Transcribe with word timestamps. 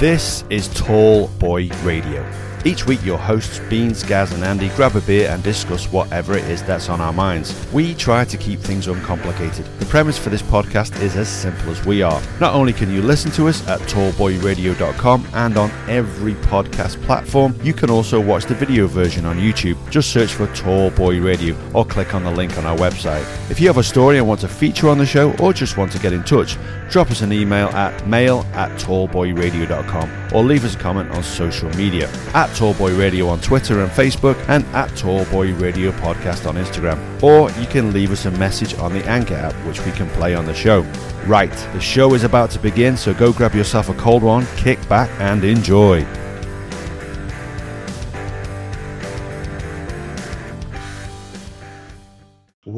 This 0.00 0.44
is 0.48 0.68
Tall 0.68 1.28
Boy 1.38 1.68
Radio. 1.82 2.49
Each 2.64 2.86
week, 2.86 3.02
your 3.04 3.16
hosts, 3.16 3.58
Beans, 3.70 4.02
Gaz, 4.02 4.32
and 4.32 4.44
Andy, 4.44 4.68
grab 4.76 4.94
a 4.94 5.00
beer 5.00 5.30
and 5.30 5.42
discuss 5.42 5.90
whatever 5.90 6.36
it 6.36 6.44
is 6.44 6.62
that's 6.62 6.90
on 6.90 7.00
our 7.00 7.12
minds. 7.12 7.54
We 7.72 7.94
try 7.94 8.24
to 8.26 8.36
keep 8.36 8.60
things 8.60 8.86
uncomplicated. 8.86 9.64
The 9.78 9.86
premise 9.86 10.18
for 10.18 10.28
this 10.28 10.42
podcast 10.42 11.00
is 11.00 11.16
as 11.16 11.28
simple 11.28 11.70
as 11.70 11.86
we 11.86 12.02
are. 12.02 12.20
Not 12.38 12.54
only 12.54 12.74
can 12.74 12.92
you 12.92 13.00
listen 13.00 13.30
to 13.32 13.48
us 13.48 13.66
at 13.66 13.80
tallboyradio.com 13.80 15.26
and 15.32 15.56
on 15.56 15.70
every 15.88 16.34
podcast 16.34 17.00
platform, 17.04 17.54
you 17.62 17.72
can 17.72 17.88
also 17.88 18.20
watch 18.20 18.44
the 18.44 18.54
video 18.54 18.86
version 18.86 19.24
on 19.24 19.38
YouTube. 19.38 19.78
Just 19.90 20.12
search 20.12 20.34
for 20.34 20.46
Tall 20.48 20.90
Boy 20.90 21.18
Radio 21.18 21.56
or 21.72 21.86
click 21.86 22.14
on 22.14 22.24
the 22.24 22.30
link 22.30 22.58
on 22.58 22.66
our 22.66 22.76
website. 22.76 23.24
If 23.50 23.58
you 23.58 23.68
have 23.68 23.78
a 23.78 23.82
story 23.82 24.18
and 24.18 24.28
want 24.28 24.40
to 24.40 24.48
feature 24.48 24.90
on 24.90 24.98
the 24.98 25.06
show 25.06 25.34
or 25.38 25.54
just 25.54 25.78
want 25.78 25.92
to 25.92 25.98
get 25.98 26.12
in 26.12 26.24
touch, 26.24 26.58
drop 26.90 27.10
us 27.10 27.22
an 27.22 27.32
email 27.32 27.68
at 27.68 28.06
mail 28.06 28.44
at 28.52 28.70
tallboyradio.com 28.78 30.34
or 30.34 30.44
leave 30.44 30.64
us 30.64 30.74
a 30.74 30.78
comment 30.78 31.10
on 31.12 31.22
social 31.22 31.70
media 31.70 32.08
at 32.34 32.49
Tallboy 32.50 32.98
Radio 32.98 33.28
on 33.28 33.40
Twitter 33.40 33.80
and 33.80 33.90
Facebook 33.90 34.36
and 34.48 34.64
at 34.74 34.90
Tallboy 34.90 35.60
Radio 35.60 35.90
Podcast 35.92 36.48
on 36.48 36.56
Instagram. 36.56 37.22
Or 37.22 37.50
you 37.60 37.66
can 37.66 37.92
leave 37.92 38.10
us 38.10 38.26
a 38.26 38.30
message 38.32 38.74
on 38.74 38.92
the 38.92 39.04
Anchor 39.08 39.34
app, 39.34 39.54
which 39.66 39.84
we 39.84 39.92
can 39.92 40.08
play 40.10 40.34
on 40.34 40.46
the 40.46 40.54
show. 40.54 40.82
Right, 41.26 41.52
the 41.72 41.80
show 41.80 42.14
is 42.14 42.24
about 42.24 42.50
to 42.52 42.58
begin, 42.58 42.96
so 42.96 43.14
go 43.14 43.32
grab 43.32 43.54
yourself 43.54 43.88
a 43.88 43.94
cold 43.94 44.22
one, 44.22 44.46
kick 44.56 44.86
back, 44.88 45.10
and 45.20 45.44
enjoy. 45.44 46.06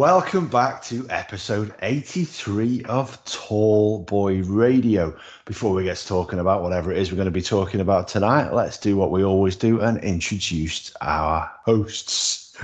Welcome 0.03 0.48
back 0.48 0.83
to 0.86 1.06
episode 1.11 1.72
83 1.81 2.83
of 2.86 3.25
Tall 3.25 4.00
Boy 4.00 4.42
Radio. 4.42 5.17
Before 5.45 5.72
we 5.72 5.84
get 5.84 6.05
talking 6.05 6.41
about 6.41 6.61
whatever 6.61 6.91
it 6.91 6.98
is 6.98 7.12
we're 7.12 7.19
going 7.19 7.27
to 7.27 7.31
be 7.31 7.41
talking 7.41 7.78
about 7.78 8.08
tonight, 8.08 8.53
let's 8.53 8.78
do 8.78 8.97
what 8.97 9.12
we 9.12 9.23
always 9.23 9.55
do 9.55 9.80
and 9.80 10.03
introduce 10.03 10.92
our 11.03 11.48
hosts. 11.64 12.61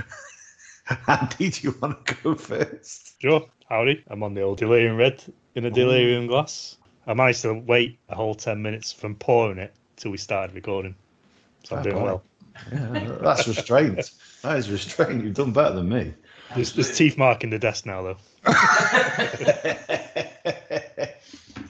Andy, 1.07 1.49
do 1.49 1.61
you 1.61 1.75
want 1.81 2.05
to 2.07 2.15
go 2.15 2.35
first? 2.35 3.13
Sure. 3.21 3.47
Howdy. 3.69 4.03
I'm 4.09 4.21
on 4.21 4.33
the 4.33 4.41
old 4.41 4.57
delirium 4.57 4.97
red 4.97 5.23
in 5.55 5.63
a 5.63 5.71
delirium 5.71 6.25
mm. 6.25 6.27
glass. 6.27 6.75
I 7.07 7.13
managed 7.13 7.43
to 7.43 7.53
wait 7.53 7.99
a 8.09 8.15
whole 8.15 8.35
10 8.35 8.61
minutes 8.61 8.91
from 8.91 9.15
pouring 9.15 9.59
it 9.59 9.73
till 9.95 10.11
we 10.11 10.17
started 10.17 10.53
recording. 10.53 10.93
So 11.63 11.77
I'm 11.77 11.83
doing 11.83 12.03
well. 12.03 12.21
Yeah, 12.69 13.17
that's 13.21 13.47
restraint. 13.47 14.11
that 14.41 14.57
is 14.57 14.69
restraint. 14.69 15.23
You've 15.23 15.35
done 15.35 15.53
better 15.53 15.75
than 15.75 15.87
me. 15.87 16.13
There's, 16.55 16.73
there's 16.73 16.97
teeth 16.97 17.17
marking 17.17 17.49
the 17.49 17.59
desk 17.59 17.85
now, 17.85 18.01
though. 18.01 18.17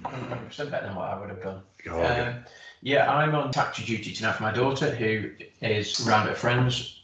100% 0.03 0.71
better 0.71 0.87
than 0.87 0.95
what 0.95 1.09
I 1.09 1.19
would 1.19 1.29
have 1.29 1.43
done. 1.43 1.61
Um, 1.89 2.45
yeah, 2.81 3.11
I'm 3.11 3.35
on 3.35 3.51
taxi 3.51 3.83
duty 3.83 4.13
tonight 4.13 4.35
for 4.35 4.43
my 4.43 4.51
daughter, 4.51 4.93
who 4.93 5.31
is 5.61 5.99
round 6.01 6.29
at 6.29 6.37
friends, 6.37 7.01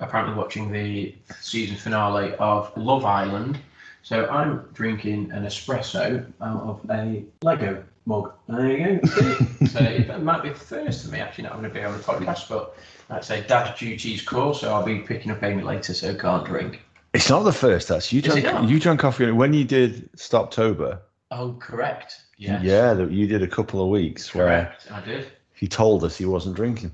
apparently 0.00 0.34
watching 0.34 0.70
the 0.70 1.14
season 1.40 1.76
finale 1.76 2.34
of 2.38 2.74
Love 2.76 3.04
Island. 3.04 3.58
So 4.02 4.26
I'm 4.28 4.68
drinking 4.72 5.32
an 5.32 5.44
espresso 5.44 6.24
out 6.40 6.62
of 6.62 6.90
a 6.90 7.24
Lego 7.42 7.84
mug. 8.06 8.32
There 8.48 8.70
you 8.70 9.00
go. 9.00 9.06
so 9.66 9.80
it 9.80 10.22
might 10.22 10.42
be 10.42 10.50
the 10.50 10.54
first 10.54 11.04
for 11.04 11.12
me 11.12 11.20
actually 11.20 11.44
not 11.44 11.54
going 11.54 11.64
to 11.64 11.70
be 11.70 11.84
on 11.84 11.96
the 11.96 12.02
podcast, 12.02 12.48
but 12.48 12.76
like 13.10 13.18
I 13.18 13.22
say, 13.22 13.46
dad 13.46 13.74
duty's 13.76 14.22
cool, 14.22 14.54
so 14.54 14.72
I'll 14.72 14.84
be 14.84 15.00
picking 15.00 15.30
up 15.30 15.42
Amy 15.42 15.62
later, 15.62 15.94
so 15.94 16.14
can't 16.14 16.44
drink. 16.44 16.80
It's 17.14 17.30
not 17.30 17.40
the 17.44 17.52
first. 17.52 17.88
That's 17.88 18.12
you 18.12 18.22
drank. 18.22 18.68
You 18.70 18.78
drank 18.78 19.00
coffee 19.00 19.30
when 19.30 19.52
you 19.52 19.64
did 19.64 20.10
Stoptober. 20.12 21.00
Oh, 21.30 21.54
correct. 21.60 22.20
Yes. 22.36 22.62
Yeah, 22.62 22.94
that 22.94 23.10
you 23.10 23.26
did 23.26 23.42
a 23.42 23.48
couple 23.48 23.82
of 23.82 23.88
weeks 23.88 24.34
where 24.34 24.46
Correct. 24.46 24.90
I 24.92 25.00
did. 25.00 25.26
he 25.54 25.66
told 25.66 26.04
us 26.04 26.16
he 26.16 26.24
wasn't 26.24 26.54
drinking. 26.56 26.92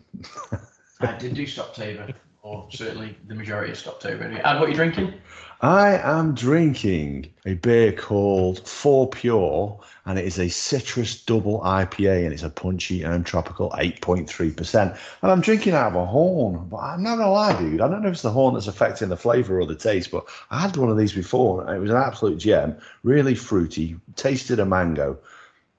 I 1.01 1.13
did 1.19 1.35
do 1.35 1.45
Stoptober, 1.47 2.15
or 2.45 2.69
certainly 2.71 3.17
the 3.27 3.35
majority 3.35 3.73
of 3.73 3.79
Stoptober. 3.79 4.23
Anyway. 4.23 4.43
And 4.45 4.61
what 4.61 4.67
are 4.67 4.71
you 4.71 4.77
drinking? 4.77 5.15
I 5.63 5.97
am 5.97 6.35
drinking 6.35 7.33
a 7.47 7.55
beer 7.55 7.91
called 7.91 8.61
Fourpure, 8.67 9.81
and 10.05 10.19
it 10.19 10.27
is 10.27 10.39
a 10.39 10.51
citrus 10.51 11.25
double 11.25 11.61
IPA, 11.61 12.25
and 12.25 12.35
it's 12.35 12.43
a 12.43 12.51
punchy 12.51 13.03
and 13.03 13.25
tropical 13.25 13.71
8.3%. 13.71 14.99
And 15.23 15.33
I'm 15.33 15.41
drinking 15.41 15.73
out 15.73 15.93
of 15.93 15.95
a 15.95 16.05
horn, 16.05 16.69
but 16.69 16.77
I'm 16.79 17.03
not 17.03 17.17
gonna 17.17 17.31
lie, 17.31 17.59
dude. 17.59 17.81
I 17.81 17.89
don't 17.89 18.03
know 18.03 18.09
if 18.09 18.15
it's 18.15 18.23
the 18.23 18.31
horn 18.31 18.53
that's 18.53 18.67
affecting 18.67 19.09
the 19.09 19.17
flavour 19.17 19.59
or 19.59 19.67
the 19.67 19.75
taste, 19.75 20.11
but 20.11 20.27
I 20.51 20.61
had 20.61 20.77
one 20.77 20.91
of 20.91 20.99
these 20.99 21.15
before, 21.15 21.63
and 21.63 21.75
it 21.75 21.81
was 21.81 21.91
an 21.91 21.97
absolute 21.97 22.37
gem. 22.37 22.77
Really 23.05 23.35
fruity, 23.35 23.97
tasted 24.17 24.61
a 24.61 24.67
mango. 24.67 25.19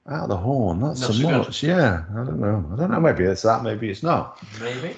Out 0.08 0.24
of 0.24 0.28
the 0.28 0.36
horn, 0.36 0.80
that's 0.80 1.00
Not 1.00 1.14
so, 1.14 1.22
good. 1.22 1.30
much. 1.30 1.62
Yeah, 1.62 2.04
I 2.10 2.24
don't 2.24 2.40
know. 2.40 2.64
I 2.72 2.76
don't 2.76 2.90
know. 2.92 3.00
Maybe 3.00 3.24
it's 3.24 3.42
that. 3.42 3.64
Maybe 3.64 3.90
it's 3.90 4.04
not. 4.04 4.40
Maybe. 4.60 4.96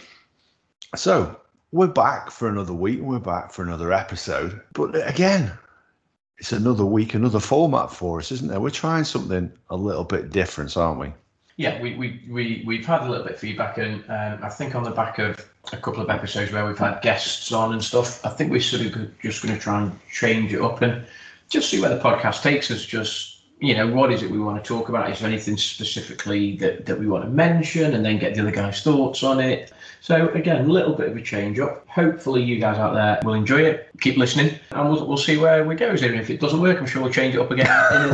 So 0.96 1.38
we're 1.72 1.86
back 1.86 2.30
for 2.30 2.48
another 2.48 2.72
week. 2.72 2.98
And 2.98 3.08
we're 3.08 3.18
back 3.18 3.52
for 3.52 3.62
another 3.62 3.92
episode. 3.92 4.60
But 4.72 4.94
again, 5.08 5.52
it's 6.38 6.52
another 6.52 6.84
week, 6.84 7.14
another 7.14 7.40
format 7.40 7.92
for 7.92 8.18
us, 8.18 8.32
isn't 8.32 8.48
there? 8.48 8.60
We're 8.60 8.70
trying 8.70 9.04
something 9.04 9.52
a 9.70 9.76
little 9.76 10.04
bit 10.04 10.30
different, 10.30 10.76
aren't 10.76 11.00
we? 11.00 11.12
Yeah, 11.56 11.82
we, 11.82 11.96
we, 11.96 12.22
we, 12.30 12.62
we've 12.64 12.86
had 12.86 13.02
a 13.02 13.10
little 13.10 13.24
bit 13.24 13.34
of 13.34 13.40
feedback, 13.40 13.78
and 13.78 14.04
um, 14.08 14.38
I 14.44 14.48
think 14.48 14.76
on 14.76 14.84
the 14.84 14.92
back 14.92 15.18
of 15.18 15.44
a 15.72 15.76
couple 15.76 16.00
of 16.00 16.08
episodes 16.08 16.52
where 16.52 16.64
we've 16.64 16.78
had 16.78 17.02
guests 17.02 17.50
on 17.50 17.72
and 17.72 17.82
stuff, 17.82 18.24
I 18.24 18.28
think 18.28 18.52
we're 18.52 18.60
sort 18.60 18.82
of 18.82 19.20
just 19.20 19.42
going 19.42 19.54
to 19.54 19.60
try 19.60 19.82
and 19.82 19.98
change 20.08 20.52
it 20.52 20.60
up 20.60 20.80
and 20.82 21.04
just 21.48 21.68
see 21.68 21.80
where 21.80 21.90
the 21.90 22.00
podcast 22.00 22.42
takes 22.42 22.70
us. 22.70 22.86
Just, 22.86 23.37
you 23.60 23.74
know, 23.74 23.88
what 23.88 24.12
is 24.12 24.22
it 24.22 24.30
we 24.30 24.38
want 24.38 24.62
to 24.62 24.66
talk 24.66 24.88
about? 24.88 25.10
Is 25.10 25.18
there 25.20 25.28
anything 25.28 25.56
specifically 25.56 26.56
that, 26.58 26.86
that 26.86 26.98
we 26.98 27.06
want 27.08 27.24
to 27.24 27.30
mention 27.30 27.94
and 27.94 28.04
then 28.04 28.18
get 28.18 28.34
the 28.34 28.42
other 28.42 28.50
guys' 28.50 28.82
thoughts 28.82 29.22
on 29.22 29.40
it? 29.40 29.72
So, 30.00 30.28
again, 30.28 30.64
a 30.64 30.68
little 30.68 30.94
bit 30.94 31.08
of 31.08 31.16
a 31.16 31.22
change 31.22 31.58
up. 31.58 31.86
Hopefully, 31.88 32.42
you 32.42 32.60
guys 32.60 32.78
out 32.78 32.94
there 32.94 33.18
will 33.24 33.34
enjoy 33.34 33.62
it. 33.62 33.88
Keep 34.00 34.16
listening, 34.16 34.56
and 34.70 34.88
we'll, 34.88 35.06
we'll 35.06 35.16
see 35.16 35.36
where 35.38 35.64
we 35.64 35.74
go. 35.74 35.92
Even 35.92 36.14
if 36.14 36.30
it 36.30 36.40
doesn't 36.40 36.60
work, 36.60 36.78
I'm 36.78 36.86
sure 36.86 37.02
we'll 37.02 37.12
change 37.12 37.34
it 37.34 37.40
up 37.40 37.50
again 37.50 37.66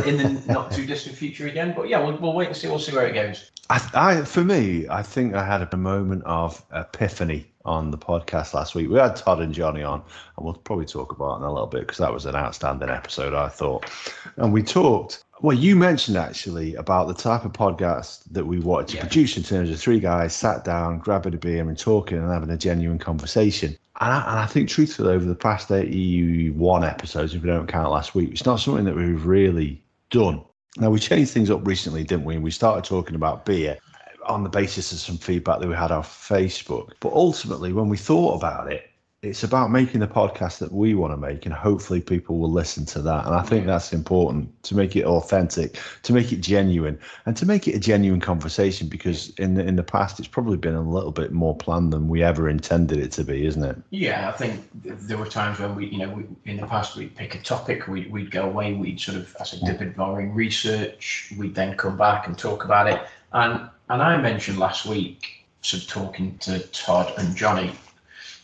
in, 0.07 0.17
the- 0.17 0.25
in 0.27 0.35
the 0.35 0.41
not 0.53 0.71
too 0.71 0.85
distant 0.85 1.15
future 1.15 1.47
again. 1.47 1.73
But 1.75 1.89
yeah, 1.89 2.03
we'll, 2.03 2.17
we'll 2.17 2.33
wait 2.33 2.47
and 2.47 2.57
see. 2.57 2.67
We'll 2.67 2.79
see 2.79 2.95
where 2.95 3.07
it 3.07 3.13
goes. 3.13 3.51
I, 3.69 3.89
I, 3.93 4.21
for 4.23 4.43
me, 4.43 4.87
I 4.89 5.03
think 5.03 5.35
I 5.35 5.45
had 5.45 5.67
a 5.71 5.77
moment 5.77 6.23
of 6.25 6.63
epiphany 6.73 7.45
on 7.65 7.89
the 7.91 7.97
podcast 7.97 8.53
last 8.53 8.75
week. 8.75 8.89
We 8.89 8.97
had 8.99 9.15
Todd 9.15 9.41
and 9.41 9.53
Johnny 9.53 9.81
on, 9.83 10.01
and 10.37 10.45
we'll 10.45 10.53
probably 10.53 10.85
talk 10.85 11.11
about 11.11 11.33
it 11.35 11.37
in 11.37 11.43
a 11.43 11.51
little 11.53 11.67
bit 11.67 11.81
because 11.81 11.97
that 11.97 12.13
was 12.13 12.25
an 12.25 12.35
outstanding 12.35 12.89
episode, 12.89 13.33
I 13.33 13.47
thought. 13.49 13.89
And 14.37 14.53
we 14.53 14.63
talked. 14.63 15.23
Well, 15.41 15.57
you 15.57 15.75
mentioned 15.75 16.15
actually 16.17 16.75
about 16.75 17.07
the 17.07 17.13
type 17.13 17.43
of 17.43 17.51
podcast 17.51 18.23
that 18.31 18.45
we 18.45 18.59
wanted 18.59 18.87
to 18.89 18.95
Yeah. 18.97 19.01
produce 19.01 19.35
in 19.35 19.43
terms 19.43 19.69
of 19.69 19.79
three 19.79 19.99
guys 19.99 20.33
sat 20.33 20.63
down, 20.63 20.99
grabbing 20.99 21.33
a 21.33 21.37
beer, 21.37 21.67
and 21.67 21.77
talking 21.77 22.17
and 22.17 22.31
having 22.31 22.49
a 22.49 22.57
genuine 22.57 22.99
conversation. 22.99 23.77
And 23.99 24.13
I, 24.13 24.19
and 24.29 24.39
I 24.39 24.45
think, 24.45 24.69
truthfully, 24.69 25.13
over 25.13 25.25
the 25.25 25.35
past 25.35 25.71
81 25.71 26.83
episodes, 26.85 27.33
if 27.33 27.41
we 27.41 27.49
don't 27.49 27.67
count 27.67 27.91
last 27.91 28.15
week, 28.15 28.31
it's 28.31 28.45
not 28.45 28.59
something 28.61 28.85
that 28.85 28.95
we've 28.95 29.25
really 29.25 29.83
done. 30.09 30.41
Now, 30.77 30.89
we 30.89 30.99
changed 30.99 31.31
things 31.31 31.49
up 31.49 31.65
recently, 31.67 32.03
didn't 32.03 32.25
we? 32.25 32.35
And 32.35 32.43
we 32.43 32.51
started 32.51 32.83
talking 32.85 33.15
about 33.15 33.45
beer 33.45 33.77
on 34.25 34.43
the 34.43 34.49
basis 34.49 34.91
of 34.91 34.99
some 34.99 35.17
feedback 35.17 35.59
that 35.59 35.67
we 35.67 35.75
had 35.75 35.91
off 35.91 36.27
Facebook. 36.27 36.91
But 36.99 37.13
ultimately, 37.13 37.73
when 37.73 37.89
we 37.89 37.97
thought 37.97 38.35
about 38.35 38.71
it, 38.71 38.89
it's 39.21 39.43
about 39.43 39.71
making 39.71 40.01
the 40.01 40.07
podcast 40.07 40.59
that 40.59 40.71
we 40.71 40.93
want 40.93 41.11
to 41.11 41.17
make, 41.17 41.45
and 41.45 41.53
hopefully 41.53 41.99
people 41.99 42.37
will 42.37 42.51
listen 42.51 42.85
to 42.85 43.01
that. 43.01 43.25
And 43.25 43.33
I 43.33 43.41
think 43.41 43.65
that's 43.65 43.91
important 43.91 44.61
to 44.63 44.75
make 44.75 44.95
it 44.95 45.05
authentic, 45.05 45.79
to 46.03 46.13
make 46.13 46.31
it 46.31 46.41
genuine, 46.41 46.99
and 47.25 47.35
to 47.37 47.45
make 47.45 47.67
it 47.67 47.75
a 47.75 47.79
genuine 47.79 48.21
conversation. 48.21 48.87
Because 48.87 49.29
in 49.37 49.55
the 49.55 49.65
in 49.65 49.77
the 49.77 49.83
past, 49.83 50.19
it's 50.19 50.27
probably 50.27 50.57
been 50.57 50.75
a 50.75 50.81
little 50.81 51.11
bit 51.11 51.31
more 51.31 51.55
planned 51.55 51.91
than 51.91 52.07
we 52.07 52.23
ever 52.23 52.47
intended 52.47 52.99
it 52.99 53.11
to 53.13 53.23
be, 53.23 53.45
isn't 53.45 53.63
it? 53.63 53.77
Yeah, 53.89 54.29
I 54.29 54.31
think 54.31 54.63
there 54.83 55.17
were 55.17 55.25
times 55.25 55.59
when 55.59 55.75
we, 55.75 55.87
you 55.87 55.97
know, 55.97 56.09
we, 56.09 56.25
in 56.51 56.57
the 56.57 56.67
past 56.67 56.95
we'd 56.95 57.15
pick 57.15 57.33
a 57.35 57.41
topic, 57.41 57.87
we'd, 57.87 58.11
we'd 58.11 58.31
go 58.31 58.43
away, 58.43 58.73
we'd 58.73 58.99
sort 58.99 59.17
of, 59.17 59.35
as 59.39 59.53
a 59.53 59.65
dip 59.65 59.81
in 59.81 59.93
boring 59.93 60.33
research, 60.33 61.33
we'd 61.37 61.55
then 61.55 61.75
come 61.77 61.97
back 61.97 62.27
and 62.27 62.37
talk 62.37 62.63
about 62.63 62.87
it. 62.87 63.01
And 63.33 63.69
and 63.89 64.01
I 64.01 64.17
mentioned 64.17 64.59
last 64.59 64.85
week, 64.85 65.45
sort 65.61 65.83
of 65.83 65.89
talking 65.89 66.37
to 66.39 66.59
Todd 66.67 67.11
and 67.17 67.35
Johnny, 67.35 67.71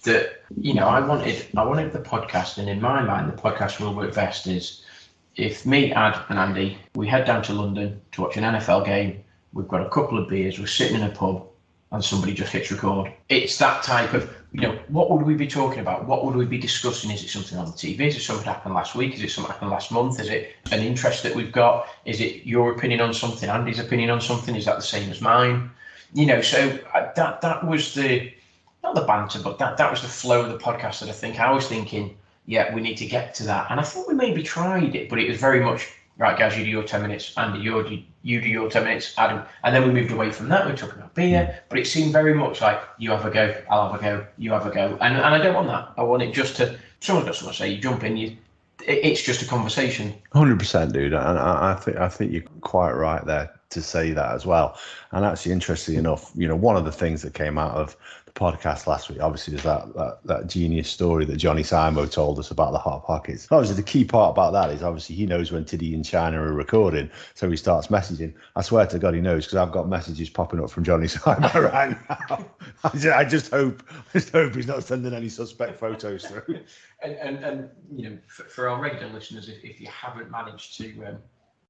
that 0.04 0.44
you 0.60 0.74
know 0.74 0.88
I 0.88 1.00
wanted 1.00 1.46
I 1.56 1.64
wanted 1.64 1.94
the 1.94 2.00
podcast, 2.00 2.58
and 2.58 2.70
in 2.70 2.82
my 2.82 3.02
mind, 3.02 3.32
the 3.32 3.42
podcast 3.42 3.80
will 3.80 3.94
work 3.94 4.14
best 4.14 4.48
is 4.48 4.84
if 5.36 5.66
me, 5.66 5.92
Ad, 5.94 6.20
and 6.30 6.38
Andy 6.38 6.78
we 6.96 7.08
head 7.08 7.26
down 7.26 7.44
to 7.44 7.54
London 7.54 8.02
to 8.14 8.22
watch 8.22 8.38
an 8.38 8.44
NFL 8.44 8.86
game. 8.86 9.24
We've 9.54 9.68
got 9.68 9.86
a 9.86 9.90
couple 9.90 10.18
of 10.18 10.30
beers. 10.30 10.60
We're 10.60 10.68
sitting 10.68 10.96
in 10.96 11.04
a 11.04 11.10
pub, 11.10 11.46
and 11.92 12.04
somebody 12.04 12.34
just 12.34 12.52
hits 12.52 12.72
record. 12.72 13.12
It's 13.30 13.58
that 13.58 13.84
type 13.84 14.14
of, 14.14 14.34
you 14.54 14.62
know, 14.62 14.80
what 14.88 15.12
would 15.12 15.24
we 15.24 15.36
be 15.36 15.48
talking 15.48 15.80
about? 15.80 16.08
What 16.08 16.26
would 16.26 16.36
we 16.36 16.46
be 16.46 16.58
discussing? 16.58 17.12
Is 17.12 17.24
it 17.24 17.30
something 17.30 17.58
on 17.58 17.66
the 17.66 17.72
TV? 17.72 18.08
Is 18.08 18.16
it 18.16 18.22
something 18.22 18.46
that 18.46 18.56
happened 18.56 18.76
last 18.76 18.96
week? 18.96 19.14
Is 19.14 19.22
it 19.22 19.30
something 19.30 19.52
happened 19.52 19.72
last 19.72 19.92
month? 19.92 20.20
Is 20.20 20.30
it 20.30 20.56
an 20.72 20.80
interest 20.80 21.24
that 21.24 21.36
we've 21.36 21.52
got? 21.52 21.88
Is 22.06 22.22
it 22.22 22.46
your 22.46 22.72
opinion 22.72 23.02
on 23.02 23.14
something? 23.14 23.50
Andy's 23.50 23.80
opinion 23.80 24.10
on 24.10 24.22
something? 24.22 24.56
Is 24.56 24.66
that 24.66 24.78
the 24.78 24.82
same 24.82 25.10
as 25.12 25.22
mine? 25.22 25.70
You 26.14 26.26
know, 26.26 26.42
so 26.42 26.80
uh, 26.94 27.12
that 27.16 27.42
that 27.42 27.66
was 27.66 27.94
the 27.94 28.32
not 28.84 28.96
the 28.96 29.02
banter, 29.02 29.40
but 29.44 29.60
that 29.60 29.78
that 29.78 29.92
was 29.92 30.02
the 30.02 30.08
flow 30.08 30.42
of 30.42 30.50
the 30.52 30.58
podcast 30.58 31.00
that 31.00 31.10
I 31.10 31.14
think 31.14 31.40
I 31.40 31.52
was 31.52 31.68
thinking. 31.68 32.18
Yeah, 32.46 32.74
we 32.74 32.82
need 32.82 32.96
to 32.98 33.06
get 33.06 33.36
to 33.36 33.44
that, 33.44 33.70
and 33.70 33.80
I 33.80 33.84
think 33.84 34.08
we 34.08 34.14
maybe 34.14 34.42
tried 34.44 34.96
it, 34.96 35.10
but 35.10 35.20
it 35.20 35.30
was 35.30 35.38
very 35.38 35.60
much 35.60 35.88
right, 36.22 36.38
guys, 36.38 36.58
you 36.58 36.64
do 36.64 36.70
your 36.70 36.84
10 36.84 37.02
minutes, 37.02 37.34
Andy, 37.36 37.60
you 37.60 37.84
do, 37.84 38.02
you 38.22 38.42
do 38.42 38.48
your 38.48 38.70
10 38.70 38.84
minutes, 38.84 39.14
Adam. 39.18 39.44
And 39.64 39.76
then 39.76 39.84
we 39.84 39.92
moved 39.92 40.12
away 40.12 40.32
from 40.32 40.50
that. 40.50 40.66
We 40.66 40.72
were 40.72 40.78
talking 40.78 41.00
about 41.00 41.16
beer, 41.16 41.60
but 41.68 41.80
it 41.80 41.88
seemed 41.88 42.14
very 42.14 42.34
much 42.36 42.62
like 42.62 42.80
you 43.00 43.10
have 43.10 43.26
a 43.26 43.32
go, 43.32 43.60
I'll 43.70 43.92
have 43.92 44.00
a 44.00 44.04
go, 44.04 44.28
you 44.38 44.52
have 44.52 44.68
a 44.68 44.72
go. 44.72 44.98
And, 45.02 45.16
and 45.16 45.26
I 45.26 45.40
don't 45.40 45.56
want 45.56 45.68
that. 45.68 45.94
I 45.98 46.04
want 46.04 46.22
it 46.22 46.32
just 46.32 46.56
to, 46.58 46.78
someone's 47.00 47.26
got 47.26 47.36
something 47.36 47.54
to 47.54 47.58
say, 47.58 47.70
you 47.70 47.82
jump 47.82 48.04
in, 48.04 48.18
you, 48.18 48.38
it's 48.88 49.22
just 49.22 49.42
a 49.42 49.46
conversation. 49.46 50.14
Hundred 50.34 50.60
percent, 50.60 50.94
dude, 50.94 51.14
and 51.14 51.40
I, 51.40 51.74
I 51.74 51.76
think 51.76 51.98
I 51.98 52.10
think 52.10 52.32
you're 52.32 52.44
quite 52.62 52.94
right 52.94 53.24
there 53.26 53.54
to 53.70 53.82
say 53.82 54.12
that 54.12 54.34
as 54.34 54.46
well. 54.46 54.76
And 55.12 55.24
actually, 55.24 55.52
interestingly 55.52 56.00
enough, 56.00 56.32
you 56.36 56.48
know, 56.48 56.56
one 56.56 56.76
of 56.76 56.84
the 56.84 56.92
things 56.92 57.22
that 57.22 57.36
came 57.36 57.60
out 57.60 57.76
of 57.76 57.96
podcast 58.34 58.88
last 58.88 59.10
week, 59.10 59.22
obviously, 59.22 59.52
there's 59.52 59.64
that 59.64 59.94
that, 59.96 60.20
that 60.26 60.48
genius 60.48 60.90
story 60.90 61.26
that 61.26 61.38
Johnny 61.38 61.64
Simo 61.64 62.10
told 62.12 62.40
us 62.40 62.52
about 62.52 62.72
the 62.72 62.78
hot 62.78 63.06
pockets. 63.06 63.48
Obviously, 63.52 63.76
the 63.76 63.84
key 63.84 64.06
part 64.06 64.32
about 64.32 64.54
that 64.54 64.70
is 64.70 64.84
obviously 64.84 65.16
he 65.16 65.26
knows 65.26 65.52
when 65.52 65.66
Tiddy 65.66 65.94
and 65.94 66.06
China 66.06 66.42
are 66.42 66.54
recording, 66.54 67.10
so 67.34 67.50
he 67.50 67.58
starts 67.58 67.88
messaging. 67.88 68.34
I 68.56 68.62
swear 68.62 68.86
to 68.88 69.00
God, 69.00 69.14
he 69.14 69.22
knows 69.22 69.46
because 69.46 69.58
I've 69.58 69.72
got 69.72 69.88
messages 69.88 70.30
popping 70.30 70.62
up 70.62 70.70
from 70.70 70.84
Johnny 70.84 71.06
Simo 71.08 71.72
right 71.72 71.98
now. 72.10 72.46
I 72.84 72.90
just, 72.90 73.08
I 73.08 73.24
just 73.26 73.52
hope, 73.52 73.84
I 73.90 74.20
just 74.20 74.32
hope 74.32 74.56
he's 74.56 74.68
not 74.68 74.84
sending 74.84 75.14
any 75.14 75.30
suspect 75.30 75.80
photos 75.80 76.26
through. 76.26 76.60
And, 77.04 77.16
and, 77.16 77.44
and 77.44 77.70
you 77.96 78.08
know, 78.08 78.18
for, 78.28 78.44
for 78.44 78.70
our 78.70 78.80
regular 78.80 79.12
listeners, 79.12 79.50
if, 79.50 79.64
if 79.64 79.82
you 79.82 79.88
haven't 79.88 80.30
managed 80.30 80.78
to 80.78 81.04
um, 81.06 81.18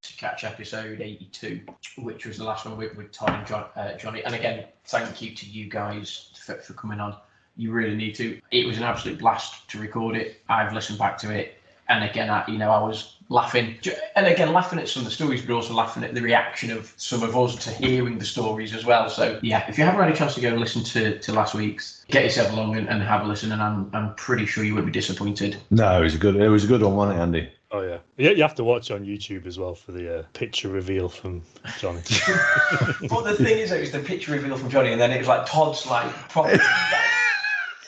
to 0.01 0.17
catch 0.17 0.43
episode 0.43 1.01
82, 1.01 1.61
which 1.99 2.25
was 2.25 2.37
the 2.37 2.43
last 2.43 2.65
one 2.65 2.77
with, 2.77 2.95
with 2.95 3.11
Todd 3.11 3.31
and 3.31 3.47
John, 3.47 3.65
uh, 3.75 3.97
Johnny. 3.97 4.23
And 4.23 4.33
again, 4.33 4.65
thank 4.85 5.21
you 5.21 5.35
to 5.35 5.45
you 5.45 5.69
guys 5.69 6.31
for, 6.43 6.55
for 6.55 6.73
coming 6.73 6.99
on. 6.99 7.15
You 7.55 7.71
really 7.71 7.95
need 7.95 8.15
to. 8.15 8.39
It 8.51 8.65
was 8.65 8.77
an 8.77 8.83
absolute 8.83 9.19
blast 9.19 9.69
to 9.69 9.79
record 9.79 10.15
it. 10.15 10.41
I've 10.49 10.73
listened 10.73 10.97
back 10.97 11.17
to 11.19 11.31
it. 11.31 11.57
And 11.89 12.03
again, 12.03 12.29
I, 12.29 12.47
you 12.47 12.57
know, 12.57 12.71
I 12.71 12.81
was 12.81 13.17
laughing, 13.27 13.77
and 14.15 14.25
again, 14.25 14.53
laughing 14.53 14.79
at 14.79 14.87
some 14.87 15.01
of 15.01 15.05
the 15.05 15.11
stories, 15.11 15.41
but 15.41 15.53
also 15.53 15.73
laughing 15.73 16.03
at 16.03 16.13
the 16.13 16.21
reaction 16.21 16.71
of 16.71 16.93
some 16.95 17.21
of 17.21 17.35
us 17.35 17.55
to 17.65 17.69
hearing 17.69 18.17
the 18.17 18.25
stories 18.25 18.73
as 18.73 18.85
well. 18.85 19.09
So, 19.09 19.39
yeah, 19.43 19.67
if 19.67 19.77
you 19.77 19.83
haven't 19.83 20.01
had 20.01 20.11
a 20.11 20.15
chance 20.15 20.35
to 20.35 20.41
go 20.41 20.49
and 20.49 20.59
listen 20.59 20.83
to, 20.85 21.19
to 21.19 21.33
last 21.33 21.53
week's, 21.53 22.05
get 22.07 22.23
yourself 22.23 22.53
along 22.53 22.77
and, 22.77 22.87
and 22.87 23.03
have 23.03 23.25
a 23.25 23.27
listen. 23.27 23.51
And 23.51 23.61
I'm, 23.61 23.89
I'm 23.93 24.15
pretty 24.15 24.45
sure 24.45 24.63
you 24.63 24.73
won't 24.73 24.85
be 24.85 24.91
disappointed. 24.91 25.57
No, 25.69 25.99
it 25.99 26.03
was 26.03 26.15
a 26.15 26.17
good, 26.17 26.37
it 26.37 26.49
was 26.49 26.63
a 26.63 26.67
good 26.67 26.81
one, 26.81 26.95
wasn't 26.95 27.19
it, 27.19 27.21
Andy? 27.21 27.49
Oh 27.73 27.81
yeah, 27.81 27.99
yeah. 28.17 28.31
You 28.31 28.41
have 28.41 28.55
to 28.55 28.65
watch 28.65 28.91
on 28.91 29.05
YouTube 29.05 29.45
as 29.45 29.57
well 29.57 29.75
for 29.75 29.93
the 29.93 30.19
uh, 30.19 30.23
picture 30.33 30.67
reveal 30.67 31.07
from 31.07 31.41
Johnny. 31.79 32.01
but 33.09 33.23
the 33.23 33.35
thing 33.37 33.59
is, 33.59 33.71
it 33.71 33.79
was 33.79 33.91
the 33.91 33.99
picture 33.99 34.33
reveal 34.33 34.57
from 34.57 34.69
Johnny, 34.69 34.91
and 34.91 34.99
then 34.99 35.11
it 35.11 35.19
was 35.19 35.27
like 35.29 35.45
Todd's 35.45 35.87
like 35.87 36.11
proper, 36.27 36.51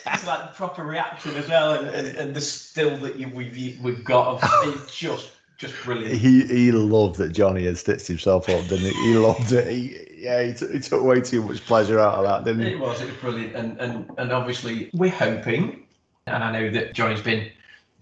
it's 0.05 0.25
like 0.25 0.55
proper 0.55 0.85
reaction 0.85 1.35
as 1.35 1.49
well, 1.49 1.73
and, 1.73 1.89
and, 1.89 2.17
and 2.17 2.35
the 2.35 2.39
still 2.39 2.95
that 2.97 3.17
you, 3.17 3.27
we've 3.27 3.77
we've 3.81 4.03
got, 4.05 4.39
it's 4.67 4.95
just 4.95 5.31
just 5.57 5.75
brilliant. 5.83 6.15
He 6.15 6.45
he 6.45 6.71
loved 6.71 7.17
that 7.17 7.33
Johnny 7.33 7.65
had 7.65 7.77
stitched 7.77 8.07
himself 8.07 8.47
up, 8.47 8.65
didn't 8.67 8.93
he? 8.93 8.93
He 8.93 9.15
loved 9.15 9.51
it. 9.51 9.67
He, 9.67 9.97
yeah, 10.15 10.43
he, 10.43 10.53
t- 10.53 10.71
he 10.71 10.79
took 10.79 11.03
way 11.03 11.19
too 11.19 11.43
much 11.43 11.65
pleasure 11.65 11.99
out 11.99 12.15
of 12.15 12.23
that, 12.23 12.45
didn't 12.45 12.65
he? 12.65 12.73
It 12.73 12.79
was, 12.79 13.01
it 13.01 13.07
was 13.07 13.15
brilliant, 13.17 13.53
and 13.53 13.77
and 13.81 14.09
and 14.17 14.31
obviously 14.31 14.89
we're 14.93 15.09
hoping, 15.09 15.85
and 16.25 16.41
I 16.41 16.53
know 16.53 16.69
that 16.69 16.93
Johnny's 16.93 17.21
been 17.21 17.51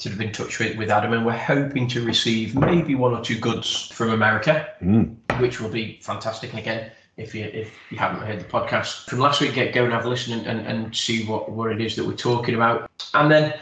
sort 0.01 0.15
of 0.15 0.21
in 0.21 0.31
touch 0.31 0.57
with, 0.57 0.75
with 0.77 0.89
Adam, 0.89 1.13
and 1.13 1.25
we're 1.25 1.37
hoping 1.37 1.87
to 1.89 2.03
receive 2.03 2.55
maybe 2.55 2.95
one 2.95 3.13
or 3.13 3.21
two 3.23 3.37
goods 3.37 3.91
from 3.93 4.09
America, 4.09 4.67
Mm. 4.81 5.15
which 5.39 5.61
will 5.61 5.69
be 5.69 5.99
fantastic. 6.01 6.49
And 6.49 6.59
again, 6.59 6.91
if 7.17 7.35
you 7.35 7.43
if 7.45 7.71
you 7.91 7.97
haven't 7.97 8.25
heard 8.25 8.39
the 8.39 8.45
podcast 8.45 9.07
from 9.07 9.19
last 9.19 9.41
week, 9.41 9.53
get 9.53 9.73
go 9.73 9.83
and 9.83 9.93
have 9.93 10.05
a 10.05 10.09
listen 10.09 10.33
and, 10.33 10.47
and, 10.47 10.65
and 10.65 10.95
see 10.95 11.25
what, 11.25 11.51
what 11.51 11.71
it 11.71 11.79
is 11.79 11.95
that 11.95 12.05
we're 12.05 12.15
talking 12.15 12.55
about. 12.55 12.89
And 13.13 13.29
then 13.31 13.53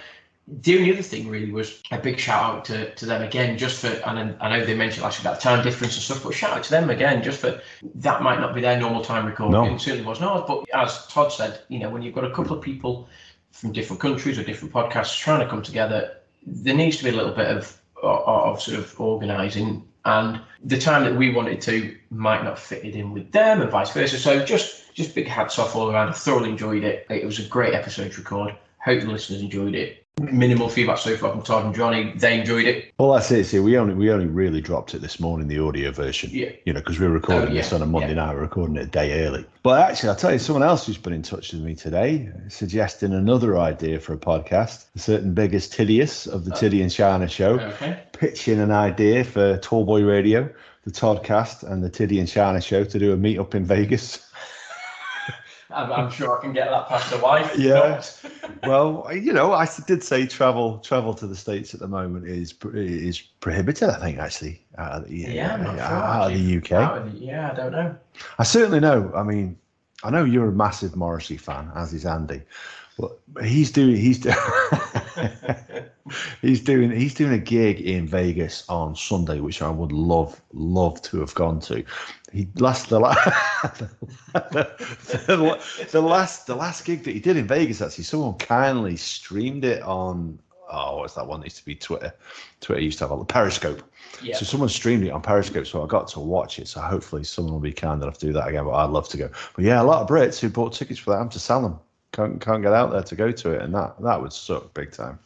the 0.48 0.78
only 0.78 0.94
other 0.94 1.02
thing 1.02 1.28
really 1.28 1.52
was 1.52 1.82
a 1.92 1.98
big 1.98 2.18
shout 2.18 2.44
out 2.44 2.66
to, 2.66 2.94
to 2.96 3.06
them 3.06 3.22
again, 3.22 3.58
just 3.58 3.82
for 3.82 3.88
and 3.88 4.36
I 4.40 4.50
know 4.50 4.66
they 4.66 4.76
mentioned 4.76 5.04
last 5.04 5.20
week 5.20 5.26
about 5.28 5.42
time 5.42 5.62
difference 5.64 5.96
and 5.96 6.04
stuff, 6.04 6.24
but 6.24 6.34
shout 6.34 6.56
out 6.58 6.64
to 6.64 6.72
them 6.72 6.90
again, 6.90 7.22
just 7.22 7.42
for 7.42 7.62
that 7.96 8.22
might 8.22 8.40
not 8.40 8.56
be 8.56 8.62
their 8.62 8.80
normal 8.80 9.04
time 9.04 9.26
recording. 9.26 9.52
No. 9.62 9.76
It 9.76 9.82
certainly 9.82 10.06
was 10.06 10.22
not. 10.22 10.48
But 10.48 10.64
as 10.74 11.06
Todd 11.08 11.34
said, 11.34 11.60
you 11.68 11.80
know, 11.80 11.90
when 11.90 12.02
you've 12.02 12.16
got 12.16 12.24
a 12.24 12.32
couple 12.32 12.56
of 12.58 12.64
people 12.64 13.10
from 13.52 13.74
different 13.74 14.00
countries 14.00 14.40
or 14.40 14.44
different 14.44 14.74
podcasts 14.74 15.18
trying 15.20 15.42
to 15.42 15.48
come 15.48 15.62
together, 15.62 16.16
there 16.46 16.76
needs 16.76 16.98
to 16.98 17.04
be 17.04 17.10
a 17.10 17.14
little 17.14 17.34
bit 17.34 17.48
of 17.48 17.76
of, 18.02 18.62
sort 18.62 18.80
of 18.80 19.00
organising. 19.00 19.86
And 20.06 20.40
the 20.64 20.80
time 20.80 21.04
that 21.04 21.16
we 21.16 21.34
wanted 21.34 21.62
to 21.62 21.98
might 22.10 22.44
not 22.44 22.58
fit 22.58 22.86
it 22.86 22.96
in 22.96 23.12
with 23.12 23.32
them, 23.32 23.62
and 23.62 23.70
vice 23.70 23.92
versa. 23.92 24.18
So 24.18 24.44
just 24.46 24.94
just 24.94 25.14
big 25.16 25.28
hats 25.28 25.60
off 25.60 25.76
all 25.76 25.92
around. 25.92 26.10
I 26.10 26.14
thoroughly 26.14 26.50
enjoyed 26.50 26.84
it. 26.84 27.06
It 27.10 27.26
was 27.26 27.40
a 27.40 27.44
great 27.44 27.74
episode 27.74 28.12
to 28.14 28.22
record. 28.22 28.56
Hope 28.84 29.02
the 29.02 29.08
listeners 29.08 29.42
enjoyed 29.42 29.76
it. 29.76 30.06
Minimal 30.20 30.68
feedback 30.68 30.98
so 30.98 31.16
far 31.16 31.32
from 31.32 31.42
Todd 31.44 31.66
and 31.66 31.74
Johnny. 31.74 32.12
They 32.14 32.38
enjoyed 32.38 32.66
it. 32.66 32.92
Well, 33.00 33.14
that's 33.14 33.32
it. 33.32 33.46
See, 33.46 33.60
we 33.60 33.78
only 33.78 33.94
we 33.94 34.12
only 34.12 34.26
really 34.26 34.60
dropped 34.60 34.94
it 34.94 35.00
this 35.00 35.18
morning, 35.18 35.48
the 35.48 35.60
audio 35.60 35.92
version. 35.92 36.30
Yeah. 36.34 36.50
You 36.66 36.74
know, 36.74 36.82
because 36.82 37.00
we 37.00 37.08
were 37.08 37.14
recording 37.14 37.50
Oh, 37.52 37.54
yeah, 37.54 37.62
this 37.62 37.72
on 37.72 37.82
a 37.82 37.86
Monday 37.86 38.10
yeah. 38.10 38.26
night, 38.26 38.36
we're 38.36 38.42
recording 38.42 38.76
it 38.76 38.82
a 38.84 38.88
day 38.88 39.26
early. 39.26 39.46
But 39.64 39.90
actually, 39.90 40.10
I'll 40.10 40.16
tell 40.18 40.34
you, 40.34 40.40
someone 40.40 40.64
else 40.64 40.86
who's 40.86 40.98
been 40.98 41.14
in 41.14 41.22
touch 41.22 41.54
with 41.54 41.62
me 41.62 41.74
today, 41.74 42.30
suggesting 42.50 43.14
another 43.14 43.58
idea 43.58 43.98
for 44.02 44.12
a 44.14 44.18
podcast. 44.18 44.88
A 44.94 45.00
certain 45.00 45.34
biggest 45.34 45.72
Tidius 45.72 46.28
of 46.28 46.44
the 46.44 46.54
oh. 46.54 46.60
Tiddy 46.60 46.82
and 46.82 46.92
Shana 46.92 47.30
show, 47.30 47.58
Okay. 47.58 48.04
pitching 48.12 48.60
an 48.60 48.72
idea 48.72 49.24
for 49.24 49.58
Tallboy 49.60 50.06
Radio, 50.06 50.50
the 50.84 50.92
Toddcast, 50.92 51.64
and 51.64 51.82
the 51.82 51.90
Tiddy 51.90 52.20
and 52.20 52.28
Shana 52.28 52.62
show 52.62 52.84
to 52.84 53.00
do 53.00 53.14
a 53.14 53.18
meet 53.18 53.40
up 53.40 53.56
in 53.56 53.64
Vegas. 53.64 54.26
I'm, 55.72 55.92
I'm 55.92 56.12
sure 56.12 56.38
I 56.38 56.42
can 56.42 56.52
get 56.54 56.70
that 56.70 56.88
past 56.88 57.12
the 57.12 57.20
wife. 57.20 57.56
Yeah. 57.58 58.02
well, 58.68 59.08
you 59.14 59.32
know, 59.34 59.54
I 59.54 59.68
did 59.86 60.04
say 60.04 60.26
travel 60.26 60.80
travel 60.80 61.14
to 61.16 61.28
the 61.28 61.36
states 61.36 61.74
at 61.74 61.80
the 61.80 61.88
moment 61.88 62.28
is 62.28 62.56
is 62.74 63.20
prohibited. 63.22 63.90
I 63.90 64.00
think 64.00 64.18
actually 64.18 64.62
uh, 64.78 64.82
out 64.82 65.02
of 65.04 65.08
the, 65.10 65.16
Yeah, 65.16 65.54
I'm 65.56 65.64
not 65.64 65.80
uh, 65.80 65.88
sure, 65.88 65.98
out 65.98 66.32
of 66.32 66.38
the 66.38 66.58
UK. 66.58 66.72
Out 66.72 66.98
of 66.98 67.12
the- 67.14 67.20
yeah, 67.20 67.52
I 67.52 67.56
don't 67.56 67.72
know. 67.72 67.96
I 68.40 68.44
certainly 68.44 68.80
know. 68.80 69.12
I 69.16 69.24
mean, 69.24 69.58
I 70.04 70.10
know 70.10 70.24
you're 70.24 70.50
a 70.50 70.52
massive 70.52 70.96
Morrissey 70.96 71.38
fan, 71.38 71.72
as 71.76 71.94
is 71.94 72.06
Andy, 72.06 72.42
but 72.98 73.20
he's 73.44 73.72
doing 73.72 73.96
he's 73.96 74.18
do- 74.20 74.32
he's 76.42 76.62
doing 76.62 76.92
he's 76.92 77.14
doing 77.14 77.34
a 77.34 77.38
gig 77.38 77.82
in 77.82 78.08
Vegas 78.08 78.64
on 78.70 78.96
Sunday, 78.96 79.40
which 79.40 79.62
I 79.62 79.70
would 79.70 79.92
love 79.92 80.42
love 80.54 81.02
to 81.04 81.20
have 81.20 81.34
gone 81.36 81.60
to. 81.62 81.84
He 82.32 82.48
last 82.56 82.90
the, 82.90 83.00
la- 83.00 83.16
the, 83.64 83.90
the, 85.28 85.88
the 85.92 86.02
last 86.02 86.48
the 86.48 86.56
last 86.56 86.86
gig 86.86 87.04
that 87.04 87.14
he 87.14 87.20
did 87.20 87.38
in 87.38 87.48
Vegas 87.48 87.82
actually 87.82 88.04
someone 88.04 88.36
kindly 88.36 88.98
streamed 88.98 89.66
it 89.66 89.82
on 89.82 90.40
oh 90.72 90.98
what's 90.98 91.16
that 91.16 91.26
one 91.26 91.40
that 91.40 91.48
used 91.48 91.58
to 91.58 91.66
be 91.66 91.76
Twitter 91.76 92.14
Twitter 92.62 92.82
used 92.82 93.00
to 93.00 93.08
have 93.08 93.18
a 93.18 93.26
Periscope. 93.26 93.82
Yeah. 94.22 94.36
So 94.36 94.46
someone 94.46 94.70
streamed 94.70 95.06
it 95.06 95.12
on 95.12 95.22
Periscope, 95.22 95.66
so 95.66 95.84
I 95.84 95.88
got 95.88 96.08
to 96.10 96.20
watch 96.20 96.60
it. 96.60 96.68
So 96.68 96.82
hopefully 96.82 97.24
someone 97.24 97.54
will 97.54 97.60
be 97.60 97.72
kind 97.72 98.02
enough 98.02 98.18
to 98.20 98.26
do 98.28 98.34
that 98.34 98.48
again. 98.48 98.66
But 98.66 98.74
I'd 98.74 98.90
love 98.90 99.08
to 99.10 99.18
go. 99.18 99.30
But 99.56 99.66
yeah, 99.66 99.82
a 99.82 99.84
lot 99.84 100.02
of 100.02 100.08
Brits 100.08 100.40
who 100.40 100.50
bought 100.50 100.74
tickets 100.74 101.00
for 101.00 101.12
that 101.12 101.20
have 101.20 101.30
to 101.32 101.40
sell 101.40 101.62
them. 101.62 101.80
Can't 102.12 102.42
can't 102.42 102.62
get 102.62 102.74
out 102.74 102.92
there 102.92 103.04
to 103.04 103.16
go 103.16 103.32
to 103.32 103.52
it, 103.52 103.62
and 103.62 103.74
that 103.76 104.02
that 104.02 104.22
would 104.22 104.34
suck 104.34 104.74
big 104.74 104.92
time. 104.92 105.20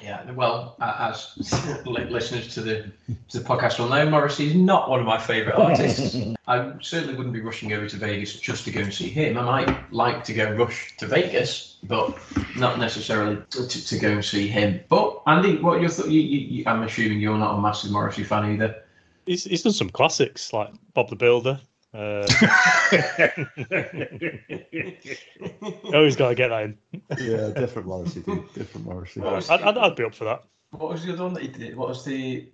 Yeah, 0.00 0.30
well, 0.32 0.76
uh, 0.80 1.12
as 1.12 1.32
listeners 1.86 2.52
to 2.54 2.60
the 2.62 2.90
to 3.28 3.38
the 3.38 3.44
podcast 3.44 3.78
will 3.78 3.88
know, 3.88 4.08
Morrissey 4.08 4.48
is 4.48 4.54
not 4.54 4.88
one 4.88 5.00
of 5.00 5.06
my 5.06 5.18
favourite 5.18 5.56
artists. 5.56 6.16
I 6.46 6.72
certainly 6.80 7.14
wouldn't 7.14 7.34
be 7.34 7.40
rushing 7.40 7.72
over 7.72 7.88
to 7.88 7.96
Vegas 7.96 8.38
just 8.40 8.64
to 8.64 8.70
go 8.70 8.80
and 8.80 8.92
see 8.92 9.08
him. 9.08 9.36
I 9.38 9.42
might 9.42 9.92
like 9.92 10.24
to 10.24 10.34
go 10.34 10.52
rush 10.52 10.96
to 10.98 11.06
Vegas, 11.06 11.76
but 11.84 12.18
not 12.56 12.78
necessarily 12.78 13.40
to, 13.50 13.68
to 13.68 13.98
go 13.98 14.08
and 14.08 14.24
see 14.24 14.48
him. 14.48 14.80
But 14.88 15.22
Andy, 15.26 15.58
what 15.58 15.80
your 15.80 15.90
thoughts? 15.90 16.08
You, 16.08 16.20
you, 16.20 16.38
you, 16.38 16.64
I'm 16.66 16.82
assuming 16.82 17.20
you're 17.20 17.38
not 17.38 17.58
a 17.58 17.60
massive 17.60 17.90
Morrissey 17.90 18.24
fan 18.24 18.52
either. 18.52 18.82
He's, 19.26 19.44
he's 19.44 19.62
done 19.62 19.72
some 19.72 19.90
classics 19.90 20.52
like 20.52 20.70
Bob 20.94 21.10
the 21.10 21.16
Builder. 21.16 21.60
Uh, 21.94 22.26
always 25.94 26.16
got 26.16 26.28
to 26.30 26.34
get 26.34 26.48
that 26.48 26.62
in. 26.64 26.76
Yeah, 27.20 27.50
different 27.50 27.86
Morrissey, 27.88 28.20
dude. 28.20 28.52
Different 28.54 28.86
Morrissey. 28.86 29.20
was- 29.20 29.48
I'd, 29.50 29.62
I'd, 29.62 29.78
I'd 29.78 29.96
be 29.96 30.04
up 30.04 30.14
for 30.14 30.24
that. 30.24 30.42
What 30.70 30.90
was 30.90 31.04
the 31.06 31.12
other 31.12 31.22
one 31.24 31.34
that 31.34 31.42
he 31.42 31.48
did? 31.48 31.76
What 31.76 31.88
was 31.88 32.04
the? 32.04 32.48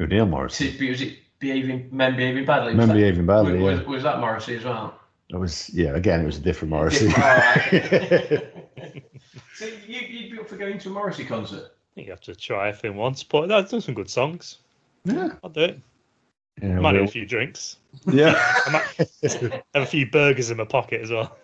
Neil 0.00 0.26
Morrissey. 0.26 0.88
Was 0.90 1.02
it 1.02 1.18
behaving 1.38 1.88
men 1.92 2.16
behaving 2.16 2.44
badly? 2.46 2.68
Was 2.74 2.78
Men 2.78 2.88
that- 2.88 2.94
behaving 2.94 3.26
badly. 3.26 3.58
was, 3.58 3.80
Yeah, 3.80 3.86
was 3.86 4.02
that 4.02 4.18
Morrissey 4.20 4.56
as 4.56 4.64
well? 4.64 4.98
it 5.28 5.36
was. 5.36 5.68
Yeah, 5.70 5.94
again, 5.94 6.20
it 6.22 6.26
was 6.26 6.38
a 6.38 6.42
different 6.42 6.70
Morrissey. 6.70 7.08
So 9.56 9.66
you, 9.86 10.00
you'd 10.00 10.32
be 10.32 10.38
up 10.40 10.48
for 10.48 10.56
going 10.56 10.78
to 10.80 10.88
a 10.88 10.92
Morrissey 10.92 11.24
concert? 11.24 11.66
I 11.66 11.70
think 11.94 12.06
you 12.08 12.12
have 12.12 12.20
to 12.22 12.34
try 12.34 12.70
everything 12.70 12.96
once, 12.96 13.22
but 13.22 13.46
that's 13.46 13.70
done 13.70 13.80
some 13.80 13.94
good 13.94 14.10
songs. 14.10 14.58
yeah, 15.04 15.28
I'll 15.44 15.50
do 15.50 15.60
it. 15.60 15.80
Yeah, 16.62 16.78
Might 16.80 16.92
need 16.92 16.98
we'll- 17.00 17.08
a 17.08 17.12
few 17.12 17.26
drinks. 17.26 17.76
yeah. 18.06 18.34
I 18.66 18.70
might 18.70 19.62
have 19.74 19.82
a 19.82 19.86
few 19.86 20.10
burgers 20.10 20.50
in 20.50 20.56
my 20.56 20.64
pocket 20.64 21.00
as 21.02 21.10
well. 21.10 21.36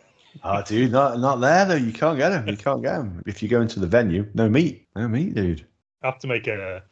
Oh, 0.44 0.62
dude, 0.62 0.92
not 0.92 1.18
not 1.18 1.36
there 1.40 1.64
though. 1.64 1.74
You 1.74 1.92
can't 1.92 2.16
get 2.16 2.28
them. 2.30 2.48
You 2.48 2.56
can't 2.56 2.82
get 2.82 2.98
them. 2.98 3.22
If 3.26 3.42
you 3.42 3.48
go 3.48 3.60
into 3.60 3.80
the 3.80 3.86
venue, 3.88 4.26
no 4.34 4.48
meat, 4.48 4.86
no 4.94 5.08
meat, 5.08 5.34
dude. 5.34 5.66
I 6.02 6.06
have 6.06 6.18
to 6.20 6.26
make 6.28 6.46
a 6.46 6.82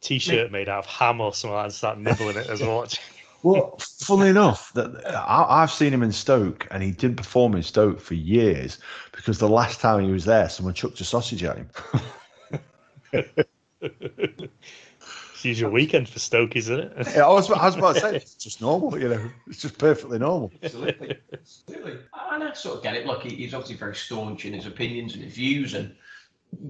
t-shirt 0.00 0.50
made 0.52 0.68
out 0.68 0.78
of 0.84 0.86
ham 0.86 1.20
or 1.20 1.34
something 1.34 1.54
like 1.54 1.62
that 1.62 1.64
and 1.66 1.74
start 1.74 1.98
nibbling 1.98 2.36
it 2.36 2.48
as 2.48 2.60
well. 2.60 2.86
Well, 3.42 3.78
funnily 3.78 4.28
enough, 4.28 4.70
that 4.74 5.02
I, 5.16 5.62
I've 5.62 5.70
seen 5.70 5.94
him 5.94 6.02
in 6.02 6.12
Stoke, 6.12 6.68
and 6.70 6.82
he 6.82 6.90
didn't 6.90 7.16
perform 7.16 7.54
in 7.54 7.62
Stoke 7.62 7.98
for 7.98 8.12
years 8.12 8.76
because 9.12 9.38
the 9.38 9.48
last 9.48 9.80
time 9.80 10.04
he 10.04 10.12
was 10.12 10.26
there, 10.26 10.46
someone 10.50 10.74
chucked 10.74 11.00
a 11.00 11.04
sausage 11.04 11.42
at 11.42 11.56
him. 11.56 11.70
It's 15.40 15.46
usual 15.46 15.70
weekend 15.70 16.06
for 16.06 16.18
Stoke, 16.18 16.54
isn't 16.54 16.78
it? 16.78 16.92
Yeah, 17.14 17.24
I 17.24 17.32
was, 17.32 17.50
I 17.50 17.64
was 17.64 17.74
about 17.74 17.94
to 17.94 18.00
say 18.02 18.16
it's 18.16 18.34
just 18.34 18.60
normal, 18.60 19.00
you 19.00 19.08
know, 19.08 19.30
it's 19.46 19.62
just 19.62 19.78
perfectly 19.78 20.18
normal. 20.18 20.52
Absolutely. 20.62 21.16
Absolutely. 21.32 21.92
And 22.30 22.44
I 22.44 22.52
sort 22.52 22.76
of 22.76 22.82
get 22.82 22.94
it. 22.94 23.06
Look, 23.06 23.22
he's 23.22 23.54
obviously 23.54 23.76
very 23.76 23.96
staunch 23.96 24.44
in 24.44 24.52
his 24.52 24.66
opinions 24.66 25.14
and 25.14 25.24
his 25.24 25.32
views, 25.32 25.72
and 25.72 25.94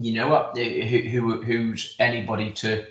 you 0.00 0.12
know 0.12 0.29
what? 0.29 0.57
Eh, 0.57 0.87
who, 0.87 1.03
who 1.09 1.43
who's 1.43 1.97
anybody 1.99 2.53
to 2.53 2.87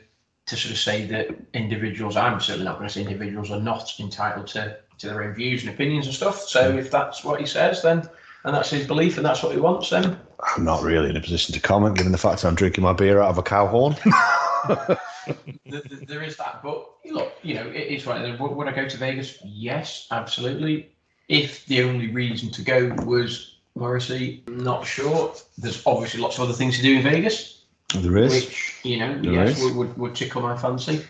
to 0.47 0.55
sort 0.57 0.73
of 0.73 0.77
say 0.77 1.05
that 1.05 1.29
individuals? 1.53 2.17
I'm 2.17 2.41
certainly 2.41 2.65
not 2.65 2.75
going 2.75 2.89
to 2.89 2.93
say 2.93 3.01
individuals 3.01 3.49
are 3.49 3.61
not 3.61 3.89
entitled 4.01 4.47
to 4.47 4.79
to 4.97 5.07
their 5.07 5.23
own 5.23 5.33
views 5.33 5.63
and 5.63 5.73
opinions 5.73 6.07
and 6.07 6.13
stuff. 6.13 6.41
So 6.41 6.77
if 6.77 6.91
that's 6.91 7.23
what 7.23 7.39
he 7.39 7.45
says, 7.45 7.81
then 7.83 8.03
and 8.43 8.53
that's 8.53 8.69
his 8.69 8.85
belief 8.85 9.15
and 9.15 9.25
that's 9.25 9.41
what 9.43 9.53
he 9.53 9.61
wants, 9.61 9.91
then 9.91 10.19
I'm 10.57 10.65
not 10.65 10.83
really 10.83 11.09
in 11.09 11.15
a 11.15 11.21
position 11.21 11.53
to 11.53 11.61
comment, 11.61 11.95
given 11.95 12.11
the 12.11 12.17
fact 12.17 12.41
that 12.41 12.49
I'm 12.49 12.55
drinking 12.55 12.83
my 12.83 12.91
beer 12.91 13.21
out 13.21 13.29
of 13.29 13.37
a 13.37 13.43
cow 13.43 13.65
horn. 13.65 13.95
th- 15.25 15.83
th- 15.83 16.07
there 16.07 16.23
is 16.23 16.37
that. 16.37 16.61
But 16.63 16.89
look, 17.05 17.33
you 17.41 17.55
know, 17.55 17.67
it 17.67 17.87
is 17.87 18.05
what 18.05 18.21
it 18.21 18.29
is. 18.29 18.39
Would 18.39 18.51
would 18.51 18.67
I 18.67 18.71
go 18.71 18.87
to 18.87 18.97
Vegas? 18.97 19.37
Yes, 19.43 20.07
absolutely. 20.11 20.91
If 21.27 21.65
the 21.67 21.83
only 21.83 22.07
reason 22.07 22.49
to 22.51 22.61
go 22.63 22.95
was 23.05 23.57
Morrissey, 23.75 24.43
not 24.47 24.85
sure. 24.85 25.33
There's 25.57 25.85
obviously 25.85 26.21
lots 26.21 26.37
of 26.37 26.43
other 26.45 26.53
things 26.53 26.77
to 26.77 26.83
do 26.83 26.97
in 26.97 27.03
Vegas, 27.03 27.63
there 27.95 28.17
is. 28.17 28.31
which 28.33 28.75
you 28.83 28.97
know, 28.97 29.21
There 29.21 29.33
yes, 29.33 29.61
would, 29.63 29.75
would 29.75 29.97
would 29.97 30.15
tickle 30.15 30.41
my 30.41 30.57
fancy. 30.57 31.05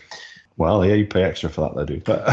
Well, 0.56 0.84
yeah, 0.84 0.94
you 0.94 1.06
pay 1.06 1.22
extra 1.22 1.48
for 1.48 1.62
that, 1.62 1.86
they 1.86 1.94
do. 1.94 2.02
But, 2.04 2.26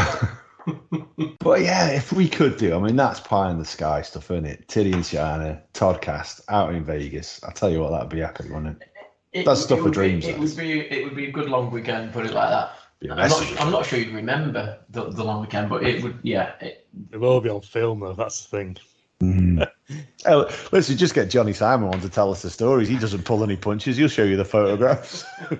but 1.38 1.62
yeah, 1.62 1.88
if 1.88 2.12
we 2.12 2.28
could 2.28 2.58
do, 2.58 2.74
I 2.76 2.78
mean, 2.78 2.94
that's 2.94 3.20
pie 3.20 3.50
in 3.50 3.58
the 3.58 3.64
sky 3.64 4.02
stuff, 4.02 4.30
isn't 4.30 4.44
it? 4.44 4.68
Tiddy 4.68 4.92
and 4.92 5.04
China, 5.04 5.62
Toddcast 5.72 6.42
out 6.50 6.74
in 6.74 6.84
Vegas. 6.84 7.42
I 7.42 7.52
tell 7.52 7.70
you 7.70 7.80
what, 7.80 7.90
that'd 7.90 8.10
be 8.10 8.20
epic, 8.20 8.50
wouldn't 8.50 8.82
it? 8.82 8.87
It, 9.32 9.44
That's 9.44 9.62
stuff 9.62 9.80
it 9.80 9.82
for 9.82 9.90
dreams, 9.90 10.24
Be, 10.24 10.32
it 10.32 10.38
would 10.38 10.56
be 10.56 10.80
it 10.80 11.04
would 11.04 11.14
be 11.14 11.28
a 11.28 11.30
good 11.30 11.50
long 11.50 11.70
weekend. 11.70 12.12
Put 12.12 12.24
it 12.24 12.32
like 12.32 12.48
that. 12.48 12.72
Be 13.00 13.08
a 13.08 13.12
I'm 13.12 13.28
not, 13.28 13.60
I'm 13.60 13.70
not 13.70 13.86
sure 13.86 13.98
you'd 13.98 14.14
remember 14.14 14.78
the, 14.90 15.10
the 15.10 15.22
long 15.22 15.42
weekend, 15.42 15.68
but 15.68 15.84
it 15.84 16.02
would. 16.02 16.18
Yeah, 16.22 16.52
it, 16.60 16.86
It 17.12 17.18
will 17.18 17.40
be 17.40 17.50
on 17.50 17.60
film 17.60 18.00
though. 18.00 18.14
That's 18.14 18.44
the 18.44 18.56
thing. 18.56 18.76
Mm. 19.20 19.68
Oh, 20.26 20.48
listen, 20.70 20.96
just 20.96 21.12
get 21.12 21.28
Johnny 21.28 21.52
Simon 21.52 21.92
on 21.92 22.00
to 22.02 22.08
tell 22.08 22.30
us 22.30 22.42
the 22.42 22.50
stories. 22.50 22.86
He 22.86 22.96
doesn't 22.96 23.24
pull 23.24 23.42
any 23.42 23.56
punches. 23.56 23.96
He'll 23.96 24.06
show 24.06 24.22
you 24.22 24.36
the 24.36 24.44
photographs. 24.44 25.24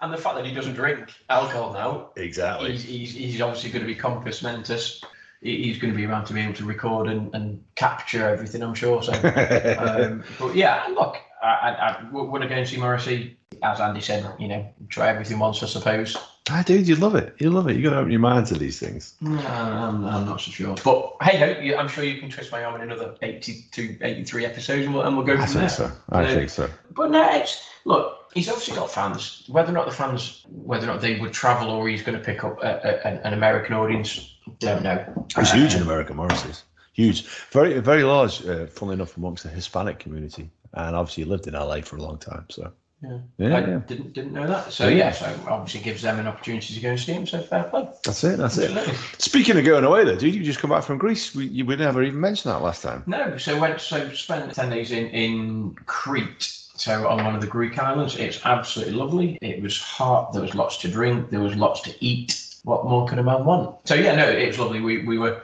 and 0.00 0.12
the 0.12 0.16
fact 0.16 0.34
that 0.34 0.44
he 0.44 0.52
doesn't 0.52 0.74
drink 0.74 1.12
alcohol 1.30 1.72
now 1.72 2.10
exactly. 2.16 2.72
he's, 2.72 2.82
he's, 2.82 3.12
he's 3.12 3.40
obviously 3.40 3.70
going 3.70 3.86
to 3.86 3.86
be 3.86 3.94
compos 3.94 4.42
mentis. 4.42 5.00
He's 5.40 5.78
going 5.78 5.92
to 5.92 5.96
be 5.96 6.06
around 6.06 6.24
to 6.24 6.34
be 6.34 6.40
able 6.40 6.54
to 6.54 6.64
record 6.64 7.08
and, 7.08 7.32
and 7.32 7.62
capture 7.76 8.28
everything, 8.28 8.62
I'm 8.62 8.74
sure. 8.74 9.00
So, 9.00 9.12
um, 9.78 10.24
but 10.40 10.56
yeah, 10.56 10.88
look, 10.92 11.18
I, 11.42 11.46
I, 11.46 11.70
I 12.02 12.10
would 12.10 12.42
I 12.42 12.46
go 12.46 12.54
and 12.54 12.68
see 12.68 12.76
Morrissey? 12.76 13.36
As 13.62 13.80
Andy 13.80 14.00
said, 14.00 14.24
you 14.38 14.46
know, 14.46 14.64
try 14.88 15.08
everything 15.08 15.38
once, 15.40 15.62
I 15.62 15.66
suppose. 15.66 16.16
ah, 16.50 16.62
dude, 16.64 16.86
you 16.86 16.94
love 16.94 17.16
it. 17.16 17.34
You 17.38 17.50
love 17.50 17.68
it. 17.68 17.76
You 17.76 17.82
got 17.82 17.90
to 17.90 17.98
open 17.98 18.10
your 18.12 18.20
mind 18.20 18.46
to 18.48 18.54
these 18.54 18.78
things. 18.78 19.14
No, 19.20 19.36
I'm, 19.40 20.04
I'm 20.04 20.26
not 20.26 20.40
so 20.40 20.50
sure. 20.52 20.76
But 20.84 21.16
hey, 21.22 21.74
I'm 21.74 21.88
sure 21.88 22.04
you 22.04 22.20
can 22.20 22.30
twist 22.30 22.52
my 22.52 22.62
arm 22.62 22.76
in 22.76 22.82
another 22.82 23.16
82, 23.20 23.98
83 24.00 24.44
episodes 24.44 24.84
and 24.86 24.94
we'll, 24.94 25.02
and 25.04 25.16
we'll 25.16 25.26
go 25.26 25.32
I 25.34 25.44
from 25.46 25.54
there. 25.60 25.68
think 25.68 25.70
so. 25.70 25.90
I 26.10 26.22
Uh, 26.24 26.34
think 26.34 26.50
so. 26.50 26.70
But 26.94 27.10
no, 27.10 27.28
it's 27.32 27.66
look. 27.84 28.14
He's 28.34 28.48
obviously 28.48 28.76
got 28.76 28.90
fans. 28.92 29.44
Whether 29.48 29.70
or 29.70 29.74
not 29.74 29.86
the 29.86 29.92
fans, 29.94 30.44
whether 30.48 30.84
or 30.88 30.92
not 30.92 31.00
they 31.00 31.18
would 31.18 31.32
travel, 31.32 31.70
or 31.70 31.88
he's 31.88 32.02
going 32.02 32.18
to 32.18 32.24
pick 32.24 32.44
up 32.44 32.62
a, 32.62 32.66
a, 32.84 33.06
an- 33.08 33.18
an 33.24 33.32
American 33.32 33.74
audience, 33.74 34.36
don't 34.60 34.82
know. 34.84 35.26
It's 35.36 35.50
huge 35.50 35.74
in 35.74 35.80
Uh, 35.82 35.86
America, 35.86 36.14
Morrissey's. 36.14 36.62
Huge. 36.92 37.24
Very, 37.50 37.78
very 37.80 38.02
large, 38.04 38.44
uh, 38.46 38.66
funnily 38.66 38.94
enough, 38.94 39.16
amongst 39.16 39.44
the 39.44 39.48
Hispanic 39.48 39.98
community. 39.98 40.50
And 40.74 40.94
obviously, 40.96 41.24
lived 41.24 41.46
in 41.46 41.54
LA 41.54 41.80
for 41.80 41.96
a 41.96 42.02
long 42.02 42.18
time. 42.18 42.44
So, 42.50 42.72
Yeah. 43.02 43.18
yeah, 43.38 43.56
I 43.56 43.60
yeah. 43.60 43.80
didn't 43.86 44.12
didn't 44.12 44.32
know 44.32 44.46
that. 44.46 44.72
So 44.72 44.86
oh, 44.86 44.88
Yeah. 44.88 44.96
yeah, 44.96 45.12
so 45.12 45.34
obviously 45.48 45.80
gives 45.80 46.02
them 46.02 46.18
an 46.18 46.26
opportunity 46.26 46.74
to 46.74 46.80
go 46.80 46.90
and 46.90 47.00
see 47.00 47.12
him. 47.12 47.26
So 47.26 47.40
fair 47.40 47.64
play. 47.64 47.88
That's 48.04 48.24
it. 48.24 48.38
That's 48.38 48.58
it. 48.58 48.70
Speaking 49.18 49.56
of 49.56 49.64
going 49.64 49.84
away, 49.84 50.04
though, 50.04 50.16
dude, 50.16 50.34
you 50.34 50.42
just 50.42 50.58
come 50.58 50.70
back 50.70 50.84
from 50.84 50.98
Greece. 50.98 51.34
We, 51.34 51.46
you, 51.46 51.64
we 51.64 51.76
never 51.76 52.02
even 52.02 52.20
mentioned 52.20 52.52
that 52.52 52.62
last 52.62 52.82
time. 52.82 53.04
No, 53.06 53.36
so 53.38 53.58
went 53.58 53.80
so 53.80 54.12
spent 54.14 54.52
ten 54.54 54.70
days 54.70 54.90
in 54.90 55.06
in 55.08 55.74
Crete. 55.86 56.54
So 56.74 57.08
on 57.08 57.24
one 57.24 57.34
of 57.34 57.40
the 57.40 57.46
Greek 57.48 57.76
islands, 57.78 58.16
it's 58.16 58.40
absolutely 58.44 58.94
lovely. 58.94 59.38
It 59.42 59.62
was 59.62 59.80
hot. 59.80 60.32
There 60.32 60.42
was 60.42 60.54
lots 60.54 60.76
to 60.78 60.88
drink. 60.88 61.30
There 61.30 61.40
was 61.40 61.56
lots 61.56 61.80
to 61.82 61.94
eat. 62.04 62.44
What 62.64 62.84
more 62.84 63.08
could 63.08 63.18
a 63.18 63.22
man 63.22 63.44
want? 63.44 63.76
So 63.88 63.94
yeah, 63.94 64.14
no, 64.14 64.28
it 64.28 64.46
was 64.46 64.58
lovely. 64.58 64.80
We 64.80 64.98
we 65.04 65.18
were 65.18 65.42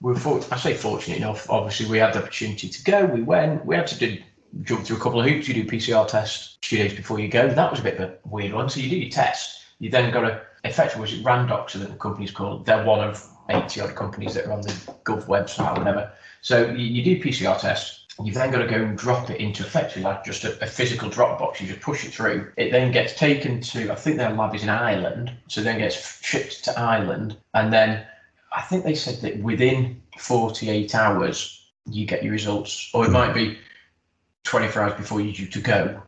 we 0.00 0.12
were 0.12 0.18
for, 0.18 0.40
I 0.52 0.58
say 0.58 0.74
fortunate 0.74 1.16
enough. 1.18 1.48
Obviously, 1.50 1.86
we 1.86 1.98
had 1.98 2.12
the 2.14 2.18
opportunity 2.22 2.68
to 2.68 2.84
go. 2.84 3.04
We 3.06 3.22
went. 3.22 3.64
We 3.64 3.74
had 3.76 3.86
to 3.88 3.98
do 3.98 4.18
jump 4.62 4.84
through 4.84 4.96
a 4.96 5.00
couple 5.00 5.20
of 5.20 5.26
hoops. 5.26 5.48
You 5.48 5.54
do 5.54 5.64
PCR 5.64 6.06
test 6.06 6.60
two 6.62 6.76
days 6.76 6.94
before 6.94 7.20
you 7.20 7.28
go. 7.28 7.48
That 7.48 7.70
was 7.70 7.80
a 7.80 7.82
bit 7.82 7.98
of 7.98 8.10
a 8.10 8.18
weird 8.24 8.52
one. 8.52 8.68
So 8.68 8.80
you 8.80 8.90
do 8.90 8.96
your 8.96 9.10
test. 9.10 9.64
You 9.78 9.90
then 9.90 10.12
got 10.12 10.22
to 10.22 10.42
effectively 10.64 11.02
was 11.02 11.12
it 11.12 11.24
Randox, 11.24 11.72
the 11.72 11.94
company's 11.96 12.30
called. 12.30 12.66
They're 12.66 12.84
one 12.84 13.06
of 13.06 13.24
eighty 13.50 13.80
odd 13.80 13.94
companies 13.94 14.34
that 14.34 14.46
are 14.46 14.52
on 14.52 14.62
the 14.62 14.74
Gulf 15.04 15.26
website 15.26 15.76
or 15.76 15.80
whatever. 15.80 16.12
So 16.40 16.70
you, 16.70 16.86
you 16.86 17.04
do 17.04 17.22
PCR 17.22 17.58
test. 17.58 18.02
You've 18.22 18.34
then 18.34 18.50
got 18.50 18.60
to 18.60 18.66
go 18.66 18.76
and 18.76 18.96
drop 18.96 19.28
it 19.28 19.40
into 19.40 19.62
effectively 19.62 20.02
like 20.04 20.24
just 20.24 20.44
a, 20.44 20.62
a 20.64 20.66
physical 20.66 21.10
drop 21.10 21.38
box. 21.38 21.60
You 21.60 21.68
just 21.68 21.82
push 21.82 22.04
it 22.04 22.14
through. 22.14 22.50
It 22.56 22.72
then 22.72 22.90
gets 22.90 23.14
taken 23.14 23.60
to, 23.60 23.92
I 23.92 23.94
think 23.94 24.16
their 24.16 24.30
lab 24.30 24.54
is 24.54 24.62
in 24.62 24.70
Ireland. 24.70 25.32
So 25.48 25.60
then 25.60 25.78
gets 25.78 26.24
shipped 26.24 26.64
to 26.64 26.78
Ireland. 26.78 27.36
And 27.52 27.70
then 27.70 28.06
I 28.54 28.62
think 28.62 28.84
they 28.84 28.94
said 28.94 29.20
that 29.20 29.38
within 29.42 30.00
48 30.16 30.94
hours, 30.94 31.68
you 31.84 32.06
get 32.06 32.22
your 32.22 32.32
results. 32.32 32.90
Or 32.94 33.04
it 33.04 33.10
might 33.10 33.34
be 33.34 33.58
24 34.46 34.82
hours 34.82 34.94
before 34.94 35.20
you're 35.20 35.34
due 35.34 35.46
to 35.46 35.60
go, 35.60 36.02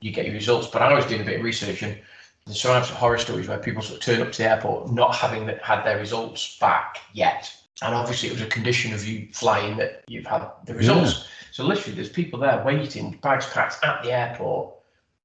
you 0.00 0.12
get 0.12 0.24
your 0.24 0.34
results. 0.34 0.68
But 0.68 0.82
I 0.82 0.94
was 0.94 1.04
doing 1.04 1.20
a 1.20 1.24
bit 1.24 1.38
of 1.38 1.44
research 1.44 1.82
and 1.82 1.98
there's 2.46 2.60
sometimes 2.60 2.88
horror 2.88 3.18
stories 3.18 3.48
where 3.48 3.58
people 3.58 3.82
sort 3.82 3.98
of 3.98 4.04
turn 4.04 4.22
up 4.26 4.32
to 4.32 4.38
the 4.38 4.48
airport 4.48 4.92
not 4.92 5.14
having 5.14 5.46
that- 5.46 5.62
had 5.62 5.84
their 5.84 5.98
results 5.98 6.56
back 6.58 6.98
yet. 7.12 7.52
And 7.82 7.94
obviously, 7.94 8.28
it 8.28 8.32
was 8.32 8.42
a 8.42 8.46
condition 8.46 8.92
of 8.92 9.06
you 9.06 9.28
flying 9.32 9.76
that 9.78 10.04
you've 10.06 10.26
had 10.26 10.50
the 10.64 10.74
results. 10.74 11.26
So 11.50 11.64
literally, 11.64 11.94
there's 11.96 12.10
people 12.10 12.38
there 12.38 12.62
waiting, 12.64 13.18
bags 13.22 13.46
packed 13.46 13.82
at 13.82 14.02
the 14.02 14.12
airport, 14.12 14.74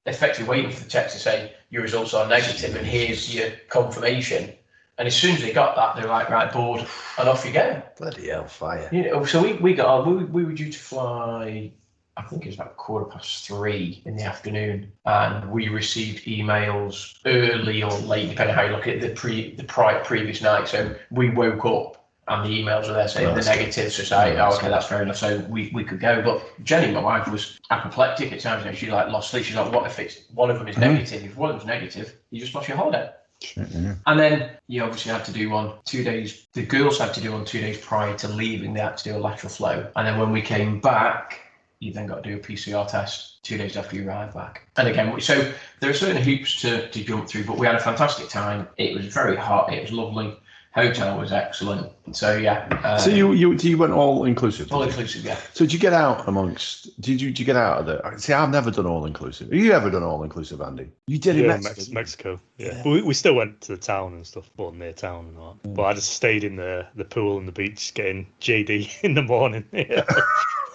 effectively 0.05 0.47
waiting 0.47 0.71
for 0.71 0.83
the 0.83 0.89
check 0.89 1.09
to 1.11 1.17
say 1.19 1.53
your 1.69 1.81
results 1.81 2.13
are 2.13 2.27
negative 2.27 2.75
and 2.75 2.85
here's 2.85 3.33
your 3.33 3.49
confirmation. 3.69 4.53
And 4.97 5.07
as 5.07 5.15
soon 5.15 5.35
as 5.35 5.41
they 5.41 5.51
got 5.51 5.75
that, 5.75 5.95
they're 5.95 6.09
like, 6.09 6.29
right, 6.29 6.51
board, 6.51 6.87
and 7.19 7.27
off 7.27 7.45
you 7.45 7.51
go. 7.51 7.81
Bloody 7.97 8.29
hell, 8.29 8.47
fire. 8.47 8.87
You 8.91 9.03
know, 9.03 9.25
so 9.25 9.43
we, 9.43 9.53
we 9.53 9.73
got 9.73 10.07
we, 10.07 10.23
we 10.23 10.45
were 10.45 10.53
due 10.53 10.71
to 10.71 10.79
fly, 10.79 11.71
I 12.17 12.21
think 12.23 12.43
it 12.45 12.47
was 12.49 12.55
about 12.55 12.77
quarter 12.77 13.05
past 13.05 13.45
three 13.45 14.01
in 14.05 14.15
the 14.15 14.23
afternoon, 14.23 14.91
and 15.05 15.51
we 15.51 15.67
received 15.67 16.25
emails 16.25 17.15
early 17.25 17.83
or 17.83 17.91
late, 17.91 18.29
depending 18.29 18.55
on 18.55 18.59
how 18.59 18.63
you 18.65 18.71
look 18.75 18.87
at 18.87 18.95
it, 18.95 19.01
the 19.01 19.09
pre 19.09 19.53
the 19.55 19.63
pri- 19.65 19.99
previous 19.99 20.41
night. 20.41 20.67
So 20.67 20.95
we 21.11 21.29
woke 21.29 21.65
up 21.65 22.05
and 22.27 22.45
the 22.45 22.49
emails 22.63 22.87
were 22.87 22.93
there 22.93 23.07
saying 23.07 23.35
That's 23.35 23.47
the 23.47 23.55
negative. 23.55 23.91
So 23.91 24.03
say, 24.03 24.37
oh, 24.37 24.55
okay, 24.55 24.69
that's 24.69 24.87
fair 24.87 25.03
enough. 25.03 25.17
So 25.17 25.39
we, 25.49 25.69
we 25.73 25.83
could 25.83 25.99
go. 25.99 26.21
But 26.23 26.41
Jenny, 26.63 26.91
my 26.91 27.01
wife, 27.01 27.27
was 27.27 27.59
apoplectic 27.69 28.31
at 28.31 28.39
times. 28.39 28.63
You 28.65 28.71
know, 28.71 28.75
she 28.75 28.89
like 28.89 29.09
lost 29.09 29.29
sleep. 29.31 29.43
She's 29.43 29.55
like, 29.55 29.71
what 29.71 29.85
if 29.85 29.99
it's 29.99 30.21
one 30.33 30.49
of 30.49 30.57
them 30.57 30.67
is 30.67 30.75
Mhm. 30.75 30.79
negative? 30.93 31.23
If 31.23 31.37
one 31.37 31.51
of 31.51 31.57
them's 31.57 31.67
negative, 31.67 32.15
you 32.31 32.39
just 32.39 32.55
lost 32.55 32.67
your 32.67 32.77
holiday. 32.77 33.11
Yeah. 33.55 33.95
And 34.07 34.19
then 34.19 34.51
you 34.67 34.81
obviously 34.81 35.11
had 35.11 35.25
to 35.25 35.31
do 35.31 35.49
one 35.49 35.73
two 35.83 36.03
days. 36.03 36.47
The 36.53 36.63
girls 36.63 36.97
had 36.97 37.13
to 37.15 37.21
do 37.21 37.31
one 37.33 37.45
two 37.45 37.61
days 37.61 37.77
prior 37.77 38.15
to 38.15 38.27
leaving. 38.27 38.73
They 38.73 38.79
had 38.79 38.97
to 38.97 39.03
do 39.03 39.17
a 39.17 39.19
lateral 39.19 39.51
flow. 39.51 39.91
And 39.95 40.07
then 40.07 40.17
when 40.17 40.31
we 40.31 40.41
came 40.41 40.79
back, 40.79 41.41
you 41.85 41.93
then 41.93 42.07
got 42.07 42.23
to 42.23 42.29
do 42.29 42.35
a 42.37 42.39
PCR 42.39 42.87
test 42.87 43.43
two 43.43 43.57
days 43.57 43.77
after 43.77 43.95
you 43.95 44.07
arrived 44.07 44.33
back. 44.33 44.67
And 44.77 44.87
again, 44.87 45.19
so 45.21 45.51
there 45.79 45.89
are 45.89 45.93
certain 45.93 46.21
hoops 46.21 46.59
to, 46.61 46.89
to 46.89 47.03
jump 47.03 47.27
through, 47.27 47.45
but 47.45 47.57
we 47.57 47.65
had 47.65 47.75
a 47.75 47.79
fantastic 47.79 48.27
time. 48.29 48.67
It 48.77 48.95
was 48.95 49.05
very 49.05 49.35
hot. 49.37 49.71
It 49.73 49.81
was 49.81 49.91
lovely. 49.91 50.35
Hotel 50.73 51.17
was 51.17 51.31
excellent. 51.31 51.89
So 52.11 52.35
yeah. 52.35 52.67
Uh, 52.83 52.97
So 52.97 53.09
you 53.09 53.31
you 53.31 53.53
you 53.53 53.77
went 53.77 53.93
all 53.93 54.25
inclusive. 54.25 54.73
all 54.73 54.83
inclusive, 54.83 55.23
yeah. 55.23 55.37
So 55.53 55.63
did 55.63 55.71
you 55.71 55.79
get 55.79 55.93
out 55.93 56.27
amongst? 56.27 56.99
Did 56.99 57.21
you 57.21 57.29
did 57.29 57.39
you 57.39 57.45
get 57.45 57.55
out 57.55 57.77
of 57.79 57.85
the? 57.85 58.17
See, 58.19 58.33
I've 58.33 58.49
never 58.49 58.71
done 58.71 58.85
all 58.85 59.05
inclusive. 59.05 59.49
Have 59.51 59.57
you 59.57 59.71
ever 59.71 59.89
done 59.89 60.03
all 60.03 60.21
inclusive, 60.23 60.59
Andy? 60.59 60.89
You 61.07 61.17
did 61.17 61.37
in 61.37 61.47
Mexico. 61.47 61.69
Mex- 61.69 61.75
didn't 61.77 61.87
you? 61.87 61.93
Mexico. 61.93 62.39
Yeah, 62.57 62.67
Yeah. 62.75 62.91
We, 62.91 63.01
we 63.03 63.13
still 63.13 63.35
went 63.35 63.61
to 63.61 63.71
the 63.71 63.77
town 63.77 64.15
and 64.15 64.27
stuff, 64.27 64.49
but 64.57 64.73
near 64.75 64.91
town 64.91 65.27
and 65.29 65.37
all. 65.37 65.57
that. 65.63 65.73
But 65.75 65.83
I 65.83 65.93
just 65.93 66.11
stayed 66.11 66.43
in 66.43 66.57
the 66.57 66.85
the 66.95 67.05
pool 67.05 67.37
and 67.37 67.47
the 67.47 67.53
beach, 67.53 67.93
getting 67.93 68.27
JD 68.41 68.99
in 69.03 69.13
the 69.13 69.23
morning. 69.23 69.63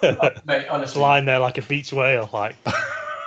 Mate, 0.03 0.67
honestly, 0.71 1.01
lying 1.01 1.25
there 1.25 1.39
like 1.39 1.59
a 1.59 1.63
beach 1.63 1.93
whale, 1.93 2.29
like 2.33 2.57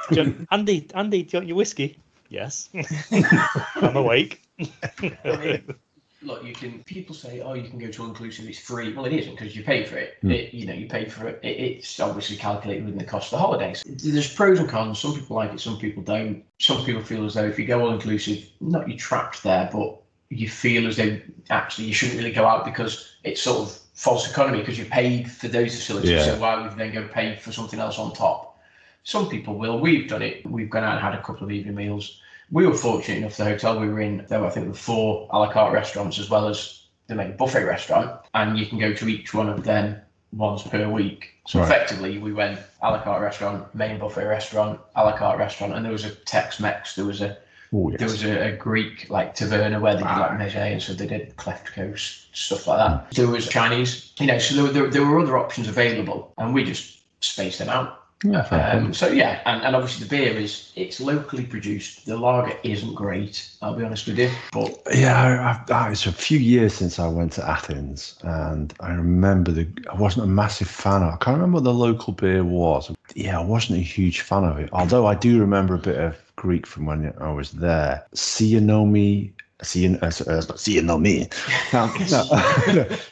Andy, 0.51 0.87
Andy, 0.93 1.23
do 1.23 1.29
you 1.31 1.39
want 1.39 1.47
your 1.47 1.57
whiskey? 1.57 1.97
Yes, 2.29 2.69
I'm 3.75 3.95
awake. 3.95 4.41
I 4.59 5.11
mean, 5.23 5.75
look, 6.23 6.43
you 6.43 6.53
can. 6.53 6.83
People 6.83 7.13
say, 7.13 7.41
"Oh, 7.41 7.53
you 7.53 7.69
can 7.69 7.77
go 7.77 7.89
to 7.89 8.01
all 8.01 8.07
inclusive; 8.07 8.47
it's 8.47 8.59
free." 8.59 8.93
Well, 8.93 9.05
it 9.05 9.13
isn't 9.13 9.35
because 9.37 9.55
you 9.55 9.63
pay 9.63 9.83
for 9.85 9.97
it. 9.97 10.17
Hmm. 10.21 10.31
it. 10.31 10.53
You 10.53 10.65
know, 10.65 10.73
you 10.73 10.87
pay 10.87 11.05
for 11.05 11.27
it. 11.27 11.39
it. 11.43 11.59
It's 11.59 11.99
obviously 11.99 12.37
calculated 12.37 12.85
within 12.85 12.97
the 12.97 13.05
cost 13.05 13.31
of 13.31 13.37
the 13.37 13.45
holidays. 13.45 13.83
There's 13.85 14.33
pros 14.33 14.59
and 14.59 14.69
cons. 14.69 14.99
Some 14.99 15.13
people 15.13 15.35
like 15.35 15.53
it, 15.53 15.59
some 15.59 15.77
people 15.77 16.03
don't. 16.03 16.43
Some 16.59 16.83
people 16.85 17.03
feel 17.03 17.25
as 17.25 17.35
though 17.35 17.45
if 17.45 17.59
you 17.59 17.65
go 17.65 17.81
all 17.81 17.93
inclusive, 17.93 18.49
not 18.61 18.87
you're 18.87 18.97
trapped 18.97 19.43
there, 19.43 19.69
but 19.71 20.01
you 20.29 20.49
feel 20.49 20.87
as 20.87 20.97
though 20.97 21.19
actually 21.49 21.87
you 21.87 21.93
shouldn't 21.93 22.17
really 22.17 22.31
go 22.31 22.45
out 22.45 22.65
because 22.65 23.15
it's 23.23 23.41
sort 23.41 23.69
of 23.69 23.79
false 23.93 24.29
economy 24.29 24.59
because 24.59 24.77
you 24.77 24.85
paid 24.85 25.31
for 25.31 25.47
those 25.47 25.75
facilities. 25.75 26.11
Yeah. 26.11 26.23
So 26.23 26.39
why 26.39 26.61
would 26.61 26.71
you 26.71 26.77
then 26.77 26.93
go 26.93 27.07
pay 27.07 27.35
for 27.35 27.51
something 27.51 27.79
else 27.79 27.97
on 27.99 28.13
top? 28.13 28.59
Some 29.03 29.29
people 29.29 29.55
will. 29.57 29.79
We've 29.79 30.07
done 30.07 30.21
it. 30.21 30.45
We've 30.45 30.69
gone 30.69 30.83
out 30.83 30.93
and 30.93 31.01
had 31.01 31.13
a 31.13 31.21
couple 31.21 31.43
of 31.43 31.51
evening 31.51 31.75
meals 31.75 32.19
we 32.53 32.67
were 32.67 32.75
fortunate 32.75 33.17
enough. 33.17 33.35
The 33.35 33.45
hotel 33.45 33.79
we 33.79 33.89
were 33.89 33.99
in, 33.99 34.25
there 34.29 34.39
were 34.39 34.47
I 34.47 34.49
think 34.51 34.67
were 34.67 34.73
four 34.73 35.27
a 35.31 35.39
la 35.39 35.51
carte 35.51 35.73
restaurants 35.73 36.19
as 36.19 36.29
well 36.29 36.47
as 36.47 36.83
the 37.07 37.15
main 37.15 37.35
buffet 37.35 37.63
restaurant, 37.65 38.21
and 38.33 38.57
you 38.57 38.67
can 38.67 38.79
go 38.79 38.93
to 38.93 39.09
each 39.09 39.33
one 39.33 39.49
of 39.49 39.63
them 39.63 39.99
once 40.31 40.63
per 40.63 40.87
week. 40.87 41.31
So 41.47 41.59
Right. 41.59 41.65
effectively, 41.65 42.19
we 42.19 42.31
went 42.31 42.59
a 42.81 42.91
la 42.91 43.01
carte 43.01 43.21
restaurant, 43.21 43.73
main 43.73 43.97
buffet 43.97 44.25
restaurant, 44.25 44.79
a 44.95 45.03
la 45.03 45.17
carte 45.17 45.39
restaurant, 45.39 45.73
and 45.73 45.83
there 45.83 45.91
was 45.91 46.05
a 46.05 46.11
Tex-Mex. 46.11 46.95
There 46.95 47.05
was 47.05 47.21
a 47.21 47.37
Oh, 47.73 47.91
there 47.97 48.07
was 48.07 48.23
a, 48.23 48.49
a 48.49 48.51
Greek 48.55 49.09
like 49.09 49.35
taverna 49.35 49.81
where 49.81 49.93
they 49.95 50.03
did 50.03 50.05
like 50.05 50.31
meze 50.31 50.55
and 50.55 50.81
so 50.81 50.93
they 50.93 51.07
did 51.07 51.35
kleftiko 51.37 51.97
stuff 51.97 52.67
like 52.67 52.77
that. 52.77 53.11
There 53.11 53.27
was 53.27 53.47
Chinese, 53.49 54.13
you 54.19 54.27
know, 54.27 54.37
so 54.37 54.53
there, 54.55 54.63
were- 54.63 54.71
there, 54.71 54.89
there 54.89 55.05
were 55.05 55.19
other 55.19 55.37
options 55.37 55.67
available, 55.67 56.33
and 56.37 56.53
we 56.53 56.63
just 56.63 56.99
spaced 57.21 57.59
them 57.59 57.69
out. 57.69 57.99
Yeah. 58.25 58.39
Um, 58.45 58.93
so 58.93 59.07
yeah, 59.09 59.41
and, 59.45 59.61
and 59.63 59.75
obviously 59.75 60.05
the 60.05 60.09
beer 60.09 60.37
is 60.37 60.71
it's 60.77 61.01
locally 61.01 61.45
produced. 61.45 62.05
The 62.05 62.15
lager 62.15 62.57
isn't 62.63 62.93
great, 62.95 63.49
I'll 63.61 63.75
be 63.75 63.83
honest 63.83 64.07
with 64.07 64.17
you, 64.17 64.29
but 64.53 64.81
Yeah, 64.93 65.57
I, 65.67 65.73
ah, 65.73 65.89
it's 65.89 66.05
a 66.05 66.11
few 66.13 66.39
years 66.39 66.73
since 66.73 66.99
I 66.99 67.07
went 67.07 67.33
to 67.33 67.45
Athens, 67.45 68.17
and 68.23 68.73
I 68.79 68.91
remember 68.93 69.51
the. 69.51 69.67
I 69.91 69.95
wasn't 69.95 70.23
a 70.25 70.29
massive 70.29 70.69
fan 70.69 71.03
of. 71.03 71.13
I 71.13 71.17
can't 71.17 71.35
remember 71.35 71.55
what 71.55 71.65
the 71.65 71.73
local 71.73 72.13
beer 72.13 72.45
was. 72.45 72.89
Yeah, 73.13 73.39
I 73.39 73.43
wasn't 73.43 73.79
a 73.79 73.83
huge 73.83 74.21
fan 74.21 74.45
of 74.45 74.57
it. 74.57 74.69
Although 74.71 75.05
I 75.05 75.15
do 75.15 75.39
remember 75.41 75.75
a 75.75 75.79
bit 75.79 75.97
of 75.97 76.15
Greek 76.35 76.65
from 76.65 76.85
when 76.85 77.13
I 77.19 77.31
was 77.31 77.51
there. 77.51 78.05
see 78.13 78.47
you 78.47 78.59
know 78.61 78.85
me 78.85 79.33
not 79.63 79.75
you 79.75 79.89
No, 79.89 79.97
no, 81.71 81.87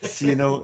Cieno, 0.04 0.64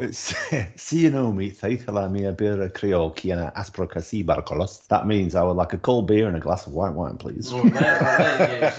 Cienomi, 0.76 1.56
Theithalamia, 1.60 2.36
Bira, 2.36 2.74
Creole, 2.74 3.12
Kiana, 3.12 3.54
Asprocasi, 3.56 4.26
Barcolos. 4.26 4.86
That 4.88 5.08
means 5.08 5.36
I 5.36 5.44
would 5.44 5.56
like 5.56 5.74
a 5.74 5.78
cold 5.78 6.08
beer 6.08 6.28
and 6.28 6.36
a 6.36 6.40
glass 6.40 6.68
of 6.68 6.74
white 6.74 6.94
wine, 6.94 7.18
please. 7.18 7.54
I 7.54 8.78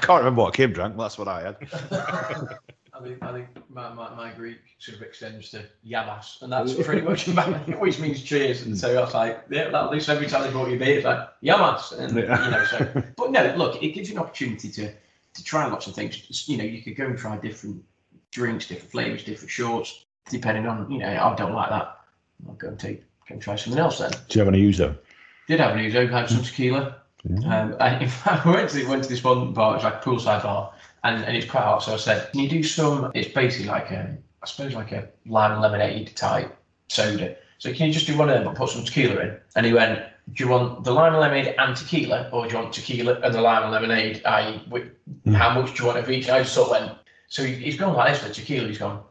can't 0.00 0.18
remember 0.18 0.42
what 0.42 0.54
Kim 0.54 0.72
drank, 0.72 0.96
that's 0.96 1.18
what 1.18 1.28
I 1.28 1.42
had. 1.42 2.58
I 3.00 3.02
think 3.02 3.22
I 3.22 3.32
think 3.32 3.48
my, 3.70 3.92
my, 3.94 4.14
my 4.14 4.30
Greek 4.32 4.58
sort 4.78 4.96
of 4.98 5.02
extends 5.02 5.50
to 5.50 5.64
Yamas, 5.86 6.42
and 6.42 6.52
that's 6.52 6.74
pretty 6.74 7.00
much 7.00 7.26
which 7.78 7.98
means 7.98 8.22
cheers. 8.22 8.62
And 8.62 8.76
so 8.76 8.96
I 8.96 9.00
was 9.00 9.14
like, 9.14 9.44
yeah, 9.50 9.70
at 9.72 9.90
least 9.90 10.08
every 10.08 10.26
time 10.26 10.42
they 10.42 10.50
brought 10.50 10.70
you 10.70 10.78
beer, 10.78 10.96
it's 10.96 11.04
like 11.04 11.28
Yamas, 11.42 11.98
and 11.98 12.16
Yeah. 12.16 12.44
you 12.44 12.50
know. 12.50 12.64
So, 12.64 13.02
but 13.16 13.30
no, 13.30 13.54
look, 13.56 13.82
it 13.82 13.92
gives 13.94 14.10
you 14.10 14.16
an 14.16 14.22
opportunity 14.22 14.70
to 14.72 14.92
to 15.34 15.44
try 15.44 15.66
lots 15.66 15.86
of 15.86 15.94
things. 15.94 16.48
You 16.48 16.58
know, 16.58 16.64
you 16.64 16.82
could 16.82 16.96
go 16.96 17.06
and 17.06 17.16
try 17.16 17.36
different 17.38 17.82
drinks, 18.30 18.66
different 18.66 18.90
flavors, 18.90 19.24
different 19.24 19.50
shorts, 19.50 20.04
depending 20.28 20.66
on 20.66 20.90
you 20.90 20.98
know. 20.98 21.08
I 21.08 21.34
don't 21.36 21.54
like 21.54 21.70
that. 21.70 21.96
I'll 22.46 22.54
go 22.54 22.68
and 22.68 22.78
take 22.78 23.00
go 23.28 23.34
and 23.34 23.42
try 23.42 23.56
something 23.56 23.80
else 23.80 23.98
then. 23.98 24.10
Do 24.10 24.38
you 24.38 24.44
have 24.44 24.48
any 24.52 24.60
use 24.60 24.78
though? 24.78 24.94
Did 25.48 25.60
have 25.60 25.74
an 25.74 25.80
Ouzo, 25.80 26.08
had 26.08 26.28
some 26.28 26.42
tequila. 26.42 26.96
Um, 27.44 27.76
I, 27.80 27.98
in 27.98 28.08
fact, 28.20 28.46
I 28.46 28.50
went 28.50 28.70
to 28.70 28.86
went 28.86 29.02
to 29.04 29.08
this 29.08 29.24
one 29.24 29.52
bar. 29.52 29.74
It's 29.76 29.84
like 29.84 30.02
poolside 30.02 30.42
bar, 30.42 30.72
and, 31.04 31.24
and 31.24 31.36
it's 31.36 31.50
quite 31.50 31.64
hot. 31.64 31.82
So 31.82 31.94
I 31.94 31.96
said, 31.96 32.30
"Can 32.32 32.40
you 32.40 32.48
do 32.48 32.62
some?" 32.62 33.10
It's 33.14 33.32
basically 33.32 33.68
like 33.68 33.90
a, 33.90 34.16
I 34.42 34.46
suppose 34.46 34.74
like 34.74 34.92
a 34.92 35.08
lime 35.26 35.52
and 35.52 35.60
lemonade 35.60 36.14
type 36.16 36.56
soda. 36.88 37.36
So 37.58 37.72
can 37.72 37.86
you 37.86 37.92
just 37.92 38.06
do 38.06 38.16
one 38.16 38.28
of 38.28 38.34
them 38.34 38.44
but 38.44 38.54
put 38.54 38.70
some 38.70 38.84
tequila 38.84 39.20
in? 39.20 39.36
And 39.56 39.66
he 39.66 39.72
went, 39.72 40.02
"Do 40.32 40.44
you 40.44 40.50
want 40.50 40.84
the 40.84 40.92
lime 40.92 41.12
and 41.12 41.20
lemonade 41.20 41.54
and 41.58 41.76
tequila, 41.76 42.28
or 42.32 42.46
do 42.46 42.52
you 42.52 42.62
want 42.62 42.72
tequila 42.72 43.20
and 43.20 43.34
the 43.34 43.40
lime 43.40 43.64
and 43.64 43.72
lemonade? 43.72 44.22
I, 44.24 44.58
wi- 44.68 44.90
hmm. 45.24 45.34
how 45.34 45.60
much 45.60 45.74
do 45.74 45.82
you 45.82 45.86
want 45.86 45.98
of 45.98 46.10
each?" 46.10 46.26
And 46.26 46.36
I 46.36 46.42
just 46.42 46.54
sort 46.54 46.70
of 46.70 46.80
went. 46.80 46.98
So 47.28 47.44
he, 47.44 47.54
he's 47.54 47.76
gone 47.76 47.94
like 47.94 48.14
this 48.14 48.22
with 48.22 48.34
tequila. 48.34 48.68
He's 48.68 48.78
gone. 48.78 49.02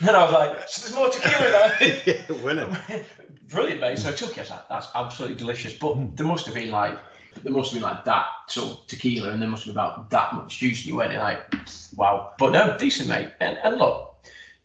And 0.00 0.10
I 0.10 0.24
was 0.24 0.32
like, 0.32 0.68
"So 0.68 0.82
there's 0.82 0.94
more 0.94 1.10
tequila 1.10 1.72
there." 1.78 2.02
yeah, 2.06 2.42
winner. 2.42 2.82
Brilliant, 3.48 3.80
mate. 3.80 3.98
So 3.98 4.08
I 4.08 4.12
took 4.12 4.30
it. 4.32 4.38
I 4.38 4.40
was 4.40 4.50
like, 4.50 4.68
that's 4.68 4.88
absolutely 4.94 5.36
delicious. 5.36 5.74
But 5.74 5.94
hmm. 5.94 6.14
there 6.14 6.26
must 6.26 6.46
have 6.46 6.54
been 6.54 6.70
like, 6.70 6.98
there 7.42 7.52
must 7.52 7.72
have 7.72 7.80
been 7.80 7.88
like 7.88 8.04
that 8.04 8.26
sort 8.48 8.70
of 8.70 8.86
tequila, 8.86 9.30
and 9.30 9.40
there 9.40 9.48
must 9.48 9.64
have 9.64 9.74
been 9.74 9.84
about 9.84 10.10
that 10.10 10.34
much 10.34 10.58
juice. 10.58 10.80
And 10.80 10.86
you 10.86 10.96
went 10.96 11.12
in 11.12 11.18
like, 11.18 11.54
wow. 11.96 12.32
But 12.38 12.52
no, 12.52 12.76
decent, 12.78 13.08
mate. 13.08 13.30
And, 13.40 13.58
and 13.64 13.76
look, 13.78 14.16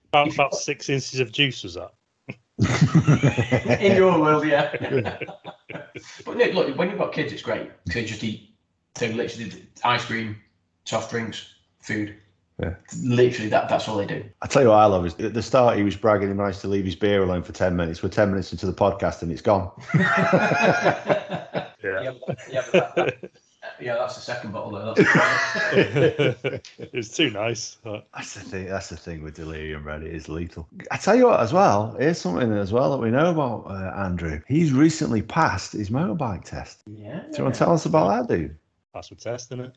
About, 0.09 0.33
about 0.33 0.53
six 0.55 0.89
inches 0.89 1.19
of 1.19 1.31
juice 1.31 1.63
was 1.63 1.75
that? 1.75 1.91
in 3.79 3.95
your 3.95 4.19
world, 4.19 4.45
yeah. 4.45 4.75
but 6.25 6.37
no, 6.37 6.45
look, 6.47 6.77
when 6.77 6.89
you've 6.89 6.99
got 6.99 7.13
kids, 7.13 7.31
it's 7.31 7.41
great 7.41 7.69
because 7.85 8.01
they 8.01 8.05
just 8.05 8.23
eat. 8.23 8.53
They 8.95 9.13
literally 9.13 9.65
ice 9.83 10.05
cream, 10.05 10.35
soft 10.83 11.11
drinks, 11.11 11.53
food. 11.79 12.15
Yeah. 12.61 12.75
Literally, 13.03 13.49
that 13.49 13.69
that's 13.69 13.87
all 13.87 13.95
they 13.97 14.05
do. 14.05 14.23
I 14.41 14.47
tell 14.47 14.61
you 14.61 14.67
what 14.69 14.75
I 14.79 14.85
love 14.85 15.05
is 15.05 15.15
at 15.19 15.33
the 15.33 15.41
start 15.41 15.77
he 15.77 15.83
was 15.83 15.95
bragging 15.95 16.27
he 16.27 16.33
managed 16.33 16.59
to 16.61 16.67
leave 16.67 16.83
his 16.85 16.95
beer 16.95 17.23
alone 17.23 17.41
for 17.43 17.53
ten 17.53 17.75
minutes. 17.75 18.03
We're 18.03 18.09
ten 18.09 18.29
minutes 18.31 18.51
into 18.51 18.65
the 18.65 18.73
podcast 18.73 19.21
and 19.21 19.31
it's 19.31 19.41
gone. 19.41 19.71
Yeah. 21.81 22.01
Yeah, 22.01 22.11
but- 22.27 22.37
yeah, 22.51 22.61
but 22.73 22.95
that, 22.95 23.21
that, 23.21 23.31
yeah, 23.79 23.95
that's 23.95 24.15
the 24.15 24.21
second 24.21 24.51
bottle 24.51 24.71
though. 24.71 24.93
That's 24.93 25.73
it 26.77 26.89
was 26.93 27.09
too 27.09 27.29
nice. 27.29 27.77
but- 27.83 28.05
That's 28.13 28.33
the 28.33 28.41
thing. 28.41 28.65
That's 28.65 28.89
the 28.89 28.97
thing 28.97 29.23
with 29.23 29.35
delirium 29.35 29.85
red. 29.85 30.03
It 30.03 30.13
is 30.13 30.27
lethal. 30.27 30.67
I 30.91 30.97
tell 30.97 31.15
you 31.15 31.27
what, 31.27 31.39
as 31.39 31.53
well. 31.53 31.95
Here's 31.97 32.17
something 32.19 32.51
as 32.51 32.73
well 32.73 32.91
that 32.91 32.97
we 32.97 33.11
know 33.11 33.29
about 33.31 33.65
uh, 33.71 33.93
Andrew. 33.97 34.41
He's 34.47 34.73
recently 34.73 35.21
passed 35.21 35.71
his 35.71 35.89
motorbike 35.89 36.43
test. 36.43 36.81
yeah. 36.85 37.21
Do 37.31 37.37
you 37.37 37.43
want 37.43 37.55
to 37.55 37.59
tell 37.59 37.71
us 37.73 37.85
about 37.85 38.27
that, 38.27 38.35
dude? 38.35 38.57
Passed 38.93 39.11
with 39.11 39.21
test, 39.23 39.49
what 39.51 39.57
testing 39.57 39.59
it. 39.61 39.75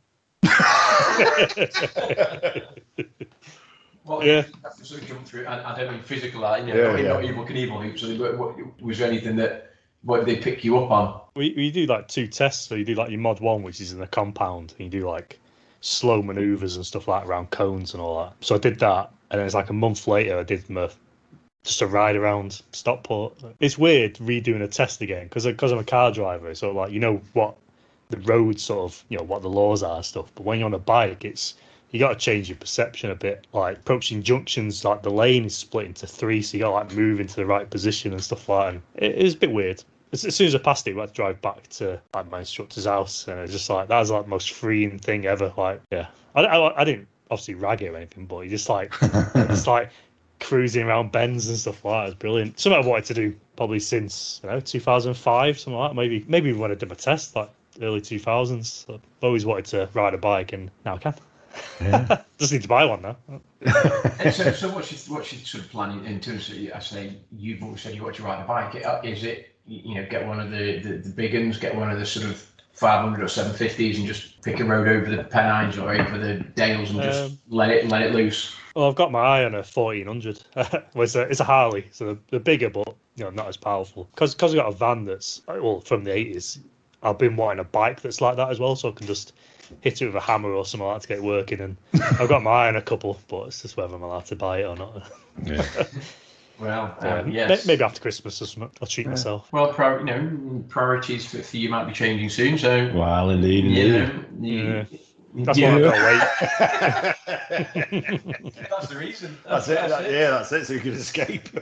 Well, 4.04 4.24
Yeah. 4.24 4.44
of 4.64 5.06
jump 5.06 5.26
through. 5.26 5.46
I, 5.46 5.72
I 5.72 5.78
don't 5.78 5.92
mean 5.92 6.02
physical, 6.02 6.40
like, 6.40 6.66
you 6.66 6.72
know, 6.72 6.76
Yeah, 6.76 6.92
not, 6.92 7.00
yeah. 7.00 7.08
not 7.08 7.22
Evel 7.22 7.48
Knievel 7.48 7.82
hoops. 7.84 8.00
So 8.00 8.14
what, 8.16 8.38
what, 8.38 8.82
was 8.82 8.98
there 8.98 9.08
anything 9.08 9.36
that 9.36 9.72
what 10.02 10.24
did 10.24 10.26
they 10.26 10.42
pick 10.42 10.64
you 10.64 10.78
up 10.78 10.90
on? 10.90 11.20
We, 11.36 11.54
we 11.56 11.70
do 11.70 11.86
like 11.86 12.08
two 12.08 12.26
tests. 12.26 12.66
So 12.66 12.74
you 12.74 12.84
do 12.84 12.94
like 12.94 13.10
your 13.10 13.20
mod 13.20 13.40
one, 13.40 13.62
which 13.62 13.80
is 13.80 13.92
in 13.92 14.00
the 14.00 14.06
compound, 14.06 14.74
and 14.78 14.92
you 14.92 15.00
do 15.00 15.08
like 15.08 15.38
slow 15.80 16.22
maneuvers 16.22 16.76
and 16.76 16.84
stuff 16.84 17.08
like 17.08 17.24
around 17.26 17.50
cones 17.50 17.94
and 17.94 18.02
all 18.02 18.24
that. 18.24 18.34
So 18.40 18.54
I 18.54 18.58
did 18.58 18.78
that, 18.80 19.12
and 19.30 19.38
then 19.38 19.46
it's 19.46 19.54
like 19.54 19.70
a 19.70 19.74
month 19.74 20.06
later, 20.08 20.38
I 20.38 20.42
did 20.42 20.68
my 20.68 20.90
just 21.64 21.80
a 21.80 21.86
ride 21.86 22.16
around 22.16 22.60
Stockport. 22.72 23.34
It's 23.60 23.78
weird 23.78 24.14
redoing 24.16 24.62
a 24.62 24.68
test 24.68 25.00
again 25.00 25.24
because 25.24 25.46
because 25.46 25.70
I'm 25.70 25.78
a 25.78 25.84
car 25.84 26.10
driver. 26.10 26.54
So 26.54 26.72
like 26.72 26.90
you 26.90 26.98
know 26.98 27.20
what 27.34 27.56
the 28.12 28.18
roads 28.18 28.62
sort 28.62 28.90
of 28.90 29.04
you 29.08 29.18
know 29.18 29.24
what 29.24 29.42
the 29.42 29.48
laws 29.48 29.82
are 29.82 29.96
and 29.96 30.04
stuff. 30.04 30.30
But 30.34 30.44
when 30.44 30.60
you're 30.60 30.66
on 30.66 30.74
a 30.74 30.78
bike, 30.78 31.24
it's 31.24 31.54
you 31.90 31.98
got 31.98 32.08
to 32.08 32.16
change 32.18 32.48
your 32.48 32.56
perception 32.56 33.10
a 33.10 33.14
bit. 33.14 33.46
Like 33.52 33.78
approaching 33.78 34.22
junctions, 34.22 34.84
like 34.84 35.02
the 35.02 35.10
lane 35.10 35.44
is 35.44 35.54
split 35.54 35.86
into 35.86 36.06
three, 36.06 36.42
so 36.42 36.56
you 36.56 36.62
got 36.62 36.68
to 36.68 36.74
like 36.74 36.94
move 36.94 37.20
into 37.20 37.36
the 37.36 37.46
right 37.46 37.68
position 37.68 38.12
and 38.12 38.22
stuff 38.22 38.48
like. 38.48 38.66
that. 38.66 38.74
And 38.74 38.82
it, 38.94 39.18
it 39.18 39.24
was 39.24 39.34
a 39.34 39.38
bit 39.38 39.52
weird. 39.52 39.84
As, 40.12 40.24
as 40.24 40.34
soon 40.34 40.46
as 40.46 40.54
I 40.54 40.58
passed 40.58 40.86
it, 40.86 40.96
I 40.96 41.00
had 41.00 41.08
to 41.10 41.14
drive 41.14 41.40
back 41.42 41.68
to 41.68 42.00
like 42.14 42.30
my 42.30 42.40
instructor's 42.40 42.86
house, 42.86 43.28
and 43.28 43.38
it's 43.40 43.52
just 43.52 43.68
like 43.68 43.88
that 43.88 43.98
was 43.98 44.10
like 44.10 44.24
the 44.24 44.30
most 44.30 44.52
freeing 44.52 44.98
thing 44.98 45.26
ever. 45.26 45.52
Like, 45.56 45.80
yeah, 45.90 46.08
I, 46.34 46.42
I, 46.44 46.80
I 46.80 46.84
didn't 46.84 47.08
obviously 47.30 47.54
rag 47.54 47.82
it 47.82 47.88
or 47.88 47.96
anything, 47.96 48.26
but 48.26 48.40
you 48.40 48.50
just 48.50 48.68
like 48.68 48.92
it's 49.02 49.66
like 49.66 49.90
cruising 50.40 50.86
around 50.86 51.12
bends 51.12 51.48
and 51.48 51.56
stuff 51.56 51.84
like 51.84 51.92
that. 51.92 52.02
It 52.02 52.06
was 52.06 52.14
brilliant. 52.14 52.60
Something 52.60 52.78
I've 52.78 52.86
wanted 52.86 53.04
to 53.06 53.14
do 53.14 53.36
probably 53.56 53.80
since 53.80 54.40
you 54.42 54.50
know 54.50 54.60
2005, 54.60 55.58
something 55.58 55.78
like 55.78 55.90
that. 55.90 55.94
Maybe 55.94 56.24
maybe 56.28 56.52
when 56.52 56.70
I 56.70 56.74
did 56.74 56.88
my 56.88 56.94
test, 56.94 57.36
like 57.36 57.50
early 57.80 58.00
2000s. 58.00 58.92
I've 58.92 59.00
always 59.22 59.46
wanted 59.46 59.66
to 59.66 59.88
ride 59.94 60.14
a 60.14 60.18
bike, 60.18 60.52
and 60.52 60.70
now 60.84 60.94
I 60.94 60.98
can. 60.98 61.14
Yeah. 61.80 62.22
Just 62.38 62.52
need 62.52 62.62
to 62.62 62.68
buy 62.68 62.84
one 62.84 63.02
now. 63.02 63.16
So, 64.30 64.52
so 64.52 64.68
what's 64.70 64.90
your 64.90 65.16
what's 65.16 65.32
your 65.32 65.42
sort 65.42 65.64
of 65.64 65.70
plan 65.70 65.98
in, 65.98 66.06
in 66.06 66.20
terms 66.20 66.48
of? 66.48 66.56
I 66.74 66.78
say 66.80 67.16
you've 67.30 67.62
always 67.62 67.82
said 67.82 67.94
you 67.94 68.02
want 68.02 68.16
to 68.16 68.22
ride 68.22 68.42
a 68.42 68.46
bike. 68.46 68.84
Uh, 68.84 69.00
Is 69.04 69.24
it 69.24 69.54
you 69.66 69.94
know 69.94 70.06
get 70.08 70.26
one 70.26 70.40
of 70.40 70.50
the 70.50 70.78
the, 70.80 70.96
the 70.98 71.10
big 71.10 71.34
ones, 71.34 71.58
get 71.58 71.74
one 71.74 71.90
of 71.90 71.98
the 71.98 72.06
sort 72.06 72.26
of 72.26 72.44
500 72.72 73.22
or 73.22 73.26
750s, 73.26 73.96
and 73.96 74.06
just 74.06 74.40
pick 74.42 74.58
a 74.60 74.64
road 74.64 74.88
over 74.88 75.14
the 75.14 75.24
Pennines 75.24 75.78
or 75.78 75.92
over 75.92 76.18
the 76.18 76.40
Dales 76.54 76.90
and 76.90 77.02
just 77.02 77.32
Um, 77.32 77.38
let 77.48 77.70
it 77.70 77.88
let 77.88 78.02
it 78.02 78.12
loose. 78.12 78.56
Well, 78.74 78.88
I've 78.88 78.94
got 78.94 79.12
my 79.12 79.20
eye 79.20 79.44
on 79.44 79.54
a 79.54 79.62
1400. 79.62 80.42
well, 80.56 80.66
it's, 80.96 81.14
a, 81.14 81.22
it's 81.22 81.40
a 81.40 81.44
Harley, 81.44 81.86
so 81.92 82.14
the, 82.14 82.18
the 82.30 82.40
bigger, 82.40 82.70
but 82.70 82.96
you 83.16 83.24
know, 83.24 83.30
not 83.30 83.48
as 83.48 83.58
powerful. 83.58 84.08
Because 84.14 84.34
I've 84.34 84.54
got 84.54 84.66
a 84.66 84.72
van 84.72 85.04
that's 85.04 85.42
well 85.46 85.80
from 85.80 86.04
the 86.04 86.10
80s. 86.10 86.58
I've 87.02 87.18
been 87.18 87.36
wanting 87.36 87.60
a 87.60 87.64
bike 87.64 88.00
that's 88.02 88.20
like 88.20 88.36
that 88.36 88.50
as 88.50 88.58
well, 88.60 88.76
so 88.76 88.88
I 88.88 88.92
can 88.92 89.06
just 89.06 89.32
hit 89.80 90.00
it 90.02 90.06
with 90.06 90.14
a 90.14 90.20
hammer 90.20 90.50
or 90.50 90.64
something 90.64 90.86
like 90.86 90.96
that 90.96 91.02
to 91.02 91.08
get 91.08 91.18
it 91.18 91.24
working. 91.24 91.60
And 91.60 91.76
I've 92.20 92.28
got 92.28 92.42
my 92.42 92.50
eye 92.50 92.68
on 92.68 92.76
a 92.76 92.82
couple, 92.82 93.18
but 93.28 93.48
it's 93.48 93.62
just 93.62 93.76
whether 93.76 93.94
I'm 93.94 94.02
allowed 94.02 94.26
to 94.26 94.36
buy 94.36 94.60
it 94.60 94.64
or 94.64 94.76
not. 94.76 95.10
yeah. 95.44 95.86
Well, 96.58 96.96
Yeah, 97.02 97.18
um, 97.20 97.30
yes. 97.32 97.66
Maybe 97.66 97.82
after 97.82 98.00
Christmas 98.00 98.40
or 98.40 98.46
something. 98.46 98.70
I'll 98.80 98.86
treat 98.86 99.08
myself. 99.08 99.52
Well, 99.52 99.72
pri- 99.72 99.98
you 99.98 100.04
know, 100.04 100.64
priorities 100.68 101.26
for, 101.26 101.42
for 101.42 101.56
you 101.56 101.68
might 101.68 101.86
be 101.86 101.92
changing 101.92 102.28
soon. 102.28 102.56
So 102.56 102.92
Well, 102.94 103.30
indeed, 103.30 103.64
you 103.64 103.88
know, 103.92 104.10
you, 104.40 104.64
Yeah. 104.64 104.84
That's 105.34 105.58
you 105.58 105.64
why 105.66 105.74
I've 105.76 105.82
got 105.82 105.94
to 105.94 107.14
wait. 107.90 108.20
that's 108.70 108.88
the 108.88 108.96
reason. 108.98 109.38
That's 109.48 109.68
it. 109.68 109.88
that- 109.88 110.10
yeah, 110.10 110.30
that's 110.30 110.52
it. 110.52 110.66
So 110.66 110.74
you 110.74 110.80
can 110.80 110.92
escape. 110.92 111.48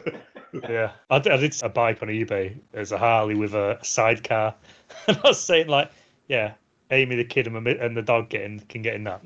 Yeah, 0.69 0.91
I 1.11 1.21
did 1.21 1.63
a 1.63 1.69
bike 1.69 2.03
on 2.03 2.09
eBay. 2.09 2.59
There's 2.73 2.91
a 2.91 2.99
Harley 2.99 3.37
with 3.37 3.55
a 3.55 3.79
sidecar, 3.83 4.53
and 5.07 5.17
I 5.19 5.29
was 5.29 5.39
saying 5.39 5.69
like, 5.69 5.93
yeah, 6.27 6.55
Amy 6.91 7.15
the 7.15 7.25
kid 7.25 7.47
and, 7.47 7.69
and 7.69 7.97
the 7.97 8.03
dog 8.03 8.31
getting 8.31 8.59
can 8.69 8.83
get 8.83 8.97
in 8.97 9.05
that. 9.05 9.23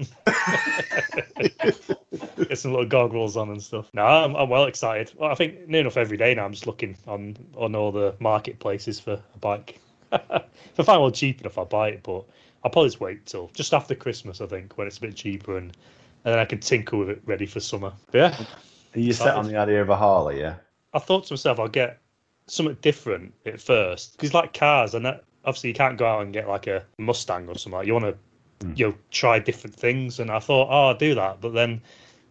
Get 2.37 2.59
some 2.59 2.72
little 2.72 2.85
goggles 2.87 3.38
on 3.38 3.48
and 3.48 3.62
stuff. 3.62 3.88
No, 3.94 4.04
I'm, 4.04 4.37
I'm 4.37 4.50
well 4.50 4.64
excited. 4.64 5.12
Well, 5.16 5.30
I 5.30 5.35
think 5.35 5.66
near 5.66 5.80
enough 5.80 5.96
every 5.96 6.18
day 6.18 6.35
now. 6.35 6.44
I'm 6.44 6.52
just 6.52 6.66
looking 6.66 6.94
on 7.07 7.38
on 7.57 7.74
all 7.74 7.90
the 7.90 8.14
marketplaces 8.18 9.00
for 9.00 9.12
a 9.12 9.38
bike. 9.40 9.80
if 10.12 10.78
I 10.78 10.83
find 10.83 11.00
one 11.00 11.12
cheap 11.14 11.40
enough, 11.40 11.57
I'll 11.57 11.64
buy 11.64 11.88
it. 11.88 12.02
But 12.02 12.24
I'll 12.64 12.70
probably 12.70 12.88
just 12.88 13.00
wait 13.00 13.27
till 13.27 13.50
just 13.55 13.74
after 13.74 13.94
Christmas, 13.94 14.40
I 14.40 14.46
think, 14.46 14.77
when 14.79 14.87
it's 14.87 14.96
a 14.98 15.03
bit 15.03 15.14
cheaper 15.14 15.59
and, 15.59 15.77
and 16.24 16.33
then 16.33 16.38
I 16.38 16.46
can 16.46 16.61
tinker 16.61 16.96
with 16.96 17.11
it 17.11 17.22
ready 17.27 17.46
for 17.46 17.61
summer. 17.61 17.92
But 18.11 18.18
yeah. 18.18 18.46
Are 18.94 19.00
you 19.00 19.12
set 19.12 19.35
on 19.35 19.46
the 19.46 19.57
idea 19.57 19.83
of 19.83 19.90
a 19.90 19.96
Harley, 19.96 20.40
yeah? 20.40 20.55
I 20.94 20.98
thought 20.98 21.27
to 21.27 21.33
myself, 21.33 21.61
I'll 21.61 21.68
get 21.68 22.00
something 22.46 22.77
different 22.81 23.35
at 23.44 23.61
first 23.61 24.16
because 24.16 24.33
like 24.33 24.55
cars, 24.55 24.94
and 24.94 25.05
that, 25.05 25.24
obviously 25.44 25.70
you 25.70 25.74
can't 25.74 25.98
go 25.98 26.07
out 26.07 26.22
and 26.22 26.33
get 26.33 26.48
like 26.48 26.66
a 26.66 26.85
Mustang 26.98 27.48
or 27.48 27.59
something. 27.59 27.87
You 27.87 27.92
want 27.92 28.07
to, 28.07 28.66
mm. 28.66 28.79
you 28.79 28.88
know, 28.88 28.94
try 29.11 29.38
different 29.38 29.77
things. 29.77 30.20
And 30.20 30.31
I 30.31 30.38
thought, 30.38 30.68
oh, 30.70 30.88
I'll 30.88 30.96
do 30.96 31.14
that. 31.16 31.40
But 31.40 31.53
then 31.53 31.83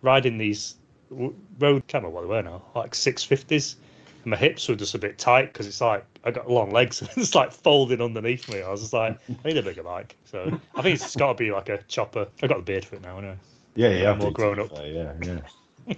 riding 0.01 0.37
these 0.37 0.75
road, 1.11 1.85
camera, 1.87 2.09
what 2.09 2.21
they 2.21 2.27
were 2.27 2.41
now, 2.41 2.63
like 2.75 2.93
650s, 2.93 3.75
and 4.23 4.31
my 4.31 4.37
hips 4.37 4.67
were 4.67 4.75
just 4.75 4.95
a 4.95 4.99
bit 4.99 5.17
tight 5.17 5.51
because 5.53 5.67
it's 5.67 5.81
like 5.81 6.05
I 6.23 6.31
got 6.31 6.49
long 6.49 6.71
legs. 6.71 7.01
it's 7.17 7.35
like 7.35 7.51
folding 7.51 8.01
underneath 8.01 8.47
me. 8.47 8.61
I 8.61 8.69
was 8.69 8.81
just 8.81 8.93
like, 8.93 9.19
I 9.43 9.47
need 9.47 9.57
a 9.57 9.63
bigger 9.63 9.83
bike. 9.83 10.15
So 10.25 10.51
I 10.75 10.81
think 10.81 10.95
it's 10.95 11.15
got 11.15 11.27
to 11.29 11.33
be 11.35 11.51
like 11.51 11.69
a 11.69 11.81
chopper. 11.83 12.27
I 12.41 12.47
got 12.47 12.57
the 12.57 12.63
beard 12.63 12.85
for 12.85 12.95
it 12.95 13.01
now, 13.01 13.17
anyway. 13.17 13.37
Yeah, 13.75 13.89
yeah, 13.89 14.11
I'm 14.11 14.19
more 14.19 14.31
grown 14.31 14.59
up. 14.59 14.71
Yeah, 14.71 15.13
yeah. 15.21 15.39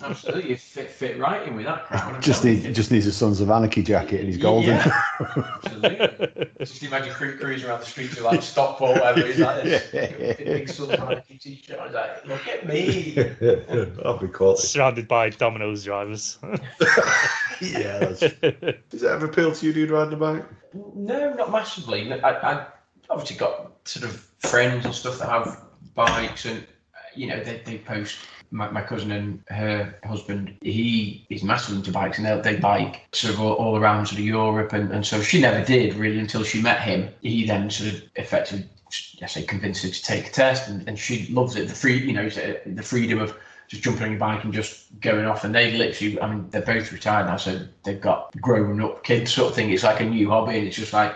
Absolutely, 0.02 0.50
you 0.50 0.58
fit 0.58 0.89
fit 0.89 1.19
right 1.19 1.48
in 1.48 1.56
with 1.56 1.65
that 1.65 1.86
crowd. 1.86 2.15
I'm 2.15 2.21
Just 2.21 2.43
need, 2.43 2.63
you. 2.63 2.71
just 2.71 2.91
needs 2.91 3.06
a 3.06 3.12
Sons 3.12 3.39
of 3.41 3.50
Anarchy 3.50 3.84
jacket 3.84 4.19
and 4.19 4.30
he's 4.30 4.38
golden. 4.38 4.76
Yeah. 4.76 5.04
Absolutely. 5.63 6.48
Just 6.60 6.84
imagine 6.84 7.13
crew 7.13 7.38
cruising 7.38 7.69
around 7.69 7.82
the 7.82 7.86
streets 7.86 8.17
of 8.17 8.24
like 8.24 8.41
Stockport, 8.41 8.98
whatever. 9.00 9.26
He's 9.26 9.39
like 9.39 9.63
this 9.63 9.91
big, 9.91 10.69
Sons 10.69 10.89
of 10.91 11.00
Anarchy 11.00 11.38
t-shirt. 11.38 11.80
He's 11.80 11.93
like, 11.93 12.26
look 12.26 12.48
at 12.48 12.67
me. 12.67 13.17
I'll 14.06 14.17
be 14.17 14.28
caught. 14.28 14.60
Surrounded 14.60 15.08
by 15.08 15.30
Domino's 15.30 15.84
drivers. 15.84 16.39
Yeah. 17.62 18.00
That's... 18.00 18.19
Does 18.19 19.02
that 19.02 19.12
ever 19.13 19.28
appeal 19.28 19.54
to 19.54 19.65
you, 19.65 19.71
dude, 19.71 19.89
riding 19.89 20.13
a 20.13 20.17
bike? 20.17 20.45
No, 20.74 21.34
not 21.36 21.54
massively. 21.54 22.12
I, 22.12 22.32
I 22.32 22.67
obviously 23.10 23.38
got 23.38 23.71
sort 23.86 24.06
of 24.06 24.19
friends 24.39 24.86
and 24.86 24.93
stuff 24.93 25.19
that 25.19 25.30
have 25.30 25.62
bikes, 25.93 26.45
and 26.45 26.60
uh, 26.60 26.98
you 27.15 27.28
know 27.28 27.43
they, 27.43 27.62
they 27.65 27.78
post. 27.78 28.17
My, 28.56 28.70
my 28.72 28.82
cousin 28.82 29.12
and 29.12 29.44
her 29.50 29.94
husband, 30.06 30.56
he 30.62 31.26
is 31.30 31.44
massively 31.44 31.78
into 31.80 31.91
bikes, 31.91 32.18
and 32.18 32.26
they 32.26 32.39
they 32.39 32.58
bike 32.60 33.02
sort 33.12 33.34
of 33.34 33.41
all, 33.41 33.54
all 33.54 33.76
around 33.78 34.06
sort 34.06 34.20
of 34.20 34.26
Europe, 34.26 34.72
and, 34.72 34.91
and 34.91 35.06
so 35.06 35.22
she 35.22 35.41
never 35.41 35.62
did 35.63 35.94
really 35.96 36.20
until 36.20 36.44
she 36.44 36.62
met 36.62 36.80
him. 36.82 37.10
He 37.22 37.46
then 37.46 37.70
sort 37.70 37.94
of 37.94 38.02
effectively, 38.15 38.70
I 39.22 39.26
say, 39.26 39.44
convinced 39.44 39.84
her 39.84 39.89
to 39.89 40.04
take 40.04 40.28
a 40.28 40.32
test, 40.32 40.70
and, 40.70 40.88
and 40.88 40.98
she 40.98 41.28
loves 41.39 41.58
it. 41.58 41.68
The 41.68 41.76
free, 41.76 41.98
you 41.98 42.13
know, 42.13 42.28
uh, 42.28 42.54
the 42.65 42.84
freedom 42.84 43.20
of 43.20 43.36
just 43.68 43.84
jumping 43.84 44.04
on 44.04 44.12
your 44.12 44.20
bike 44.20 44.44
and 44.44 44.54
just 44.54 45.00
going 45.02 45.26
off. 45.26 45.44
And 45.44 45.54
they 45.54 45.72
literally, 45.72 46.22
I 46.22 46.30
mean, 46.30 46.48
they're 46.52 46.62
both 46.62 46.94
retired 46.94 47.26
now, 47.26 47.38
so 47.38 47.60
they've 47.84 48.00
got 48.10 48.39
grown 48.39 48.80
up 48.82 49.04
kids 49.04 49.34
sort 49.34 49.50
of 49.50 49.56
thing. 49.56 49.72
It's 49.72 49.84
like 49.84 50.00
a 50.00 50.06
new 50.06 50.30
hobby, 50.30 50.58
and 50.58 50.68
it's 50.68 50.78
just 50.78 50.94
like 50.94 51.13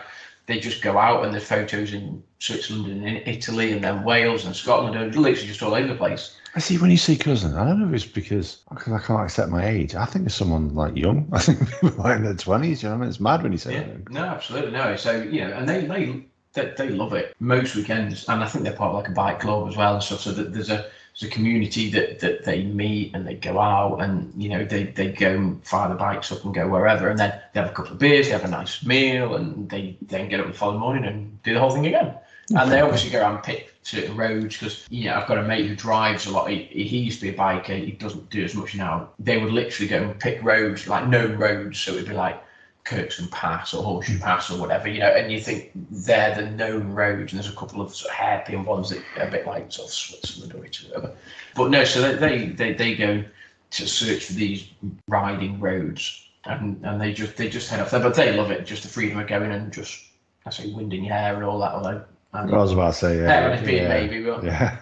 they 0.49 0.59
just 0.59 0.81
go 0.81 0.97
out 0.97 1.23
and 1.23 1.31
there's 1.33 1.45
photos 1.47 1.93
in 1.93 2.23
Switzerland 2.39 2.91
and 2.91 3.07
in 3.07 3.17
Italy 3.27 3.71
and 3.71 3.83
then 3.83 4.03
Wales 4.03 4.45
and 4.45 4.55
Scotland 4.55 4.95
and 4.95 5.15
literally 5.15 5.47
just 5.47 5.61
all 5.61 5.75
over 5.75 5.87
the 5.87 5.95
place. 5.95 6.35
I 6.55 6.59
see 6.59 6.79
when 6.79 6.89
you 6.89 6.97
say 6.97 7.15
cousin, 7.15 7.53
I 7.55 7.65
don't 7.65 7.79
know 7.79 7.87
if 7.87 7.93
it's 7.93 8.11
because 8.11 8.63
because 8.69 8.91
I 8.91 8.99
can't 8.99 9.21
accept 9.21 9.51
my 9.51 9.63
age. 9.63 9.93
I 9.93 10.05
think 10.05 10.25
it's 10.25 10.33
someone 10.33 10.73
like 10.73 10.97
young. 10.97 11.29
I 11.33 11.39
think 11.39 11.59
people 11.69 11.91
like 11.91 12.17
in 12.17 12.23
their 12.23 12.33
twenties. 12.33 12.81
You 12.81 12.89
know, 12.89 12.95
what 12.95 12.97
I 12.97 13.01
mean, 13.01 13.09
it's 13.09 13.19
mad 13.19 13.43
when 13.43 13.51
you 13.51 13.59
say 13.59 13.73
Yeah, 13.73 13.83
that. 13.83 14.09
no, 14.09 14.23
absolutely 14.25 14.71
no. 14.71 14.95
So 14.95 15.21
you 15.21 15.41
know, 15.41 15.53
and 15.53 15.69
they 15.69 15.85
they 15.85 16.25
they, 16.53 16.73
they 16.75 16.89
love 16.89 17.13
it 17.13 17.35
most 17.39 17.75
weekends, 17.75 18.27
and 18.27 18.43
I 18.43 18.47
think 18.47 18.63
they're 18.63 18.73
part 18.75 18.89
of 18.89 18.95
like 18.95 19.09
a 19.09 19.13
bike 19.13 19.39
club 19.39 19.67
as 19.69 19.77
well 19.77 19.93
and 19.93 20.03
stuff. 20.03 20.21
So 20.21 20.31
that 20.31 20.51
there's 20.51 20.71
a 20.71 20.87
there's 21.19 21.31
a 21.31 21.33
community 21.33 21.89
that 21.89 22.19
that 22.19 22.45
they 22.45 22.63
meet 22.63 23.13
and 23.13 23.27
they 23.27 23.35
go 23.35 23.59
out 23.59 23.97
and 23.97 24.31
you 24.41 24.49
know 24.49 24.63
they 24.63 24.83
they 24.83 25.11
go 25.11 25.35
and 25.35 25.65
fire 25.65 25.89
the 25.89 25.95
bikes 25.95 26.31
up 26.31 26.43
and 26.45 26.53
go 26.53 26.67
wherever, 26.67 27.09
and 27.09 27.19
then 27.19 27.41
they 27.53 27.59
have 27.59 27.69
a 27.69 27.73
couple 27.73 27.93
of 27.93 27.99
beers, 27.99 28.27
they 28.27 28.31
have 28.31 28.45
a 28.45 28.49
nice 28.49 28.85
meal, 28.85 29.35
and 29.35 29.69
they 29.69 29.97
then 30.01 30.29
get 30.29 30.39
up 30.39 30.47
the 30.47 30.53
following 30.53 30.79
morning 30.79 31.05
and 31.05 31.41
do 31.43 31.53
the 31.53 31.59
whole 31.59 31.71
thing 31.71 31.87
again. 31.87 32.15
And 32.55 32.71
they 32.71 32.81
obviously 32.81 33.11
go 33.11 33.19
around 33.19 33.35
and 33.35 33.43
pick 33.43 33.75
certain 33.83 34.15
roads 34.15 34.57
because 34.57 34.85
you 34.89 35.05
know 35.05 35.15
I've 35.15 35.27
got 35.27 35.37
a 35.37 35.43
mate 35.43 35.67
who 35.67 35.75
drives 35.75 36.25
a 36.25 36.31
lot. 36.31 36.49
He, 36.49 36.63
he 36.63 36.97
used 36.99 37.19
to 37.19 37.27
be 37.27 37.35
a 37.35 37.37
biker. 37.37 37.83
He 37.85 37.91
doesn't 37.91 38.29
do 38.29 38.43
as 38.43 38.55
much 38.55 38.75
now. 38.75 39.09
They 39.19 39.37
would 39.37 39.51
literally 39.51 39.89
go 39.89 40.01
and 40.01 40.19
pick 40.19 40.41
roads 40.41 40.87
like 40.87 41.07
known 41.07 41.37
roads, 41.37 41.79
so 41.79 41.93
it'd 41.93 42.07
be 42.07 42.13
like 42.13 42.41
Kirkstone 42.89 43.29
Pass 43.29 43.73
or 43.73 43.83
Horseshoe 43.83 44.17
Pass 44.19 44.49
or 44.49 44.59
whatever, 44.59 44.87
you 44.89 44.99
know, 44.99 45.09
and 45.09 45.31
you 45.31 45.39
think 45.39 45.69
they're 45.91 46.33
the 46.35 46.49
known 46.49 46.91
roads, 46.91 47.31
and 47.31 47.39
there's 47.39 47.53
a 47.53 47.55
couple 47.55 47.81
of 47.81 47.93
sort 47.95 48.09
of 48.11 48.17
hairpin 48.17 48.65
ones 48.65 48.89
that 48.89 49.03
are 49.17 49.27
a 49.27 49.31
bit 49.31 49.45
like 49.45 49.71
sort 49.71 49.89
of 49.89 49.93
Switzerland 49.93 50.55
or 50.55 50.65
Italy, 50.65 50.91
whatever. 50.91 51.15
But 51.55 51.69
no, 51.69 51.83
so 51.83 52.15
they 52.15 52.47
they, 52.47 52.73
they 52.73 52.95
go 52.95 53.23
to 53.71 53.87
search 53.87 54.25
for 54.25 54.33
these 54.33 54.67
riding 55.07 55.59
roads, 55.59 56.27
and 56.45 56.83
and 56.83 56.99
they 56.99 57.13
just 57.13 57.37
they 57.37 57.47
just 57.47 57.69
head 57.69 57.79
off 57.79 57.91
there, 57.91 57.99
but 57.99 58.15
they 58.15 58.35
love 58.35 58.49
it, 58.49 58.65
just 58.65 58.81
the 58.81 58.89
freedom 58.89 59.19
of 59.19 59.27
going 59.27 59.51
and 59.51 59.71
just 59.71 60.03
I 60.47 60.49
say 60.49 60.71
winding 60.71 61.03
your 61.05 61.13
hair 61.13 61.35
and 61.35 61.43
all 61.43 61.59
that, 61.59 61.73
although. 61.73 62.03
I 62.33 62.41
I 62.41 62.45
was 62.57 62.73
about 62.73 62.93
to 62.93 62.99
say, 62.99 63.17
yeah. 63.17 63.57
yeah. 63.59 63.87
maybe, 63.87 64.23
but 64.23 64.43
Yeah. 64.43 64.77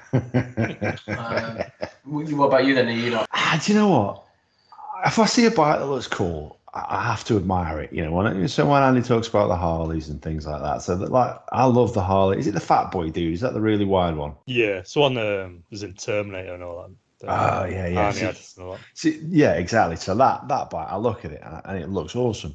um, 1.07 1.59
what 2.03 2.31
what 2.33 2.45
about 2.47 2.65
you 2.65 2.75
then? 2.75 2.87
Are 2.87 2.91
you 2.91 3.09
not? 3.11 3.27
Ah, 3.33 3.61
do 3.63 3.71
you 3.71 3.79
know 3.79 3.89
what? 3.89 4.23
If 5.05 5.19
I 5.19 5.25
see 5.25 5.45
a 5.45 5.51
bike 5.51 5.79
that 5.79 5.85
looks 5.85 6.07
cool, 6.07 6.56
I 6.77 6.99
I 6.99 7.03
have 7.03 7.23
to 7.25 7.37
admire 7.37 7.79
it. 7.79 7.91
You 7.93 8.03
know, 8.05 8.11
when 8.11 8.47
so 8.47 8.65
when 8.67 8.83
Andy 8.83 9.01
talks 9.01 9.27
about 9.27 9.47
the 9.47 9.55
Harleys 9.55 10.09
and 10.09 10.21
things 10.21 10.45
like 10.45 10.61
that, 10.61 10.81
so 10.81 10.95
that 10.95 11.11
like 11.11 11.35
I 11.51 11.65
love 11.65 11.93
the 11.93 12.01
Harley. 12.01 12.39
Is 12.39 12.47
it 12.47 12.53
the 12.53 12.59
Fat 12.59 12.91
Boy 12.91 13.09
dude? 13.09 13.33
Is 13.33 13.41
that 13.41 13.53
the 13.53 13.61
really 13.61 13.85
wide 13.85 14.15
one? 14.15 14.35
yeah, 14.45 14.83
so 14.83 15.01
one 15.01 15.17
um, 15.17 15.63
was 15.71 15.83
in 15.83 15.93
Terminator 15.93 16.53
and 16.53 16.63
all 16.63 16.81
that. 16.83 16.91
Oh, 17.23 17.65
yeah, 17.65 17.87
yeah. 17.87 18.11
Arnie 18.11 18.13
See- 18.13 18.25
had 18.25 18.39
and 18.57 18.65
all 18.65 18.71
that. 18.73 18.81
See, 18.93 19.19
yeah, 19.27 19.53
exactly. 19.53 19.95
So 19.95 20.13
that 20.15 20.47
that 20.47 20.69
bike, 20.69 20.87
I 20.89 20.97
look 20.97 21.25
at 21.25 21.31
it 21.31 21.41
and, 21.43 21.61
and 21.65 21.83
it 21.83 21.89
looks 21.89 22.15
awesome. 22.15 22.53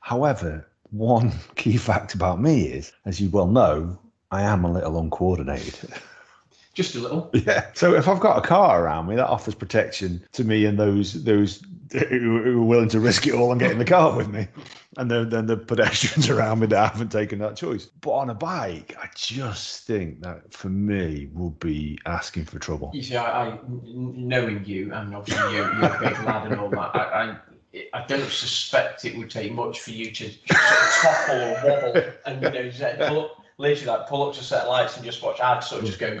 However, 0.00 0.68
one 0.90 1.32
key 1.56 1.76
fact 1.78 2.14
about 2.14 2.40
me 2.40 2.64
is, 2.64 2.92
as 3.06 3.20
you 3.20 3.30
well 3.30 3.46
know, 3.46 3.98
I 4.30 4.42
am 4.42 4.64
a 4.64 4.72
little 4.72 4.98
uncoordinated. 4.98 5.90
Just 6.74 6.94
a 6.94 7.00
little. 7.00 7.30
Yeah. 7.34 7.66
So 7.74 7.94
if 7.94 8.08
I've 8.08 8.20
got 8.20 8.38
a 8.38 8.46
car 8.46 8.84
around 8.84 9.06
me, 9.06 9.16
that 9.16 9.26
offers 9.26 9.54
protection 9.54 10.24
to 10.32 10.44
me 10.44 10.64
and 10.66 10.78
those 10.78 11.24
those 11.24 11.62
who, 11.92 12.42
who 12.42 12.62
are 12.62 12.64
willing 12.64 12.88
to 12.90 13.00
risk 13.00 13.26
it 13.26 13.34
all 13.34 13.50
and 13.52 13.60
get 13.60 13.70
in 13.70 13.78
the 13.78 13.84
car 13.84 14.16
with 14.16 14.28
me, 14.28 14.48
and 14.96 15.10
then 15.10 15.28
then 15.28 15.46
the 15.46 15.56
pedestrians 15.56 16.28
around 16.30 16.60
me 16.60 16.66
that 16.68 16.92
haven't 16.92 17.12
taken 17.12 17.38
that 17.40 17.56
choice. 17.56 17.86
But 18.00 18.12
on 18.12 18.30
a 18.30 18.34
bike, 18.34 18.96
I 19.00 19.08
just 19.14 19.86
think 19.86 20.20
that 20.22 20.52
for 20.52 20.68
me 20.68 21.28
would 21.32 21.58
be 21.58 21.98
asking 22.06 22.46
for 22.46 22.58
trouble. 22.58 22.90
You 22.94 23.02
see, 23.02 23.16
I, 23.16 23.50
I 23.50 23.58
knowing 23.84 24.64
you, 24.64 24.92
and 24.92 25.14
obviously 25.14 25.54
you're, 25.54 25.72
you're 25.74 25.94
a 25.94 26.00
big 26.00 26.24
lad 26.24 26.50
and 26.50 26.60
all 26.60 26.70
that, 26.70 26.96
I, 26.96 27.38
I, 27.74 27.84
I 27.94 28.06
don't 28.06 28.30
suspect 28.30 29.04
it 29.04 29.16
would 29.16 29.30
take 29.30 29.52
much 29.52 29.80
for 29.80 29.90
you 29.90 30.10
to 30.10 30.24
sort 30.24 30.50
of 30.50 30.92
topple 31.00 31.36
or 31.36 31.60
wobble 31.64 32.12
and, 32.26 32.42
you 32.42 32.50
know, 32.50 33.08
pull 33.08 33.24
up, 33.24 33.44
literally 33.58 33.98
like 33.98 34.08
pull 34.08 34.28
up 34.28 34.34
to 34.34 34.44
set 34.44 34.68
lights 34.68 34.96
and 34.96 35.04
just 35.04 35.22
watch 35.22 35.40
ads 35.40 35.68
sort 35.68 35.82
of 35.82 35.86
just 35.86 35.98
go, 35.98 36.20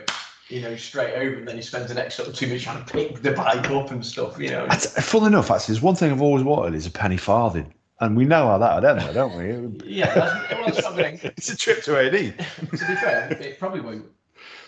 you 0.52 0.60
know, 0.60 0.76
straight 0.76 1.14
over 1.14 1.36
and 1.36 1.48
then 1.48 1.56
he 1.56 1.62
spends 1.62 1.88
the 1.88 1.94
next 1.94 2.14
sort 2.14 2.28
of 2.28 2.34
two 2.34 2.46
minutes 2.46 2.64
trying 2.64 2.84
to 2.84 2.92
pick 2.92 3.22
the 3.22 3.32
bike 3.32 3.70
up 3.70 3.90
and 3.90 4.04
stuff, 4.04 4.38
you 4.38 4.50
know. 4.50 4.66
That's, 4.66 4.86
full 5.02 5.24
enough, 5.24 5.50
actually, 5.50 5.74
there's 5.74 5.82
one 5.82 5.94
thing 5.94 6.12
I've 6.12 6.20
always 6.20 6.44
wanted 6.44 6.74
is 6.74 6.86
a 6.86 6.90
penny 6.90 7.16
farthing. 7.16 7.72
And 8.00 8.16
we 8.16 8.24
know 8.24 8.48
how 8.48 8.58
that 8.58 8.74
would 8.74 8.84
end, 8.84 9.14
don't 9.14 9.36
we? 9.36 9.88
Yeah, 9.88 10.12
that's, 10.12 10.84
well, 10.84 10.94
that's 10.94 11.24
It's 11.24 11.50
a 11.50 11.56
trip 11.56 11.82
to 11.84 11.98
AD. 11.98 12.12
to 12.60 12.66
be 12.70 12.76
fair, 12.76 13.32
it 13.40 13.58
probably 13.58 13.80
won't, 13.80 14.04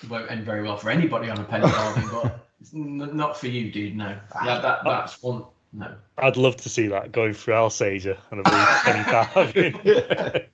won't 0.09 0.31
end 0.31 0.44
very 0.44 0.62
well 0.62 0.77
for 0.77 0.88
anybody 0.88 1.29
on 1.29 1.38
a 1.38 1.44
penny 1.44 1.68
farthing, 1.68 2.09
but 2.12 3.14
not 3.14 3.37
for 3.37 3.49
you, 3.49 3.70
dude, 3.70 3.97
no. 3.97 4.16
Yeah, 4.44 4.61
that, 4.61 4.85
that's 4.85 5.23
one, 5.23 5.44
no. 5.76 5.94
I'd 6.16 6.37
love 6.37 6.56
to 6.58 6.68
see 6.68 6.87
that 6.88 7.10
going 7.10 7.34
through 7.34 7.54
Alsager 7.54 8.16
and 8.30 8.40
a 8.40 8.42
blue 8.44 8.64
penny 8.84 9.02
farthing. 9.10 10.46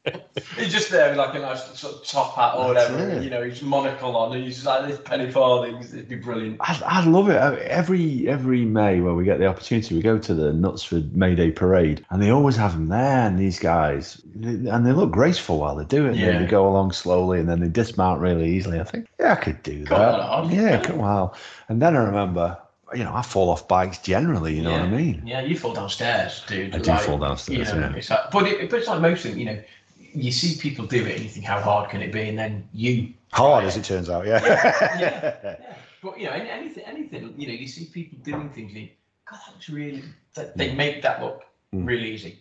He's 0.57 0.73
just 0.73 0.91
there 0.91 1.11
with 1.11 1.19
like 1.19 1.35
a 1.35 1.39
nice 1.41 1.79
sort 1.79 1.97
of 1.97 2.05
top 2.07 2.35
hat 2.35 2.55
or 2.57 2.73
That's 2.73 2.91
whatever, 2.91 3.11
it. 3.11 3.23
you 3.23 3.29
know, 3.31 3.43
he's 3.43 3.61
monocle 3.61 4.17
on, 4.17 4.35
and 4.35 4.43
he's 4.45 4.55
just 4.55 4.67
like 4.67 4.89
this 4.89 4.99
penny 5.01 5.31
farthings. 5.31 5.93
It'd 5.93 6.09
be 6.09 6.17
brilliant. 6.17 6.57
I'd, 6.61 6.83
I'd 6.83 7.07
love 7.07 7.29
it. 7.29 7.37
Uh, 7.37 7.57
every 7.61 8.27
every 8.29 8.65
May 8.65 9.01
where 9.03 9.13
we 9.15 9.25
get 9.25 9.39
the 9.39 9.47
opportunity, 9.47 9.95
we 9.95 10.01
go 10.01 10.19
to 10.19 10.33
the 10.35 10.53
Knutsford 10.53 11.13
May 11.13 11.35
Day 11.35 11.51
parade, 11.51 12.05
and 12.11 12.23
they 12.23 12.31
always 12.31 12.57
have 12.57 12.73
them 12.73 12.89
there. 12.89 13.27
And 13.27 13.39
these 13.39 13.59
guys, 13.59 14.23
and 14.35 14.87
they 14.87 14.93
look 14.93 15.11
graceful 15.11 15.59
while 15.59 15.77
they 15.77 15.85
do 15.85 16.07
it. 16.07 16.17
Yeah. 16.17 16.39
They 16.39 16.47
go 16.47 16.67
along 16.69 16.93
slowly, 16.93 17.39
and 17.41 17.49
then 17.49 17.61
they 17.61 17.69
dismount 17.69 18.21
really 18.23 18.49
easily. 18.51 18.81
I 18.81 18.85
think, 18.85 19.09
yeah, 19.19 19.33
I 19.33 19.37
could 19.37 19.63
do 19.63 19.85
Come 19.85 19.99
that. 19.99 20.21
on, 20.21 20.51
yeah, 20.51 20.63
yeah. 20.63 20.83
come 20.83 21.01
on. 21.01 21.33
And 21.69 21.83
then 21.83 21.95
I 21.97 22.05
remember, 22.05 22.57
you 22.95 23.05
know, 23.05 23.15
I 23.15 23.23
fall 23.23 23.51
off 23.51 23.67
bikes 23.69 23.99
generally. 23.99 24.57
You 24.57 24.63
know 24.63 24.73
what 24.73 24.81
I 24.83 24.89
mean? 24.89 25.23
Yeah, 25.25 25.41
you 25.41 25.57
fall 25.57 25.73
downstairs, 25.75 26.43
dude. 26.47 26.75
I 26.75 26.79
do 26.79 26.97
fall 26.99 27.19
downstairs, 27.19 27.69
You 27.69 27.75
know, 27.75 27.89
yeah. 27.89 27.97
it's 27.97 28.11
like, 28.11 28.31
but, 28.31 28.47
it, 28.47 28.71
but 28.71 28.79
it's 28.81 28.89
like 28.89 29.01
most 29.01 29.23
things, 29.23 29.37
you 29.37 29.45
know, 29.47 29.63
you 29.99 30.33
see 30.33 30.61
people 30.61 30.87
do 30.87 31.05
it 31.07 31.15
and 31.17 31.23
you 31.25 31.31
think, 31.31 31.47
how 31.47 31.61
hard 31.61 31.91
can 31.91 32.03
it 32.03 32.13
be? 32.13 32.29
And 32.29 32.39
then 32.39 32.69
you. 32.73 33.15
Hard 33.33 33.65
as 33.65 33.77
it. 33.77 33.81
it 33.81 33.85
turns 33.85 34.11
out. 34.11 34.27
Yeah. 34.27 34.41
Yeah, 34.45 35.37
yeah. 35.43 35.57
But, 36.03 36.19
you 36.19 36.25
know, 36.25 36.33
anything, 36.33 36.83
anything, 36.85 37.35
you 37.37 37.47
know, 37.47 37.53
you 37.53 37.69
see 37.69 37.85
people 37.85 38.17
doing 38.25 38.49
things, 38.49 38.73
you 38.73 38.79
think, 38.81 38.93
God, 39.31 39.39
that 39.47 39.53
looks 39.53 39.69
really, 39.69 40.03
that, 40.35 40.57
they 40.57 40.75
make 40.75 41.03
that 41.03 41.23
look 41.23 41.45
Mm. 41.75 41.87
really 41.87 42.11
easy. 42.11 42.39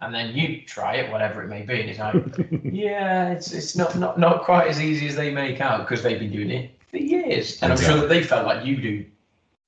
And 0.00 0.14
then 0.14 0.34
you 0.34 0.62
try 0.62 0.94
it, 0.96 1.12
whatever 1.12 1.42
it 1.42 1.48
may 1.48 1.60
be, 1.62 1.82
and 1.82 1.90
it's 1.90 1.98
like, 1.98 2.14
yeah, 2.64 3.28
it's 3.32 3.52
it's 3.52 3.76
not 3.76 3.94
not 3.98 4.18
not 4.18 4.44
quite 4.44 4.66
as 4.68 4.80
easy 4.80 5.06
as 5.06 5.16
they 5.16 5.30
make 5.30 5.60
out 5.60 5.80
because 5.86 6.02
they've 6.02 6.18
been 6.18 6.32
doing 6.32 6.50
it 6.50 6.70
for 6.90 6.96
years, 6.96 7.62
and 7.62 7.70
I'm 7.70 7.78
sure 7.78 7.98
that 7.98 8.08
they 8.08 8.22
felt 8.22 8.46
like 8.46 8.64
you 8.64 8.78
do, 8.80 9.04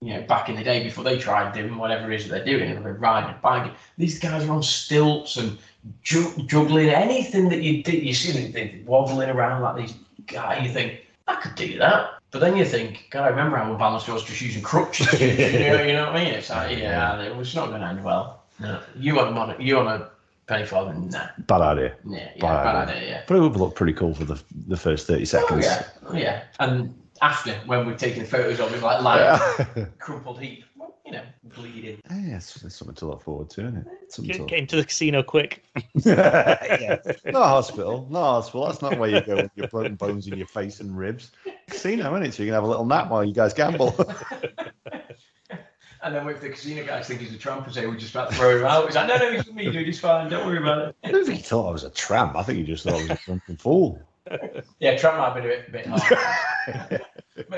you 0.03 0.15
know, 0.15 0.23
back 0.23 0.49
in 0.49 0.57
the 0.57 0.65
day 0.65 0.83
before 0.83 1.05
they 1.05 1.17
tried 1.17 1.55
doing 1.55 1.77
whatever 1.77 2.11
it 2.11 2.21
is 2.21 2.29
that 2.29 2.45
they're 2.45 2.59
doing, 2.59 2.73
and 2.73 2.85
they're 2.85 2.95
riding, 2.95 3.35
biking. 3.41 3.73
These 3.99 4.19
guys 4.19 4.45
are 4.45 4.53
on 4.53 4.63
stilts 4.63 5.37
and 5.37 5.57
ju- 6.03 6.35
juggling 6.47 6.89
anything 6.89 7.49
that 7.51 7.63
you 7.63 7.83
did. 7.85 8.03
You 8.03 8.13
see 8.13 8.49
them 8.51 8.85
wobbling 8.85 9.31
around 9.31 9.63
like 9.63 9.77
these 9.77 9.95
guys. 10.27 10.67
You 10.67 10.73
think, 10.73 11.07
I 11.29 11.37
could 11.37 11.55
do 11.55 11.79
that. 11.79 12.15
But 12.33 12.41
then 12.41 12.57
you 12.57 12.65
think, 12.65 13.07
God, 13.11 13.25
I 13.25 13.29
remember 13.29 13.59
how 13.59 13.71
unbalanced 13.71 14.09
I 14.09 14.15
was 14.15 14.25
just 14.25 14.41
using 14.41 14.63
crutches. 14.63 15.13
you, 15.21 15.29
know, 15.29 15.83
you 15.83 15.93
know 15.93 16.07
what 16.07 16.17
I 16.17 16.25
mean? 16.25 16.35
It's 16.35 16.51
like, 16.51 16.77
yeah, 16.79 17.21
it's 17.21 17.55
not 17.55 17.69
going 17.69 17.83
to 17.83 17.87
end 17.87 18.03
well. 18.03 18.43
No. 18.59 18.81
You 18.97 19.15
want 19.15 19.29
a 19.29 19.33
mono, 19.33 19.57
you 19.59 19.77
want 19.77 19.89
a 20.03 20.11
penny 20.47 20.67
farthing? 20.67 21.11
Nah. 21.11 21.29
Bad 21.47 21.61
idea. 21.61 21.95
Yeah, 22.07 22.19
yeah, 22.35 22.41
Bad 22.41 22.65
bad, 22.65 22.77
idea. 22.89 22.97
idea. 22.97 23.09
Yeah. 23.11 23.23
But 23.29 23.37
it 23.37 23.41
would 23.41 23.57
look 23.57 23.75
pretty 23.77 23.93
cool 23.93 24.15
for 24.15 24.25
the 24.25 24.43
the 24.67 24.77
first 24.77 25.07
30 25.07 25.25
seconds. 25.27 25.67
Oh, 25.67 25.69
yeah, 25.69 25.87
oh, 26.09 26.15
yeah. 26.17 26.43
And 26.59 26.95
after, 27.23 27.55
when 27.67 27.87
we've 27.87 27.97
taken 27.97 28.27
photos 28.27 28.61
of 28.61 28.75
him, 28.75 28.83
like 28.83 29.03
lying 29.03 29.41
Yeah. 29.77 29.87
crumpled 29.99 30.41
heap, 30.41 30.65
well, 30.77 30.95
you 31.07 31.13
know, 31.13 31.23
bleeding. 31.45 32.01
Yeah, 32.11 32.37
it's, 32.37 32.63
it's 32.65 32.77
something 32.77 32.97
to 32.97 33.07
look 33.07 33.23
forward 33.23 33.49
to, 33.51 33.63
isn't 33.63 33.77
it? 33.79 33.87
Something 34.09 34.33
Get, 34.33 34.39
to 34.41 34.47
get 34.47 34.59
him 34.59 34.67
to 34.67 34.77
the 34.77 34.85
casino 34.85 35.23
quick. 35.23 35.65
yeah. 35.95 36.99
Not 37.25 37.49
hospital. 37.49 38.07
Not 38.11 38.23
hospital. 38.23 38.67
That's 38.67 38.83
not 38.83 38.99
where 38.99 39.09
you 39.09 39.21
go 39.21 39.37
with 39.37 39.51
your 39.55 39.69
broken 39.69 39.95
bones 39.95 40.27
in 40.27 40.37
your 40.37 40.49
face 40.49 40.81
and 40.81 40.97
ribs. 40.97 41.31
Casino, 41.71 42.13
isn't 42.15 42.27
it? 42.27 42.35
So 42.35 42.43
you 42.43 42.49
can 42.49 42.55
have 42.55 42.65
a 42.65 42.69
little 42.69 42.87
nap 42.87 43.09
while 43.09 43.25
you 43.25 43.33
guys 43.33 43.55
gamble. 43.55 43.97
And 46.05 46.17
then 46.17 46.29
if 46.29 46.41
the 46.41 46.49
casino 46.49 46.85
guys 46.85 47.07
think 47.07 47.21
he's 47.21 47.33
a 47.33 47.39
tramp 47.39 47.65
and 47.65 47.73
say 47.73 47.87
we're 47.87 47.95
just 47.95 48.11
about 48.11 48.31
to 48.31 48.37
throw 48.37 48.59
him 48.59 48.65
out, 48.65 48.87
he's 48.87 48.97
like, 48.97 49.07
no, 49.07 49.19
no, 49.19 49.31
he's 49.31 49.47
with 49.47 49.55
me, 49.55 49.71
dude, 49.71 49.87
he's 49.87 50.01
fine, 50.01 50.29
don't 50.29 50.45
worry 50.45 50.59
about 50.59 50.89
it. 50.89 50.97
I 51.05 51.13
don't 51.13 51.25
think 51.25 51.37
he 51.37 51.45
thought 51.45 51.69
I 51.69 51.71
was 51.71 51.85
a 51.85 51.91
tramp. 51.91 52.35
I 52.35 52.43
think 52.43 52.59
he 52.59 52.65
just 52.65 52.83
thought 52.83 52.95
I 52.95 53.03
was 53.03 53.11
a 53.11 53.19
drunken 53.25 53.57
fool. 53.57 54.01
Yeah, 54.81 54.97
tramp 54.97 55.19
might 55.19 55.27
have 55.27 55.35
been 55.35 55.45
a 55.45 55.49
bit, 55.49 55.71
bit 55.73 55.87
hard. 55.87 57.03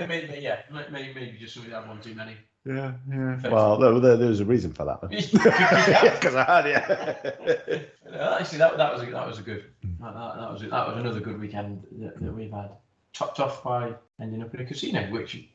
Maybe, 0.07 0.29
maybe, 0.29 0.43
yeah, 0.43 0.61
maybe, 0.91 1.15
maybe 1.15 1.37
just 1.39 1.55
something 1.55 1.73
had 1.73 1.87
one 1.89 2.01
too 2.01 2.15
many. 2.15 2.37
Yeah, 2.67 2.93
yeah. 3.11 3.49
Well, 3.51 3.79
there, 3.79 4.01
there, 4.01 4.17
there 4.17 4.31
a 4.41 4.45
reason 4.45 4.73
for 4.73 4.87
that. 4.87 5.01
Because 5.11 6.35
I 6.35 6.45
had 6.45 6.67
it. 6.67 7.95
Uh, 8.11 8.39
Actually, 8.41 8.59
that, 8.59 8.79
that 8.79 8.93
was 8.93 9.03
a, 9.03 9.07
that 9.07 9.27
was 9.27 9.39
a 9.39 9.43
good. 9.43 9.65
That, 10.01 10.15
that, 10.15 10.37
that 10.39 10.53
was 10.53 10.63
a, 10.63 10.69
that 10.69 10.89
was 10.89 10.97
another 10.97 11.21
good 11.21 11.39
weekend 11.39 11.85
that, 11.99 12.19
that 12.21 12.35
we've 12.35 12.51
had. 12.51 12.71
Topped 13.13 13.39
off 13.39 13.63
by 13.63 13.95
ending 14.21 14.43
up 14.43 14.53
in 14.55 14.61
a 14.61 14.65
casino, 14.65 15.09
which 15.11 15.47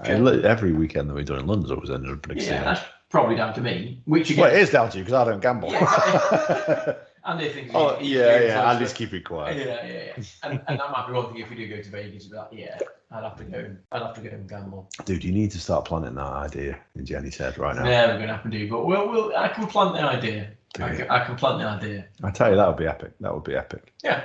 And 0.00 0.24
look, 0.24 0.44
Every 0.44 0.72
weekend 0.72 1.08
that 1.08 1.14
we 1.14 1.24
do 1.24 1.34
in 1.34 1.46
London's 1.46 1.70
always 1.70 1.88
ended 1.88 2.12
up 2.12 2.24
in 2.26 2.32
a 2.32 2.34
yeah, 2.34 2.40
casino. 2.40 2.64
that's 2.64 2.80
probably 3.08 3.36
down 3.36 3.54
to 3.54 3.60
me. 3.60 4.02
Which 4.04 4.30
again, 4.30 4.42
Well, 4.42 4.52
it 4.54 4.58
is 4.58 4.70
down 4.70 4.90
to 4.90 4.98
you 4.98 5.04
because 5.04 5.14
I 5.14 5.24
don't 5.30 5.40
gamble. 5.40 5.70
Yeah, 5.70 6.94
Andy 7.26 7.48
thinks. 7.48 7.72
oh, 7.74 7.88
he's- 7.96 8.00
he's 8.00 8.10
yeah, 8.10 8.22
very 8.24 8.46
yeah. 8.46 8.60
at 8.60 8.66
I'll 8.66 8.74
to- 8.78 8.84
just 8.84 8.96
keep 8.96 9.12
it 9.12 9.24
quiet. 9.24 9.56
Yeah, 9.56 9.86
yeah, 9.86 10.02
yeah. 10.16 10.24
And, 10.44 10.60
and 10.68 10.78
that 10.80 10.90
might 10.90 11.06
be 11.06 11.12
one 11.12 11.26
thing 11.32 11.38
if 11.42 11.50
we 11.50 11.56
do 11.56 11.68
go 11.68 11.82
to 11.82 11.90
Vegas. 11.90 12.24
But 12.26 12.52
yeah, 12.52 12.78
I'd 13.10 13.24
have 13.24 13.36
to 13.36 13.44
go. 13.44 13.58
and- 13.58 13.78
I'd 13.92 14.02
have 14.02 14.14
to 14.14 14.20
go 14.20 14.28
and 14.30 14.48
gamble. 14.48 14.88
Dude, 15.04 15.24
you 15.24 15.32
need 15.32 15.50
to 15.52 15.60
start 15.60 15.84
planting 15.84 16.14
that 16.14 16.22
idea 16.32 16.78
in 16.94 17.04
Jenny's 17.04 17.36
head 17.36 17.58
right 17.58 17.74
now. 17.74 17.84
Never 17.84 18.18
gonna 18.18 18.32
happen, 18.34 18.50
do. 18.50 18.68
But 18.68 18.86
we'll, 18.86 19.08
we'll. 19.10 19.36
I 19.36 19.48
can 19.48 19.66
plant 19.66 19.94
the 19.94 20.02
idea. 20.02 20.50
I 20.78 20.94
can, 20.94 21.10
I 21.10 21.24
can 21.24 21.36
plant 21.36 21.58
the 21.58 21.66
idea. 21.66 22.06
I 22.22 22.30
tell 22.30 22.50
you, 22.50 22.56
that 22.56 22.68
would 22.68 22.76
be 22.76 22.86
epic. 22.86 23.12
That 23.20 23.32
would 23.34 23.44
be 23.44 23.56
epic. 23.56 23.92
Yeah. 24.04 24.24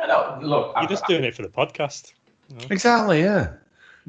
And 0.00 0.10
I'll- 0.10 0.40
look, 0.42 0.72
You're 0.80 0.88
just 0.88 1.06
doing 1.06 1.24
it 1.24 1.34
for 1.34 1.42
the 1.42 1.48
podcast. 1.48 2.14
Exactly, 2.70 3.20
yeah. 3.20 3.52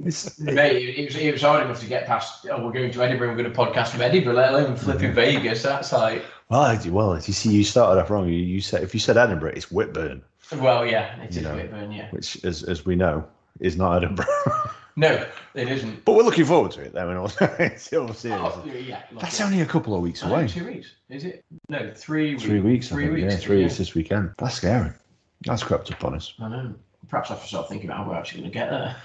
It's, 0.04 0.39
Mate, 0.39 0.97
it 0.97 1.06
was, 1.06 1.15
it 1.17 1.32
was 1.34 1.41
hard 1.41 1.65
enough 1.65 1.82
to 1.82 1.86
get 1.86 2.08
past. 2.08 2.47
Oh, 2.49 2.65
we're 2.65 2.71
going 2.71 2.91
to 2.91 3.04
Edinburgh. 3.04 3.30
We're 3.30 3.36
going 3.43 3.51
to 3.51 3.58
podcast 3.58 3.89
from 3.89 4.01
Edinburgh. 4.01 4.34
Let 4.36 4.54
alone 4.54 4.75
flipping 4.77 5.13
Vegas. 5.13 5.63
That's 5.63 5.91
like, 5.91 6.23
well, 6.52 6.62
I- 6.62 6.90
well, 6.90 7.16
you 7.16 7.34
see, 7.34 7.50
you 7.52 7.64
started 7.64 8.00
off 8.00 8.10
wrong. 8.10 8.28
You, 8.28 8.36
you 8.36 8.62
said 8.62 8.84
if 8.84 8.94
you 8.94 9.00
said 9.00 9.18
Edinburgh, 9.18 9.54
it's 9.56 9.72
Whitburn, 9.72 10.22
well, 10.58 10.86
yeah, 10.86 11.22
it 11.22 11.36
is 11.36 11.42
know. 11.42 11.56
Whitburn, 11.56 11.92
yeah. 11.92 12.10
which, 12.12 12.44
as 12.44 12.64
as 12.64 12.86
we 12.86 12.96
know, 12.96 13.26
is 13.60 13.78
not 13.78 13.98
Edinburgh. 13.98 14.26
No, 14.98 15.26
it 15.54 15.70
isn't. 15.70 16.04
but 16.04 16.16
we're 16.16 16.24
looking 16.24 16.46
forward 16.46 16.72
to 16.72 16.82
it. 16.82 16.94
Though, 16.94 17.10
in 17.10 17.18
all, 17.18 17.32
all 17.42 17.50
Oh, 17.50 18.64
yeah. 18.66 19.04
That's 19.20 19.40
yeah. 19.40 19.46
only 19.46 19.62
a 19.62 19.66
couple 19.66 19.96
of 19.96 20.02
weeks 20.02 20.22
oh, 20.24 20.30
away. 20.30 20.48
Two 20.48 20.66
weeks, 20.66 20.92
is 21.10 21.24
it? 21.24 21.46
No, 21.70 21.94
three 21.96 22.32
weeks. 22.32 22.44
Three 22.44 22.60
weeks. 22.60 22.90
Three 22.90 23.06
think, 23.06 23.16
weeks. 23.16 23.34
Yeah, 23.34 23.40
three 23.40 23.64
weeks 23.64 23.78
this 23.78 23.94
weekend. 23.96 24.32
That's 24.38 24.56
scary. 24.56 24.92
That's 25.46 25.64
crept 25.64 25.92
up 25.92 26.04
on 26.04 26.16
us. 26.16 26.34
I 26.40 26.50
know. 26.50 26.76
Perhaps 27.08 27.32
I 27.32 27.36
have 27.36 27.42
to 27.44 27.48
start 27.48 27.70
thinking 27.70 27.90
about 27.90 28.04
how 28.04 28.10
we're 28.12 28.18
actually 28.18 28.42
going 28.42 28.52
to 28.52 28.60
get 28.60 28.70
there. 28.70 28.96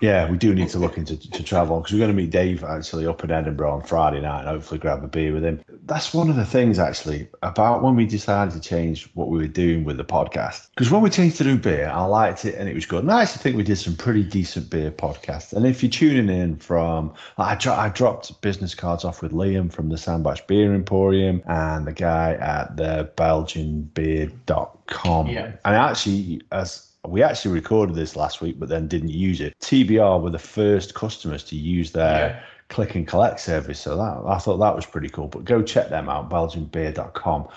Yeah, 0.00 0.30
we 0.30 0.36
do 0.36 0.54
need 0.54 0.68
to 0.70 0.78
look 0.78 0.98
into 0.98 1.16
to 1.16 1.42
travel 1.42 1.80
because 1.80 1.92
we're 1.92 1.98
going 1.98 2.10
to 2.10 2.16
meet 2.16 2.30
Dave 2.30 2.64
actually 2.64 3.06
up 3.06 3.24
in 3.24 3.30
Edinburgh 3.30 3.72
on 3.72 3.82
Friday 3.82 4.20
night 4.20 4.40
and 4.40 4.48
hopefully 4.48 4.78
grab 4.78 5.02
a 5.02 5.08
beer 5.08 5.32
with 5.32 5.44
him. 5.44 5.62
That's 5.84 6.12
one 6.12 6.28
of 6.28 6.36
the 6.36 6.44
things 6.44 6.78
actually 6.78 7.28
about 7.42 7.82
when 7.82 7.96
we 7.96 8.06
decided 8.06 8.52
to 8.54 8.60
change 8.60 9.08
what 9.14 9.28
we 9.28 9.38
were 9.38 9.46
doing 9.46 9.84
with 9.84 9.96
the 9.96 10.04
podcast. 10.04 10.68
Because 10.74 10.90
when 10.90 11.02
we 11.02 11.10
changed 11.10 11.36
to 11.38 11.44
do 11.44 11.56
beer, 11.56 11.88
I 11.88 12.04
liked 12.04 12.44
it 12.44 12.56
and 12.56 12.68
it 12.68 12.74
was 12.74 12.86
good. 12.86 13.02
And 13.02 13.10
I 13.10 13.22
actually 13.22 13.42
think 13.42 13.56
we 13.56 13.62
did 13.62 13.78
some 13.78 13.96
pretty 13.96 14.22
decent 14.22 14.70
beer 14.70 14.90
podcasts. 14.90 15.52
And 15.52 15.66
if 15.66 15.82
you're 15.82 15.90
tuning 15.90 16.28
in 16.28 16.56
from, 16.56 17.14
I, 17.38 17.54
dro- 17.54 17.74
I 17.74 17.88
dropped 17.88 18.40
business 18.40 18.74
cards 18.74 19.04
off 19.04 19.22
with 19.22 19.32
Liam 19.32 19.72
from 19.72 19.88
the 19.88 19.96
Sandbach 19.96 20.46
Beer 20.46 20.74
Emporium 20.74 21.42
and 21.46 21.86
the 21.86 21.92
guy 21.92 22.34
at 22.34 22.76
the 22.76 23.10
BelgianBeer.com. 23.16 25.28
Yeah. 25.28 25.52
And 25.64 25.74
actually, 25.74 26.42
as 26.52 26.85
we 27.08 27.22
actually 27.22 27.52
recorded 27.54 27.94
this 27.94 28.16
last 28.16 28.40
week, 28.40 28.58
but 28.58 28.68
then 28.68 28.88
didn't 28.88 29.10
use 29.10 29.40
it. 29.40 29.54
TBR 29.60 30.20
were 30.20 30.30
the 30.30 30.38
first 30.38 30.94
customers 30.94 31.42
to 31.44 31.56
use 31.56 31.92
their 31.92 32.28
Yeah. 32.28 32.40
click 32.68 32.94
and 32.94 33.06
collect 33.06 33.40
service, 33.40 33.80
so 33.80 33.96
that 33.96 34.22
I 34.26 34.38
thought 34.38 34.58
that 34.58 34.74
was 34.74 34.86
pretty 34.86 35.08
cool. 35.08 35.28
But 35.28 35.44
go 35.44 35.62
check 35.62 35.88
them 35.88 36.08
out, 36.08 36.28
BelgianBeer.com. 36.30 37.48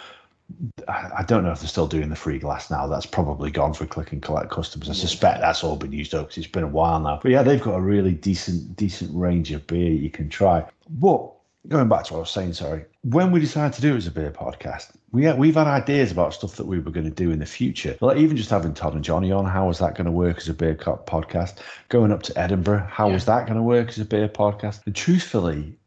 I 0.88 1.10
I 1.20 1.24
don't 1.24 1.44
know 1.44 1.52
if 1.52 1.60
they're 1.60 1.68
still 1.68 1.88
doing 1.88 2.10
the 2.10 2.16
free 2.16 2.40
glass 2.40 2.72
now. 2.72 2.88
That's 2.88 3.06
probably 3.06 3.52
gone 3.52 3.74
for 3.74 3.86
click 3.86 4.12
and 4.14 4.22
collect 4.22 4.50
customers. 4.50 4.90
I 4.90 4.94
suspect 4.94 5.42
that's 5.42 5.64
all 5.64 5.76
been 5.76 5.92
used 5.92 6.16
up 6.16 6.28
because 6.28 6.38
it's 6.40 6.52
been 6.52 6.64
a 6.64 6.68
while 6.68 7.00
now. 7.00 7.20
But 7.22 7.32
yeah, 7.32 7.44
they've 7.44 7.62
got 7.62 7.76
a 7.76 7.82
really 7.82 8.14
decent, 8.14 8.76
decent 8.76 9.16
range 9.16 9.52
of 9.52 9.66
beer 9.68 9.92
you 9.92 10.10
can 10.10 10.28
try. 10.30 10.64
But 10.90 11.32
going 11.70 11.88
back 11.88 12.04
to 12.06 12.14
what 12.14 12.20
I 12.20 12.22
was 12.22 12.32
saying, 12.32 12.54
sorry, 12.54 12.86
when 13.04 13.32
we 13.32 13.40
decided 13.40 13.74
to 13.74 13.82
do 13.82 13.94
it 13.94 13.98
as 13.98 14.08
a 14.08 14.12
beer 14.12 14.32
podcast, 14.32 14.92
we 15.12 15.24
had, 15.24 15.38
we've 15.38 15.56
had 15.56 15.68
ideas 15.68 16.12
about 16.12 16.34
stuff 16.34 16.56
that 16.56 16.66
we 16.66 16.80
were 16.80 16.92
going 16.92 17.06
to 17.06 17.12
do 17.12 17.32
in 17.32 17.40
the 17.40 17.46
future. 17.46 17.96
Like 18.02 18.18
even 18.18 18.36
just 18.36 18.50
having 18.50 18.74
Todd 18.74 18.96
and 18.96 19.04
Johnny 19.04 19.32
on, 19.32 19.46
how 19.46 19.68
was 19.68 19.78
that 19.80 19.96
going 19.96 20.06
to 20.06 20.12
work 20.12 20.38
as 20.38 20.50
a 20.50 20.54
beer 20.54 20.76
co- 20.76 21.02
podcast? 21.06 21.58
Going 21.88 22.12
up 22.12 22.24
to 22.24 22.38
Edinburgh, 22.38 22.88
how 22.90 23.08
Yeah. 23.08 23.14
was 23.14 23.26
that 23.26 23.46
going 23.46 23.58
to 23.58 23.64
work 23.64 23.90
as 23.90 24.00
a 24.00 24.06
beer 24.06 24.28
podcast? 24.28 24.82
And 24.86 24.96
truthfully, 24.96 25.78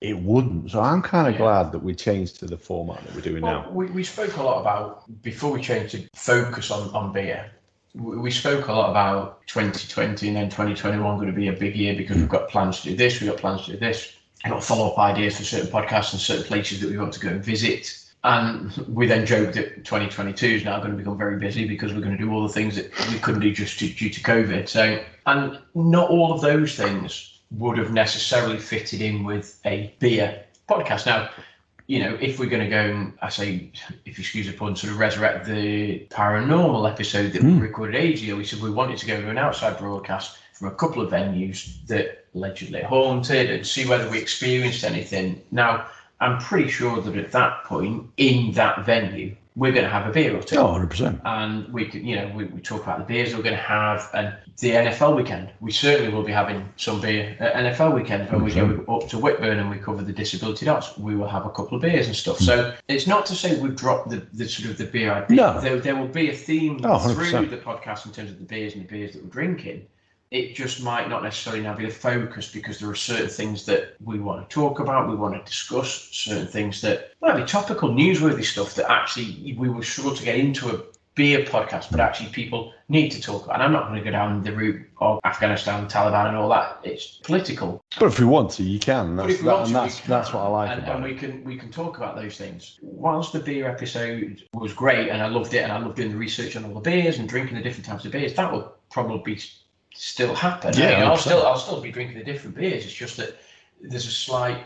it 0.00 0.18
wouldn't. 0.18 0.72
So 0.72 0.80
I'm 0.80 1.02
kind 1.02 1.28
of 1.28 1.34
Yeah. 1.34 1.38
glad 1.38 1.72
that 1.72 1.80
we 1.80 1.94
changed 1.94 2.40
to 2.40 2.46
the 2.46 2.58
format 2.58 3.04
that 3.04 3.14
we're 3.14 3.20
doing 3.20 3.42
Well, 3.42 3.62
now. 3.62 3.70
we, 3.70 3.86
we 3.86 4.04
spoke 4.04 4.36
a 4.36 4.42
lot 4.42 4.60
about, 4.60 5.22
before 5.22 5.52
we 5.52 5.62
changed 5.62 5.92
to 5.92 6.08
focus 6.14 6.70
on, 6.72 6.90
on 6.90 7.12
beer, 7.12 7.50
we, 7.94 8.16
we 8.16 8.30
spoke 8.30 8.66
a 8.66 8.72
lot 8.72 8.90
about 8.90 9.46
2020 9.46 10.28
and 10.28 10.36
then 10.36 10.50
2021 10.50 11.16
going 11.16 11.28
to 11.28 11.32
be 11.32 11.48
a 11.48 11.52
big 11.52 11.76
year 11.76 11.94
because 11.94 12.16
we've 12.16 12.26
hmm. 12.26 12.32
got 12.32 12.48
plans 12.48 12.80
to 12.80 12.90
do 12.90 12.96
this, 12.96 13.20
we've 13.20 13.30
got 13.30 13.38
plans 13.38 13.64
to 13.66 13.72
do 13.72 13.78
this. 13.78 14.17
I've 14.44 14.52
got 14.52 14.64
follow 14.64 14.88
up 14.90 14.98
ideas 14.98 15.36
for 15.36 15.44
certain 15.44 15.70
podcasts 15.70 16.12
and 16.12 16.20
certain 16.20 16.44
places 16.44 16.80
that 16.80 16.90
we 16.90 16.98
want 16.98 17.12
to 17.14 17.20
go 17.20 17.28
and 17.28 17.44
visit. 17.44 18.04
And 18.24 18.72
we 18.88 19.06
then 19.06 19.24
joked 19.26 19.54
that 19.54 19.84
2022 19.84 20.46
is 20.46 20.64
now 20.64 20.78
going 20.78 20.90
to 20.90 20.96
become 20.96 21.16
very 21.16 21.38
busy 21.38 21.66
because 21.66 21.92
we're 21.94 22.00
going 22.00 22.16
to 22.16 22.22
do 22.22 22.32
all 22.32 22.42
the 22.46 22.52
things 22.52 22.74
that 22.76 22.90
we 23.10 23.18
couldn't 23.18 23.40
do 23.40 23.52
just 23.52 23.78
due 23.78 23.92
due 23.92 24.10
to 24.10 24.20
COVID. 24.20 24.68
So, 24.68 25.02
and 25.26 25.58
not 25.74 26.10
all 26.10 26.32
of 26.32 26.40
those 26.40 26.74
things 26.74 27.40
would 27.52 27.78
have 27.78 27.92
necessarily 27.92 28.58
fitted 28.58 29.00
in 29.00 29.24
with 29.24 29.60
a 29.64 29.94
beer 30.00 30.44
podcast. 30.68 31.06
Now, 31.06 31.30
you 31.86 32.00
know, 32.00 32.18
if 32.20 32.38
we're 32.38 32.50
going 32.50 32.64
to 32.64 32.68
go 32.68 32.80
and, 32.80 33.12
I 33.22 33.30
say, 33.30 33.70
if 34.04 34.18
you 34.18 34.22
excuse 34.22 34.46
the 34.46 34.52
pun, 34.52 34.76
sort 34.76 34.92
of 34.92 34.98
resurrect 34.98 35.46
the 35.46 36.06
paranormal 36.10 36.90
episode 36.90 37.32
that 37.32 37.40
Hmm. 37.42 37.60
we 37.60 37.66
recorded 37.68 37.96
ages 37.96 38.24
ago, 38.24 38.36
we 38.36 38.44
said 38.44 38.60
we 38.60 38.70
wanted 38.70 38.98
to 38.98 39.06
go 39.06 39.20
to 39.20 39.30
an 39.30 39.38
outside 39.38 39.78
broadcast 39.78 40.38
from 40.58 40.68
a 40.68 40.74
couple 40.74 41.00
of 41.02 41.10
venues 41.12 41.76
that 41.86 42.24
allegedly 42.34 42.82
haunted 42.82 43.50
and 43.50 43.66
see 43.66 43.86
whether 43.86 44.08
we 44.10 44.18
experienced 44.18 44.82
anything. 44.84 45.40
Now, 45.52 45.86
I'm 46.20 46.38
pretty 46.38 46.68
sure 46.68 47.00
that 47.00 47.16
at 47.16 47.30
that 47.32 47.62
point, 47.64 48.06
in 48.16 48.52
that 48.52 48.84
venue, 48.84 49.36
we're 49.54 49.72
going 49.72 49.84
to 49.84 49.90
have 49.90 50.06
a 50.06 50.12
beer 50.12 50.36
or 50.36 50.42
two 50.42 50.56
Oh, 50.56 50.66
100%. 50.66 51.20
and 51.24 51.72
we 51.72 51.84
could, 51.86 52.02
you 52.02 52.14
know, 52.16 52.30
we, 52.34 52.44
we 52.44 52.60
talk 52.60 52.82
about 52.82 52.98
the 53.00 53.04
beers 53.04 53.34
we're 53.34 53.42
going 53.42 53.56
to 53.56 53.60
have 53.60 54.08
and 54.14 54.34
the 54.58 54.70
NFL 54.70 55.16
weekend. 55.16 55.50
We 55.60 55.72
certainly 55.72 56.12
will 56.12 56.22
be 56.22 56.30
having 56.32 56.68
some 56.76 57.00
beer 57.00 57.36
at 57.40 57.54
NFL 57.54 57.94
weekend 57.94 58.30
when 58.30 58.44
we 58.44 58.52
go 58.52 58.84
up 58.88 59.08
to 59.10 59.18
Whitburn 59.18 59.58
and 59.58 59.68
we 59.70 59.78
cover 59.78 60.02
the 60.02 60.12
disability 60.12 60.66
dots. 60.66 60.96
We 60.98 61.16
will 61.16 61.26
have 61.28 61.44
a 61.46 61.50
couple 61.50 61.74
of 61.76 61.82
beers 61.82 62.06
and 62.06 62.14
stuff. 62.14 62.38
So 62.38 62.74
it's 62.88 63.06
not 63.08 63.26
to 63.26 63.34
say 63.34 63.58
we've 63.60 63.74
dropped 63.76 64.10
the, 64.10 64.24
the 64.32 64.48
sort 64.48 64.70
of 64.70 64.78
the 64.78 64.84
beer 64.86 65.12
idea. 65.12 65.36
No. 65.36 65.60
There, 65.60 65.78
there 65.80 65.96
will 65.96 66.06
be 66.08 66.30
a 66.30 66.34
theme 66.34 66.80
Oh, 66.84 66.98
through 66.98 67.46
the 67.46 67.56
podcast 67.56 68.06
in 68.06 68.12
terms 68.12 68.30
of 68.30 68.38
the 68.38 68.44
beers 68.44 68.74
and 68.74 68.84
the 68.84 68.88
beers 68.88 69.12
that 69.14 69.22
we're 69.24 69.30
drinking. 69.30 69.86
It 70.30 70.54
just 70.54 70.82
might 70.82 71.08
not 71.08 71.22
necessarily 71.22 71.62
now 71.62 71.74
be 71.74 71.86
the 71.86 71.90
focus 71.90 72.50
because 72.52 72.78
there 72.78 72.90
are 72.90 72.94
certain 72.94 73.28
things 73.28 73.64
that 73.66 73.96
we 74.04 74.18
want 74.18 74.48
to 74.48 74.54
talk 74.54 74.78
about, 74.80 75.08
we 75.08 75.16
want 75.16 75.34
to 75.34 75.50
discuss, 75.50 76.08
certain 76.12 76.46
things 76.46 76.80
that 76.82 77.12
might 77.22 77.36
be 77.36 77.44
topical, 77.44 77.90
newsworthy 77.90 78.44
stuff 78.44 78.74
that 78.74 78.90
actually 78.90 79.54
we 79.58 79.68
will 79.68 79.82
struggle 79.82 80.14
to 80.14 80.24
get 80.24 80.36
into 80.36 80.68
a 80.68 80.82
beer 81.18 81.40
podcast, 81.40 81.90
but 81.90 81.98
actually 81.98 82.30
people 82.30 82.72
need 82.88 83.10
to 83.10 83.20
talk 83.20 83.44
about. 83.44 83.56
And 83.56 83.64
I'm 83.64 83.72
not 83.72 83.88
going 83.88 83.98
to 83.98 84.04
go 84.04 84.12
down 84.12 84.42
the 84.44 84.52
route 84.52 84.86
of 84.98 85.18
Afghanistan, 85.24 85.88
Taliban, 85.88 86.28
and 86.28 86.36
all 86.36 86.48
that. 86.50 86.78
It's 86.84 87.18
political. 87.24 87.82
But 87.98 88.06
if 88.06 88.20
we 88.20 88.24
want 88.24 88.52
to, 88.52 88.62
you 88.62 88.78
can. 88.78 89.16
But 89.16 89.26
That's, 89.26 89.34
if 89.34 89.40
we 89.42 89.48
that, 89.48 89.54
want 89.54 89.66
and 89.66 89.76
that's, 89.76 90.00
can. 90.00 90.10
that's 90.10 90.32
what 90.32 90.42
I 90.44 90.48
like 90.48 90.70
and, 90.70 90.82
about 90.82 90.96
and 90.96 91.04
it. 91.04 91.08
we 91.08 91.14
can 91.18 91.44
we 91.44 91.56
can 91.56 91.70
talk 91.72 91.96
about 91.96 92.14
those 92.14 92.36
things. 92.36 92.78
Whilst 92.80 93.32
the 93.32 93.40
beer 93.40 93.68
episode 93.68 94.42
was 94.54 94.72
great 94.72 95.08
and 95.08 95.20
I 95.20 95.26
loved 95.26 95.52
it 95.54 95.58
and 95.64 95.72
I 95.72 95.78
loved 95.78 95.96
doing 95.96 96.12
the 96.12 96.16
research 96.16 96.54
on 96.56 96.64
all 96.64 96.74
the 96.74 96.80
beers 96.80 97.18
and 97.18 97.28
drinking 97.28 97.56
the 97.56 97.62
different 97.62 97.86
types 97.86 98.04
of 98.04 98.12
beers, 98.12 98.34
that 98.34 98.52
will 98.52 98.74
probably 98.90 99.34
be 99.34 99.40
still 99.98 100.34
happen. 100.34 100.74
Yeah, 100.76 100.86
I 100.86 101.00
mean, 101.00 101.04
I'll 101.04 101.16
still 101.16 101.46
I'll 101.46 101.58
still 101.58 101.80
be 101.80 101.90
drinking 101.90 102.18
the 102.18 102.24
different 102.24 102.56
beers. 102.56 102.84
It's 102.84 102.94
just 102.94 103.16
that 103.16 103.38
there's 103.80 104.06
a 104.06 104.10
slight 104.10 104.64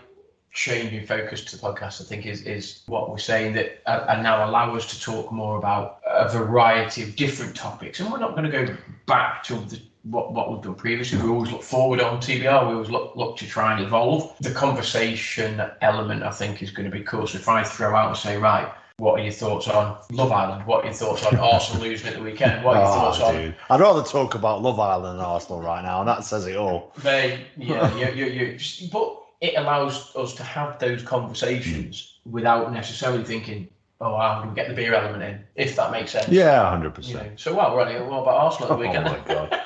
change 0.53 0.92
in 0.92 1.07
focus 1.07 1.42
to 1.47 1.57
the 1.57 1.62
podcast. 1.62 2.01
I 2.01 2.05
think 2.05 2.27
is 2.27 2.42
is 2.42 2.83
what 2.87 3.11
we're 3.11 3.18
saying 3.18 3.55
that 3.55 3.83
uh, 3.87 4.07
and 4.09 4.23
now 4.23 4.49
allow 4.49 4.77
us 4.77 4.87
to 4.90 5.01
talk 5.01 5.33
more 5.33 5.57
about 5.57 6.01
a 6.07 6.29
variety 6.29 7.03
of 7.03 7.16
different 7.16 7.57
topics. 7.57 8.01
And 8.01 8.12
we're 8.12 8.18
not 8.18 8.37
going 8.37 8.51
to 8.51 8.66
go 8.66 8.77
back 9.07 9.42
to 9.45 9.55
the 9.55 9.81
what, 10.03 10.33
what 10.33 10.51
we've 10.51 10.61
done 10.61 10.75
previously. 10.75 11.18
We 11.18 11.29
always 11.29 11.53
look 11.53 11.62
forward 11.62 12.01
on 12.01 12.18
TBR. 12.18 12.68
We 12.68 12.75
always 12.75 12.90
look, 12.90 13.14
look 13.14 13.37
to 13.38 13.47
try 13.47 13.73
and 13.73 13.85
evolve. 13.85 14.35
The 14.40 14.51
conversation 14.51 15.62
element, 15.81 16.25
I 16.25 16.31
think, 16.33 16.61
is 16.61 16.71
going 16.71 16.90
to 16.90 16.97
be 16.97 17.05
cool. 17.05 17.27
So 17.27 17.38
if 17.38 17.49
I 17.49 17.62
throw 17.62 17.95
out 17.95 18.09
and 18.09 18.16
say, 18.16 18.37
right, 18.37 18.73
what 19.03 19.19
are 19.19 19.23
your 19.25 19.33
thoughts 19.33 19.67
on 19.67 19.99
Love 20.12 20.31
Island? 20.31 20.65
What 20.65 20.83
are 20.83 20.87
your 20.87 20.95
thoughts 20.95 21.27
on 21.27 21.37
Arsenal 21.37 21.83
losing 21.88 22.07
at 22.07 22.15
the 22.15 22.23
weekend? 22.23 22.65
What 22.65 22.77
are 22.77 22.83
your 22.83 22.88
Oh, 22.88 22.95
thoughts 22.95 23.19
ah, 23.21 23.27
on 23.31 23.35
dude. 23.35 23.57
I'd 23.69 23.81
rather 23.81 24.05
talk 24.05 24.37
about 24.37 24.62
Love 24.62 24.79
Island 24.79 25.19
than 25.19 25.27
Arsenal 25.27 25.61
right 25.61 25.83
now, 25.83 25.99
and 25.99 26.09
that 26.09 26.23
says 26.25 26.47
it 26.47 26.57
all. 26.57 26.93
they? 26.99 27.45
Yeah, 27.57 27.93
you, 28.15 28.27
you, 28.27 28.27
you, 28.27 28.88
but 28.93 29.21
it 29.41 29.55
allows 29.57 30.15
us 30.15 30.35
to 30.35 30.45
have 30.45 30.79
those 30.79 31.03
conversations 31.03 32.21
mm. 32.29 32.31
without 32.31 32.73
necessarily 32.73 33.25
thinking, 33.25 33.67
oh, 34.01 34.15
I'm 34.15 34.45
going 34.45 34.55
to 34.55 34.55
get 34.55 34.69
the 34.69 34.75
beer 34.75 34.95
element 34.95 35.25
in, 35.25 35.41
if 35.57 35.75
that 35.75 35.91
makes 35.91 36.12
sense. 36.12 36.29
Yeah, 36.29 36.71
hundred 36.71 36.91
You 36.91 36.95
percent. 36.95 37.31
know, 37.31 37.33
so 37.35 37.55
what, 37.55 37.75
running? 37.75 38.07
What 38.07 38.23
about 38.23 38.37
Arsenal 38.37 38.71
at 38.73 38.79
the 38.79 38.87
weekend? 38.87 39.07
Oh 39.09 39.19
my 39.19 39.35
god. 39.35 39.61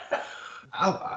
I, 0.72 1.15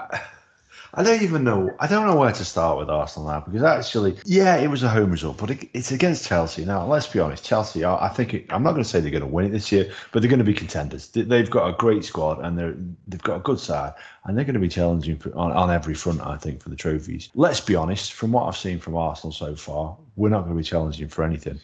I- 0.93 1.03
don't 1.03 1.21
even 1.21 1.43
know. 1.43 1.75
I 1.79 1.87
don't 1.87 2.05
know 2.07 2.15
where 2.15 2.31
to 2.31 2.45
start 2.45 2.77
with 2.77 2.89
Arsenal 2.89 3.29
now 3.29 3.41
because 3.41 3.63
actually, 3.63 4.17
yeah, 4.25 4.55
it 4.57 4.67
was 4.67 4.83
a 4.83 4.89
home 4.89 5.11
result, 5.11 5.37
but 5.37 5.51
it, 5.51 5.69
it's 5.73 5.91
against 5.91 6.27
Chelsea. 6.27 6.65
Now, 6.65 6.85
let's 6.85 7.07
be 7.07 7.19
honest. 7.19 7.43
Chelsea, 7.45 7.85
I 7.85 8.09
think 8.09 8.33
it, 8.33 8.45
I'm 8.49 8.63
not 8.63 8.71
going 8.71 8.83
to 8.83 8.89
say 8.89 8.99
they're 8.99 9.11
going 9.11 9.21
to 9.21 9.27
win 9.27 9.45
it 9.45 9.49
this 9.49 9.71
year, 9.71 9.91
but 10.11 10.21
they're 10.21 10.29
going 10.29 10.39
to 10.39 10.45
be 10.45 10.53
contenders. 10.53 11.07
They- 11.09 11.21
They've 11.21 11.49
got 11.49 11.67
a 11.69 11.73
great 11.77 12.03
squad 12.05 12.39
and 12.43 12.57
they're 12.57 12.75
they've 13.07 13.21
got 13.21 13.37
a 13.37 13.39
good 13.39 13.59
side, 13.59 13.93
and 14.25 14.37
they're 14.37 14.45
going 14.45 14.53
to 14.55 14.59
be 14.59 14.67
challenging 14.69 15.17
for, 15.17 15.35
on, 15.37 15.51
on 15.51 15.69
every 15.71 15.93
front. 15.93 16.21
I 16.21 16.37
think 16.37 16.61
for 16.61 16.69
the 16.69 16.75
trophies. 16.75 17.29
Let's 17.35 17.61
be 17.61 17.75
honest. 17.75 18.13
From 18.13 18.31
what 18.31 18.47
I've 18.47 18.57
seen 18.57 18.79
from 18.79 18.95
Arsenal 18.95 19.31
so 19.31 19.55
far, 19.55 19.95
we're 20.15 20.29
not 20.29 20.41
going 20.41 20.53
to 20.55 20.57
be 20.57 20.63
challenging 20.63 21.07
for 21.07 21.23
anything. 21.23 21.59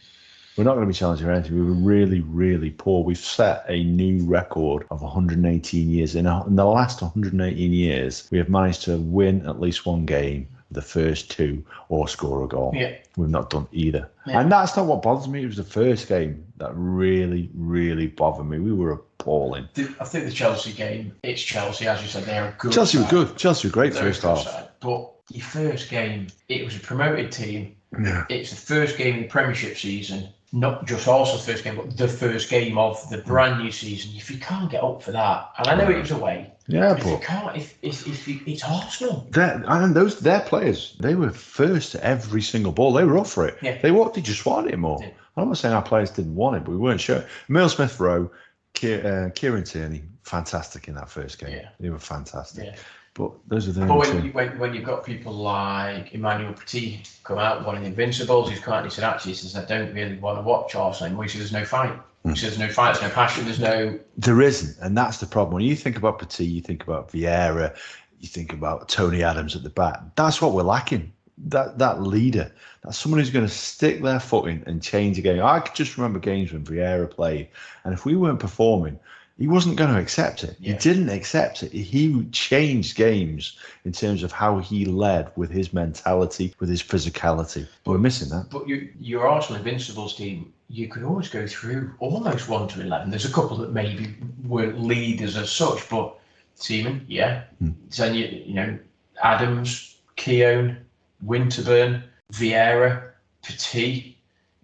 We're 0.58 0.64
not 0.64 0.76
going 0.76 0.86
to 0.86 0.88
be 0.88 0.94
challenging 0.94 1.26
for 1.26 1.34
anything. 1.34 1.56
We 1.56 1.64
were 1.66 1.74
really, 1.74 2.22
really 2.22 2.70
poor. 2.70 3.04
We've 3.04 3.18
set 3.18 3.66
a 3.68 3.84
new 3.84 4.24
record 4.26 4.86
of 4.90 5.02
118 5.02 5.90
years. 5.90 6.16
In, 6.16 6.26
in 6.28 6.56
the 6.56 6.66
last 6.66 7.02
118 7.02 7.74
years, 7.74 8.28
we 8.32 8.38
have 8.38 8.48
managed 8.48 8.84
to 8.84 8.98
win 8.98 9.46
at 9.48 9.60
least 9.60 9.86
one 9.86 10.06
game, 10.06 10.48
the 10.72 10.82
first 10.82 11.30
two, 11.30 11.62
or 11.90 12.08
score 12.08 12.46
a 12.46 12.48
goal. 12.48 12.72
Yeah. 12.74 12.96
We've 13.18 13.30
not 13.30 13.50
done 13.50 13.68
either. 13.74 14.10
Yeah. 14.26 14.40
And 14.40 14.52
that's 14.52 14.78
not 14.78 14.86
what 14.86 15.02
bothers 15.02 15.28
me. 15.28 15.44
It 15.44 15.48
was 15.48 15.58
the 15.58 15.64
first 15.64 16.08
game 16.08 16.46
that 16.58 16.72
really, 16.74 17.50
really 17.54 18.08
bothered 18.08 18.46
me. 18.46 18.60
We 18.60 18.72
were 18.72 18.94
appalling. 18.94 19.68
I 19.78 20.06
think 20.06 20.26
the 20.26 20.32
Chelsea 20.32 20.72
game, 20.72 21.14
it's 21.24 21.42
Chelsea, 21.42 21.86
as 21.88 22.02
you 22.02 22.08
said, 22.08 22.24
they're 22.24 22.56
good 22.58 22.72
Chelsea 22.72 22.98
were 22.98 23.08
good. 23.10 23.36
Chelsea 23.36 23.68
were 23.68 23.74
great 23.74 23.92
They're 23.94 24.04
first 24.04 24.22
half. 24.22 24.40
side. 24.44 24.70
But 24.80 25.12
your 25.32 25.44
first 25.44 25.90
game, 25.90 26.28
it 26.48 26.64
was 26.64 26.78
a 26.78 26.80
promoted 26.80 27.32
team. 27.32 27.76
Yeah. 28.02 28.26
It's 28.30 28.50
the 28.52 28.56
first 28.56 28.98
game 28.98 29.16
in 29.16 29.22
the 29.24 29.28
Premiership 29.28 29.78
season, 29.78 30.30
not 30.56 30.88
just 30.88 31.06
also 31.06 31.36
the 31.36 31.44
first 31.44 31.66
game, 31.66 31.76
but 31.76 31.98
the 31.98 32.08
first 32.08 32.50
game 32.50 32.78
of 32.78 33.10
the 33.10 33.18
brand 33.18 33.62
new 33.62 33.72
season. 33.72 34.12
If 34.16 34.32
you 34.32 34.38
can't 34.38 34.72
get 34.72 34.82
up 34.82 35.04
for 35.04 35.12
that, 35.12 35.52
and 35.58 35.68
I 35.68 35.76
know 35.76 35.90
it 35.90 36.00
was 36.00 36.12
away, 36.12 36.54
Yeah, 36.68 36.94
but 36.94 37.00
if 37.02 37.06
you 37.08 37.18
can't, 37.18 37.58
if, 37.58 37.78
if, 37.82 38.08
if 38.08 38.28
you, 38.28 38.40
it's 38.48 38.64
Arsenal. 38.64 39.28
And 39.36 39.94
those 39.94 40.18
their 40.22 40.40
players, 40.40 40.96
they 41.02 41.14
were 41.14 41.32
first 41.32 41.92
to 41.92 42.04
every 42.04 42.42
single 42.42 42.72
ball. 42.72 42.94
They 42.94 43.04
were 43.04 43.18
up 43.18 43.28
for 43.28 43.46
it. 43.46 43.58
Yeah. 43.62 43.82
They 43.82 43.92
what 43.92 44.14
they 44.14 44.22
just 44.22 44.46
wanted 44.46 44.74
it 44.74 44.78
more. 44.78 45.00
Yeah. 45.02 45.10
I'm 45.36 45.50
not 45.50 45.58
saying 45.58 45.76
our 45.76 45.82
players 45.82 46.12
didn't 46.12 46.36
want 46.36 46.56
it, 46.56 46.64
but 46.64 46.72
we 46.72 46.78
weren't 46.78 47.02
sure. 47.02 47.26
Emil 47.50 47.68
Smith 47.68 48.00
Rowe, 48.00 48.32
Kier, 48.74 49.28
uh, 49.28 49.30
Kieran 49.32 49.66
Tierney, 49.66 50.04
fantastic 50.24 50.88
in 50.88 50.96
that 50.96 51.10
first 51.10 51.38
game. 51.38 51.52
Yeah. 51.52 51.70
They 51.82 51.90
were 51.90 52.00
fantastic. 52.00 52.64
Yeah. 52.64 52.76
But 53.16 53.32
those 53.48 53.68
are 53.70 53.72
the 53.72 53.86
But 53.86 53.98
when, 53.98 54.26
you, 54.26 54.32
when, 54.34 54.60
when 54.60 54.74
you've 54.74 54.84
got 54.84 55.06
people 55.06 55.34
like 55.34 56.14
Emmanuel 56.14 56.54
Petit 56.54 57.02
come 57.24 57.38
out, 57.38 57.66
one 57.66 57.76
of 57.76 57.82
the 57.82 57.88
Invincibles, 57.88 58.50
he's 58.50 58.60
come 58.60 58.74
out 58.74 58.84
and 58.84 58.92
he 58.92 58.94
said, 58.94 59.06
actually, 59.06 59.32
he 59.32 59.38
says, 59.38 59.56
I 59.56 59.64
don't 59.64 59.94
really 59.94 60.18
want 60.18 60.38
to 60.38 60.42
watch 60.42 60.76
Arsenal 60.76 61.08
anymore. 61.08 61.24
He 61.24 61.30
said, 61.30 61.40
there's 61.40 61.54
no 61.54 61.64
fight. 61.64 61.98
He 62.24 62.30
hmm. 62.30 62.36
says, 62.36 62.58
there's 62.58 62.60
no 62.60 62.70
fight, 62.70 62.96
there's 62.96 63.10
no 63.10 63.16
passion, 63.16 63.46
there's 63.46 63.60
no. 63.60 63.98
There 64.18 64.42
isn't, 64.42 64.78
and 64.82 64.98
that's 64.98 65.20
the 65.20 65.28
problem. 65.28 65.56
When 65.56 65.64
you 65.64 65.78
think 65.78 65.96
about 65.96 66.20
Petit, 66.20 66.44
you 66.44 66.62
think 66.62 66.84
about 66.84 67.10
Vieira, 67.10 67.74
you 68.20 68.28
think 68.28 68.52
about 68.52 68.90
Tony 68.90 69.24
Adams 69.24 69.56
at 69.56 69.64
the 69.64 69.70
back. 69.70 70.02
That's 70.16 70.42
what 70.42 70.52
we're 70.52 70.64
lacking. 70.64 71.14
That 71.38 71.78
that 71.78 72.02
leader, 72.02 72.52
that's 72.84 72.98
someone 72.98 73.20
who's 73.20 73.30
going 73.30 73.46
to 73.46 73.54
stick 73.54 74.02
their 74.02 74.20
foot 74.20 74.50
in 74.50 74.64
and 74.66 74.82
change 74.82 75.18
a 75.20 75.22
game. 75.22 75.42
I 75.42 75.62
could 75.62 75.76
just 75.76 75.98
remember 75.98 76.20
games 76.20 76.52
when 76.52 76.66
Vieira 76.66 77.10
played, 77.10 77.48
and 77.86 77.94
if 77.94 78.06
we 78.06 78.16
weren't 78.16 78.40
performing, 78.40 79.00
he 79.38 79.48
wasn't 79.48 79.76
going 79.76 79.94
to 79.94 80.00
accept 80.00 80.44
it. 80.44 80.56
He 80.62 80.74
didn't 80.74 81.10
accept 81.10 81.62
it. 81.62 81.72
He 81.74 82.26
changed 82.32 82.96
games 82.96 83.58
in 83.84 83.92
terms 83.92 84.24
of 84.24 84.32
how 84.32 84.60
he 84.60 84.86
led 84.86 85.32
with 85.36 85.52
his 85.52 85.74
mentality, 85.74 86.54
with 86.60 86.70
his 86.70 86.82
physicality. 86.82 87.68
But 87.84 87.92
We're 87.92 87.98
missing 87.98 88.30
that. 88.30 88.50
But 88.50 88.68
you, 88.68 88.90
your 89.00 89.28
Arsenal 89.28 89.58
Invincibles 89.58 90.16
team, 90.16 90.54
you 90.70 90.88
could 90.88 91.04
always 91.04 91.28
go 91.28 91.46
through 91.48 91.94
almost 92.00 92.48
1 92.48 92.70
to 92.70 92.82
11. 92.82 93.10
There's 93.10 93.26
a 93.26 93.32
couple 93.32 93.58
that 93.58 93.74
maybe 93.74 94.16
weren't 94.46 94.82
leaders 94.82 95.36
as 95.36 95.52
such, 95.52 95.90
but 95.90 96.18
Seaman, 96.56 97.06
yeah. 97.08 97.44
Hmm. 97.60 97.72
Then 97.90 98.16
you, 98.16 98.26
you 98.28 98.54
know, 98.54 98.80
Adams, 99.22 99.98
Keown, 100.16 100.78
Winterburn, 101.26 102.04
Vieira, 102.32 103.12
Petit. 103.44 104.15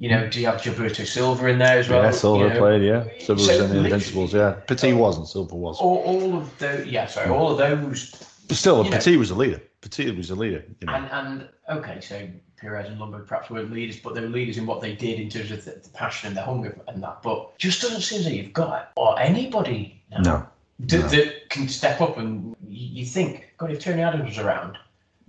You 0.01 0.09
know, 0.09 0.27
do 0.27 0.39
you 0.41 0.47
have 0.47 0.59
Gilberto 0.59 1.05
Silva 1.05 1.45
in 1.45 1.59
there 1.59 1.77
as 1.77 1.87
well? 1.87 2.01
yeah, 2.03 2.09
Silva 2.09 2.45
You 2.45 2.49
know, 2.49 2.57
played. 2.57 2.81
Yeah, 2.81 3.03
Silva 3.19 3.33
was 3.39 3.45
so 3.45 3.65
in 3.65 3.69
the 3.69 3.83
Invincibles. 3.83 4.33
Yeah, 4.33 4.53
Petit 4.65 4.93
wasn't. 4.93 5.27
Silva 5.27 5.55
was. 5.55 5.77
All, 5.77 5.97
all 5.97 6.37
of 6.37 6.57
those, 6.57 6.87
yeah, 6.87 7.05
sorry, 7.05 7.29
all 7.29 7.51
of 7.51 7.59
those 7.59 8.09
But 8.47 8.57
still, 8.57 8.83
you 8.83 8.89
know- 8.89 8.97
Petit 8.97 9.17
was 9.17 9.29
a 9.29 9.35
leader. 9.35 9.61
Petit 9.81 10.09
was 10.09 10.31
a 10.31 10.35
leader. 10.35 10.65
You 10.79 10.87
know. 10.87 10.93
And 10.95 11.05
and 11.11 11.49
okay, 11.69 12.01
so 12.01 12.27
Parlour 12.59 12.77
and 12.79 12.99
Ljungberg 12.99 13.27
perhaps 13.27 13.51
weren't 13.51 13.71
leaders, 13.71 13.99
but 13.99 14.15
they 14.15 14.21
were 14.21 14.27
leaders 14.27 14.57
in 14.57 14.65
what 14.65 14.81
they 14.81 14.95
did 14.95 15.19
in 15.19 15.29
terms 15.29 15.51
of 15.51 15.63
the, 15.65 15.79
the 15.83 15.89
passion 15.89 16.29
and 16.29 16.35
the 16.35 16.41
hunger 16.41 16.75
and 16.87 17.03
that. 17.03 17.21
But 17.21 17.55
just 17.59 17.79
doesn't 17.83 18.01
seem 18.01 18.23
that 18.23 18.33
you've 18.33 18.53
got 18.53 18.81
it, 18.81 18.87
or 18.95 19.19
anybody 19.19 20.01
now 20.09 20.21
no. 20.21 20.47
that, 20.79 20.99
no. 20.99 21.07
that 21.09 21.49
can 21.51 21.67
step 21.67 22.01
up 22.01 22.17
and 22.17 22.55
you, 22.67 23.05
think, 23.05 23.53
God, 23.59 23.69
if 23.69 23.79
Tony 23.79 24.01
Adams 24.01 24.25
was 24.29 24.39
around, 24.39 24.79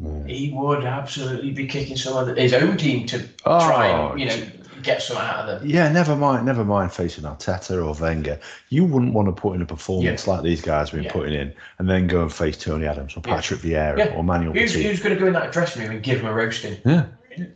Mm. 0.00 0.28
he 0.28 0.50
would 0.54 0.85
absolutely 0.85 1.50
be 1.52 1.66
kicking 1.66 1.96
some 1.98 2.16
of 2.16 2.35
his 2.37 2.54
own 2.54 2.78
team 2.78 3.06
to 3.06 3.28
Oh, 3.44 3.61
try 3.68 3.87
and 3.88 4.18
you 4.18 4.26
know 4.26 4.46
get 4.83 5.03
something 5.03 5.25
out 5.25 5.49
of 5.49 5.61
them. 5.61 5.68
Yeah, 5.68 5.90
never 5.90 6.16
mind. 6.16 6.47
Never 6.47 6.64
mind 6.64 6.92
facing 6.92 7.25
Arteta 7.25 7.85
or 7.85 8.01
Wenger. 8.01 8.38
You 8.68 8.85
wouldn't 8.85 9.14
want 9.14 9.29
to 9.29 9.33
put 9.33 9.55
in 9.55 9.62
a 9.62 9.66
performance 9.66 10.27
like 10.27 10.42
these 10.42 10.61
guys 10.61 10.90
have 10.90 10.99
been 10.99 11.05
Yeah. 11.05 11.12
putting 11.12 11.35
in, 11.35 11.55
and 11.79 11.88
then 11.88 12.07
go 12.07 12.23
and 12.23 12.33
face 12.33 12.57
Tony 12.57 12.87
Adams 12.87 13.16
or 13.16 13.23
Yeah. 13.25 13.35
Patrick 13.35 13.61
Vieira 13.61 13.99
Yeah. 13.99 14.14
or 14.14 14.25
Manuel 14.25 14.53
Who's, 14.53 14.75
who's 14.75 15.01
going 15.01 15.14
to 15.14 15.21
go 15.21 15.27
in 15.27 15.33
that 15.35 15.53
dressing 15.53 15.83
room 15.83 15.92
and 15.92 16.03
give 16.03 16.21
him 16.21 16.27
a 16.27 16.33
roasting? 16.33 16.77
Yeah. 16.85 17.05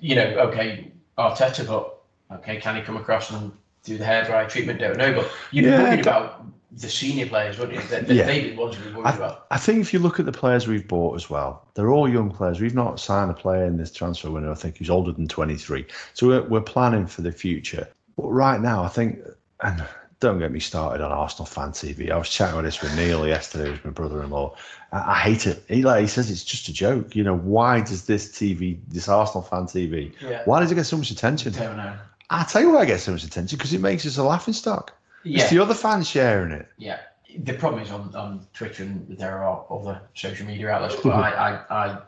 You 0.00 0.14
know, 0.16 0.24
okay, 0.48 0.90
Arteta, 1.18 1.66
but 1.66 1.98
okay, 2.38 2.56
can 2.56 2.76
he 2.76 2.82
come 2.82 2.96
across 2.96 3.30
and 3.30 3.52
do 3.84 3.98
the 3.98 4.04
hairdryer 4.04 4.48
treatment? 4.48 4.80
Don't 4.80 4.96
know, 4.96 5.12
but 5.14 5.30
you'd 5.50 5.64
be 5.64 5.68
Yeah, 5.70 5.82
worried 5.82 6.00
about 6.00 6.44
the 6.76 6.88
senior 6.90 7.26
players, 7.26 7.58
wouldn't 7.58 7.76
you? 7.82 7.88
That, 7.88 8.06
that 8.06 8.14
Yeah. 8.14 8.26
The 8.26 8.54
ones 8.54 8.76
be 8.76 8.92
worried 8.92 9.14
about. 9.14 9.46
I 9.50 9.58
think 9.58 9.80
if 9.80 9.92
you 9.92 9.98
look 9.98 10.20
at 10.20 10.26
the 10.26 10.32
players 10.32 10.66
we've 10.68 10.86
bought 10.86 11.16
as 11.16 11.30
well, 11.30 11.66
they're 11.74 11.90
all 11.90 12.08
young 12.08 12.30
players. 12.30 12.60
We've 12.60 12.74
not 12.74 13.00
signed 13.00 13.30
a 13.30 13.34
player 13.34 13.64
in 13.64 13.76
this 13.76 13.90
transfer 13.92 14.30
window, 14.30 14.50
I 14.52 14.54
think, 14.54 14.76
who's 14.76 14.90
older 14.90 15.12
than 15.12 15.26
23. 15.26 15.86
So 16.14 16.26
we're, 16.28 16.42
we're 16.42 16.60
planning 16.60 17.06
for 17.06 17.22
the 17.22 17.32
future. 17.32 17.88
But 18.16 18.28
right 18.28 18.60
now, 18.60 18.82
I 18.82 18.88
think, 18.88 19.18
and 19.62 19.84
don't 20.20 20.38
get 20.38 20.52
me 20.52 20.60
started 20.60 21.04
on 21.04 21.12
Arsenal 21.12 21.46
fan 21.46 21.70
TV. 21.70 22.10
I 22.10 22.16
was 22.18 22.28
chatting 22.28 22.56
with 22.56 22.64
this 22.64 22.80
with 22.82 22.94
Neil 22.96 23.26
yesterday, 23.26 23.70
who's 23.70 23.84
my 23.84 23.90
brother-in-law. 23.90 24.54
I, 24.92 25.12
I 25.12 25.18
hate 25.18 25.46
it. 25.46 25.62
He 25.68 25.82
like 25.82 26.02
he 26.02 26.06
says 26.08 26.30
it's 26.30 26.44
just 26.44 26.68
a 26.68 26.72
joke. 26.72 27.14
You 27.16 27.24
know, 27.24 27.36
why 27.36 27.80
does 27.80 28.06
this 28.06 28.28
TV, 28.32 28.78
this 28.88 29.08
Arsenal 29.08 29.42
fan 29.42 29.64
TV, 29.64 30.12
Yeah. 30.20 30.42
why 30.44 30.60
does 30.60 30.70
it 30.72 30.74
get 30.74 30.84
so 30.84 30.96
much 30.96 31.10
attention? 31.10 31.52
Don't. 31.52 31.78
I 32.28 32.44
tell 32.44 32.60
you 32.62 32.72
why 32.72 32.80
I 32.80 32.84
get 32.86 33.00
so 33.00 33.12
much 33.12 33.24
attention 33.24 33.56
because 33.56 33.72
it 33.72 33.80
makes 33.80 34.04
us 34.06 34.16
a 34.16 34.22
laughing 34.22 34.54
stock. 34.54 34.92
Yeah. 35.26 35.42
It's 35.42 35.50
the 35.50 35.58
other 35.58 35.74
fans 35.74 36.08
sharing 36.08 36.52
it. 36.52 36.68
Yeah. 36.78 37.00
The 37.40 37.52
problem 37.52 37.82
is 37.82 37.90
on, 37.90 38.14
on 38.14 38.46
Twitter 38.54 38.84
and 38.84 39.18
there 39.18 39.42
are 39.42 39.66
other 39.70 40.00
social 40.14 40.46
media 40.46 40.70
outlets, 40.70 40.96
but 41.02 41.12
I, 41.12 41.62
I, 41.68 41.86
I 41.86 41.98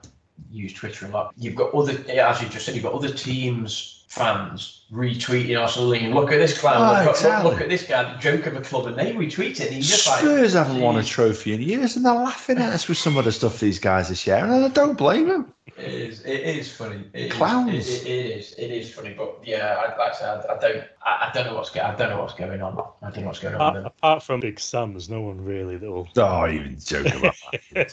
use 0.51 0.73
Twitter 0.73 1.07
a 1.07 1.09
lot. 1.11 1.35
You've 1.37 1.55
got 1.55 1.75
other, 1.75 1.93
as 2.11 2.41
you 2.43 2.49
just 2.49 2.65
said, 2.65 2.75
you've 2.75 2.85
got 2.85 2.95
other 2.95 3.13
teams, 3.13 3.99
fans 4.09 4.87
retweeting 4.91 5.61
Arsenal 5.61 5.93
and 5.93 6.15
look 6.15 6.33
at 6.33 6.39
this 6.39 6.59
clown, 6.59 6.77
Oh, 6.79 7.05
look, 7.05 7.15
exactly. 7.17 7.51
look 7.51 7.61
at 7.61 7.69
this 7.69 7.83
guy, 7.83 8.11
the 8.15 8.19
joke 8.19 8.47
of 8.47 8.57
a 8.57 8.61
club, 8.63 8.87
and 8.87 8.97
they 8.97 9.13
retweet 9.13 9.61
it, 9.61 9.71
and 9.71 9.83
just 9.83 10.07
like, 10.07 10.21
Spurs 10.21 10.55
haven't 10.55 10.81
won 10.81 10.97
a 10.97 11.05
trophy 11.05 11.53
in 11.53 11.61
years, 11.61 11.95
and 11.95 12.07
they're 12.07 12.15
laughing 12.15 12.57
at 12.59 12.73
us 12.73 12.89
with 12.89 12.97
some 12.97 13.19
of 13.19 13.27
the 13.27 13.33
stuff 13.33 13.61
these 13.61 13.79
guys 13.79 14.11
are 14.11 14.15
sharing, 14.15 14.51
and 14.51 14.65
I 14.65 14.69
don't 14.69 14.97
blame 14.97 15.29
them. 15.29 15.53
It 15.79 15.93
is. 15.95 16.21
It 16.23 16.41
is 16.57 16.73
funny. 16.73 17.05
It 17.13 17.27
is- 17.27 17.33
Clowns. 17.33 17.89
It, 17.89 18.03
it, 18.03 18.07
it 18.07 18.39
is. 18.39 18.53
It 18.55 18.71
is 18.71 18.93
funny. 18.93 19.15
But 19.15 19.41
yeah, 19.45 19.77
I, 19.79 19.97
like 19.99 20.13
I 20.13 20.15
said, 20.15 20.45
I, 20.49 20.55
I 20.55 20.59
don't. 20.59 20.85
I, 21.05 21.29
I 21.29 21.31
don't 21.33 21.47
know 21.47 21.55
what's. 21.55 21.71
go- 21.71 21.83
I 21.83 21.95
don't 21.95 22.11
know 22.11 22.21
what's 22.21 22.35
going 22.35 22.61
on. 22.61 22.79
I 23.03 23.11
don't 23.11 23.21
know 23.23 23.27
what's 23.29 23.39
going 23.39 23.55
on 23.55 23.61
Apart, 23.61 23.77
with 23.77 23.87
apart 23.87 24.23
from 24.23 24.41
Big 24.41 24.59
Sam, 24.59 24.93
there's 24.93 25.09
no 25.09 25.21
one 25.21 25.45
really 25.45 25.77
that 25.77 25.91
will. 25.91 26.09
Oh, 26.17 26.49
even 26.49 26.79
joke 26.81 27.07
about 27.15 27.35
that. 27.75 27.93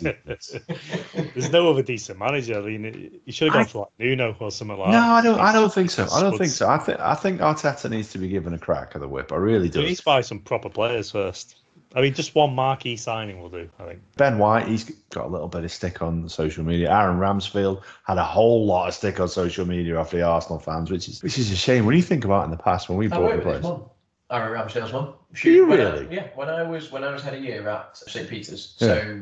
There's 1.34 1.52
no 1.52 1.70
other 1.70 1.84
decent 1.84 2.20
manager. 2.20 2.60
I 2.60 2.62
mean, 2.78 3.20
you 3.26 3.32
should 3.34 3.48
have 3.48 3.54
gone 3.54 3.62
I- 3.62 3.66
for 3.66 3.80
like 3.80 3.90
Nuno 4.00 4.36
or 4.40 4.52
something 4.52 4.78
like 4.78 4.88
no, 4.90 4.94
that. 4.94 5.10
I 5.10 5.22
don't. 5.22 5.40
I 5.40 5.52
don't 5.54 5.74
think 5.74 5.92
so. 5.92 6.08
I 6.12 6.22
don't 6.22 6.38
think 6.38 6.52
so. 6.52 6.68
I 6.68 6.78
think. 6.78 7.00
I 7.00 7.16
think 7.16 7.42
Arteta 7.42 7.90
needs 7.90 8.12
to 8.14 8.18
be 8.18 8.28
given 8.28 8.54
a 8.54 8.60
crack 8.60 8.92
at 8.96 9.02
the 9.02 9.08
whip. 9.08 9.32
I 9.32 9.36
really 9.36 9.70
We 9.70 9.80
need 9.82 9.88
do. 9.90 9.96
to 9.96 10.04
buy 10.04 10.22
some 10.22 10.40
proper 10.40 10.70
players 10.70 11.12
first. 11.12 11.58
I 11.94 12.02
mean, 12.02 12.14
just 12.14 12.36
one 12.36 12.54
marquee 12.56 12.98
signing 12.98 13.42
will 13.42 13.50
do. 13.50 13.70
I 13.80 13.86
think. 13.86 14.02
Ben 14.18 14.38
White, 14.38 14.68
he's 14.68 14.84
got 15.12 15.26
a 15.26 15.30
little 15.30 15.48
bit 15.48 15.64
of 15.64 15.72
stick 15.72 16.02
on 16.02 16.28
social 16.30 16.64
media. 16.64 16.92
Aaron 16.92 17.18
Ramsdale 17.20 17.82
had 18.06 18.18
a 18.18 18.24
whole 18.24 18.66
lot 18.66 18.88
of 18.88 18.94
stick 18.94 19.20
on 19.20 19.28
social 19.30 19.66
media 19.66 20.00
after 20.00 20.18
the 20.18 20.24
Arsenal 20.24 20.60
fans, 20.60 20.92
which 20.92 21.08
is 21.08 21.22
which 21.24 21.38
is 21.38 21.52
a 21.52 21.56
shame. 21.56 21.86
When 21.86 21.96
you 21.96 22.02
think 22.02 22.26
about 22.26 22.42
it 22.42 22.46
in 22.46 22.52
the 22.52 22.58
past 22.58 22.90
when 22.90 22.98
we 22.98 23.06
I 23.06 23.10
bought 23.10 23.18
the 23.20 23.24
with 23.24 23.34
his 23.36 23.44
players. 23.44 23.64
mum. 23.64 23.84
Aaron 24.32 24.60
Ramsdale's 24.68 24.92
mum. 24.92 25.14
Do 25.34 25.52
you 25.52 25.68
when 25.68 25.80
I- 25.80 25.84
really? 25.84 26.08
yeah. 26.16 26.28
When 26.36 26.50
I 26.50 26.64
was 26.64 26.92
when 26.92 27.04
I 27.04 27.12
was 27.14 27.22
head 27.22 27.34
of 27.36 27.44
year 27.44 27.68
at 27.70 27.96
St 27.98 28.28
Peter's, 28.30 28.74
so 28.78 29.22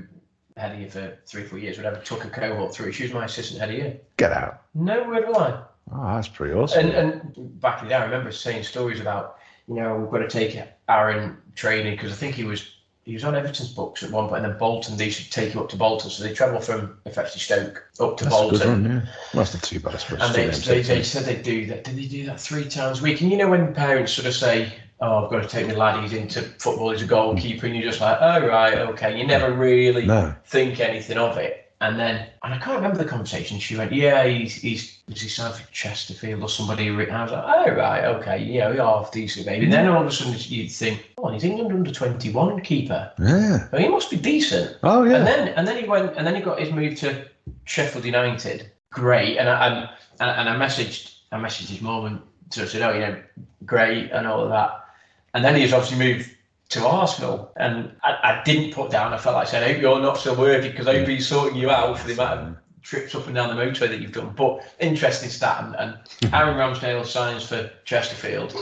head 0.55 0.71
of 0.73 0.79
year 0.79 0.89
for 0.89 1.17
three, 1.25 1.43
four 1.43 1.59
years, 1.59 1.77
whatever, 1.77 1.97
took 1.97 2.23
a 2.25 2.29
cohort 2.29 2.73
through. 2.73 2.91
She 2.91 3.03
was 3.03 3.13
my 3.13 3.25
assistant 3.25 3.59
head 3.59 3.69
of 3.69 3.75
year. 3.75 3.97
Get 4.17 4.31
out. 4.31 4.61
No 4.73 5.03
word 5.07 5.23
of 5.23 5.29
a 5.29 5.31
lie. 5.33 5.63
Oh, 5.91 6.15
that's 6.15 6.27
pretty 6.29 6.53
awesome. 6.53 6.87
And 6.87 6.93
and 7.35 7.59
back 7.61 7.81
in 7.81 7.85
the 7.87 7.89
day, 7.89 7.95
I 7.95 8.05
remember 8.05 8.31
saying 8.31 8.63
stories 8.63 9.01
about, 9.01 9.37
you 9.67 9.75
know, 9.75 9.95
we've 9.95 10.09
got 10.11 10.19
to 10.19 10.27
take 10.27 10.59
Aaron 10.89 11.37
training 11.55 11.95
because 11.95 12.11
I 12.11 12.15
think 12.15 12.35
he 12.35 12.43
was 12.43 12.69
he 13.05 13.13
was 13.13 13.25
on 13.25 13.35
Everton's 13.35 13.73
books 13.73 14.01
at 14.03 14.11
one 14.11 14.29
point, 14.29 14.43
and 14.45 14.53
then 14.53 14.59
Bolton 14.59 14.95
they 14.95 15.09
should 15.09 15.31
take 15.31 15.51
him 15.51 15.59
up 15.61 15.69
to 15.69 15.75
Bolton, 15.75 16.09
so 16.09 16.23
they 16.23 16.33
travel 16.33 16.61
from 16.61 16.97
effectively 17.05 17.41
Stoke 17.41 17.83
up 17.99 18.17
to 18.17 18.23
that's 18.23 18.35
Bolton. 18.35 18.57
good 18.59 18.67
run, 18.67 18.83
yeah. 18.85 19.11
That's 19.33 19.53
not 19.53 19.63
too 19.63 19.79
bad, 19.81 19.95
I 19.95 19.97
suppose. 19.97 20.21
And 20.21 20.33
they, 20.35 20.47
they, 20.47 20.81
they 20.81 21.03
said 21.03 21.25
they 21.25 21.41
do 21.41 21.65
that. 21.67 21.83
Did 21.83 21.97
they 21.97 22.05
do 22.05 22.25
that 22.27 22.39
three 22.39 22.65
times 22.65 23.01
a 23.01 23.03
week? 23.03 23.21
And 23.21 23.29
you 23.29 23.37
know 23.37 23.49
when 23.49 23.73
parents 23.73 24.13
sort 24.13 24.27
of 24.27 24.33
say, 24.33 24.71
"Oh, 25.01 25.25
I've 25.25 25.31
got 25.31 25.41
to 25.41 25.49
take 25.49 25.67
my 25.67 25.73
laddies 25.73 26.13
into 26.13 26.41
football 26.59 26.91
as 26.91 27.01
a 27.01 27.05
goalkeeper," 27.05 27.65
and 27.65 27.75
you're 27.75 27.83
just 27.83 27.99
like, 27.99 28.17
"Oh 28.21 28.47
right, 28.47 28.77
okay." 28.77 29.17
You 29.19 29.27
never 29.27 29.51
really 29.51 30.05
No. 30.05 30.33
think 30.45 30.79
anything 30.79 31.17
of 31.17 31.37
it. 31.37 31.62
And 31.83 31.99
then, 31.99 32.27
and 32.43 32.53
I 32.53 32.57
can't 32.59 32.77
remember 32.77 32.97
the 32.97 33.09
conversation. 33.09 33.59
She 33.59 33.75
went, 33.75 33.91
"Yeah, 33.91 34.25
he's 34.25 34.55
he's 34.55 34.99
was 35.09 35.19
he 35.19 35.27
signed 35.27 35.53
for 35.53 35.69
Chesterfield 35.73 36.41
or 36.41 36.47
somebody?" 36.47 36.87
And 36.87 37.11
I 37.11 37.23
was 37.23 37.31
like, 37.33 37.43
"Oh 37.45 37.71
right, 37.75 38.05
okay, 38.05 38.37
yeah, 38.41 38.71
we 38.71 38.79
are 38.79 38.95
off 38.99 39.11
decent, 39.11 39.45
maybe." 39.45 39.65
And 39.65 39.73
then 39.73 39.89
all 39.89 40.01
of 40.01 40.07
a 40.07 40.11
sudden 40.11 40.33
you'd 40.37 40.71
think, 40.71 41.05
"Oh, 41.17 41.27
he's 41.27 41.43
England 41.43 41.73
under 41.73 41.91
twenty 41.91 42.31
one 42.31 42.61
keeper. 42.61 43.11
Yeah. 43.19 43.67
Well, 43.69 43.81
he 43.81 43.89
must 43.89 44.09
be 44.09 44.15
decent." 44.15 44.77
Oh, 44.81 45.03
yeah. 45.03 45.17
And 45.17 45.27
then 45.27 45.47
and 45.49 45.67
then 45.67 45.75
he 45.75 45.83
went 45.83 46.15
and 46.15 46.25
then 46.25 46.35
he 46.35 46.41
got 46.41 46.57
his 46.57 46.71
move 46.71 46.95
to 46.99 47.27
Sheffield 47.65 48.05
United. 48.05 48.71
Great. 48.89 49.35
And 49.37 49.49
I 49.49 49.67
and, 49.67 49.89
and, 50.21 50.31
and 50.39 50.49
I 50.49 50.65
messaged 50.65 51.17
I 51.33 51.37
messaged 51.37 51.67
his 51.67 51.81
mum 51.81 52.05
and 52.05 52.21
sort 52.49 52.67
of 52.67 52.71
said, 52.71 52.81
Oh, 52.81 52.93
you 52.93 53.01
know, 53.01 53.21
great 53.65 54.09
and 54.11 54.25
all 54.25 54.41
of 54.41 54.49
that. 54.51 54.85
And 55.33 55.43
then 55.43 55.57
he's 55.57 55.73
obviously 55.73 55.97
moved 55.97 56.29
to 56.73 56.87
Arsenal. 56.87 57.51
And 57.55 57.95
I, 58.03 58.17
I 58.23 58.41
didn't 58.43 58.73
put 58.73 58.91
down, 58.91 59.13
I 59.13 59.17
felt 59.17 59.35
like 59.35 59.47
saying, 59.47 59.63
I 59.63 59.73
hope 59.73 59.81
you're 59.81 59.99
not 59.99 60.17
still 60.17 60.35
working 60.35 60.71
because 60.71 60.87
I 60.87 60.99
hope 60.99 61.07
he's 61.07 61.27
sorting 61.27 61.57
you 61.57 61.69
out 61.69 61.99
for 61.99 62.07
the 62.07 62.13
amount 62.13 62.39
of 62.39 62.57
trips 62.81 63.15
up 63.15 63.25
and 63.27 63.35
down 63.35 63.55
the 63.55 63.61
motorway 63.61 63.89
that 63.89 63.99
you've 63.99 64.11
done. 64.11 64.33
But 64.35 64.61
interesting 64.79 65.29
stat 65.29 65.63
and, 65.63 65.75
and 65.75 66.33
Aaron 66.33 66.57
Ramsdale 66.57 67.05
signs 67.05 67.47
for 67.47 67.71
Chesterfield 67.85 68.55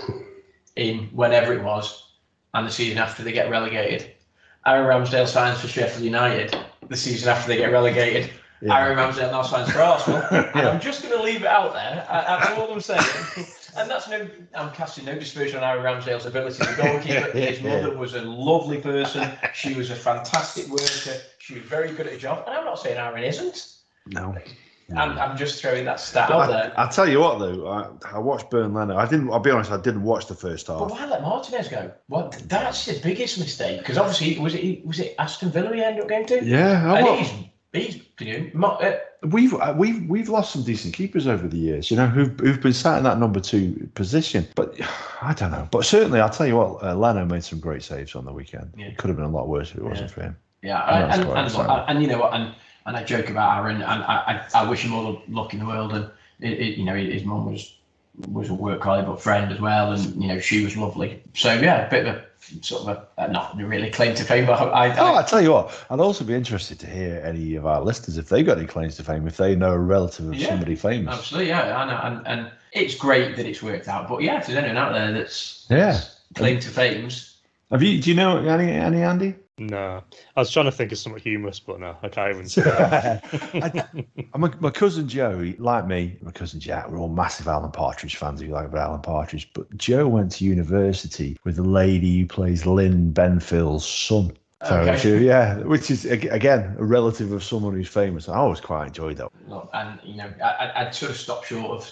in 0.76 1.10
whenever 1.12 1.54
it 1.54 1.64
was 1.64 2.12
and 2.54 2.68
the 2.68 2.72
season 2.72 2.98
after 2.98 3.24
they 3.24 3.32
get 3.32 3.50
relegated. 3.50 4.12
Aaron 4.66 4.88
Ramsdale 4.88 5.28
signs 5.28 5.60
for 5.60 5.68
Sheffield 5.68 6.04
United 6.04 6.56
the 6.90 6.98
season 6.98 7.30
after 7.30 7.48
they 7.48 7.58
get 7.58 7.72
relegated. 7.72 8.30
Yeah. 8.62 8.78
Aaron 8.78 8.98
Ramsdale 8.98 9.32
now 9.32 9.42
signs 9.42 9.72
for 9.72 9.82
Arsenal. 9.82 10.22
And 10.32 10.68
I'm 10.68 10.80
just 10.80 11.02
going 11.02 11.18
to 11.18 11.24
leave 11.24 11.42
it 11.42 11.48
out 11.48 11.74
there. 11.74 12.06
I- 12.10 12.38
That's 12.40 12.58
all 12.60 12.72
I'm 12.72 12.80
saying. 12.82 13.02
And 13.76 13.90
that's 13.90 14.08
no, 14.10 14.28
I'm 14.54 14.72
casting 14.72 15.06
no 15.06 15.18
dispersion 15.18 15.58
on 15.58 15.64
Aaron 15.64 15.84
Ramsdale's 15.84 16.26
ability 16.26 16.62
as 16.62 16.78
a 16.78 16.82
goalkeeper. 16.82 17.32
His 17.38 17.62
mother 17.62 17.98
was 17.98 18.14
a 18.16 18.22
lovely 18.22 18.80
person. 18.82 19.32
She 19.54 19.74
was 19.74 19.90
a 19.90 19.96
fantastic 19.96 20.68
worker. 20.68 21.20
She 21.40 21.56
was 21.56 21.64
very 21.64 21.90
good 21.92 22.06
at 22.06 22.14
her 22.14 22.20
job. 22.20 22.44
And 22.48 22.56
I'm 22.56 22.66
not 22.66 22.78
saying 22.80 22.98
Aaron 22.98 23.24
isn't. 23.24 23.78
No. 24.08 24.36
I'm, 24.96 25.18
I'm 25.18 25.38
just 25.38 25.62
throwing 25.62 25.86
that 25.86 26.02
stat 26.02 26.28
But 26.28 26.36
out 26.36 26.42
I, 26.42 26.48
there. 26.48 26.74
I'll 26.76 26.90
tell 26.90 27.08
you 27.08 27.22
what, 27.22 27.40
though. 27.40 27.66
I, 27.68 28.16
I 28.16 28.20
watched 28.20 28.50
Bernd 28.50 28.74
Leno. 28.74 28.98
I 28.98 29.08
didn't. 29.08 29.32
I'll 29.32 29.40
be 29.40 29.50
honest. 29.52 29.72
I 29.72 29.78
didn't 29.80 30.04
watch 30.04 30.28
the 30.28 30.36
first 30.36 30.68
But 30.68 30.80
half. 30.80 30.92
why 30.92 31.06
let 31.06 31.22
Martinez 31.22 31.70
go? 31.70 31.92
What? 32.08 32.34
That's 32.48 32.86
the 32.86 33.00
biggest 33.00 33.40
mistake. 33.40 33.80
Because 33.80 33.98
obviously, 33.98 34.38
was 34.38 34.54
it 34.54 34.86
was 34.86 35.00
it 35.00 35.16
Aston 35.18 35.50
Villa 35.50 35.74
he 35.74 35.82
ended 35.82 36.04
up 36.04 36.10
going 36.10 36.26
to? 36.26 36.44
Yeah, 36.44 36.92
I 36.94 37.00
And 37.00 37.50
he's 37.74 38.02
you 38.20 38.52
know, 38.54 38.68
uh, 38.68 38.98
we've 39.24 39.54
uh, 39.54 39.74
we've 39.78 40.08
we've 40.10 40.30
lost 40.30 40.54
some 40.54 40.64
decent 40.64 40.94
keepers 40.94 41.28
over 41.28 41.48
the 41.48 41.58
years. 41.58 41.90
You 41.90 41.98
know, 41.98 42.08
who've 42.08 42.38
who've 42.40 42.62
been 42.62 42.74
sat 42.74 42.98
in 42.98 43.04
that 43.04 43.18
number 43.18 43.40
two 43.40 43.90
position. 43.96 44.48
But 44.56 44.80
I 45.22 45.34
don't 45.34 45.52
know. 45.52 45.68
But 45.72 45.86
certainly, 45.86 46.20
I'll 46.20 46.30
tell 46.30 46.48
you 46.48 46.58
what. 46.58 46.84
Uh, 46.84 46.96
Leno 46.96 47.26
made 47.26 47.44
some 47.44 47.60
great 47.60 47.84
saves 47.84 48.16
on 48.16 48.26
the 48.26 48.34
weekend. 48.34 48.74
Yeah. 48.78 48.88
It 48.88 48.98
could 48.98 49.08
have 49.08 49.18
been 49.18 49.26
a 49.26 49.30
lot 49.30 49.48
worse 49.48 49.72
if 49.72 49.78
it 49.78 49.84
wasn't 49.84 50.12
for 50.12 50.22
him. 50.22 50.38
Yeah, 50.62 50.70
Yeah, 50.70 51.14
and, 51.14 51.24
and, 51.24 51.52
and, 51.52 51.90
and 51.90 52.02
you 52.02 52.08
know 52.08 52.20
what, 52.20 52.34
and 52.34 52.54
and 52.86 52.98
I 52.98 53.04
joke 53.04 53.30
about 53.30 53.58
Aaron, 53.58 53.78
and 53.78 54.04
I, 54.04 54.46
I, 54.54 54.62
I 54.62 54.70
wish 54.70 54.84
him 54.84 54.94
all 54.94 55.14
the 55.14 55.34
luck 55.34 55.54
in 55.54 55.60
the 55.60 55.66
world, 55.66 55.94
and 55.94 56.10
it, 56.40 56.60
it, 56.60 56.78
you 56.78 56.84
know 56.84 56.96
his 56.96 57.24
mum 57.24 57.52
was 57.52 57.76
was 58.28 58.50
a 58.50 58.54
work 58.54 58.82
colleague 58.82 59.06
but 59.06 59.22
friend 59.22 59.52
as 59.52 59.62
well, 59.62 59.92
and 59.92 60.22
you 60.22 60.28
know 60.28 60.40
she 60.40 60.64
was 60.64 60.76
lovely. 60.76 61.24
So 61.34 61.54
yeah, 61.54 61.88
a 61.88 61.90
bit 61.90 62.06
of 62.06 62.16
a 62.16 62.26
sort 62.62 62.88
of 62.88 62.88
a, 63.18 63.24
a 63.24 63.32
not 63.32 63.56
really 63.58 63.90
claim 63.90 64.16
to 64.16 64.24
fame, 64.24 64.46
but 64.46 64.60
I, 64.60 64.88
I, 64.88 64.98
Oh, 65.00 65.16
I 65.16 65.24
tell 65.24 65.42
you 65.42 65.52
what, 65.52 65.86
I'd 65.90 66.00
also 66.00 66.24
be 66.24 66.34
interested 66.34 66.80
to 66.80 66.88
hear 66.88 67.22
any 67.24 67.56
of 67.56 67.66
our 67.66 67.82
listeners 67.82 68.18
if 68.18 68.30
they 68.30 68.44
got 68.44 68.58
any 68.58 68.68
claims 68.68 68.96
to 68.98 69.04
fame, 69.04 69.28
if 69.28 69.38
they 69.38 69.56
know 69.56 69.72
a 69.72 69.78
relative 69.80 70.28
of 70.30 70.36
Yeah, 70.36 70.50
somebody 70.50 70.76
famous. 70.76 71.14
absolutely 71.18 71.50
yeah, 71.50 71.78
I 71.78 71.86
know, 71.86 72.00
and 72.04 72.28
and 72.28 72.52
it's 72.74 72.96
great 72.96 73.36
that 73.36 73.46
it's 73.46 73.62
worked 73.62 73.88
out, 73.88 74.08
but 74.10 74.22
yeah, 74.22 74.40
if 74.40 74.48
there's 74.48 74.58
anyone 74.58 74.78
out 74.78 74.94
there 74.94 75.12
that's 75.14 75.66
Yeah. 75.70 75.92
that's 75.92 76.16
claim 76.36 76.60
to 76.60 76.70
fames, 76.70 77.38
Have 77.72 77.84
you? 77.84 78.02
Do 78.02 78.10
you 78.10 78.16
know 78.16 78.38
any 78.38 78.72
any 78.72 79.02
Andy? 79.04 79.36
No, 79.70 80.02
I 80.36 80.40
was 80.40 80.50
trying 80.50 80.66
to 80.66 80.72
think 80.72 80.92
of 80.92 80.98
something 80.98 81.22
humorous, 81.22 81.60
but 81.60 81.80
no, 81.80 81.96
I 82.02 82.08
can't 82.10 82.32
even. 82.34 82.50
say 82.50 82.62
that. 82.64 83.90
my, 84.36 84.52
my 84.60 84.70
cousin 84.72 85.08
Joe, 85.08 85.54
like 85.60 85.86
me, 85.86 86.18
my 86.22 86.32
cousin 86.32 86.60
Jack, 86.60 86.90
we're 86.90 86.98
all 86.98 87.10
massive 87.10 87.48
Alan 87.48 87.72
Partridge 87.72 88.16
fans. 88.16 88.42
If 88.42 88.48
you 88.48 88.54
like 88.54 88.66
about 88.66 88.90
Alan 88.90 89.02
Partridge, 89.02 89.52
but 89.54 89.76
Joe 89.78 90.08
went 90.08 90.32
to 90.34 90.46
university 90.46 91.38
with 91.44 91.60
a 91.60 91.64
lady 91.64 92.20
who 92.22 92.26
plays 92.26 92.66
Lynn 92.66 93.12
Benfield's 93.14 93.86
son. 93.86 94.32
So 94.68 94.80
Okay. 94.80 94.98
she- 94.98 95.26
yeah, 95.26 95.58
which 95.60 95.92
is 95.92 96.06
again 96.06 96.76
a 96.80 96.84
relative 96.84 97.32
of 97.32 97.44
someone 97.44 97.74
who's 97.74 97.88
famous. 97.88 98.30
I 98.30 98.36
always 98.38 98.60
quite 98.62 98.88
enjoyed 98.88 99.18
that. 99.18 99.30
look, 99.48 99.70
and 99.74 100.00
you 100.04 100.16
know, 100.18 100.32
I, 100.44 100.48
I- 100.48 100.82
I'd 100.88 100.96
sort 100.96 101.12
of 101.12 101.18
stop 101.18 101.44
short 101.46 101.72
of 101.72 101.92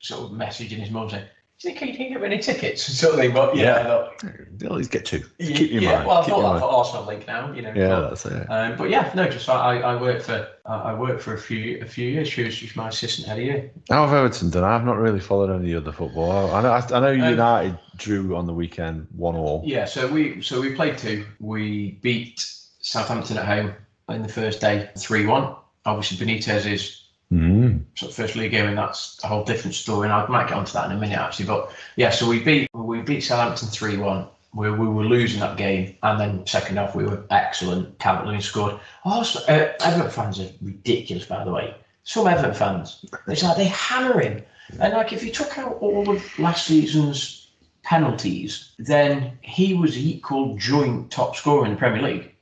sort 0.00 0.22
of 0.24 0.30
messaging 0.36 0.78
his 0.78 0.90
mum 0.90 1.08
saying, 1.10 1.24
"Do 1.60 1.68
you 1.70 1.74
think 1.74 1.92
he 1.92 1.96
didn't 2.04 2.20
get 2.20 2.22
any 2.32 2.38
tickets?" 2.42 3.02
Of 3.02 3.16
but 3.32 3.56
yeah, 3.56 3.62
Yeah. 3.86 3.88
look, 3.88 4.70
least 4.70 4.90
get 4.90 5.04
two. 5.04 5.22
Yeah, 5.38 5.56
Keep 5.56 5.70
your 5.72 5.82
yeah, 5.82 5.94
mind. 5.96 6.06
well, 6.08 6.18
I 6.18 6.24
keep 6.24 6.30
thought 6.34 6.52
that 6.54 6.60
for 6.60 6.66
Arsenal 6.66 7.06
link 7.06 7.26
now, 7.26 7.52
you 7.52 7.62
know. 7.62 7.72
Yeah, 7.74 7.88
but, 7.88 8.08
that's 8.10 8.26
it. 8.26 8.50
um, 8.50 8.76
but 8.76 8.90
yeah, 8.90 9.10
no, 9.14 9.28
just 9.28 9.48
I, 9.48 9.80
I 9.80 10.00
worked 10.00 10.24
for 10.24 10.48
I 10.66 10.92
worked 10.94 11.22
for 11.22 11.34
a 11.34 11.38
few 11.38 11.80
a 11.82 11.86
few 11.86 12.08
years. 12.08 12.28
She 12.28 12.44
was, 12.44 12.54
she 12.54 12.66
was 12.66 12.76
my 12.76 12.88
assistant 12.88 13.26
head 13.28 13.38
of 13.38 13.44
year. 13.44 13.70
How 13.88 14.06
have 14.06 14.14
Everton 14.14 14.50
done? 14.50 14.64
I've 14.64 14.84
not 14.84 14.98
really 14.98 15.20
followed 15.20 15.50
any 15.50 15.74
other 15.74 15.92
football. 15.92 16.52
I 16.54 16.62
know, 16.62 16.72
I 16.72 17.00
know 17.00 17.12
Um, 17.12 17.30
United 17.30 17.78
drew 17.96 18.36
on 18.36 18.46
the 18.46 18.52
weekend, 18.52 19.06
one 19.16 19.34
all. 19.36 19.62
Yeah, 19.64 19.84
so 19.86 20.06
we 20.08 20.42
so 20.42 20.60
we 20.60 20.74
played 20.74 20.98
two. 20.98 21.24
We 21.40 21.92
beat 22.02 22.44
Southampton 22.80 23.38
at 23.38 23.46
home 23.46 23.74
in 24.08 24.22
the 24.22 24.28
first 24.28 24.60
day, 24.60 24.90
three 24.98 25.26
one. 25.26 25.54
Obviously, 25.84 26.24
Benitez 26.26 26.66
is 26.70 27.05
Mm. 27.32 27.84
of 28.02 28.14
first 28.14 28.36
league 28.36 28.52
game, 28.52 28.66
and 28.66 28.78
that's 28.78 29.18
a 29.24 29.26
whole 29.26 29.44
different 29.44 29.74
story. 29.74 30.06
And 30.06 30.12
I 30.12 30.26
might 30.28 30.48
get 30.48 30.56
onto 30.56 30.72
that 30.74 30.88
in 30.90 30.96
a 30.96 31.00
minute, 31.00 31.18
actually. 31.18 31.46
But 31.46 31.72
yeah, 31.96 32.10
so 32.10 32.28
we 32.28 32.38
beat 32.40 32.70
we 32.72 33.02
beat 33.02 33.22
Southampton 33.22 33.68
three 33.68 33.96
one. 33.96 34.28
We, 34.54 34.70
we 34.70 34.86
were 34.86 35.04
losing 35.04 35.40
that 35.40 35.56
game, 35.56 35.96
and 36.02 36.20
then 36.20 36.46
second 36.46 36.76
half 36.76 36.94
we 36.94 37.04
were 37.04 37.24
excellent. 37.30 37.98
Calvert 37.98 38.26
Lewin 38.26 38.40
scored. 38.40 38.78
Also, 39.04 39.40
uh, 39.52 39.72
Everton 39.80 40.10
fans 40.10 40.40
are 40.40 40.48
ridiculous, 40.62 41.26
by 41.26 41.44
the 41.44 41.50
way. 41.50 41.74
Some 42.04 42.28
Everton 42.28 42.54
fans, 42.54 43.04
it's 43.26 43.42
like 43.42 43.56
they 43.56 43.66
hammer 43.66 44.20
him, 44.20 44.44
and 44.78 44.92
like 44.92 45.12
if 45.12 45.24
you 45.24 45.32
took 45.32 45.58
out 45.58 45.78
all 45.80 46.08
of 46.08 46.38
last 46.38 46.68
season's 46.68 47.50
penalties, 47.82 48.70
then 48.78 49.36
he 49.42 49.74
was 49.74 49.98
equal 49.98 50.56
joint 50.56 51.10
top 51.10 51.34
scorer 51.34 51.66
in 51.66 51.72
the 51.72 51.76
Premier 51.76 52.02
League. 52.02 52.35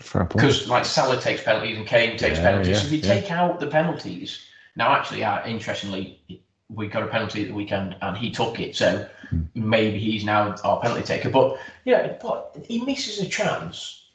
Because 0.00 0.68
like 0.68 0.84
Salah 0.84 1.20
takes 1.20 1.42
penalties 1.42 1.76
and 1.76 1.86
Kane 1.86 2.16
takes 2.16 2.38
Yeah, 2.38 2.44
penalties. 2.44 2.68
yeah, 2.68 2.78
so 2.78 2.86
if 2.86 2.92
you 2.92 2.98
yeah. 2.98 3.14
take 3.20 3.30
out 3.30 3.60
the 3.60 3.66
penalties, 3.66 4.40
now 4.76 4.92
actually, 4.92 5.22
uh, 5.24 5.46
interestingly, 5.46 6.20
we 6.68 6.86
got 6.88 7.02
a 7.02 7.06
penalty 7.08 7.42
at 7.42 7.48
the 7.48 7.54
weekend 7.54 7.96
and 8.02 8.16
he 8.16 8.30
took 8.30 8.58
it, 8.60 8.76
so 8.76 9.06
Hmm. 9.30 9.42
maybe 9.54 9.98
he's 9.98 10.24
now 10.24 10.56
our 10.64 10.80
penalty 10.80 11.02
taker. 11.02 11.30
But 11.30 11.58
yeah, 11.84 12.14
but 12.20 12.56
he 12.66 12.84
misses 12.84 13.20
a 13.20 13.28
chance, 13.28 14.06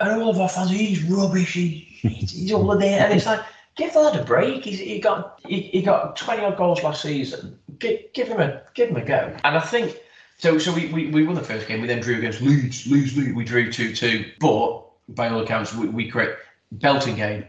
and 0.00 0.20
all 0.20 0.30
of 0.30 0.40
our 0.40 0.48
fans, 0.48 0.70
he's 0.70 1.02
rubbish. 1.04 1.52
He, 1.54 1.68
he's, 2.02 2.32
he's 2.32 2.52
all 2.52 2.72
of 2.72 2.80
there, 2.80 3.04
and 3.04 3.12
it's 3.14 3.26
like. 3.26 3.40
Give 3.76 3.92
that 3.92 4.18
a 4.18 4.24
break. 4.24 4.64
He's, 4.64 4.80
he 4.80 4.98
got 4.98 5.38
he, 5.46 5.60
he 5.60 5.82
got 5.82 6.16
twenty 6.16 6.42
odd 6.42 6.56
goals 6.56 6.82
last 6.82 7.00
season. 7.00 7.56
Give, 7.78 8.00
give 8.12 8.26
him 8.26 8.40
a 8.40 8.60
give 8.74 8.88
him 8.88 8.96
a 8.96 9.04
go. 9.04 9.32
And 9.44 9.56
I 9.56 9.60
think 9.60 9.96
so. 10.36 10.58
So 10.58 10.74
we, 10.74 10.86
we, 10.88 11.10
we 11.10 11.22
won 11.22 11.36
the 11.36 11.44
first 11.44 11.68
game. 11.68 11.80
We 11.80 11.86
then 11.86 12.00
drew 12.00 12.18
against 12.18 12.40
Leeds. 12.42 12.88
Leeds, 12.88 13.16
Leeds. 13.16 13.34
We 13.34 13.44
drew 13.44 13.70
two 13.72 13.94
two. 13.94 14.32
But 14.40 14.84
by 15.08 15.28
all 15.28 15.40
accounts, 15.40 15.74
we, 15.74 15.88
we 15.88 16.08
create 16.08 16.34
belting 16.72 17.16
game. 17.16 17.44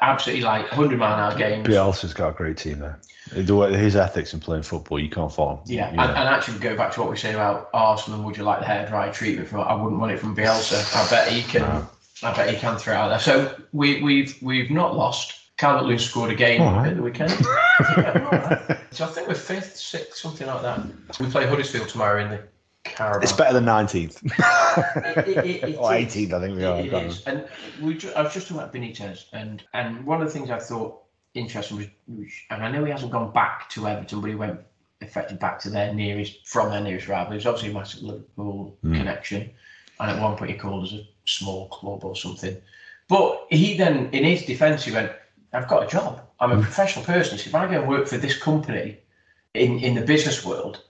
Absolutely 0.00 0.42
like 0.42 0.66
hundred 0.68 0.98
mile 0.98 1.14
an 1.14 1.20
hour 1.20 1.38
games. 1.38 1.68
Bielsa's 1.68 2.14
got 2.14 2.30
a 2.30 2.32
great 2.32 2.56
team 2.56 2.78
there. 2.78 2.98
His 3.30 3.96
ethics 3.96 4.32
in 4.34 4.40
playing 4.40 4.62
football, 4.62 4.98
you 4.98 5.08
can't 5.08 5.32
fault 5.32 5.68
him. 5.68 5.76
Yeah, 5.76 5.88
and, 5.88 6.00
and 6.00 6.28
actually 6.28 6.58
go 6.58 6.76
back 6.76 6.92
to 6.94 7.00
what 7.00 7.10
we 7.10 7.16
said 7.16 7.34
about 7.34 7.70
Arsenal. 7.72 8.22
Would 8.22 8.36
you 8.36 8.44
like 8.44 8.60
the 8.60 8.66
hair 8.66 8.86
dry 8.86 9.10
treatment 9.10 9.48
from? 9.48 9.60
I 9.60 9.74
wouldn't 9.74 10.00
want 10.00 10.12
it 10.12 10.18
from 10.18 10.34
Bielsa. 10.34 10.94
I 10.96 11.08
bet 11.10 11.30
he 11.30 11.42
can. 11.42 11.62
No. 11.62 11.88
I 12.22 12.34
bet 12.34 12.48
he 12.48 12.56
can 12.56 12.76
throw 12.78 12.94
it 12.94 12.96
out 12.96 13.08
there. 13.08 13.20
So 13.20 13.54
we 13.72 14.02
we've 14.02 14.36
we've 14.42 14.70
not 14.70 14.96
lost. 14.96 15.40
Calvert 15.56 15.84
Lewin 15.84 15.98
scored 16.00 16.32
a 16.32 16.34
game 16.34 16.60
right. 16.60 16.88
at 16.88 16.96
the 16.96 17.02
weekend. 17.02 17.32
Yeah, 17.96 18.18
right. 18.18 18.78
So 18.90 19.04
I 19.04 19.08
think 19.08 19.26
we're 19.28 19.34
fifth, 19.34 19.76
sixth, 19.76 20.18
something 20.18 20.46
like 20.46 20.62
that. 20.62 20.80
We 21.18 21.26
play 21.26 21.46
Huddersfield 21.46 21.88
tomorrow 21.88 22.24
in 22.24 22.30
the 22.30 22.42
Carabao. 22.84 23.20
It's 23.22 23.32
better 23.32 23.52
than 23.54 23.64
19th. 23.64 24.22
It- 25.26 25.28
it- 25.38 25.68
it- 25.70 25.76
or 25.76 25.90
18th, 25.90 26.32
I 26.32 26.40
think 26.40 26.56
we 26.56 26.64
are. 26.64 26.80
It 26.80 26.90
can't 26.90 27.22
and 27.26 27.44
we. 27.80 27.98
I 28.14 28.22
was 28.22 28.32
just 28.34 28.48
talking 28.48 28.62
about 28.62 28.72
Benitez, 28.74 29.26
and 29.32 29.62
and 29.72 30.04
one 30.04 30.20
of 30.20 30.26
the 30.26 30.32
things 30.32 30.50
I 30.50 30.58
thought 30.58 31.00
interesting 31.34 31.78
was, 31.78 32.30
and 32.50 32.62
I 32.64 32.70
know 32.70 32.84
he 32.84 32.90
hasn't 32.90 33.12
gone 33.12 33.32
back 33.32 33.68
to 33.70 33.86
Everton, 33.88 34.20
but 34.20 34.28
he 34.30 34.36
went 34.36 34.60
effectively 35.00 35.38
back 35.38 35.58
to 35.60 35.70
their 35.70 35.92
nearest, 35.94 36.46
from 36.46 36.70
their 36.70 36.80
nearest 36.80 37.08
rival. 37.08 37.30
There's 37.30 37.46
obviously 37.46 37.70
a 37.70 37.74
massive 37.74 38.02
Liverpool 38.02 38.76
Hmm. 38.82 38.94
connection, 38.96 39.50
and 40.00 40.10
at 40.10 40.20
one 40.20 40.36
point 40.36 40.50
he 40.50 40.56
called 40.56 40.84
us 40.84 40.92
a 40.92 41.06
small 41.24 41.68
club 41.68 42.04
or 42.04 42.16
something. 42.16 42.56
But 43.08 43.46
he 43.50 43.76
then, 43.76 44.08
in 44.12 44.24
his 44.24 44.44
defence, 44.44 44.84
he 44.84 44.92
went, 44.92 45.12
"I've 45.52 45.68
got 45.68 45.84
a 45.84 45.86
job. 45.86 46.20
I'm 46.40 46.52
a 46.52 46.60
professional 46.60 47.04
person. 47.04 47.38
So 47.38 47.48
if 47.48 47.54
I 47.54 47.66
go 47.66 47.80
and 47.80 47.88
work 47.88 48.08
for 48.08 48.18
this 48.18 48.36
company 48.38 48.98
in 49.54 49.78
in 49.78 49.94
the 49.94 50.02
business 50.02 50.44
world, 50.44 50.82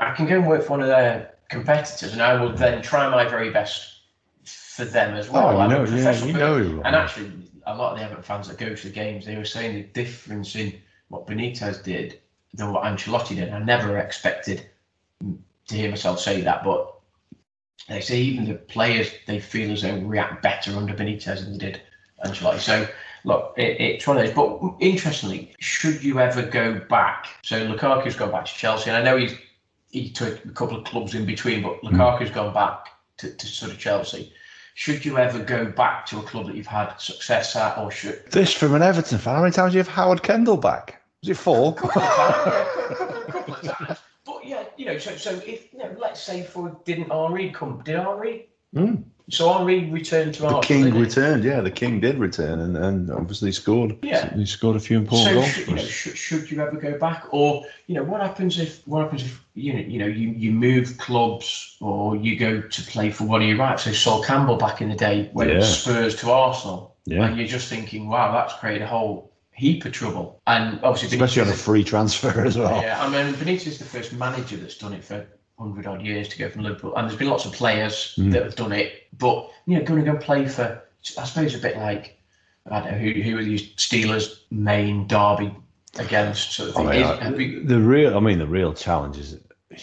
I 0.00 0.14
can 0.14 0.26
go 0.26 0.36
and 0.36 0.46
work 0.46 0.62
for 0.62 0.70
one 0.70 0.80
of 0.80 0.88
their 0.88 1.34
competitors, 1.50 2.12
and 2.14 2.22
I 2.22 2.40
will 2.40 2.52
then 2.52 2.82
try 2.82 3.08
my 3.10 3.28
very 3.28 3.50
best 3.50 4.00
for 4.44 4.86
them 4.86 5.14
as 5.14 5.28
well. 5.28 5.48
Oh, 5.48 5.52
you 5.52 5.58
I'm 5.58 5.70
know, 5.70 5.84
yeah, 5.84 6.24
you 6.24 6.32
know 6.32 6.82
And 6.84 6.96
actually, 6.96 7.30
a 7.66 7.76
lot 7.76 7.92
of 7.92 7.98
the 7.98 8.04
Everton 8.04 8.22
fans 8.22 8.48
that 8.48 8.56
go 8.56 8.74
to 8.74 8.88
the 8.88 8.92
games, 8.92 9.26
they 9.26 9.36
were 9.36 9.44
saying 9.44 9.74
the 9.74 9.82
difference 9.82 10.56
in 10.56 10.72
what 11.08 11.26
Benitez 11.26 11.82
did 11.82 12.18
than 12.54 12.72
what 12.72 12.84
Ancelotti 12.84 13.36
did. 13.36 13.52
I 13.52 13.58
never 13.58 13.98
expected 13.98 14.66
to 15.68 15.74
hear 15.74 15.90
myself 15.90 16.18
say 16.18 16.40
that, 16.40 16.64
but 16.64 16.94
they 17.88 18.00
say 18.00 18.20
even 18.20 18.46
the 18.46 18.54
players 18.54 19.12
they 19.26 19.38
feel 19.38 19.70
as 19.70 19.82
though 19.82 19.98
react 19.98 20.42
better 20.42 20.74
under 20.76 20.94
Benitez 20.94 21.44
than 21.44 21.52
they 21.52 21.58
did 21.58 21.82
Ancelotti. 22.24 22.60
So 22.60 22.88
look, 23.24 23.54
it, 23.58 23.80
it's 23.80 24.06
one 24.06 24.16
of 24.16 24.24
those. 24.24 24.34
But 24.34 24.76
interestingly, 24.80 25.54
should 25.58 26.02
you 26.02 26.20
ever 26.20 26.42
go 26.42 26.80
back? 26.88 27.26
So 27.42 27.66
Lukaku's 27.66 28.16
gone 28.16 28.30
back 28.30 28.46
to 28.46 28.54
Chelsea, 28.54 28.88
and 28.88 28.96
I 28.96 29.02
know 29.02 29.18
he's 29.18 29.34
he 29.90 30.10
took 30.10 30.44
a 30.44 30.48
couple 30.50 30.76
of 30.76 30.84
clubs 30.84 31.14
in 31.14 31.26
between, 31.26 31.62
but 31.62 31.82
Lukaku's 31.82 32.30
gone 32.30 32.54
back 32.54 32.88
to, 33.18 33.30
to 33.34 33.46
sort 33.46 33.72
of 33.72 33.78
Chelsea. 33.78 34.32
Should 34.74 35.04
you 35.04 35.18
ever 35.18 35.40
go 35.40 35.66
back 35.66 36.06
to 36.06 36.20
a 36.20 36.22
club 36.22 36.46
that 36.46 36.56
you've 36.56 36.66
had 36.66 36.96
success 36.96 37.54
at, 37.56 37.76
or 37.76 37.90
should 37.90 38.24
This 38.30 38.54
from 38.54 38.74
an 38.74 38.82
Everton 38.82 39.18
fan. 39.18 39.34
How 39.34 39.42
many 39.42 39.52
times 39.52 39.72
do 39.72 39.78
you 39.78 39.84
have 39.84 39.92
Howard 39.92 40.22
Kendall 40.22 40.56
back? 40.56 41.02
Was 41.22 41.30
it 41.30 41.36
four? 41.36 41.74
couple 41.76 42.02
yeah, 42.02 42.64
couple, 42.96 43.32
couple 43.32 43.54
of 43.54 43.62
times. 43.62 43.98
But 44.24 44.46
yeah, 44.46 44.64
you 44.76 44.86
know, 44.86 44.96
so 44.98 45.16
so 45.16 45.32
if 45.44 45.72
you 45.72 45.80
know, 45.80 45.94
let's 45.98 46.22
say 46.22 46.42
for 46.44 46.74
didn't 46.84 47.10
Henri 47.10 47.50
come? 47.50 47.82
Did 47.84 47.96
Henri? 47.96 48.48
Mm. 48.74 49.04
So 49.30 49.48
Henri 49.52 49.90
returned 49.90 50.34
to 50.34 50.42
The 50.42 50.60
king 50.60 50.94
returned. 50.98 51.44
Yeah, 51.44 51.60
the 51.60 51.70
king 51.70 52.00
did 52.00 52.18
return, 52.18 52.60
and, 52.60 52.76
and 52.76 53.10
obviously 53.10 53.52
scored. 53.52 53.96
Yeah. 54.02 54.34
he 54.34 54.46
scored 54.46 54.76
a 54.76 54.80
few 54.80 54.98
important 54.98 55.28
So 55.28 55.34
goals. 55.34 55.48
should, 55.48 55.68
you 55.68 55.74
know, 55.74 55.82
should, 55.82 56.16
should 56.16 56.50
you 56.50 56.60
ever 56.60 56.76
go 56.76 56.98
back, 56.98 57.26
or 57.30 57.64
you 57.86 57.94
know, 57.94 58.02
what 58.02 58.20
happens 58.20 58.58
if 58.58 58.86
what 58.86 59.02
happens 59.02 59.22
if 59.22 59.44
you 59.54 59.72
know 59.72 59.78
you 59.80 59.98
know 59.98 60.06
you, 60.06 60.30
you 60.30 60.52
move 60.52 60.96
clubs 60.98 61.76
or 61.80 62.16
you 62.16 62.36
go 62.36 62.60
to 62.60 62.82
play 62.82 63.10
for 63.10 63.24
one 63.24 63.42
of 63.42 63.48
your 63.48 63.56
rivals? 63.56 63.82
So 63.82 63.92
Sol 63.92 64.22
Campbell 64.22 64.56
back 64.56 64.80
in 64.80 64.88
the 64.88 64.96
day 64.96 65.30
went 65.32 65.50
Yeah. 65.50 65.60
Spurs 65.62 66.16
to 66.16 66.30
Arsenal, 66.30 66.96
Yeah, 67.06 67.26
and 67.26 67.36
you're 67.36 67.46
just 67.46 67.68
thinking, 67.68 68.08
wow, 68.08 68.32
that's 68.32 68.54
created 68.54 68.82
a 68.82 68.86
whole 68.86 69.30
heap 69.52 69.84
of 69.84 69.92
trouble. 69.92 70.40
And 70.46 70.80
obviously, 70.82 71.16
especially 71.16 71.42
on 71.42 71.48
a 71.48 71.52
free 71.52 71.84
transfer 71.84 72.44
as 72.44 72.56
well. 72.56 72.80
Yeah, 72.82 73.02
I 73.02 73.08
mean, 73.08 73.34
Benitez 73.34 73.66
is 73.66 73.78
the 73.78 73.84
first 73.84 74.12
manager 74.12 74.56
that's 74.56 74.76
done 74.78 74.94
it 74.94 75.04
for 75.04 75.26
hundred 75.60 75.86
odd 75.86 76.02
years 76.02 76.28
to 76.28 76.38
go 76.38 76.48
from 76.48 76.62
Liverpool, 76.62 76.96
and 76.96 77.08
there's 77.08 77.18
been 77.18 77.28
lots 77.28 77.44
of 77.44 77.52
players 77.52 78.14
Mm. 78.18 78.32
that 78.32 78.42
have 78.42 78.56
done 78.56 78.72
it. 78.72 78.92
But 79.16 79.50
you 79.66 79.78
know, 79.78 79.84
going 79.84 80.04
to 80.04 80.10
go 80.12 80.16
play 80.18 80.48
for, 80.48 80.82
I 81.18 81.24
suppose, 81.24 81.54
a 81.54 81.58
bit 81.58 81.76
like 81.76 82.16
I 82.70 82.80
don't 82.80 82.92
know 82.92 82.98
who 82.98 83.20
who 83.22 83.38
are 83.38 83.44
these 83.44 83.74
Steelers, 83.74 84.40
Maine, 84.50 85.06
Derby 85.06 85.54
against 85.98 86.52
sort 86.52 86.70
of 86.70 86.76
I 86.76 86.80
thing. 86.80 86.88
mean, 86.90 87.04
I- 87.04 87.30
we- 87.32 87.64
the 87.64 87.78
real, 87.80 88.16
I 88.16 88.20
mean, 88.20 88.38
the 88.38 88.46
real 88.46 88.72
challenge 88.72 89.18
is 89.18 89.36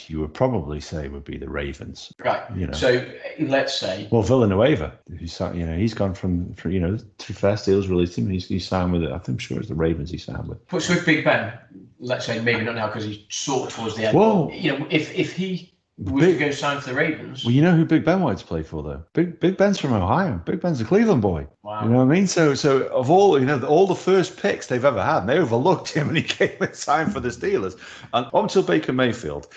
you 0.07 0.19
would 0.19 0.33
probably 0.33 0.81
say 0.81 1.07
would 1.07 1.23
be 1.23 1.37
the 1.37 1.49
Ravens. 1.49 2.11
right. 2.19 2.41
You 2.55 2.67
know, 2.67 2.73
So 2.73 2.97
uh, 2.97 3.43
let's 3.43 3.73
say 3.79 4.07
well, 4.11 4.21
Villanueva, 4.21 4.93
he's 5.17 5.39
you 5.39 5.65
know 5.65 5.77
he's 5.77 5.93
gone 5.93 6.13
from, 6.13 6.53
from 6.55 6.71
you 6.71 6.79
know 6.81 6.97
to 6.97 7.33
fair 7.33 7.53
Steelers 7.53 7.87
released 7.89 8.17
him. 8.17 8.29
He's, 8.29 8.47
he's 8.47 8.67
signed 8.67 8.91
with 8.91 9.03
it. 9.03 9.11
I 9.11 9.17
think 9.19 9.39
sure 9.39 9.57
it's 9.59 9.69
the 9.69 9.75
Ravens 9.75 10.11
he 10.11 10.17
signed 10.17 10.47
with. 10.47 10.65
puts 10.67 10.89
with 10.89 11.05
Big 11.05 11.23
Ben. 11.23 11.53
Let's 11.99 12.25
say 12.25 12.39
maybe 12.39 12.63
not 12.63 12.75
now 12.75 12.87
because 12.87 13.05
he's 13.05 13.19
sort 13.29 13.69
of 13.69 13.75
towards 13.75 13.95
the 13.95 14.05
end. 14.07 14.17
Whoa. 14.17 14.49
You 14.51 14.77
know, 14.77 14.87
if 14.89 15.13
if 15.17 15.33
he 15.33 15.73
was 15.97 16.23
Big- 16.25 16.37
to 16.37 16.45
go 16.45 16.51
sign 16.51 16.79
for 16.79 16.89
the 16.89 16.95
Ravens, 16.95 17.43
Well, 17.43 17.53
you 17.53 17.61
know 17.63 17.75
who 17.75 17.83
Big 17.83 18.05
Ben 18.05 18.21
wanted 18.21 18.37
to 18.39 18.45
play 18.45 18.61
for 18.61 18.83
though. 18.83 19.03
Big 19.13 19.39
Big 19.39 19.57
Ben's 19.57 19.79
from 19.79 19.93
Ohio. 19.93 20.39
Big 20.45 20.61
Ben's 20.61 20.79
a 20.79 20.85
Cleveland 20.85 21.21
boy. 21.23 21.47
wow. 21.63 21.83
You 21.83 21.89
know 21.89 21.97
what 21.97 22.03
I 22.03 22.05
mean? 22.05 22.27
So, 22.27 22.53
so 22.53 22.83
of 22.89 23.09
all 23.09 23.39
you 23.39 23.45
know, 23.45 23.59
all 23.63 23.87
the 23.87 23.95
first 23.95 24.37
picks 24.37 24.67
they've 24.67 24.85
ever 24.85 25.03
had, 25.03 25.19
and 25.19 25.29
they 25.29 25.39
overlooked 25.39 25.89
him, 25.91 26.07
and 26.09 26.17
he 26.17 26.23
came 26.37 26.55
and 26.61 26.75
signed 26.75 27.13
for 27.13 27.19
the 27.19 27.29
Steelers. 27.29 27.79
And 28.13 28.27
up 28.27 28.35
until 28.35 28.61
Baker 28.61 28.93
Mayfield, 28.93 29.47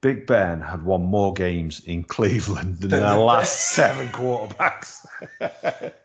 Big 0.00 0.26
Ben 0.26 0.60
had 0.60 0.84
won 0.84 1.02
more 1.04 1.32
games 1.32 1.80
in 1.86 2.02
Cleveland 2.02 2.78
than 2.80 2.90
their 2.90 3.14
last 3.16 3.68
seven 3.74 4.08
quarterbacks. 4.08 5.06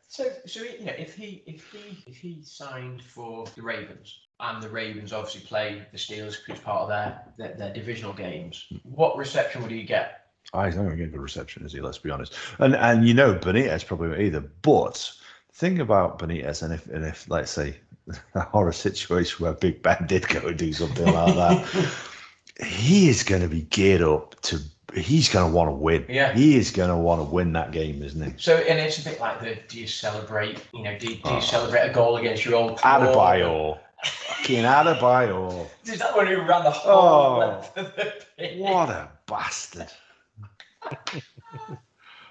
So, 0.08 0.26
so 0.46 0.62
you 0.62 0.86
know, 0.86 0.94
if 0.98 1.16
he 1.16 1.42
if 1.48 1.72
he 1.72 2.04
if 2.06 2.18
he 2.18 2.42
signed 2.44 3.02
for 3.02 3.46
the 3.56 3.62
Ravens 3.64 4.28
and 4.42 4.62
the 4.62 4.70
Ravens 4.70 5.14
obviously 5.14 5.42
play 5.42 5.82
the 5.92 5.98
Steelers 5.98 6.38
because 6.38 6.56
it's 6.56 6.60
part 6.62 6.82
of 6.82 6.90
their, 6.90 7.22
their 7.38 7.56
their 7.58 7.74
divisional 7.74 8.14
games, 8.14 8.66
hmm. 8.70 8.78
what 8.84 9.18
reception 9.18 9.62
would 9.62 9.72
he 9.72 9.84
get? 9.84 10.26
I 10.54 10.70
don't 10.70 10.90
think 10.90 11.00
a 11.02 11.06
good 11.06 11.20
reception, 11.20 11.66
is 11.66 11.74
he? 11.74 11.82
Let's 11.82 11.98
be 12.00 12.10
honest. 12.12 12.34
And 12.60 12.76
and 12.76 13.08
you 13.08 13.14
know, 13.14 13.36
Benitez 13.36 13.86
probably 13.86 14.10
won't 14.10 14.22
either. 14.22 14.42
But 14.62 15.12
the 15.50 15.56
thing 15.56 15.80
about 15.80 16.20
Benitez, 16.20 16.64
and 16.64 16.74
if 16.74 16.88
and 16.88 17.06
if 17.06 17.30
let's 17.30 17.52
say 17.52 17.76
a 18.36 18.42
horror 18.42 18.74
situation 18.74 19.44
where 19.44 19.54
Big 19.54 19.82
Ben 19.82 20.06
did 20.08 20.28
go 20.28 20.40
and 20.48 20.58
do 20.58 20.74
something 20.74 21.06
like 21.06 21.36
that, 21.36 21.94
he 22.66 23.10
is 23.10 23.24
going 23.24 23.42
to 23.42 23.48
be 23.48 23.62
geared 23.62 24.02
up 24.02 24.40
to. 24.42 24.60
He's 24.94 25.30
going 25.30 25.50
to 25.50 25.56
want 25.56 25.70
to 25.70 25.74
win. 25.74 26.06
Yeah. 26.10 26.34
He 26.34 26.58
is 26.58 26.70
going 26.70 26.90
to 26.90 26.98
want 26.98 27.22
to 27.22 27.24
win 27.24 27.54
that 27.54 27.72
game, 27.72 28.04
isn't 28.04 28.22
he? 28.22 28.34
So, 28.38 28.58
and 28.58 28.78
it's 28.78 29.00
a 29.00 29.10
bit 29.10 29.22
like 29.22 29.40
the 29.40 29.58
do 29.70 29.80
you 29.80 29.88
celebrate? 29.88 30.62
You 30.74 30.84
know, 30.84 31.00
do, 31.00 31.08
you- 31.08 31.16
do 31.16 31.30
you 31.30 31.36
Oh. 31.38 31.40
celebrate 31.40 31.88
a 31.88 31.94
goal 31.94 32.18
against 32.18 32.44
your 32.44 32.56
old 32.56 32.78
club? 32.78 33.02
Adebayor. 33.04 33.80
Fucking 34.04 34.64
Adebayor. 34.64 35.68
Is 35.86 36.00
that 36.00 36.16
one 36.16 36.28
who 36.28 36.38
ran 36.42 36.64
the 36.64 36.72
whole 36.72 36.92
Oh. 36.94 37.38
length 37.40 37.78
of 37.78 37.96
the 37.96 38.14
pitch? 38.38 38.58
What 38.60 38.90
a 38.90 39.10
bastard. 39.28 39.92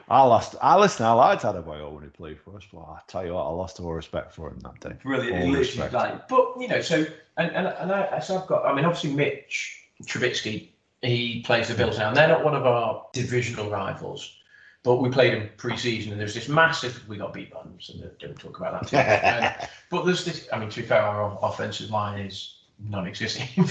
I 0.08 0.22
lost. 0.24 0.56
I 0.60 0.76
listen. 0.76 1.06
I 1.06 1.12
liked 1.12 1.42
Adebayor 1.44 1.92
when 1.92 2.02
he 2.02 2.08
played 2.10 2.40
for 2.40 2.56
us, 2.56 2.64
but 2.72 2.80
I 2.80 2.98
tell 3.06 3.24
you 3.24 3.34
what, 3.34 3.44
I 3.44 3.50
lost 3.50 3.78
all 3.78 3.92
respect 3.92 4.34
for 4.34 4.48
him 4.48 4.58
that 4.60 4.80
day. 4.80 4.96
Brilliant. 5.02 5.34
All 5.34 5.38
literally 5.50 5.58
respect. 5.60 5.92
like, 5.92 6.26
but 6.28 6.54
you 6.58 6.66
know, 6.66 6.80
so 6.80 7.06
and 7.36 7.50
and, 7.54 7.68
and 7.68 7.92
I, 7.92 8.18
so 8.18 8.40
I've 8.40 8.48
got. 8.48 8.66
I 8.66 8.74
mean, 8.74 8.84
obviously, 8.84 9.12
Mitch 9.14 9.80
Trubisky, 10.04 10.70
he 11.02 11.42
plays 11.42 11.68
the 11.68 11.74
Bills 11.74 11.96
now, 11.98 12.08
and 12.08 12.16
they're 12.16 12.26
not 12.26 12.44
one 12.44 12.56
of 12.56 12.66
our 12.66 13.06
divisional 13.12 13.70
rivals. 13.70 14.36
But 14.82 14.96
we 14.96 15.10
played 15.10 15.34
them 15.34 15.50
pre-season, 15.58 16.12
and 16.12 16.20
there's 16.20 16.34
this 16.34 16.48
massive. 16.48 17.06
We 17.06 17.18
got 17.18 17.34
beat 17.34 17.52
by 17.52 17.62
them, 17.62 17.76
so 17.80 17.94
don't- 17.98 18.18
don't 18.18 18.38
talk 18.38 18.58
about 18.58 18.80
that. 18.80 18.88
Too 18.88 18.96
much. 18.96 19.62
Um, 19.62 19.68
but 19.90 20.04
there's 20.06 20.24
this. 20.24 20.48
I 20.52 20.58
mean, 20.58 20.70
to 20.70 20.80
be 20.80 20.86
fair, 20.86 21.02
our 21.02 21.38
offensive 21.42 21.90
line 21.90 22.20
is 22.20 22.54
non-existent. 22.78 23.50
In 23.58 23.66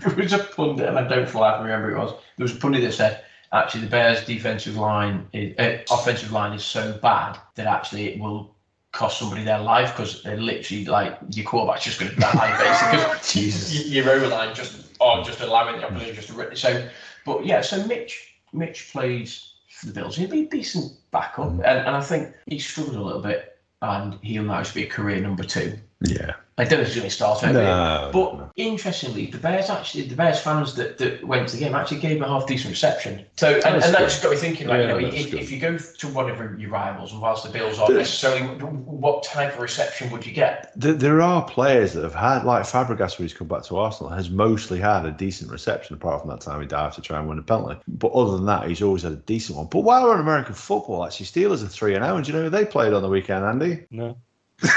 there 0.00 0.14
was 0.16 0.32
a 0.32 0.38
pundit, 0.38 0.88
and 0.88 0.98
I 0.98 1.06
don't 1.08 1.28
feel 1.28 1.42
I 1.42 1.52
can 1.56 1.64
remember 1.64 1.90
it 1.90 1.98
was. 1.98 2.12
There 2.36 2.44
was 2.44 2.52
a 2.54 2.56
pundit 2.56 2.82
that 2.82 2.92
said. 2.92 3.22
Actually, 3.52 3.82
the 3.82 3.90
Bears' 3.90 4.24
defensive 4.26 4.76
line, 4.76 5.28
is, 5.32 5.56
uh, 5.58 5.78
offensive 5.94 6.32
line, 6.32 6.52
is 6.52 6.64
so 6.64 6.98
bad 7.00 7.38
that 7.54 7.66
actually 7.68 8.08
it 8.12 8.18
will 8.18 8.56
cost 8.90 9.20
somebody 9.20 9.44
their 9.44 9.60
life 9.60 9.94
because 9.96 10.20
they're 10.24 10.36
literally 10.36 10.84
like 10.84 11.16
your 11.30 11.46
quarterback's 11.46 11.84
just 11.84 12.00
going 12.00 12.12
to 12.12 12.18
die 12.20 12.58
basically. 12.58 12.98
'cause 13.14 13.32
Jesus. 13.32 13.72
y- 13.72 13.84
Your 13.94 14.10
O 14.24 14.28
line 14.28 14.52
just 14.54 14.86
oh 15.00 15.22
just 15.22 15.40
allowing 15.40 15.80
the 15.80 15.86
opposition 15.86 16.16
just 16.16 16.28
to 16.28 16.34
rip. 16.34 16.58
So, 16.58 16.88
but 17.24 17.46
yeah, 17.46 17.60
so 17.60 17.86
Mitch 17.86 18.34
Mitch 18.52 18.90
plays 18.90 19.52
for 19.76 19.86
the 19.86 19.92
Bills. 19.92 20.16
He'd 20.16 20.30
be 20.30 20.46
a 20.46 20.48
decent 20.48 20.92
backup, 21.10 21.48
Mm. 21.48 21.64
and, 21.64 21.78
and 21.86 21.96
I 21.96 22.00
think 22.00 22.34
he 22.46 22.58
struggled 22.58 22.96
a 22.96 23.02
little 23.02 23.20
bit, 23.22 23.58
and 23.82 24.18
he'll 24.22 24.42
now 24.42 24.62
just 24.62 24.74
be 24.74 24.84
a 24.84 24.88
career 24.88 25.20
number 25.20 25.44
two. 25.44 25.78
Yeah. 26.00 26.34
I 26.58 26.64
don't 26.64 26.78
know 26.78 26.82
if 26.82 26.88
he's 26.88 26.96
going 26.96 27.08
to 27.08 27.14
start 27.14 27.44
every. 27.44 27.62
No. 27.62 28.10
But 28.14 28.34
no. 28.34 28.50
interestingly, 28.56 29.26
the 29.26 29.36
Bears 29.36 29.68
actually, 29.68 30.04
the 30.04 30.16
Bears 30.16 30.40
fans 30.40 30.74
that, 30.76 30.96
that 30.96 31.22
went 31.22 31.48
to 31.48 31.56
the 31.56 31.62
game 31.62 31.74
actually 31.74 32.00
gave 32.00 32.22
a 32.22 32.26
half 32.26 32.46
decent 32.46 32.70
reception. 32.70 33.26
So, 33.36 33.56
and, 33.56 33.74
and 33.74 33.82
that 33.82 33.98
good. 33.98 34.08
just 34.08 34.22
got 34.22 34.30
me 34.30 34.36
thinking, 34.38 34.66
like, 34.66 34.80
Yeah, 34.80 34.96
you 34.96 35.02
know, 35.02 35.08
if, 35.08 35.34
if 35.34 35.50
you 35.50 35.58
go 35.58 35.76
to 35.76 36.08
one 36.08 36.30
of 36.30 36.58
your 36.58 36.70
rivals, 36.70 37.12
and 37.12 37.20
whilst 37.20 37.44
the 37.44 37.50
Bills 37.50 37.78
aren't 37.78 37.92
The- 37.92 37.98
necessarily, 37.98 38.46
what 38.46 39.22
type 39.22 39.52
of 39.54 39.60
reception 39.60 40.10
would 40.10 40.24
you 40.24 40.32
get? 40.32 40.72
There, 40.76 40.94
there 40.94 41.20
are 41.20 41.44
players 41.46 41.92
that 41.92 42.04
have 42.04 42.14
had, 42.14 42.44
like 42.44 42.64
Fabregas, 42.64 43.18
when 43.18 43.28
he's 43.28 43.34
come 43.34 43.48
back 43.48 43.64
to 43.64 43.76
Arsenal, 43.76 44.10
has 44.10 44.30
mostly 44.30 44.78
had 44.80 45.04
a 45.04 45.10
decent 45.10 45.50
reception, 45.50 45.94
apart 45.94 46.22
from 46.22 46.30
that 46.30 46.40
time 46.40 46.62
he 46.62 46.66
dived 46.66 46.94
to 46.94 47.02
try 47.02 47.18
and 47.18 47.28
win 47.28 47.38
a 47.38 47.42
penalty. 47.42 47.78
But 47.86 48.12
other 48.12 48.32
than 48.32 48.46
that, 48.46 48.66
he's 48.66 48.80
always 48.80 49.02
had 49.02 49.12
a 49.12 49.16
decent 49.16 49.58
one. 49.58 49.66
But 49.66 49.80
while 49.80 50.04
we're 50.04 50.14
on 50.14 50.20
American 50.20 50.54
football, 50.54 51.04
actually, 51.04 51.26
Steelers 51.26 51.62
are 51.62 51.68
3 51.68 51.96
and 51.96 52.04
0. 52.04 52.16
And 52.16 52.24
do 52.24 52.32
you 52.32 52.38
know 52.38 52.44
who 52.44 52.50
they 52.50 52.64
played 52.64 52.94
on 52.94 53.02
the 53.02 53.10
weekend, 53.10 53.44
Andy? 53.44 53.84
No. 53.90 54.16
They 54.62 54.68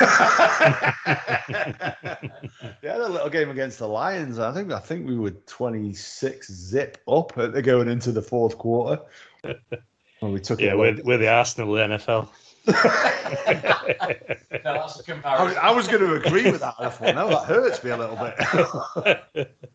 had 2.83 2.99
a 3.01 3.07
little 3.07 3.29
game 3.29 3.49
against 3.49 3.79
the 3.79 3.87
Lions. 3.87 4.39
I 4.39 4.53
think 4.53 4.71
I 4.71 4.79
think 4.79 5.07
we 5.07 5.17
were 5.17 5.31
26 5.31 6.51
zip 6.51 6.97
up 7.07 7.37
at 7.37 7.53
the 7.53 7.61
going 7.61 7.87
into 7.87 8.11
the 8.11 8.21
fourth 8.21 8.57
quarter. 8.57 9.01
Well, 10.21 10.31
we 10.31 10.39
took 10.41 10.59
Yeah, 10.59 10.71
it. 10.71 10.77
we're, 10.77 10.99
we're 11.03 11.17
the 11.17 11.29
Arsenal 11.29 11.77
of 11.77 11.89
the 11.89 11.95
NFL. 11.97 12.27
No, 12.67 12.73
that's 12.75 14.51
a 14.51 14.67
I 14.67 14.77
was, 14.77 15.01
comparison. 15.01 15.57
I 15.61 15.71
was 15.71 15.87
going 15.87 16.01
to 16.01 16.13
agree 16.15 16.51
with 16.51 16.59
that. 16.61 16.75
I 16.77 16.89
thought, 16.89 17.15
no, 17.15 17.29
that 17.29 17.45
hurts 17.45 17.83
me 17.83 17.91
a 17.91 17.97
little 17.97 18.15
bit. 18.17 18.35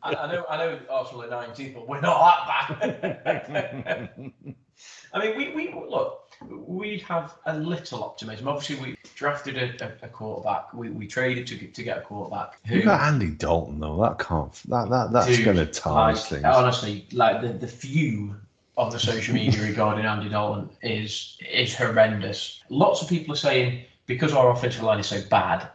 I, 0.02 0.14
I 0.14 0.32
know, 0.32 0.44
I 0.48 0.56
know 0.58 0.78
Arsenal 0.90 1.22
are 1.24 1.30
19, 1.30 1.72
but 1.74 1.88
we're 1.88 2.00
not 2.00 2.46
that 2.78 3.00
bad. 3.24 4.10
I 5.14 5.20
mean, 5.20 5.36
we, 5.36 5.54
we 5.54 5.72
look, 5.88 6.23
we 6.48 6.98
have 7.00 7.36
a 7.46 7.56
little 7.56 8.04
optimism. 8.04 8.48
Obviously, 8.48 8.76
we 8.76 8.96
drafted 9.14 9.56
a, 9.56 9.84
a, 9.84 10.06
a 10.06 10.08
quarterback. 10.08 10.72
We, 10.74 10.90
we 10.90 11.06
traded 11.06 11.46
to 11.48 11.56
get, 11.56 11.74
to 11.74 11.82
get 11.82 11.98
a 11.98 12.00
quarterback. 12.00 12.58
Who, 12.66 12.76
You 12.76 12.82
got 12.82 13.00
Andy 13.00 13.30
Dalton 13.30 13.80
though. 13.80 14.00
That 14.00 14.18
can't. 14.18 14.52
That 14.68 14.90
that 14.90 15.12
that's 15.12 15.38
going 15.44 15.56
to 15.56 15.66
tarnish 15.66 16.20
like, 16.20 16.28
things. 16.28 16.44
honestly, 16.44 17.06
like 17.12 17.42
the, 17.42 17.48
the 17.48 17.68
fume 17.68 18.40
on 18.76 18.90
the 18.90 18.98
social 18.98 19.34
media 19.34 19.62
regarding 19.62 20.04
Andy 20.04 20.28
Dalton 20.28 20.70
is 20.82 21.38
is 21.50 21.74
horrendous. 21.74 22.62
Lots 22.68 23.02
of 23.02 23.08
people 23.08 23.34
are 23.34 23.38
saying 23.38 23.84
because 24.06 24.32
our 24.32 24.50
offensive 24.50 24.82
line 24.82 25.00
is 25.00 25.06
so 25.06 25.22
bad, 25.30 25.68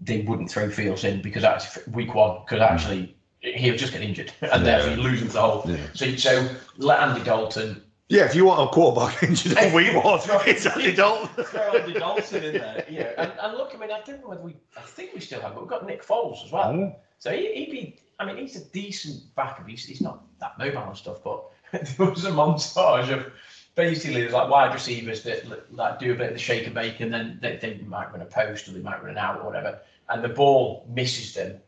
they 0.00 0.22
wouldn't 0.22 0.50
throw 0.50 0.70
Fields 0.70 1.04
in 1.04 1.22
because 1.22 1.42
that's 1.42 1.86
week 1.88 2.14
one 2.14 2.40
because 2.44 2.60
actually 2.60 3.16
he'll 3.40 3.76
just 3.76 3.92
get 3.92 4.02
injured 4.02 4.32
and 4.40 4.64
therefore 4.64 4.90
you 4.92 5.02
lose 5.02 5.22
him 5.22 5.28
the 5.28 5.40
whole. 5.40 5.70
Yeah. 5.70 5.76
So 5.94 6.16
so 6.16 6.48
let 6.78 7.00
Andy 7.00 7.22
Dalton 7.22 7.82
Yeah, 8.08 8.24
if 8.24 8.36
you 8.36 8.44
want 8.44 8.60
a 8.60 8.72
quarterback 8.72 9.20
injured 9.24 9.58
on 9.58 9.72
week 9.72 9.92
one, 10.04 10.20
it's 10.46 10.64
Andy 10.64 10.94
Dalton. 10.94 11.44
throw 11.44 11.76
Andy 11.76 11.94
Dalton 11.94 12.44
in 12.44 12.52
there. 12.52 12.84
Know, 12.88 12.98
and, 13.18 13.32
and 13.40 13.56
look, 13.58 13.72
I 13.74 13.78
mean, 13.78 13.90
I 13.90 14.00
don't 14.02 14.20
know 14.20 14.28
whether 14.28 14.42
we, 14.42 14.54
I 14.76 14.82
think 14.82 15.12
we 15.12 15.20
still 15.20 15.40
have, 15.40 15.54
but 15.54 15.62
we've 15.62 15.70
got 15.70 15.84
Nick 15.84 16.06
Foles 16.06 16.44
as 16.44 16.52
well. 16.52 16.70
Oh. 16.70 16.96
So 17.18 17.32
he, 17.32 17.52
he'd 17.54 17.70
be, 17.70 17.98
I 18.20 18.24
mean, 18.24 18.36
he's 18.36 18.54
a 18.54 18.64
decent 18.66 19.34
backup. 19.34 19.68
He's, 19.68 19.84
he's 19.84 20.00
not 20.00 20.22
that 20.38 20.56
mobile 20.56 20.84
and 20.84 20.96
stuff, 20.96 21.18
but 21.24 21.50
there 21.72 22.08
was 22.08 22.24
a 22.24 22.30
montage 22.30 23.10
of 23.12 23.32
basically 23.74 24.20
there's 24.20 24.32
like 24.32 24.48
wide 24.48 24.72
receivers 24.72 25.24
that 25.24 25.74
like 25.74 25.98
do 25.98 26.12
a 26.12 26.14
bit 26.14 26.28
of 26.28 26.32
the 26.34 26.38
shake 26.38 26.66
and 26.66 26.74
bake, 26.74 27.00
and 27.00 27.12
then 27.12 27.40
they, 27.42 27.56
they 27.56 27.78
might 27.86 28.12
run 28.12 28.22
a 28.22 28.26
post 28.26 28.68
or 28.68 28.72
they 28.72 28.80
might 28.80 29.02
run 29.02 29.10
an 29.10 29.18
out 29.18 29.40
or 29.40 29.46
whatever, 29.46 29.80
and 30.10 30.22
the 30.22 30.28
ball 30.28 30.86
misses 30.88 31.34
them. 31.34 31.60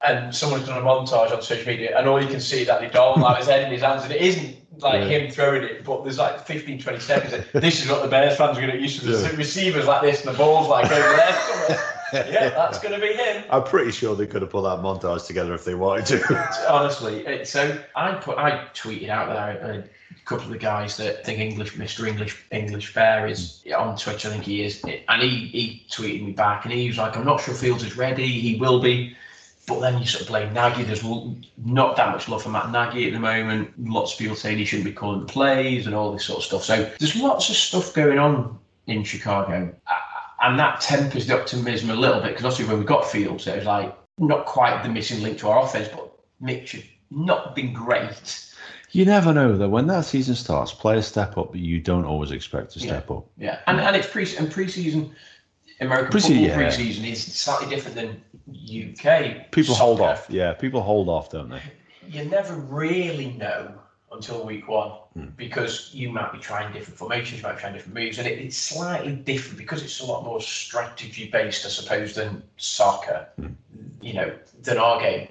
And 0.00 0.34
someone's 0.34 0.66
done 0.66 0.78
a 0.78 0.84
montage 0.84 1.30
on 1.32 1.42
social 1.42 1.66
media, 1.66 1.98
and 1.98 2.08
all 2.08 2.22
you 2.22 2.28
can 2.28 2.40
see 2.40 2.62
is 2.62 2.66
that 2.66 2.82
he 2.82 2.88
don't 2.88 3.20
like 3.20 3.38
his 3.38 3.46
head 3.46 3.64
in 3.64 3.72
his 3.72 3.82
hands, 3.82 4.02
and 4.02 4.12
it 4.12 4.20
isn't 4.20 4.56
like 4.80 5.02
Yeah. 5.02 5.06
him 5.18 5.30
throwing 5.30 5.62
it, 5.62 5.84
but 5.84 6.02
there's 6.04 6.18
like 6.18 6.46
15, 6.46 6.80
20 6.80 6.98
seconds. 7.00 7.44
This 7.52 7.82
is 7.84 7.90
what 7.90 8.02
the 8.02 8.08
Bears 8.08 8.36
fans 8.36 8.56
are 8.58 8.60
going 8.60 8.72
to 8.72 8.78
get 8.78 8.82
used 8.82 9.00
to. 9.00 9.06
The 9.06 9.28
Yeah. 9.30 9.36
receivers 9.36 9.86
like 9.86 10.02
this, 10.02 10.24
and 10.24 10.34
the 10.34 10.38
ball's 10.38 10.68
like 10.68 10.90
over 10.90 11.16
there. 11.16 11.80
yeah, 12.30 12.48
that's 12.50 12.78
going 12.78 12.94
to 12.94 13.00
be 13.00 13.12
him. 13.14 13.44
I'm 13.50 13.64
pretty 13.64 13.90
sure 13.90 14.14
they 14.14 14.26
could 14.26 14.42
have 14.42 14.50
put 14.50 14.62
that 14.62 14.78
montage 14.80 15.26
together 15.26 15.54
if 15.54 15.64
they 15.64 15.74
wanted 15.74 16.06
to. 16.06 16.48
Honestly, 16.68 17.26
it, 17.26 17.48
so 17.48 17.78
I 17.96 18.12
put 18.14 18.38
I 18.38 18.66
tweeted 18.74 19.08
out 19.08 19.28
there 19.28 19.84
a 20.14 20.18
couple 20.24 20.44
of 20.46 20.50
the 20.52 20.58
guys 20.58 20.96
that 20.98 21.24
think 21.24 21.40
English 21.40 21.74
Mr. 21.74 22.06
English 22.06 22.44
English 22.50 22.94
Bear 22.94 23.26
is 23.26 23.62
on 23.76 23.96
Twitch. 23.96 24.26
I 24.26 24.30
think 24.30 24.44
he 24.44 24.64
is, 24.64 24.82
and 25.08 25.22
he 25.22 25.46
he 25.46 25.86
tweeted 25.90 26.24
me 26.24 26.32
back, 26.32 26.64
and 26.64 26.72
he 26.72 26.86
was 26.88 26.98
like, 26.98 27.16
"I'm 27.16 27.24
not 27.24 27.40
sure 27.40 27.54
Fields 27.54 27.82
is 27.82 27.96
ready. 27.96 28.26
He 28.28 28.56
will 28.56 28.80
be." 28.80 29.16
But 29.66 29.80
then 29.80 29.98
you 29.98 30.06
sort 30.06 30.22
of 30.22 30.28
blame 30.28 30.52
Nagy. 30.52 30.82
There's 30.82 31.04
not 31.56 31.96
that 31.96 32.12
much 32.12 32.28
love 32.28 32.42
for 32.42 32.50
Matt 32.50 32.70
Nagy 32.70 33.06
at 33.06 33.12
the 33.14 33.18
moment. 33.18 33.72
Lots 33.78 34.12
of 34.12 34.18
people 34.18 34.36
saying 34.36 34.58
he 34.58 34.64
shouldn't 34.64 34.84
be 34.84 34.92
calling 34.92 35.20
the 35.20 35.32
plays 35.32 35.86
and 35.86 35.94
all 35.94 36.12
this 36.12 36.24
sort 36.24 36.38
of 36.38 36.44
stuff. 36.44 36.64
So 36.64 36.90
there's 36.98 37.16
lots 37.16 37.48
of 37.48 37.56
stuff 37.56 37.94
going 37.94 38.18
on 38.18 38.58
in 38.86 39.04
Chicago. 39.04 39.74
And 40.40 40.58
that 40.58 40.82
tempers 40.82 41.26
the 41.26 41.40
optimism 41.40 41.90
a 41.90 41.94
little 41.94 42.20
bit 42.20 42.30
because 42.30 42.44
obviously 42.44 42.66
when 42.66 42.78
we 42.78 42.84
got 42.84 43.06
Fields, 43.06 43.46
it 43.46 43.56
was 43.56 43.64
like 43.64 43.96
not 44.18 44.44
quite 44.44 44.82
the 44.82 44.88
missing 44.90 45.22
link 45.22 45.38
to 45.38 45.48
our 45.48 45.64
offense, 45.64 45.88
but 45.88 46.12
Mitch 46.40 46.72
had 46.72 46.84
not 47.10 47.54
been 47.54 47.72
great. 47.72 48.40
You 48.90 49.04
never 49.04 49.32
know 49.32 49.56
though. 49.56 49.68
When 49.68 49.86
that 49.88 50.04
season 50.04 50.34
starts, 50.34 50.72
players 50.72 51.06
step 51.06 51.36
up, 51.36 51.52
but 51.52 51.60
you 51.60 51.80
don't 51.80 52.04
always 52.04 52.30
expect 52.30 52.72
to 52.72 52.80
step 52.80 53.10
up. 53.10 53.26
Yeah, 53.38 53.58
and 53.66 53.80
and 53.80 53.96
it's 53.96 54.06
pre 54.06 54.22
and 54.36 54.48
preseason 54.48 55.10
American 55.80 56.10
Pre-season, 56.10 56.36
football 56.48 56.60
yeah. 56.62 56.70
preseason 56.70 57.10
is 57.10 57.34
slightly 57.34 57.68
different 57.74 57.96
than 57.96 58.22
UK. 58.52 59.50
People 59.50 59.74
hold 59.74 60.00
off. 60.00 60.26
Yeah, 60.28 60.52
people 60.52 60.82
hold 60.82 61.08
off, 61.08 61.30
don't 61.30 61.48
they? 61.48 61.62
You 62.08 62.24
never 62.24 62.54
really 62.54 63.32
know 63.32 63.74
until 64.12 64.44
week 64.44 64.68
one 64.68 64.92
Hmm. 65.14 65.26
because 65.36 65.90
you 65.94 66.10
might 66.10 66.32
be 66.32 66.38
trying 66.38 66.72
different 66.72 66.98
formations, 66.98 67.40
you 67.40 67.46
might 67.46 67.54
be 67.54 67.60
trying 67.60 67.72
different 67.74 67.94
moves, 67.94 68.18
and 68.18 68.26
it, 68.26 68.38
it's 68.38 68.56
slightly 68.56 69.12
different 69.12 69.58
because 69.58 69.82
it's 69.82 70.00
a 70.00 70.04
lot 70.04 70.24
more 70.24 70.40
strategy 70.40 71.28
based, 71.30 71.64
I 71.64 71.68
suppose, 71.68 72.14
than 72.14 72.42
soccer. 72.56 73.28
Hmm. 73.36 73.46
You 74.00 74.14
know, 74.14 74.32
than 74.62 74.78
our 74.78 75.00
game. 75.00 75.28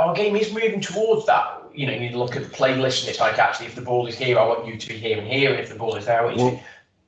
Our 0.00 0.14
game 0.14 0.36
is 0.36 0.52
moving 0.52 0.80
towards 0.80 1.26
that. 1.26 1.62
You 1.74 1.86
know, 1.86 1.92
you 1.92 2.16
look 2.16 2.36
at 2.36 2.42
the 2.44 2.48
playlist 2.50 3.00
and 3.00 3.10
it's 3.10 3.20
like 3.20 3.38
actually, 3.38 3.66
if 3.66 3.74
the 3.74 3.82
ball 3.82 4.06
is 4.06 4.16
here, 4.16 4.38
I 4.38 4.46
want 4.46 4.66
you 4.66 4.76
to 4.76 4.88
be 4.88 4.96
here 4.96 5.18
and 5.18 5.26
here, 5.26 5.50
and 5.50 5.60
if 5.60 5.68
the 5.70 5.74
ball 5.74 5.96
is 5.96 6.06
there, 6.06 6.20
I 6.20 6.24
want 6.24 6.36
you 6.36 6.38
to 6.38 6.44
Well, 6.44 6.54
th- 6.54 6.64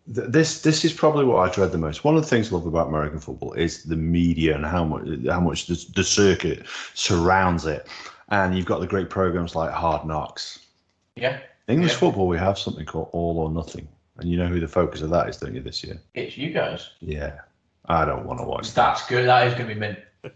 this 0.06 0.62
this 0.62 0.84
is 0.84 0.92
probably 0.92 1.24
what 1.24 1.38
I 1.48 1.52
dread 1.52 1.72
the 1.72 1.78
most. 1.78 2.04
One 2.04 2.16
of 2.16 2.22
the 2.22 2.28
things 2.28 2.52
I 2.52 2.56
love 2.56 2.66
about 2.66 2.88
American 2.88 3.18
football 3.18 3.52
is 3.54 3.82
the 3.84 3.96
media 3.96 4.54
and 4.54 4.64
how 4.64 4.84
much 4.84 5.06
how 5.26 5.40
much 5.40 5.66
the, 5.66 5.84
the 5.94 6.04
circuit 6.04 6.66
surrounds 6.94 7.66
it. 7.66 7.86
And 8.28 8.56
you've 8.56 8.66
got 8.66 8.80
the 8.80 8.86
great 8.86 9.08
programs 9.10 9.54
like 9.54 9.70
Hard 9.72 10.04
Knocks. 10.06 10.60
yeah. 11.16 11.38
English 11.68 11.92
Yeah. 11.92 11.98
football, 11.98 12.28
we 12.28 12.38
have 12.38 12.58
something 12.58 12.84
called 12.84 13.08
All 13.12 13.38
or 13.38 13.50
Nothing, 13.50 13.88
and 14.18 14.28
you 14.30 14.36
know 14.36 14.46
who 14.46 14.60
the 14.60 14.68
focus 14.68 15.02
of 15.02 15.10
that 15.10 15.28
is, 15.28 15.36
don't 15.36 15.54
you? 15.54 15.60
This 15.62 15.82
year, 15.82 15.98
It's 16.14 16.36
you 16.36 16.52
guys. 16.52 16.90
yeah. 17.00 17.40
I 17.88 18.04
don't 18.04 18.24
want 18.26 18.38
to 18.40 18.44
watch 18.44 18.66
that. 18.68 18.74
That's 18.74 19.06
good. 19.06 19.26
That 19.28 19.46
is 19.48 19.54
going 19.54 19.68
to 19.68 19.74
be 19.74 19.78
mint. 19.80 19.98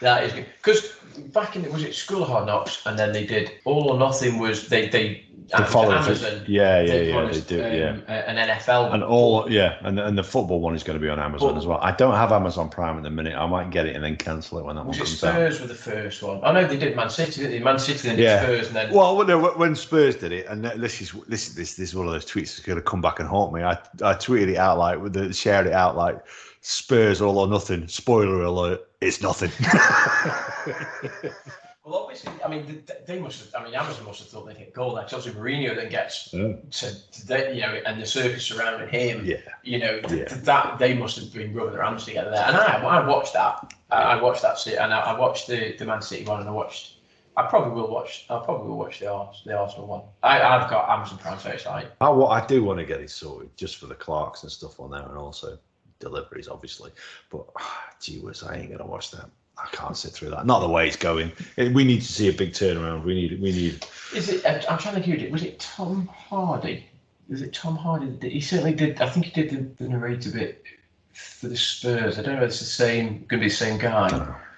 that 0.00 0.24
is 0.24 0.32
good. 0.32 0.46
Because 0.62 0.92
back 1.32 1.56
in 1.56 1.70
was 1.72 1.82
it 1.84 1.94
School 1.94 2.22
of 2.22 2.28
Hard 2.28 2.46
Knocks, 2.46 2.84
and 2.86 2.98
then 2.98 3.12
they 3.12 3.26
did 3.26 3.52
All 3.64 3.90
or 3.90 3.98
Nothing. 3.98 4.38
Was 4.38 4.68
they 4.68 4.88
they 4.88 5.24
The 5.48 5.64
following, 5.64 5.98
Amazon? 5.98 6.44
yeah, 6.46 6.80
yeah, 6.80 6.94
yeah, 6.94 7.24
they 7.26 7.40
do, 7.40 7.62
um, 7.64 7.72
yeah. 7.72 8.30
An 8.30 8.36
NFL 8.48 8.94
And 8.94 9.02
all, 9.02 9.50
yeah, 9.50 9.76
and 9.82 9.98
and 9.98 10.16
the 10.16 10.22
football 10.22 10.60
one 10.60 10.74
is 10.76 10.84
going 10.84 10.96
to 10.98 11.02
be 11.04 11.08
on 11.10 11.18
Amazon 11.18 11.54
But- 11.54 11.58
as 11.58 11.66
well. 11.66 11.78
I 11.82 11.90
don't 11.92 12.14
have 12.14 12.30
Amazon 12.32 12.68
Prime 12.70 12.96
at 12.96 13.02
the 13.02 13.10
minute. 13.10 13.34
I 13.36 13.46
might 13.46 13.70
get 13.70 13.86
it 13.86 13.96
and 13.96 14.04
then 14.04 14.14
cancel 14.16 14.58
it 14.60 14.64
when 14.64 14.76
that 14.76 14.82
one 14.86 14.96
Was 14.96 14.98
it 14.98 15.20
comes 15.20 15.24
out. 15.24 15.32
Spurs 15.34 15.60
with 15.60 15.68
the 15.70 15.74
first 15.74 16.22
one? 16.22 16.40
I 16.44 16.52
know 16.52 16.64
they 16.66 16.76
did 16.76 16.94
Man 16.94 17.10
City. 17.10 17.32
Didn't 17.42 17.50
they? 17.50 17.58
Man 17.58 17.78
City 17.80 18.08
then 18.08 18.18
Yeah. 18.18 18.42
Spurs, 18.42 18.68
and 18.68 18.76
then 18.76 18.92
Well, 18.94 19.24
no, 19.26 19.38
when 19.62 19.74
Spurs 19.74 20.14
did 20.16 20.30
it, 20.32 20.46
and 20.46 20.64
this 20.64 21.00
is 21.00 21.12
this 21.26 21.48
this 21.50 21.74
this 21.74 21.88
is 21.90 21.94
one 21.96 22.06
of 22.06 22.12
those 22.12 22.24
tweets 22.24 22.54
that's 22.56 22.60
going 22.60 22.76
to 22.78 22.82
come 22.82 23.00
back 23.00 23.18
and 23.18 23.28
haunt 23.28 23.52
me. 23.52 23.62
I 23.64 23.72
I 24.02 24.14
tweeted 24.14 24.50
it 24.50 24.56
out 24.56 24.78
like 24.78 25.02
with 25.02 25.12
the 25.14 25.32
shared 25.34 25.66
it 25.66 25.72
out 25.72 25.96
like 25.96 26.16
Spurs 26.62 27.20
all 27.20 27.38
or 27.38 27.46
nothing. 27.48 27.88
Spoiler 27.88 28.42
alert: 28.42 28.80
it's 29.00 29.22
nothing. 29.22 29.50
well, 31.84 31.94
obviously, 31.94 32.32
I 32.44 32.48
mean 32.48 32.66
th- 32.66 32.86
th- 32.86 32.98
they 33.06 33.18
must 33.18 33.40
have. 33.52 33.60
I 33.62 33.64
mean, 33.64 33.74
Amazon 33.74 34.04
must 34.04 34.20
have 34.20 34.28
thought 34.28 34.46
they'd 34.46 34.56
hit 34.56 34.74
goal. 34.74 34.92
Like 34.92 35.08
Chelsea 35.08 35.30
Mourinho 35.30 35.74
then 35.74 35.88
gets 35.88 36.32
Yeah. 36.32 36.52
to, 36.70 37.10
to 37.12 37.26
the, 37.26 37.54
you 37.54 37.62
know, 37.62 37.80
and 37.86 38.00
the 38.00 38.06
circus 38.06 38.44
surrounding 38.44 38.88
him. 38.88 39.24
yeah, 39.24 39.36
you 39.62 39.78
know 39.78 40.00
th- 40.02 40.28
Yeah. 40.30 40.34
that 40.36 40.78
they 40.78 40.94
must 40.94 41.16
have 41.16 41.32
been 41.32 41.54
rubbing 41.54 41.72
their 41.74 41.82
hands 41.84 42.04
together 42.04 42.30
there. 42.30 42.44
And 42.46 42.56
I, 42.56 42.78
I 42.82 43.06
watched 43.06 43.32
that. 43.32 43.72
I, 43.90 44.02
I 44.02 44.22
watched 44.22 44.42
that, 44.42 44.58
se- 44.58 44.76
and 44.76 44.92
I, 44.92 45.00
I 45.00 45.18
watched 45.18 45.46
the, 45.46 45.74
the 45.78 45.86
Man 45.86 46.02
City 46.02 46.24
one, 46.24 46.40
and 46.40 46.48
I 46.48 46.52
watched. 46.52 46.96
I 47.36 47.46
probably 47.46 47.72
will 47.72 47.88
watch. 47.90 48.26
I 48.28 48.38
probably 48.44 48.68
will 48.68 48.76
watch 48.76 48.98
the 49.00 49.10
Ars, 49.10 49.42
the 49.46 49.56
Arsenal 49.58 49.86
one. 49.86 50.02
I, 50.22 50.42
I've 50.42 50.68
got 50.68 50.90
Amazon 50.90 51.16
Prime, 51.18 51.38
so 51.38 51.48
it's 51.50 51.64
like 51.64 51.86
I, 52.02 52.10
what 52.10 52.28
I 52.30 52.44
do 52.46 52.62
want 52.64 52.80
to 52.80 52.84
get 52.84 53.00
it 53.00 53.08
sorted 53.08 53.56
just 53.56 53.76
for 53.76 53.86
the 53.86 53.94
Clarks 53.94 54.42
and 54.42 54.52
stuff 54.52 54.78
on 54.78 54.90
there, 54.90 55.00
and 55.08 55.16
also 55.16 55.56
deliveries, 56.00 56.48
obviously. 56.48 56.90
But 57.30 57.46
gee 58.00 58.18
whiz, 58.18 58.42
I 58.42 58.56
ain't 58.56 58.68
going 58.68 58.78
to 58.80 58.86
watch 58.86 59.10
that. 59.12 59.30
I 59.56 59.68
can't 59.72 59.96
sit 59.96 60.12
through 60.12 60.30
that. 60.30 60.46
Not 60.46 60.60
the 60.60 60.68
way 60.68 60.86
it's 60.88 60.96
going. 60.96 61.30
We 61.56 61.84
need 61.84 62.00
to 62.00 62.08
see 62.12 62.28
a 62.28 62.32
big 62.32 62.52
turnaround. 62.52 63.04
We 63.04 63.14
need. 63.14 63.40
We 63.40 63.52
need. 63.52 63.86
Is 64.14 64.30
it? 64.30 64.44
I'm 64.46 64.78
trying 64.78 64.94
to 64.96 65.02
think 65.02 65.06
who 65.20 65.26
it. 65.26 65.30
Was 65.30 65.42
it 65.44 65.60
Tom 65.60 66.06
Hardy? 66.12 66.86
Was 67.28 67.42
it 67.42 67.52
Tom 67.52 67.76
Hardy? 67.76 68.28
He 68.28 68.40
certainly 68.40 68.74
did. 68.74 69.00
I 69.00 69.08
think 69.08 69.26
he 69.26 69.42
did 69.42 69.50
the, 69.50 69.84
the 69.84 69.88
narrator 69.90 70.30
bit 70.30 70.64
for 71.12 71.48
the 71.48 71.56
Spurs. 71.56 72.18
I 72.18 72.22
don't 72.22 72.36
know 72.36 72.42
if 72.42 72.48
it's 72.48 72.58
the 72.58 72.64
same. 72.64 73.24
Going 73.28 73.40
to 73.40 73.44
be 73.44 73.48
the 73.48 73.50
same 73.50 73.78
guy. 73.78 74.08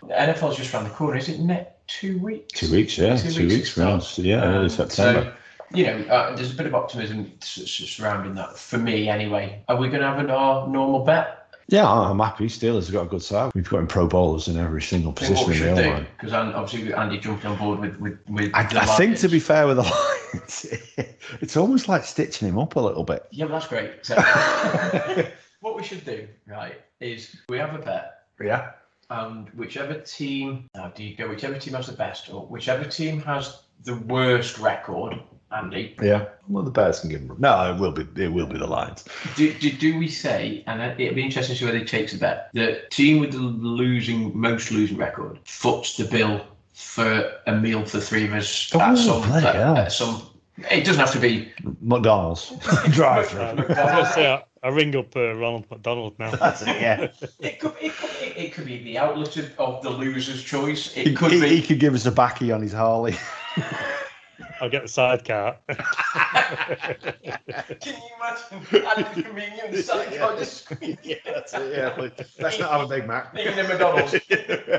NFL's 0.04 0.56
just 0.56 0.72
around 0.72 0.84
the 0.84 0.90
corner. 0.90 1.16
Is 1.16 1.28
it 1.28 1.40
net 1.40 1.80
two 1.88 2.18
weeks? 2.18 2.58
Two 2.60 2.70
weeks, 2.72 2.96
yeah, 2.96 3.16
Two 3.16 3.30
two, 3.32 3.48
weeks 3.48 3.76
weeks. 3.76 4.18
yeah, 4.18 4.24
yeah, 4.36 4.44
early 4.44 4.64
Um, 4.64 4.68
September. 4.68 5.24
So, 5.24 5.32
you 5.74 5.86
know, 5.86 5.98
uh, 6.08 6.34
there's 6.36 6.52
a 6.52 6.56
bit 6.56 6.66
of 6.66 6.74
optimism 6.74 7.32
surrounding 7.40 8.34
that 8.34 8.58
for 8.58 8.78
me, 8.78 9.08
anyway. 9.08 9.64
Are 9.68 9.76
we 9.76 9.88
going 9.88 10.00
to 10.00 10.06
have 10.06 10.18
an, 10.18 10.30
our 10.30 10.68
normal 10.68 11.04
bet? 11.04 11.38
Yeah, 11.68 11.88
I'm 11.90 12.18
happy. 12.18 12.46
Steelers 12.48 12.84
have 12.86 12.92
got 12.92 13.06
a 13.06 13.08
good 13.08 13.22
side. 13.22 13.52
We've 13.54 13.68
got 13.68 13.78
in 13.78 13.86
pro 13.86 14.06
bowlers 14.06 14.48
in 14.48 14.58
every 14.58 14.82
single 14.82 15.12
I 15.16 15.20
think 15.24 15.36
what 15.36 15.46
position 15.46 15.68
in 15.68 15.74
the 15.76 15.82
line. 15.90 16.06
because 16.20 16.32
obviously 16.34 16.92
Andy 16.92 17.18
jumped 17.18 17.44
on 17.46 17.56
board 17.56 17.78
with 17.80 17.96
with 17.98 18.18
with. 18.28 18.50
I, 18.52 18.62
I 18.62 18.84
think 18.96 19.16
to 19.18 19.28
be 19.28 19.38
fair 19.40 19.66
with 19.66 19.76
the 19.76 19.82
Lions, 20.34 20.66
it's 21.40 21.56
almost 21.56 21.88
like 21.88 22.04
stitching 22.04 22.48
him 22.48 22.58
up 22.58 22.76
a 22.76 22.80
little 22.80 23.04
bit. 23.04 23.26
yeah, 23.30 23.46
but 23.46 23.52
that's 23.52 23.68
great. 23.68 23.92
So, 24.04 24.16
what 25.60 25.76
we 25.76 25.82
should 25.84 26.04
do, 26.04 26.26
right, 26.46 26.80
is 27.00 27.36
we 27.48 27.56
have 27.58 27.74
a 27.74 27.78
bet, 27.78 28.24
Yeah. 28.42 28.72
and 29.08 29.48
whichever 29.50 29.94
team, 29.94 30.68
now 30.74 30.88
do 30.88 31.04
you 31.04 31.16
go? 31.16 31.28
Whichever 31.28 31.56
team 31.58 31.74
has 31.74 31.86
the 31.86 31.92
best, 31.92 32.28
or 32.32 32.44
whichever 32.46 32.84
team 32.84 33.20
has 33.22 33.62
the 33.84 33.94
worst 33.94 34.58
record, 34.58 35.20
Andy. 35.54 35.94
Yeah. 36.02 36.26
Well, 36.48 36.62
the 36.64 36.70
Bears 36.70 37.00
can 37.00 37.10
give 37.10 37.20
him. 37.20 37.34
No, 37.38 37.72
it 37.74 37.78
will 37.78 37.92
be. 37.92 38.06
It 38.22 38.32
will 38.32 38.46
be 38.46 38.58
the 38.58 38.66
Lions. 38.66 39.04
Do, 39.36 39.52
do, 39.54 39.70
do 39.70 39.98
we 39.98 40.08
say, 40.08 40.64
and 40.66 40.80
it'd 40.82 41.14
be 41.14 41.22
interesting 41.22 41.54
to 41.54 41.58
see 41.60 41.64
whether 41.64 41.78
he 41.78 41.84
takes 41.84 42.12
a 42.14 42.18
bet, 42.18 42.50
the 42.54 42.82
team 42.90 43.20
with 43.20 43.32
the 43.32 43.38
losing, 43.38 44.36
most 44.38 44.70
losing 44.70 44.96
record 44.96 45.38
foots 45.44 45.96
the 45.96 46.04
bill 46.04 46.40
for 46.74 47.32
a 47.46 47.54
meal 47.54 47.84
for 47.84 48.00
three 48.00 48.24
of 48.26 48.32
us 48.32 48.70
Oh, 48.74 48.80
at 48.80 48.96
some, 48.96 49.22
bloody 49.28 49.46
at, 49.46 49.54
hell. 49.54 49.76
at 49.76 49.92
some. 49.92 50.22
It 50.70 50.84
doesn't 50.84 51.00
have 51.00 51.12
to 51.12 51.20
be. 51.20 51.50
McDonald's 51.80 52.52
drive 52.90 53.28
through. 53.28 53.40
I 53.40 53.52
was 53.54 53.66
going 53.66 54.04
to 54.04 54.12
say, 54.12 54.32
I, 54.32 54.44
I 54.62 54.68
ring 54.68 54.94
up 54.96 55.14
uh, 55.16 55.34
Ronald 55.34 55.64
McDonald 55.70 56.18
now. 56.18 56.30
That's 56.36 56.62
it. 56.62 56.68
Yeah. 56.68 57.08
It 57.40 57.58
could, 57.58 57.74
it 57.80 57.96
could, 57.96 58.10
it, 58.22 58.36
it 58.36 58.52
could 58.52 58.66
be 58.66 58.82
the 58.84 58.98
outlet 58.98 59.36
of, 59.36 59.58
of 59.58 59.82
the 59.82 59.90
loser's 59.90 60.42
choice. 60.42 60.96
It 60.96 61.08
He, 61.08 61.14
could 61.14 61.32
he- 61.32 61.40
be. 61.40 61.48
he 61.48 61.62
could 61.62 61.78
give 61.80 61.94
us 61.94 62.06
a 62.06 62.12
backy 62.12 62.52
on 62.52 62.62
his 62.62 62.72
Harley. 62.72 63.16
I'll 64.62 64.70
get 64.70 64.82
the 64.82 64.88
sidecar. 64.88 65.56
Can 65.68 65.76
you 67.84 67.94
imagine? 68.16 68.86
At 68.86 69.14
the 69.14 69.22
convenience 69.24 69.86
side, 69.86 70.16
I 70.18 70.36
just 70.38 70.72
yeah, 71.02 71.16
that's 71.24 71.52
it. 71.54 71.76
Yeah, 71.76 71.92
but 71.96 72.24
let's 72.38 72.60
not 72.60 72.70
have 72.70 72.82
a 72.82 72.86
Big 72.86 73.08
Mac. 73.08 73.36
even 73.36 73.58
in 73.58 73.66
McDonald's, 73.66 74.12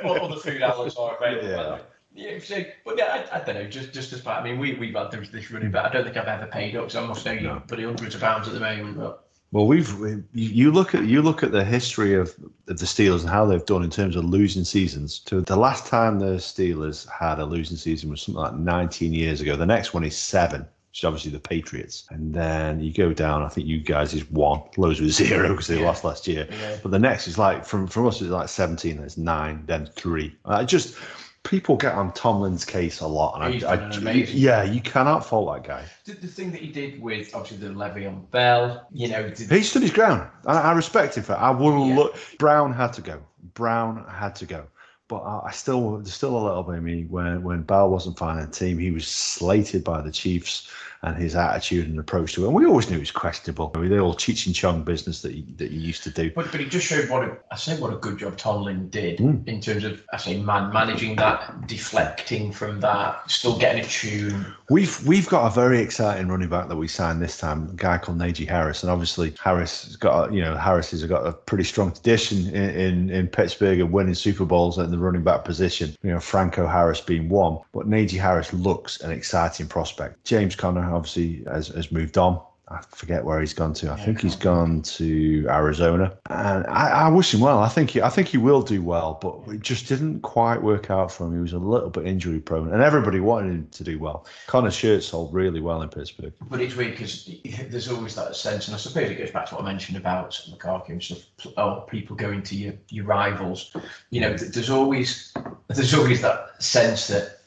what 0.03 0.21
other 0.21 0.37
food 0.37 0.61
outlets 0.61 0.95
are 0.95 1.17
available. 1.17 1.49
Yeah. 1.49 1.55
by 1.57 1.63
the 1.63 1.71
way. 1.73 1.81
Yeah, 2.15 2.39
so, 2.41 2.63
but 2.85 2.97
yeah, 2.97 3.25
I, 3.33 3.41
I 3.41 3.43
don't 3.43 3.55
know, 3.55 3.67
just 3.67 3.91
just 3.91 4.13
as 4.13 4.21
bad. 4.21 4.39
I 4.39 4.43
mean, 4.43 4.57
we 4.57 4.75
we've 4.75 4.95
had 4.95 5.11
this, 5.11 5.27
this 5.27 5.51
running, 5.51 5.71
but 5.71 5.83
I 5.83 5.89
don't 5.91 6.05
think 6.05 6.15
I've 6.15 6.27
ever 6.27 6.45
paid 6.47 6.77
up. 6.77 6.89
So 6.89 7.03
I 7.03 7.05
must 7.05 7.25
know 7.25 7.33
you 7.33 7.41
No. 7.41 7.61
putting 7.67 7.83
hundreds 7.85 8.15
of 8.15 8.21
pounds 8.21 8.47
at 8.47 8.53
the 8.53 8.61
moment. 8.61 8.97
But 8.97 9.22
Well, 9.53 9.67
we've 9.67 9.93
we, 9.99 10.23
you 10.33 10.71
look 10.71 10.95
at 10.95 11.05
you 11.05 11.21
look 11.21 11.43
at 11.43 11.51
the 11.51 11.63
history 11.63 12.15
of, 12.15 12.33
of 12.67 12.79
the 12.79 12.87
Steelers 12.87 13.21
and 13.21 13.29
how 13.29 13.45
they've 13.45 13.63
done 13.67 13.83
in 13.83 13.91
terms 13.91 14.15
of 14.15 14.25
losing 14.25 14.63
seasons. 14.63 15.19
To 15.25 15.41
the 15.41 15.55
last 15.55 15.85
time 15.85 16.17
the 16.17 16.37
Steelers 16.37 17.07
had 17.07 17.37
a 17.37 17.45
losing 17.45 17.77
season 17.77 18.09
was 18.09 18.23
something 18.23 18.41
like 18.41 18.55
19 18.55 19.13
years 19.13 19.41
ago. 19.41 19.55
The 19.55 19.67
next 19.67 19.93
one 19.93 20.03
is 20.03 20.17
seven, 20.17 20.61
which 20.89 21.01
is 21.01 21.03
obviously 21.03 21.29
the 21.29 21.39
Patriots. 21.39 22.05
And 22.09 22.33
then 22.33 22.79
you 22.79 22.91
go 22.91 23.13
down. 23.13 23.43
I 23.43 23.47
think 23.47 23.67
you 23.67 23.79
guys 23.79 24.15
is 24.15 24.27
one. 24.31 24.63
Lows 24.75 24.99
with 24.99 25.11
zero 25.11 25.49
because 25.49 25.67
they 25.67 25.79
Yeah. 25.79 25.85
lost 25.85 26.03
last 26.03 26.27
year. 26.27 26.47
Yeah. 26.49 26.77
But 26.81 26.89
the 26.89 26.97
next 26.97 27.27
is 27.27 27.37
like 27.37 27.63
from 27.63 27.85
from 27.85 28.07
us 28.07 28.21
it's 28.21 28.31
like 28.31 28.49
17. 28.49 28.97
That's 28.97 29.17
nine. 29.17 29.65
Then 29.67 29.85
three. 29.85 30.35
I 30.45 30.63
just 30.65 30.95
people 31.43 31.75
get 31.75 31.93
on 31.93 32.11
Tomlin's 32.13 32.65
case 32.65 33.01
a 33.01 33.07
lot, 33.07 33.35
and 33.41 33.63
I, 33.63 33.69
I 33.69 33.75
an 33.75 34.25
yeah, 34.29 34.63
you 34.63 34.81
cannot 34.81 35.25
fault 35.25 35.53
that 35.53 35.67
guy. 35.67 35.85
The, 36.05 36.13
the 36.13 36.27
thing 36.27 36.51
that 36.51 36.61
he 36.61 36.71
did 36.71 37.01
with 37.01 37.33
obviously 37.35 37.67
the 37.67 37.73
Le'Veon 37.73 38.29
Bell, 38.31 38.87
you 38.91 39.09
know, 39.09 39.29
did, 39.29 39.51
He 39.51 39.61
stood 39.63 39.81
his 39.81 39.91
ground. 39.91 40.29
I, 40.45 40.59
I 40.59 40.71
respect 40.73 41.17
him 41.17 41.23
for 41.23 41.33
it. 41.33 41.37
I 41.39 41.51
will 41.51 41.87
Yeah. 41.87 41.95
look. 41.95 42.15
Brown 42.39 42.73
had 42.73 42.93
to 42.93 43.01
go. 43.01 43.21
Brown 43.53 44.05
had 44.09 44.35
to 44.37 44.45
go. 44.45 44.65
But 45.09 45.17
I, 45.17 45.47
I 45.47 45.51
still, 45.51 45.97
there's 45.97 46.13
still 46.13 46.37
a 46.37 46.43
little 46.43 46.63
bit 46.63 46.77
of 46.77 46.83
me 46.83 47.03
when 47.05 47.43
when 47.43 47.61
Bell 47.63 47.89
wasn't 47.89 48.17
finding 48.17 48.45
a 48.45 48.49
team. 48.49 48.77
He 48.79 48.91
was 48.91 49.07
slated 49.07 49.83
by 49.83 50.01
the 50.01 50.11
Chiefs, 50.11 50.69
and 51.03 51.15
his 51.17 51.35
attitude 51.35 51.87
and 51.87 51.99
approach 51.99 52.33
to 52.33 52.43
it. 52.43 52.47
And 52.47 52.55
we 52.55 52.65
always 52.65 52.89
knew 52.89 52.97
it 52.97 53.01
was 53.01 53.11
questionable. 53.11 53.71
I 53.75 53.79
mean, 53.79 53.89
the 53.89 53.99
old 53.99 54.17
Cheech 54.17 54.45
and 54.45 54.55
Chong 54.55 54.83
business 54.83 55.21
that 55.21 55.33
he, 55.33 55.43
that 55.57 55.71
he 55.71 55.77
used 55.77 56.03
to 56.03 56.09
do. 56.09 56.31
But, 56.31 56.51
but 56.51 56.61
it 56.61 56.69
just 56.69 56.87
showed 56.87 57.09
what 57.09 57.23
a, 57.23 57.37
I 57.51 57.55
say 57.55 57.79
what 57.79 57.93
a 57.93 57.97
good 57.97 58.17
job 58.17 58.37
Tomlin 58.37 58.89
did 58.89 59.03
Mm. 59.13 59.47
in 59.47 59.61
terms 59.61 59.83
of 59.83 60.01
I 60.11 60.17
say 60.17 60.39
man 60.41 60.73
managing 60.73 61.15
that, 61.17 61.67
deflecting 61.67 62.51
from 62.51 62.79
that, 62.79 63.29
still 63.29 63.57
getting 63.59 63.83
a 63.83 63.87
tune. 63.87 64.45
We've 64.69 65.05
we've 65.05 65.27
got 65.29 65.45
a 65.45 65.53
very 65.53 65.79
exciting 65.79 66.27
running 66.29 66.49
back 66.49 66.67
that 66.69 66.75
we 66.75 66.87
signed 66.87 67.21
this 67.21 67.37
time, 67.37 67.69
a 67.69 67.73
guy 67.75 67.97
called 67.97 68.17
Najee 68.17 68.47
Harris, 68.47 68.81
and 68.81 68.91
obviously 68.91 69.35
Harris 69.43 69.83
has 69.85 69.95
got 69.95 70.29
a, 70.29 70.33
you 70.33 70.41
know 70.41 70.55
Harris 70.55 70.91
has 70.91 71.03
got 71.03 71.27
a 71.27 71.33
pretty 71.33 71.63
strong 71.63 71.91
tradition 71.91 72.47
in, 72.47 72.69
in 72.71 73.09
in 73.09 73.27
Pittsburgh 73.27 73.81
of 73.81 73.91
winning 73.91 74.15
Super 74.15 74.45
Bowls 74.45 74.79
at 74.79 74.89
the 74.89 74.97
running 74.97 75.23
back 75.23 75.43
position. 75.43 75.95
You 76.01 76.11
know 76.11 76.19
Franco 76.19 76.65
Harris 76.65 77.01
being 77.01 77.29
one, 77.29 77.59
but 77.73 77.89
Najee 77.89 78.19
Harris 78.19 78.53
looks 78.53 79.01
an 79.01 79.11
exciting 79.11 79.67
prospect. 79.67 80.23
James 80.23 80.55
Conner 80.55 80.81
obviously 80.93 81.43
has, 81.51 81.67
has 81.69 81.91
moved 81.91 82.17
on. 82.17 82.41
I 82.69 82.81
forget 82.95 83.25
where 83.25 83.41
he's 83.41 83.53
gone 83.53 83.73
to. 83.75 83.89
I 83.91 83.97
Yeah, 83.97 84.05
think 84.05 84.21
he's 84.21 84.37
gone 84.37 84.81
to 84.83 85.45
Arizona, 85.49 86.17
and 86.29 86.65
I, 86.67 86.89
I 86.89 87.09
wish 87.09 87.33
him 87.33 87.41
well. 87.41 87.59
I 87.59 87.67
think 87.67 87.89
he, 87.91 88.01
I 88.01 88.07
think 88.09 88.29
he 88.29 88.37
will 88.37 88.61
do 88.61 88.81
well, 88.81 89.19
but 89.21 89.53
it 89.53 89.61
just 89.61 89.89
didn't 89.89 90.21
quite 90.21 90.63
work 90.63 90.89
out 90.89 91.11
for 91.11 91.27
him. 91.27 91.33
He 91.33 91.41
was 91.41 91.51
a 91.51 91.59
little 91.59 91.89
bit 91.89 92.07
injury 92.07 92.39
prone, 92.39 92.71
and 92.71 92.81
everybody 92.81 93.19
wanted 93.19 93.49
him 93.49 93.67
to 93.73 93.83
do 93.83 93.99
well. 93.99 94.25
Conner 94.47 94.71
shirt 94.71 95.03
sold 95.03 95.33
really 95.33 95.59
well 95.59 95.81
in 95.81 95.89
Pittsburgh. 95.89 96.33
But 96.49 96.61
it's 96.61 96.75
weird 96.75 96.91
because 96.91 97.29
there's 97.69 97.89
always 97.89 98.15
that 98.15 98.33
sense, 98.35 98.69
and 98.69 98.75
I 98.75 98.77
suppose 98.77 99.11
it 99.11 99.15
goes 99.17 99.31
back 99.31 99.47
to 99.47 99.55
what 99.55 99.65
I 99.65 99.67
mentioned 99.67 99.97
about 99.97 100.31
Lukaku 100.49 100.89
and 100.89 101.03
stuff. 101.03 101.25
Oh, 101.57 101.81
people 101.81 102.15
going 102.15 102.41
to 102.43 102.55
your, 102.55 102.73
your 102.89 103.05
rivals. 103.05 103.75
You 104.09 104.21
know, 104.21 104.37
there's 104.37 104.69
always 104.69 105.33
there's 105.67 105.93
always 105.93 106.21
that 106.21 106.63
sense 106.63 107.07
that 107.07 107.39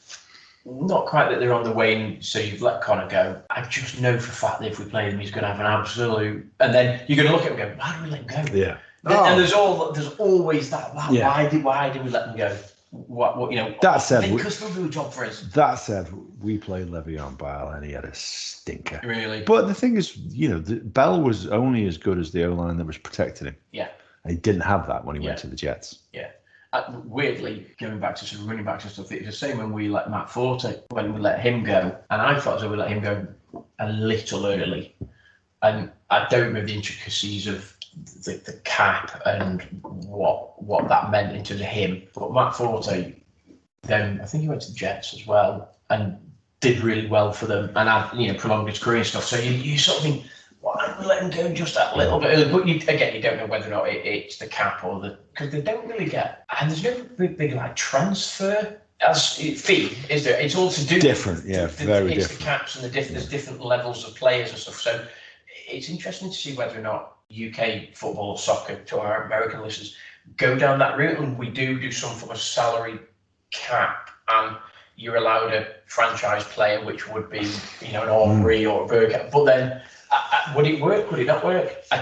not 0.69 1.05
quite 1.05 1.29
that 1.29 1.39
they're 1.39 1.53
on 1.53 1.63
the 1.63 1.71
wane, 1.71 2.21
so 2.21 2.39
you've 2.39 2.61
let 2.61 2.81
Conner 2.81 3.07
go. 3.09 3.41
I 3.49 3.61
just 3.63 4.01
know 4.01 4.19
for 4.19 4.31
a 4.31 4.35
fact 4.35 4.59
that 4.59 4.67
if 4.71 4.79
we 4.79 4.85
play 4.85 5.09
him, 5.09 5.19
he's 5.19 5.31
going 5.31 5.43
to 5.43 5.47
have 5.49 5.59
an 5.59 5.65
absolute. 5.65 6.45
And 6.59 6.73
then 6.73 7.01
you're 7.07 7.15
going 7.15 7.27
to 7.29 7.33
look 7.35 7.45
at 7.45 7.51
him 7.53 7.59
and 7.59 7.71
go, 7.77 7.83
why 7.83 7.93
did 7.95 8.03
we 8.03 8.09
let 8.09 8.19
him 8.21 8.27
go? 8.27 8.53
Yeah, 8.57 8.77
Th- 9.07 9.19
And 9.19 9.35
oh. 9.35 9.37
there's 9.37 9.53
all 9.53 9.91
there's 9.93 10.13
always 10.15 10.69
that. 10.71 10.93
Why, 10.93 11.09
Yeah. 11.11 11.27
why 11.27 11.47
did 11.49 11.63
why 11.63 11.89
did 11.89 12.03
we 12.03 12.09
let 12.09 12.27
them 12.27 12.37
go? 12.37 12.55
What, 12.91 13.37
what 13.37 13.51
you 13.51 13.57
know? 13.57 13.75
That 13.81 13.97
said, 13.97 14.23
they 14.23 14.31
we- 14.31 14.41
could 14.41 14.51
still 14.51 14.73
do 14.73 14.85
a 14.85 14.89
job 14.89 15.11
for 15.13 15.25
us. 15.25 15.41
that 15.53 15.75
said, 15.75 16.09
we 16.41 16.57
played 16.57 16.87
Le'Veon 16.87 17.37
Bell, 17.37 17.69
and 17.69 17.85
he 17.85 17.91
had 17.91 18.05
a 18.05 18.13
stinker. 18.15 19.01
Really? 19.03 19.41
But 19.43 19.67
the 19.67 19.73
thing 19.73 19.97
is, 19.97 20.15
you 20.17 20.49
know, 20.49 20.59
the, 20.59 20.75
Bell 20.77 21.21
was 21.21 21.47
only 21.47 21.85
as 21.85 21.97
good 21.97 22.17
as 22.17 22.31
the 22.31 22.45
O 22.45 22.53
line 22.53 22.77
that 22.77 22.85
was 22.87 22.97
protecting 22.97 23.47
him. 23.47 23.55
Yeah. 23.71 23.89
And 24.23 24.31
he 24.31 24.37
didn't 24.37 24.61
have 24.61 24.87
that 24.87 25.03
when 25.05 25.15
he 25.15 25.21
Yeah. 25.21 25.29
went 25.29 25.39
to 25.39 25.47
the 25.47 25.55
Jets. 25.55 25.99
Uh, 26.73 26.99
weirdly, 27.05 27.67
going 27.79 27.99
back 27.99 28.15
to 28.15 28.25
some 28.25 28.45
running 28.47 28.65
backs 28.65 28.83
and 28.83 28.93
stuff, 28.93 29.11
it's 29.11 29.25
the 29.25 29.31
same 29.31 29.57
when 29.57 29.71
we 29.71 29.87
let 29.87 30.09
Matt 30.09 30.29
Forte, 30.29 30.81
when 30.89 31.13
we 31.13 31.21
let 31.21 31.39
him 31.39 31.63
go. 31.63 31.97
And 32.09 32.21
I 32.21 32.39
thought 32.39 32.59
though 32.59 32.69
we 32.69 32.77
let 32.77 32.89
him 32.89 33.01
go 33.01 33.27
a 33.79 33.91
little 33.91 34.45
early. 34.45 34.95
And 35.61 35.91
I 36.09 36.27
don't 36.29 36.53
know 36.53 36.63
the 36.63 36.73
intricacies 36.73 37.47
of 37.47 37.73
the, 38.23 38.33
the 38.45 38.53
cap 38.63 39.21
and 39.25 39.61
what 39.81 40.61
what 40.61 40.87
that 40.89 41.09
meant 41.09 41.35
in 41.35 41.43
terms 41.43 41.61
of 41.61 41.67
him. 41.67 42.03
But 42.13 42.33
Matt 42.33 42.55
Forte, 42.55 43.15
then 43.83 44.19
I 44.21 44.25
think 44.25 44.43
he 44.43 44.49
went 44.49 44.61
to 44.63 44.71
the 44.71 44.77
Jets 44.77 45.13
as 45.13 45.25
well 45.25 45.75
and 45.89 46.17
did 46.59 46.81
really 46.81 47.07
well 47.07 47.31
for 47.31 47.45
them 47.45 47.71
and 47.75 47.89
had, 47.89 48.13
you 48.13 48.31
know, 48.31 48.37
prolonged 48.37 48.69
his 48.69 48.79
career 48.79 48.97
and 48.97 49.05
stuff. 49.05 49.23
So 49.23 49.37
you, 49.37 49.51
you 49.51 49.77
sort 49.77 49.97
of 49.97 50.03
think, 50.03 50.25
why 50.67 50.85
don't 50.85 50.99
we 50.99 51.05
let 51.05 51.21
him 51.21 51.29
go 51.29 51.53
just 51.53 51.75
that 51.75 51.95
little 51.95 52.19
bit 52.19 52.27
early? 52.27 52.51
But 52.51 52.67
you, 52.67 52.75
again, 52.75 53.15
you 53.15 53.21
don't 53.21 53.37
know 53.37 53.45
whether 53.45 53.67
or 53.67 53.71
not 53.71 53.87
it, 53.87 54.05
it's 54.05 54.37
the 54.37 54.47
cap 54.47 54.83
or 54.83 54.99
the 54.99 55.17
because 55.31 55.51
they 55.51 55.61
don't 55.61 55.87
really 55.87 56.09
get 56.09 56.43
and 56.59 56.69
there's 56.69 56.83
no 56.83 57.03
big, 57.17 57.37
big 57.37 57.53
like 57.53 57.75
transfer 57.75 58.81
as 59.07 59.35
fee, 59.35 59.95
is 60.09 60.23
there? 60.23 60.39
It's 60.39 60.55
all 60.55 60.69
to 60.69 60.85
do 60.85 60.99
Different, 60.99 61.45
yeah, 61.45 61.67
the- 61.67 61.85
very 61.85 62.13
it's 62.13 62.27
different. 62.27 62.39
the 62.39 62.45
caps 62.45 62.75
and 62.75 62.83
the 62.83 62.89
diff- 62.89 63.09
there's 63.09 63.29
different 63.29 63.63
levels 63.63 64.05
of 64.05 64.15
players 64.15 64.49
and 64.49 64.57
stuff. 64.57 64.79
So 64.79 65.05
it's 65.69 65.89
interesting 65.89 66.29
to 66.29 66.35
see 66.35 66.55
whether 66.55 66.79
or 66.79 66.81
not 66.81 67.13
UK 67.31 67.93
football 67.93 68.31
or 68.31 68.37
soccer 68.37 68.75
to 68.83 68.99
our 68.99 69.25
American 69.25 69.61
listeners 69.61 69.95
go 70.35 70.57
down 70.57 70.79
that 70.79 70.97
route 70.97 71.19
and 71.19 71.37
we 71.37 71.49
do 71.49 71.79
do 71.79 71.91
some 71.91 72.13
form 72.15 72.31
of 72.31 72.39
salary 72.39 72.99
cap 73.51 74.09
and 74.29 74.57
you're 74.95 75.15
allowed 75.15 75.53
a 75.53 75.67
franchise 75.85 76.43
player 76.45 76.83
which 76.83 77.07
would 77.09 77.29
be 77.29 77.47
you 77.81 77.91
know 77.93 78.03
an 78.03 78.09
mm. 78.09 78.39
Aubrey 78.39 78.65
or 78.65 78.85
a 78.85 78.87
Bergkamp 78.87 79.31
but 79.31 79.45
then 79.45 79.81
would 80.55 80.65
it 80.67 80.81
work 80.81 81.09
would 81.11 81.19
it 81.19 81.27
not 81.27 81.43
work 81.43 81.71
I, 81.91 81.97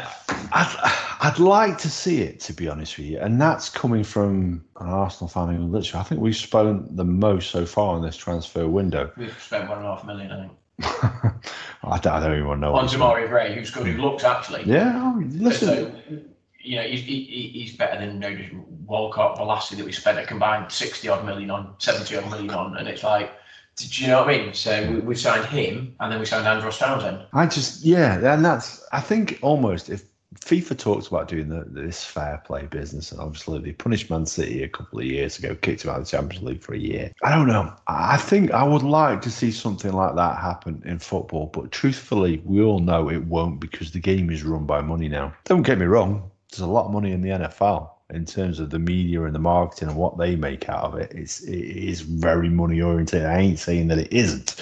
I'd, 0.52 1.32
I'd 1.32 1.40
like 1.40 1.78
to 1.80 1.90
see 1.90 2.22
it, 2.22 2.40
to 2.42 2.54
be 2.54 2.68
honest 2.70 2.98
with 2.98 3.08
you. 3.08 3.20
And 3.20 3.42
that's 3.42 3.68
coming 3.70 4.04
from 4.04 4.64
an 4.80 4.88
Arsenal 4.88 5.28
fan 5.28 5.56
who 5.56 5.64
literally, 5.64 6.00
I 6.00 6.04
think 6.04 6.22
we've 6.22 6.36
spent 6.36 6.96
the 6.96 7.04
most 7.04 7.50
so 7.50 7.66
far 7.66 7.98
in 7.98 8.04
this 8.04 8.16
transfer 8.16 8.68
window. 8.68 9.12
we've 9.18 9.36
spent 9.42 9.68
one 9.68 9.80
and 9.80 9.88
a 9.88 9.96
half 9.96 10.06
million 10.06 10.32
I 10.32 10.42
think 10.42 10.52
I, 11.84 11.98
don't, 12.00 12.14
I 12.14 12.20
don't 12.20 12.38
even 12.46 12.60
know. 12.60 12.76
on 12.76 12.88
Demarai 12.88 13.28
Gray 13.28 13.56
who's 13.56 13.72
good 13.72 13.88
who 13.88 14.00
looks 14.02 14.24
actually 14.24 14.64
Yeah, 14.66 15.14
listen. 15.30 15.68
So, 15.68 16.20
you 16.60 16.76
know, 16.78 16.84
he's, 16.84 17.02
he, 17.04 17.24
he- 17.24 17.50
he's 17.60 17.76
better 17.76 18.00
than 18.00 18.22
you 18.22 18.54
know, 18.54 18.66
Walcott, 18.86 19.38
Velasquez 19.38 19.78
that 19.80 19.86
we 19.86 19.92
spent 19.92 20.20
a 20.20 20.26
combined 20.26 20.72
60 20.72 21.08
odd 21.08 21.26
million 21.26 21.50
on, 21.50 21.74
70 21.80 22.18
odd 22.18 22.30
million 22.30 22.50
on. 22.52 22.78
And 22.78 22.88
it's 22.88 23.04
like, 23.04 23.32
do 23.78 24.04
you 24.04 24.08
know 24.08 24.22
what 24.22 24.34
I 24.34 24.38
mean? 24.38 24.54
So 24.54 24.90
we, 24.90 25.00
we 25.00 25.16
signed 25.16 25.46
him 25.46 25.96
and 26.00 26.12
then 26.12 26.20
we 26.20 26.26
signed 26.26 26.48
Andros 26.48 26.78
Townsend. 26.78 27.26
I 27.34 27.46
just 27.46 27.84
yeah, 27.84 28.34
and 28.34 28.44
that's 28.44 28.86
I 28.92 29.02
think 29.02 29.40
almost 29.42 29.90
if 29.90 30.04
FIFA 30.40 30.78
talks 30.78 31.08
about 31.08 31.28
doing 31.28 31.50
the, 31.50 31.66
this 31.68 32.04
fair 32.04 32.42
play 32.46 32.66
business, 32.68 33.12
and 33.12 33.22
obviously 33.22 33.60
they 33.60 33.72
punished 33.72 34.10
Man 34.10 34.26
City 34.26 34.64
a 34.64 34.70
couple 34.70 35.00
of 35.00 35.06
years 35.06 35.40
ago, 35.40 35.56
kicked 35.56 35.84
him 35.84 35.92
out 35.92 36.00
of 36.00 36.06
the 36.06 36.12
Champions 36.12 36.44
League 36.44 36.62
for 36.62 36.74
a 36.74 36.80
year. 36.80 37.12
I 37.24 37.36
don't 37.36 37.48
know. 37.48 37.74
I 37.88 38.18
think 38.18 38.52
I 38.52 38.64
would 38.64 38.84
like 38.84 39.22
to 39.24 39.32
see 39.32 39.52
something 39.52 39.94
like 39.94 40.16
that 40.16 40.38
happen 40.38 40.82
in 40.86 41.00
football, 41.00 41.48
but 41.48 41.72
truthfully, 41.72 42.42
we 42.46 42.62
all 42.62 42.80
know 42.80 43.10
it 43.10 43.26
won't 43.26 43.60
because 43.60 43.92
the 43.92 44.00
game 44.00 44.30
is 44.30 44.44
run 44.44 44.66
by 44.66 44.82
money 44.82 45.10
now. 45.10 45.34
Don't 45.46 45.64
get 45.64 45.80
me 45.80 45.86
wrong. 45.86 46.30
There's 46.52 46.62
a 46.62 46.68
lot 46.68 46.86
of 46.86 46.94
money 46.94 47.12
in 47.12 47.22
the 47.22 47.30
NFL 47.30 47.90
in 48.14 48.26
terms 48.26 48.60
of 48.60 48.70
the 48.70 48.80
media 48.80 49.24
and 49.24 49.34
the 49.34 49.40
marketing 49.40 49.90
and 49.90 49.98
what 49.98 50.18
they 50.18 50.36
make 50.36 50.70
out 50.70 50.84
of 50.84 50.96
it. 50.96 51.12
It's 51.14 51.42
it 51.42 51.60
is 51.60 52.02
very 52.02 52.50
money 52.50 52.82
oriented. 52.82 53.26
I 53.26 53.40
ain't 53.40 53.60
saying 53.60 53.88
that 53.88 53.98
it 53.98 54.14
isn't. 54.14 54.62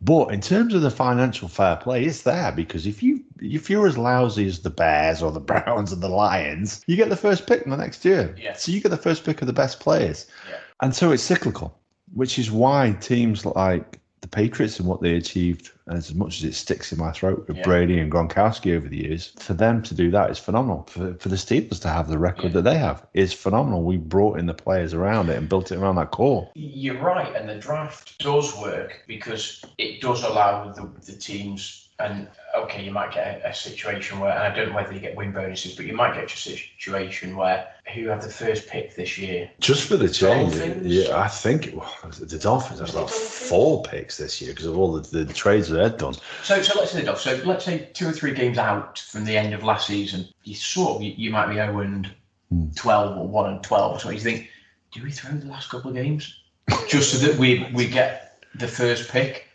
But 0.00 0.34
in 0.34 0.40
terms 0.40 0.74
of 0.74 0.82
the 0.82 0.90
financial 0.90 1.48
fair 1.48 1.76
play, 1.76 2.04
it's 2.04 2.22
there 2.22 2.52
because 2.52 2.86
if 2.86 3.02
you 3.02 3.24
if 3.40 3.70
you're 3.70 3.86
as 3.86 3.98
lousy 3.98 4.46
as 4.46 4.60
the 4.60 4.70
Bears 4.70 5.22
or 5.22 5.32
the 5.32 5.40
Browns 5.52 5.92
and 5.92 6.02
the 6.02 6.08
Lions, 6.08 6.84
you 6.86 6.96
get 6.96 7.08
the 7.08 7.16
first 7.16 7.46
pick 7.46 7.62
in 7.62 7.70
the 7.70 7.76
next 7.76 8.04
year. 8.04 8.34
Yeah. 8.38 8.52
So 8.52 8.70
you 8.70 8.80
get 8.80 8.90
the 8.90 8.96
first 8.96 9.24
pick 9.24 9.40
of 9.40 9.46
the 9.46 9.52
best 9.52 9.80
players. 9.80 10.26
Yeah. 10.48 10.58
And 10.80 10.94
so 10.94 11.12
it's 11.12 11.22
cyclical, 11.22 11.78
which 12.12 12.38
is 12.38 12.50
why 12.50 12.96
teams 13.00 13.46
like 13.46 14.00
the 14.24 14.28
Patriots 14.28 14.78
and 14.78 14.88
what 14.88 15.02
they 15.02 15.16
achieved, 15.16 15.70
as 15.86 16.14
much 16.14 16.38
as 16.38 16.44
it 16.44 16.54
sticks 16.54 16.92
in 16.92 16.98
my 16.98 17.12
throat 17.12 17.44
with 17.46 17.58
Yeah. 17.58 17.62
Brady 17.62 17.98
and 17.98 18.10
Gronkowski 18.10 18.74
over 18.74 18.88
the 18.88 18.96
years, 18.96 19.32
for 19.38 19.52
them 19.52 19.82
to 19.82 19.94
do 19.94 20.10
that 20.12 20.30
is 20.30 20.38
phenomenal. 20.38 20.84
For, 20.88 21.12
for 21.16 21.28
the 21.28 21.36
Steelers 21.36 21.78
to 21.82 21.88
have 21.88 22.08
the 22.08 22.16
record 22.18 22.46
Yeah. 22.46 22.52
that 22.52 22.62
they 22.62 22.78
have 22.78 23.06
is 23.12 23.34
phenomenal. 23.34 23.82
We 23.82 23.98
brought 23.98 24.38
in 24.38 24.46
the 24.46 24.54
players 24.54 24.94
around 24.94 25.28
it 25.28 25.36
and 25.36 25.46
built 25.46 25.70
it 25.72 25.76
around 25.76 25.96
that 25.96 26.10
core. 26.10 26.50
You're 26.54 27.02
right. 27.02 27.36
And 27.36 27.46
the 27.46 27.56
draft 27.56 28.18
does 28.18 28.56
work 28.56 29.02
because 29.06 29.62
it 29.76 30.00
does 30.00 30.22
allow 30.24 30.72
the, 30.72 30.90
the 31.04 31.12
teams. 31.18 31.83
And 32.00 32.28
okay, 32.56 32.84
you 32.84 32.90
might 32.90 33.12
get 33.12 33.40
a, 33.44 33.50
a 33.50 33.54
situation 33.54 34.18
where, 34.18 34.32
and 34.32 34.40
I 34.40 34.54
don't 34.54 34.70
know 34.70 34.74
whether 34.74 34.92
you 34.92 34.98
get 34.98 35.14
win 35.14 35.30
bonuses, 35.32 35.76
but 35.76 35.86
you 35.86 35.94
might 35.94 36.14
get 36.14 36.24
a 36.24 36.36
situation 36.36 37.36
where 37.36 37.68
who 37.94 38.08
had 38.08 38.20
the 38.20 38.28
first 38.28 38.66
pick 38.66 38.96
this 38.96 39.16
year? 39.16 39.48
Just 39.60 39.86
for 39.88 39.96
the 39.96 40.08
change, 40.08 40.54
Dolphins? 40.54 40.86
yeah, 40.86 41.16
I 41.16 41.28
think 41.28 41.74
the 42.18 42.38
Dolphins 42.38 42.80
have 42.80 42.92
got 42.92 43.10
four 43.10 43.82
picks 43.84 44.16
this 44.16 44.40
year 44.42 44.52
because 44.52 44.66
of 44.66 44.76
all 44.76 44.92
the, 45.00 45.24
the 45.24 45.32
trades 45.32 45.68
they've 45.68 45.96
done. 45.96 46.14
So, 46.42 46.60
so 46.62 46.78
let's 46.78 46.90
say 46.90 47.00
the 47.00 47.06
Dove. 47.06 47.20
So 47.20 47.40
let's 47.44 47.64
say 47.64 47.90
two 47.92 48.08
or 48.08 48.12
three 48.12 48.34
games 48.34 48.58
out 48.58 48.98
from 48.98 49.24
the 49.24 49.36
end 49.36 49.54
of 49.54 49.62
last 49.62 49.86
season, 49.86 50.28
you 50.42 50.54
sort 50.56 50.96
of 50.96 51.02
you, 51.02 51.12
you 51.16 51.30
might 51.30 51.46
be 51.46 51.54
0 51.54 51.78
and 51.80 52.10
Hmm. 52.50 52.68
12 52.76 53.18
or 53.18 53.26
1 53.26 53.52
and 53.52 53.62
12 53.62 54.00
So. 54.00 54.10
You 54.10 54.20
think, 54.20 54.48
do 54.92 55.02
we 55.02 55.10
throw 55.10 55.32
the 55.32 55.46
last 55.46 55.70
couple 55.70 55.90
of 55.90 55.96
games 55.96 56.42
just 56.88 57.12
so 57.12 57.26
that 57.26 57.38
we 57.38 57.66
we 57.72 57.88
get 57.88 58.44
the 58.54 58.68
first 58.68 59.10
pick? 59.10 59.48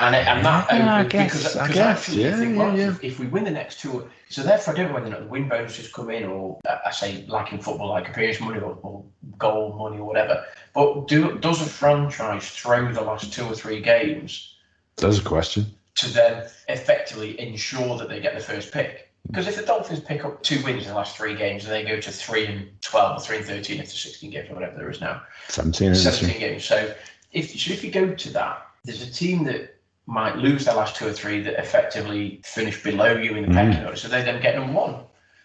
And, 0.00 0.14
it- 0.14 0.26
and 0.26 0.44
that 0.46 0.66
Yeah, 0.72 0.94
I 0.94 1.00
over- 1.00 1.08
guess, 1.10 1.32
because, 1.34 1.56
I 1.56 1.66
because 1.66 1.74
guess, 1.74 1.98
actually, 2.08 2.22
yeah, 2.24 2.36
think, 2.36 2.56
yeah, 2.56 2.58
well, 2.58 2.76
yeah. 2.78 2.88
If, 2.88 3.04
if 3.04 3.18
we 3.20 3.26
win 3.26 3.44
the 3.44 3.50
next 3.50 3.80
two, 3.80 4.08
so 4.30 4.42
therefore 4.42 4.72
I 4.74 4.76
don't 4.78 4.88
know 4.88 4.94
whether 4.94 5.06
or 5.06 5.10
not 5.10 5.20
the 5.20 5.26
win 5.26 5.48
bonuses 5.48 5.92
come 5.92 6.10
in 6.10 6.24
or 6.24 6.58
uh, 6.68 6.78
I 6.86 6.90
say 6.90 7.24
like 7.28 7.52
in 7.52 7.58
football, 7.60 7.88
like 7.90 8.08
appearance 8.08 8.40
money 8.40 8.60
or, 8.60 8.78
or 8.82 9.04
goal 9.38 9.74
money 9.74 9.98
or 9.98 10.04
whatever. 10.04 10.44
But 10.74 11.06
do 11.06 11.38
does 11.38 11.60
a 11.60 11.66
franchise 11.66 12.48
throw 12.50 12.92
the 12.92 13.02
last 13.02 13.32
two 13.32 13.44
or 13.44 13.54
three 13.54 13.80
games 13.82 14.54
There's 14.96 15.18
a 15.18 15.22
question. 15.22 15.66
to 15.96 16.08
then 16.08 16.48
effectively 16.68 17.38
ensure 17.38 17.98
that 17.98 18.08
they 18.08 18.20
get 18.20 18.34
the 18.34 18.40
first 18.42 18.72
pick? 18.72 19.08
Because 19.26 19.46
if 19.48 19.56
the 19.56 19.62
Dolphins 19.66 20.00
pick 20.00 20.24
up 20.24 20.42
two 20.42 20.62
wins 20.64 20.84
in 20.84 20.88
the 20.88 20.94
last 20.94 21.14
three 21.14 21.34
games 21.34 21.64
and 21.64 21.72
they 21.74 21.84
go 21.84 22.00
to 22.00 22.10
three 22.10 22.46
and 22.46 22.68
twelve 22.80 23.18
or 23.18 23.20
three 23.20 23.36
and 23.36 23.44
thirteen 23.46 23.78
after 23.80 23.90
sixteen 23.96 24.30
games 24.30 24.48
or 24.48 24.54
whatever 24.54 24.76
there 24.78 24.88
is 24.88 25.00
now, 25.02 25.20
17 25.48 25.90
is 25.90 26.02
17 26.04 26.40
games. 26.40 26.64
So 26.64 26.94
if 27.32 27.50
so 27.50 27.72
if 27.72 27.84
you 27.84 27.90
go 27.90 28.14
to 28.14 28.30
that, 28.30 28.66
there's 28.84 29.02
a 29.02 29.12
team 29.12 29.44
that 29.44 29.76
might 30.10 30.36
lose 30.36 30.64
their 30.64 30.74
last 30.74 30.96
two 30.96 31.06
or 31.06 31.12
three 31.12 31.40
that 31.40 31.58
effectively 31.58 32.40
finish 32.44 32.82
below 32.82 33.16
you 33.16 33.36
in 33.36 33.42
the 33.44 33.48
Mm. 33.48 33.54
pecking 33.54 33.84
order, 33.84 33.96
so 33.96 34.08
they 34.08 34.22
then 34.22 34.42
get 34.42 34.56
number 34.56 34.72
one. 34.72 34.96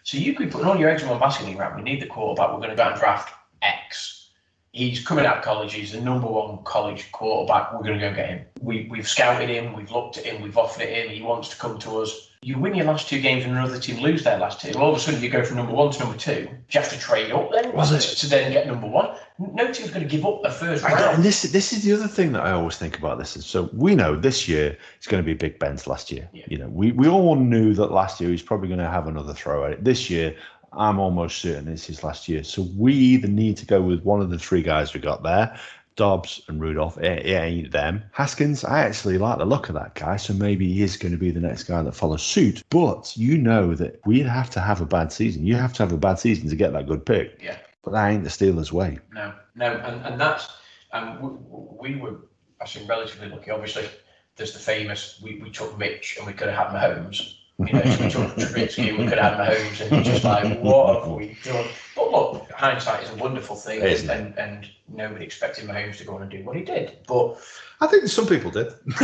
So 0.02 0.18
you 0.18 0.34
could 0.34 0.46
be 0.46 0.50
putting 0.52 0.66
all 0.68 0.76
your 0.76 0.90
eggs 0.90 1.02
in 1.02 1.08
one 1.08 1.20
basket. 1.20 1.46
and 1.46 1.58
Right, 1.58 1.74
we 1.74 1.82
need 1.82 2.02
the 2.02 2.06
quarterback. 2.06 2.50
We're 2.52 2.58
going 2.58 2.70
to 2.70 2.76
go 2.76 2.88
and 2.88 2.98
draft 2.98 3.32
X. 3.62 4.30
He's 4.72 5.04
coming 5.04 5.24
out 5.24 5.38
of 5.38 5.42
college. 5.44 5.72
He's 5.72 5.92
the 5.92 6.00
number 6.00 6.26
one 6.26 6.58
college 6.64 7.10
quarterback. 7.12 7.72
We're 7.72 7.82
going 7.82 7.98
to 7.98 8.08
go 8.10 8.14
get 8.14 8.28
him. 8.28 8.46
We, 8.60 8.88
we've 8.90 9.08
scouted 9.08 9.48
him. 9.48 9.72
We've 9.72 9.90
looked 9.90 10.18
at 10.18 10.24
him. 10.26 10.42
We've 10.42 10.58
offered 10.58 10.82
it 10.82 10.90
him. 10.90 11.14
He 11.14 11.22
wants 11.22 11.48
to 11.50 11.56
come 11.56 11.78
to 11.78 12.02
us. 12.02 12.25
You 12.42 12.58
win 12.58 12.74
your 12.74 12.86
last 12.86 13.08
two 13.08 13.20
games 13.20 13.44
and 13.44 13.52
another 13.52 13.78
team 13.78 14.00
lose 14.00 14.22
their 14.22 14.38
last 14.38 14.60
two. 14.60 14.70
Well, 14.74 14.84
all 14.84 14.90
of 14.92 14.96
a 14.96 15.00
sudden 15.00 15.20
you 15.22 15.28
go 15.30 15.44
from 15.44 15.56
number 15.56 15.72
one 15.72 15.90
to 15.92 15.98
number 16.00 16.16
two. 16.16 16.44
Do 16.44 16.50
you 16.70 16.80
have 16.80 16.90
to 16.90 16.98
trade 16.98 17.32
up 17.32 17.50
then 17.52 17.72
Was 17.72 17.92
it? 17.92 18.16
to 18.18 18.26
then 18.28 18.52
get 18.52 18.66
number 18.66 18.86
one? 18.86 19.16
No 19.38 19.72
team's 19.72 19.90
going 19.90 20.02
to 20.02 20.08
give 20.08 20.24
up 20.24 20.44
a 20.44 20.50
first 20.50 20.84
I 20.84 20.90
don't- 20.98 21.14
and 21.16 21.24
this 21.24 21.42
this 21.42 21.72
is 21.72 21.82
the 21.82 21.92
other 21.92 22.06
thing 22.08 22.32
that 22.32 22.42
I 22.42 22.52
always 22.52 22.76
think 22.76 22.98
about 22.98 23.18
this 23.18 23.36
is 23.36 23.46
so 23.46 23.70
we 23.72 23.94
know 23.94 24.16
this 24.16 24.46
year 24.48 24.76
it's 24.96 25.06
going 25.06 25.22
to 25.22 25.26
be 25.26 25.34
Big 25.34 25.58
Ben's 25.58 25.86
last 25.86 26.10
year. 26.10 26.28
Yeah. 26.32 26.44
You 26.48 26.58
know, 26.58 26.68
we, 26.68 26.92
we 26.92 27.08
all 27.08 27.36
knew 27.36 27.74
that 27.74 27.90
last 27.90 28.20
year 28.20 28.30
he's 28.30 28.42
probably 28.42 28.68
going 28.68 28.80
to 28.80 28.88
have 28.90 29.08
another 29.08 29.34
throw 29.34 29.64
at 29.64 29.72
it. 29.72 29.84
This 29.84 30.08
year, 30.10 30.36
I'm 30.72 30.98
almost 30.98 31.38
certain 31.38 31.68
it's 31.68 31.86
his 31.86 32.04
last 32.04 32.28
year. 32.28 32.44
So 32.44 32.66
we 32.76 32.92
either 32.92 33.28
need 33.28 33.56
to 33.58 33.66
go 33.66 33.80
with 33.80 34.02
one 34.02 34.20
of 34.20 34.30
the 34.30 34.38
three 34.38 34.62
guys 34.62 34.92
we 34.92 35.00
got 35.00 35.22
there. 35.22 35.58
Dobbs 35.96 36.42
and 36.48 36.60
Rudolph, 36.60 36.98
it, 36.98 37.26
it 37.26 37.34
ain't 37.34 37.72
them. 37.72 38.04
Haskins, 38.12 38.64
I 38.64 38.80
actually 38.80 39.18
like 39.18 39.38
the 39.38 39.44
look 39.44 39.68
of 39.68 39.74
that 39.74 39.94
guy, 39.94 40.16
so 40.16 40.34
maybe 40.34 40.72
he 40.72 40.82
is 40.82 40.96
going 40.96 41.12
to 41.12 41.18
be 41.18 41.30
the 41.30 41.40
next 41.40 41.64
guy 41.64 41.82
that 41.82 41.94
follows 41.94 42.22
suit. 42.22 42.62
But 42.70 43.16
you 43.16 43.38
know 43.38 43.74
that 43.74 44.00
we'd 44.06 44.26
have 44.26 44.50
to 44.50 44.60
have 44.60 44.80
a 44.80 44.86
bad 44.86 45.12
season. 45.12 45.46
You 45.46 45.56
have 45.56 45.72
to 45.74 45.82
have 45.82 45.92
a 45.92 45.98
bad 45.98 46.18
season 46.18 46.48
to 46.50 46.56
get 46.56 46.72
that 46.72 46.86
good 46.86 47.04
pick. 47.04 47.40
Yeah. 47.42 47.58
But 47.82 47.92
that 47.92 48.10
ain't 48.10 48.24
the 48.24 48.30
Steelers' 48.30 48.72
way. 48.72 48.98
No, 49.12 49.32
no, 49.54 49.72
and, 49.72 50.04
and 50.04 50.20
that's 50.20 50.48
um, 50.92 51.08
and 51.08 51.20
we, 51.20 51.94
we 51.94 52.00
were, 52.00 52.16
I 52.60 52.66
think, 52.66 52.88
relatively 52.88 53.28
lucky. 53.28 53.50
Obviously, 53.50 53.88
there's 54.36 54.52
the 54.52 54.58
famous 54.58 55.20
we, 55.22 55.38
we 55.38 55.50
took 55.50 55.78
Mitch 55.78 56.16
and 56.18 56.26
we 56.26 56.32
could 56.32 56.48
have 56.48 56.72
had 56.72 56.74
Mahomes. 56.74 57.35
You 57.58 57.72
know, 57.72 57.82
so 57.84 58.04
we 58.04 58.10
took 58.10 58.34
Trubisky 58.36 58.88
and 58.90 58.98
we 58.98 59.06
could 59.06 59.18
have 59.18 59.38
Mahomes, 59.38 59.80
and 59.80 59.90
you're 59.90 60.02
just 60.04 60.24
like, 60.24 60.58
what 60.60 61.02
have 61.04 61.10
we 61.12 61.38
done? 61.42 61.66
But 61.94 62.10
look, 62.12 62.50
hindsight 62.50 63.04
is 63.04 63.10
a 63.10 63.14
wonderful 63.16 63.56
thing, 63.56 63.80
Isn't 63.80 64.10
it? 64.10 64.14
and, 64.14 64.38
and 64.38 64.68
nobody 64.88 65.24
expected 65.24 65.66
Mahomes 65.66 65.96
to 65.98 66.04
go 66.04 66.16
on 66.16 66.22
and 66.22 66.30
do 66.30 66.44
what 66.44 66.54
he 66.56 66.62
did. 66.62 66.98
But 67.08 67.38
I 67.80 67.86
think 67.86 68.08
some 68.08 68.26
people 68.26 68.50
did. 68.50 68.74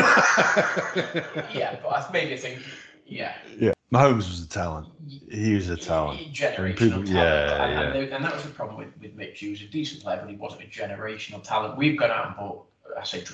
yeah, 1.54 1.78
but 1.82 1.88
I 1.88 2.06
maybe 2.12 2.36
think, 2.36 2.60
yeah, 3.06 3.34
Yeah, 3.58 3.72
Mahomes 3.92 4.28
was 4.28 4.42
a 4.44 4.48
talent. 4.48 4.88
He 5.30 5.54
was 5.54 5.68
a 5.70 5.76
talent. 5.76 6.20
generational 6.32 6.76
people- 6.76 6.90
talent. 7.04 7.08
yeah, 7.08 7.64
and, 7.64 7.72
yeah. 7.72 7.80
And, 7.80 7.94
there- 7.94 8.16
and 8.16 8.24
that 8.24 8.34
was 8.34 8.42
the 8.44 8.50
problem 8.50 8.78
with, 8.78 8.88
with 9.00 9.14
Mitch. 9.14 9.40
He 9.40 9.50
was 9.50 9.62
a 9.62 9.66
decent 9.66 10.02
player, 10.02 10.18
but 10.20 10.30
he 10.30 10.36
wasn't 10.36 10.62
a 10.62 10.66
generational 10.66 11.42
talent. 11.42 11.76
We've 11.78 11.98
gone 11.98 12.10
out 12.10 12.26
and 12.28 12.36
bought, 12.36 12.66
I 12.98 13.04
say, 13.04 13.24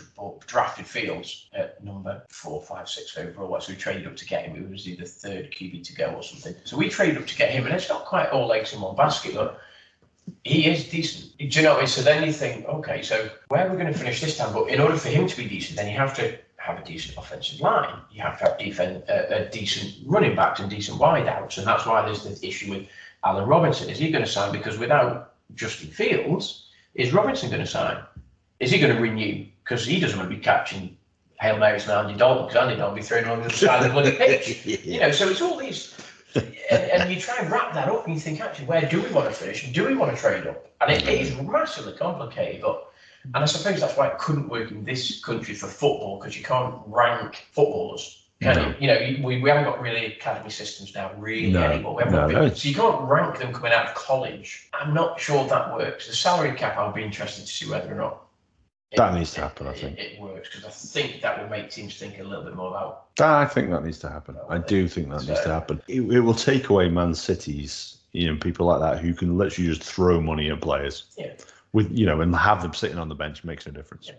drafted 0.46 0.86
Fields 0.86 1.48
at 1.52 1.82
number 1.84 2.22
four, 2.28 2.62
five, 2.62 2.88
six 2.88 3.16
overall. 3.16 3.60
So 3.60 3.72
we 3.72 3.78
traded 3.78 4.06
up 4.06 4.16
to 4.16 4.26
get 4.26 4.46
him. 4.46 4.56
It 4.56 4.70
was 4.70 4.88
either 4.88 5.04
third 5.04 5.50
QB 5.52 5.84
to 5.84 5.94
go 5.94 6.06
or 6.06 6.22
something. 6.22 6.54
So 6.64 6.76
we 6.76 6.88
traded 6.88 7.18
up 7.18 7.26
to 7.26 7.36
get 7.36 7.50
him, 7.50 7.66
and 7.66 7.74
it's 7.74 7.88
not 7.88 8.04
quite 8.04 8.30
all 8.30 8.52
eggs 8.52 8.72
in 8.72 8.80
one 8.80 8.96
basket. 8.96 9.36
He 10.44 10.66
is 10.66 10.88
decent. 10.88 11.36
Do 11.38 11.44
you 11.46 11.62
know? 11.62 11.84
So 11.86 12.02
then 12.02 12.24
you 12.24 12.32
think, 12.32 12.66
okay, 12.66 13.02
so 13.02 13.30
where 13.48 13.66
are 13.66 13.70
we 13.70 13.80
going 13.80 13.92
to 13.92 13.98
finish 13.98 14.20
this 14.20 14.36
time? 14.36 14.52
But 14.52 14.68
in 14.68 14.80
order 14.80 14.96
for 14.96 15.08
him 15.08 15.26
to 15.26 15.36
be 15.36 15.48
decent, 15.48 15.76
then 15.76 15.90
you 15.90 15.96
have 15.96 16.14
to 16.16 16.38
have 16.56 16.78
a 16.78 16.84
decent 16.84 17.16
offensive 17.16 17.60
line. 17.60 17.94
You 18.10 18.22
have 18.22 18.38
to 18.38 18.44
have 18.44 18.80
uh, 19.08 19.34
a 19.34 19.48
decent 19.50 19.94
running 20.06 20.36
backs 20.36 20.60
and 20.60 20.68
decent 20.68 21.00
wideouts, 21.00 21.58
and 21.58 21.66
that's 21.66 21.86
why 21.86 22.02
there's 22.02 22.24
the 22.24 22.46
issue 22.46 22.70
with 22.70 22.86
Allen 23.24 23.48
Robinson. 23.48 23.88
Is 23.88 23.98
he 23.98 24.10
going 24.10 24.24
to 24.24 24.30
sign? 24.30 24.52
Because 24.52 24.78
without 24.78 25.34
Justin 25.54 25.90
Fields, 25.90 26.66
is 26.94 27.12
Robinson 27.12 27.48
going 27.48 27.62
to 27.62 27.66
sign? 27.66 28.02
Is 28.60 28.70
he 28.70 28.78
going 28.78 28.94
to 28.94 29.00
renew? 29.00 29.46
Because 29.64 29.84
he 29.86 30.00
doesn't 30.00 30.18
want 30.18 30.30
to 30.30 30.36
be 30.36 30.42
catching 30.42 30.96
Hail 31.40 31.58
Marys 31.58 31.84
from 31.84 32.06
Andy 32.06 32.18
Dalton, 32.18 32.46
because 32.46 32.62
Andy 32.62 32.76
Dalton 32.76 32.94
will 32.94 33.00
be 33.00 33.06
thrown 33.06 33.24
on 33.24 33.38
the 33.38 33.44
other 33.46 33.54
side 33.54 33.80
of 33.80 33.84
the 33.86 33.92
bloody 33.92 34.16
pitch. 34.16 34.64
You 34.84 35.00
know, 35.00 35.10
so 35.12 35.28
it's 35.28 35.40
all 35.40 35.56
these. 35.56 35.96
And, 36.34 36.44
and 36.70 37.12
you 37.12 37.20
try 37.20 37.36
and 37.38 37.50
wrap 37.50 37.72
that 37.74 37.88
up 37.88 38.04
and 38.06 38.14
you 38.14 38.20
think, 38.20 38.40
actually, 38.40 38.66
where 38.66 38.82
do 38.82 39.00
we 39.02 39.08
want 39.10 39.28
to 39.28 39.34
finish? 39.34 39.70
Do 39.72 39.86
we 39.86 39.94
want 39.94 40.14
to 40.14 40.20
trade 40.20 40.46
up? 40.46 40.66
And 40.80 40.90
it 40.92 41.08
is 41.08 41.34
massively 41.40 41.94
complicated. 41.94 42.60
But 42.62 42.84
and 43.24 43.36
I 43.36 43.44
suppose 43.46 43.80
that's 43.80 43.96
why 43.96 44.08
it 44.08 44.18
couldn't 44.18 44.48
work 44.48 44.70
in 44.70 44.84
this 44.84 45.22
country 45.22 45.54
for 45.54 45.66
football 45.66 46.18
because 46.18 46.36
you 46.36 46.44
can't 46.44 46.74
rank 46.86 47.46
footballers. 47.52 48.24
Can 48.40 48.56
No. 48.56 48.68
you? 48.68 48.74
You 48.80 48.86
know, 48.86 48.98
you- 49.00 49.22
we, 49.26 49.40
we 49.42 49.48
haven't 49.50 49.64
got 49.64 49.80
really 49.80 50.06
academy 50.06 50.50
systems 50.50 50.94
now, 50.94 51.12
really 51.18 51.50
No, 51.50 51.62
anymore. 51.62 51.96
We 51.96 52.04
haven't 52.04 52.32
no, 52.32 52.42
no. 52.46 52.48
so 52.54 52.68
you 52.68 52.74
can't 52.74 53.00
rank 53.08 53.38
them 53.38 53.52
coming 53.52 53.72
out 53.72 53.88
of 53.88 53.94
college. 53.94 54.68
I'm 54.74 54.94
not 54.94 55.18
sure 55.20 55.46
that 55.48 55.74
works. 55.74 56.06
The 56.06 56.14
salary 56.14 56.52
cap, 56.56 56.76
I'll 56.76 56.92
be 56.92 57.02
interested 57.02 57.42
to 57.46 57.52
see 57.52 57.68
whether 57.68 57.90
or 57.92 57.96
not 57.96 58.22
it- 58.90 58.96
That 58.96 59.14
needs 59.14 59.34
to 59.34 59.40
happen, 59.42 59.66
I 59.66 59.72
think. 59.74 59.98
It, 59.98 60.20
works 60.20 60.48
because 60.48 60.64
I 60.64 60.70
think 60.70 61.20
that 61.22 61.40
will 61.40 61.48
make 61.48 61.70
teams 61.70 61.96
think 61.96 62.18
a 62.18 62.22
little 62.22 62.44
bit 62.44 62.56
more 62.56 62.68
about 62.68 63.08
ah, 63.20 63.40
I 63.40 63.44
think 63.46 63.70
that 63.70 63.84
needs 63.84 63.98
to 64.00 64.08
happen. 64.08 64.36
I 64.48 64.58
do 64.58 64.88
think 64.88 65.10
that 65.10 65.26
needs 65.26 65.42
to 65.42 65.48
happen. 65.48 65.82
It, 65.88 66.00
it 66.02 66.20
will 66.20 66.34
take 66.34 66.68
away 66.68 66.88
Man 66.88 67.14
City's, 67.14 67.98
you 68.12 68.30
know, 68.32 68.38
people 68.38 68.66
like 68.66 68.80
that 68.80 69.02
who 69.02 69.12
can 69.12 69.36
literally 69.36 69.68
just 69.68 69.82
throw 69.82 70.20
money 70.20 70.50
at 70.50 70.60
players. 70.60 71.04
Yeah. 71.16 71.32
With 71.72 71.90
you 71.92 72.06
know, 72.06 72.20
and 72.22 72.34
have 72.34 72.62
them 72.62 72.72
sitting 72.72 72.98
on 72.98 73.08
the 73.08 73.14
bench 73.14 73.44
makes 73.44 73.66
no 73.66 73.72
difference. 73.72 74.08
Yeah. 74.08 74.14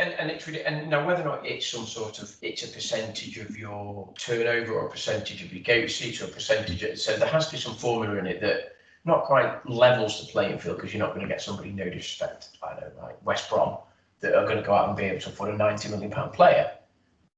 And, 0.00 0.12
and 0.14 0.30
it's 0.30 0.46
really, 0.46 0.64
and 0.64 0.90
now 0.90 1.06
whether 1.06 1.22
or 1.22 1.26
not 1.26 1.46
it's 1.46 1.66
some 1.66 1.86
sort 1.86 2.18
of 2.18 2.34
it's 2.42 2.64
a 2.64 2.68
percentage 2.68 3.38
of 3.38 3.56
your 3.56 4.12
turnover 4.18 4.72
or 4.72 4.88
a 4.88 4.90
percentage 4.90 5.42
of 5.44 5.52
your 5.52 5.62
gate 5.62 5.90
seats 5.90 6.20
or 6.20 6.24
a 6.24 6.28
percentage 6.28 6.82
of, 6.82 6.98
so 6.98 7.16
there 7.16 7.28
has 7.28 7.46
to 7.46 7.52
be 7.52 7.58
some 7.58 7.74
formula 7.74 8.16
in 8.16 8.26
it 8.26 8.40
that 8.40 8.74
not 9.04 9.24
quite 9.24 9.64
levels 9.66 10.20
the 10.20 10.30
playing 10.30 10.58
field 10.58 10.76
because 10.76 10.92
you're 10.92 11.02
not 11.02 11.14
going 11.14 11.26
to 11.26 11.32
get 11.32 11.40
somebody 11.40 11.70
no 11.70 11.84
disrespect 11.84 12.48
I 12.62 12.78
don't 12.78 12.94
know 12.96 13.04
like 13.04 13.24
West 13.24 13.48
Brom 13.48 13.78
that 14.20 14.34
are 14.34 14.44
going 14.44 14.56
to 14.56 14.62
go 14.62 14.72
out 14.74 14.88
and 14.88 14.96
be 14.96 15.04
able 15.04 15.20
to 15.20 15.28
afford 15.28 15.54
a 15.54 15.56
90 15.56 15.88
million 15.90 16.10
pound 16.10 16.32
player 16.32 16.70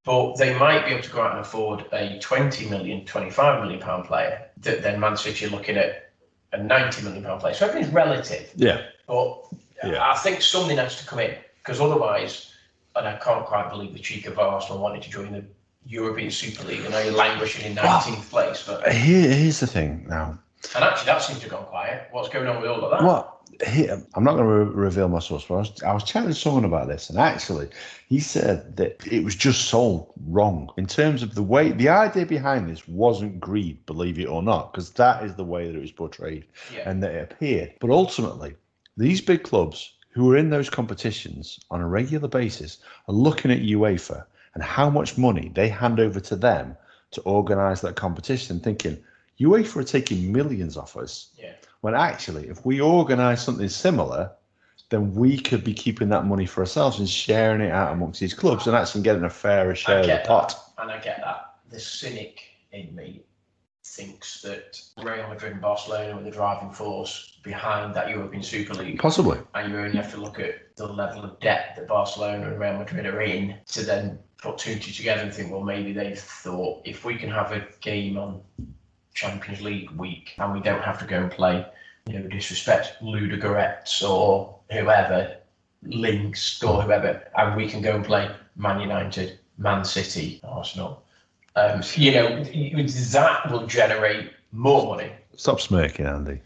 but 0.05 0.35
they 0.37 0.59
might 0.59 0.87
be 0.87 0.93
able 0.93 1.03
to 1.03 1.11
go 1.11 1.21
out 1.21 1.33
and 1.33 1.41
afford 1.41 1.85
a 1.93 2.19
20 2.21 2.69
million 2.71 3.05
25 3.05 3.63
million 3.63 3.81
pound 3.81 4.05
player 4.07 4.47
that 4.59 4.83
then 4.83 4.99
Man 5.01 5.17
City 5.17 5.47
are 5.47 5.51
looking 5.51 5.77
at 5.77 6.13
a 6.53 6.63
90 6.63 7.03
million 7.03 7.23
pound 7.23 7.41
player 7.41 7.55
so 7.55 7.67
everything's 7.69 7.93
relative 7.93 8.51
Yeah. 8.57 8.83
but 9.07 9.45
Yeah. 9.85 10.11
I 10.11 10.17
think 10.17 10.43
something 10.43 10.77
has 10.79 10.97
to 11.01 11.07
come 11.07 11.21
in 11.21 11.35
because 11.59 11.81
otherwise, 11.81 12.53
and 12.97 13.07
I 13.07 13.17
can't 13.19 13.45
quite 13.47 13.71
believe 13.71 13.93
the 13.93 13.99
cheek 13.99 14.27
of 14.27 14.39
Arsenal 14.39 14.81
wanting 14.83 15.03
to 15.03 15.11
join 15.11 15.33
the 15.33 15.45
European 15.87 16.31
Super 16.31 16.65
League 16.65 16.85
and 16.85 16.93
they're 16.93 17.13
languishing 17.13 17.65
in 17.71 17.77
19th 17.77 18.29
place. 18.31 18.65
But 18.67 18.91
Here, 18.93 19.31
here's 19.31 19.61
the 19.61 19.67
thing 19.67 20.07
now. 20.09 20.39
and 20.75 20.85
actually, 20.85 21.07
that 21.07 21.23
seems 21.23 21.39
to 21.41 21.45
have 21.45 21.53
gone 21.53 21.67
quiet. 21.67 22.09
What's 22.11 22.29
going 22.29 22.47
on 22.47 22.61
with 22.61 22.71
all 22.71 22.85
of 22.85 22.91
that? 22.91 23.03
What? 23.03 23.40
Here, 23.67 24.03
I'm 24.15 24.25
not 24.25 24.37
going 24.37 24.49
to 24.49 24.65
re- 24.65 24.85
reveal 24.85 25.09
my 25.09 25.19
source, 25.19 25.45
but 25.45 25.55
I 25.55 25.59
was, 25.59 25.83
I 25.83 25.93
was 25.93 26.05
chatting 26.05 26.31
to 26.31 26.35
someone 26.35 26.65
about 26.65 26.89
this, 26.89 27.11
and 27.11 27.19
actually, 27.19 27.69
he 28.09 28.19
said 28.21 28.77
that 28.77 29.07
it 29.07 29.23
was 29.23 29.35
just 29.35 29.67
sold 29.67 30.13
wrong 30.27 30.73
in 30.77 30.87
terms 30.87 31.23
of 31.23 31.35
the 31.35 31.43
way 31.43 31.71
the 31.73 31.89
idea 31.89 32.25
behind 32.27 32.69
this 32.69 32.89
wasn't 32.89 33.39
greed, 33.39 33.85
believe 33.87 34.19
it 34.19 34.27
or 34.27 34.43
not, 34.43 34.73
because 34.73 34.91
that 34.93 35.23
is 35.25 35.35
the 35.35 35.45
way 35.45 35.67
that 35.67 35.77
it 35.77 35.81
was 35.81 35.93
portrayed 35.93 36.47
Yeah, 36.75 36.89
and 36.89 37.03
that 37.03 37.15
it 37.15 37.33
appeared. 37.33 37.75
But 37.81 37.91
ultimately, 37.91 38.57
these 38.97 39.21
big 39.21 39.43
clubs 39.43 39.93
who 40.11 40.33
are 40.33 40.37
in 40.37 40.51
those 40.51 40.71
competitions 40.71 41.61
on 41.71 41.81
a 41.81 41.89
regular 41.89 42.29
basis 42.29 42.79
are 43.09 43.15
looking 43.15 43.51
at 43.51 43.61
UEFA 43.61 44.25
and 44.55 44.63
how 44.63 44.91
much 44.91 45.17
money 45.17 45.53
they 45.55 45.69
hand 45.69 46.01
over 46.01 46.19
to 46.21 46.37
them 46.37 46.77
to 47.13 47.21
organise 47.23 47.81
that 47.83 47.97
competition, 47.97 48.59
thinking 48.61 48.99
UEFA 49.39 49.77
are 49.77 49.85
taking 49.85 50.33
millions 50.33 50.77
off 50.77 50.97
us. 50.97 51.31
yeah, 51.37 51.53
When 51.81 51.95
actually, 51.95 52.49
if 52.49 52.65
we 52.67 52.81
organise 52.81 53.43
something 53.43 53.69
similar, 53.69 54.33
then 54.91 55.15
we 55.15 55.39
could 55.39 55.65
be 55.65 55.73
keeping 55.73 56.09
that 56.11 56.27
money 56.27 56.47
for 56.47 56.61
ourselves 56.61 56.99
and 56.99 57.09
sharing 57.09 57.61
it 57.61 57.71
out 57.71 57.93
amongst 57.93 58.21
these 58.21 58.35
clubs 58.35 58.67
and 58.67 58.77
actually 58.77 59.03
getting 59.03 59.25
a 59.25 59.31
fairer 59.31 59.75
share 59.75 60.01
of 60.01 60.07
the 60.07 60.23
pot. 60.27 60.49
that, 60.77 60.83
and 60.83 60.91
I 60.91 60.99
get 60.99 61.21
that. 61.23 61.55
The 61.71 61.81
cynic 61.81 62.43
in 62.73 62.95
me 62.95 63.23
thinks 63.85 64.43
that 64.43 64.81
Real 65.03 65.29
Madrid 65.29 65.53
and 65.53 65.61
Barcelona 65.61 66.17
were 66.17 66.23
the 66.23 66.31
driving 66.31 66.71
force 66.71 67.39
behind 67.43 67.95
that 67.95 68.11
European 68.11 68.43
Super 68.43 68.75
League. 68.75 68.99
Possibly. 68.99 69.39
and 69.55 69.73
you 69.73 69.79
only 69.79 69.97
have 69.97 70.13
to 70.13 70.21
look 70.21 70.39
at 70.39 70.77
the 70.77 70.87
level 70.87 71.25
of 71.25 71.41
debt 71.41 71.75
that 71.77 71.89
Barcelona 71.89 72.49
and 72.49 72.61
Real 72.61 72.79
Madrid 72.79 73.07
are 73.07 73.21
in 73.23 73.57
to 73.69 73.83
then 73.83 74.19
put 74.39 74.59
two 74.59 74.73
and 74.73 74.83
two 74.83 74.93
together 74.93 75.23
and 75.23 75.33
think, 75.33 75.51
well, 75.51 75.63
maybe 75.63 75.93
they've 75.93 76.19
thought 76.19 76.83
if 76.85 77.05
we 77.05 77.17
can 77.17 77.31
have 77.31 77.53
a 77.53 77.67
game 77.81 78.17
on 78.17 78.41
Champions 79.15 79.61
League 79.61 79.91
week 79.93 80.35
and 80.39 80.53
we 80.53 80.61
don't 80.61 80.83
have 80.83 80.99
to 81.01 81.05
go 81.05 81.17
and 81.17 81.31
play, 81.31 81.67
you 82.07 82.19
know, 82.19 82.29
disrespect 82.29 82.95
Ludogorets 83.03 84.09
or 84.09 84.59
whoever, 84.71 85.37
Links 85.83 86.63
or 86.63 86.83
whoever, 86.83 87.23
and 87.37 87.57
we 87.57 87.69
can 87.69 87.81
go 87.83 87.95
and 87.95 88.05
play 88.05 88.31
Man 88.57 88.81
United, 88.81 89.39
Man 89.59 89.85
City, 89.85 90.41
Arsenal. 90.45 91.03
Um, 91.57 91.83
you 91.95 92.13
know, 92.13 92.45
that 92.45 93.51
will 93.51 93.67
generate 93.67 94.31
more 94.53 94.87
money. 94.97 95.11
Stop 95.37 95.61
smirking, 95.61 96.07
Andy. 96.07 96.41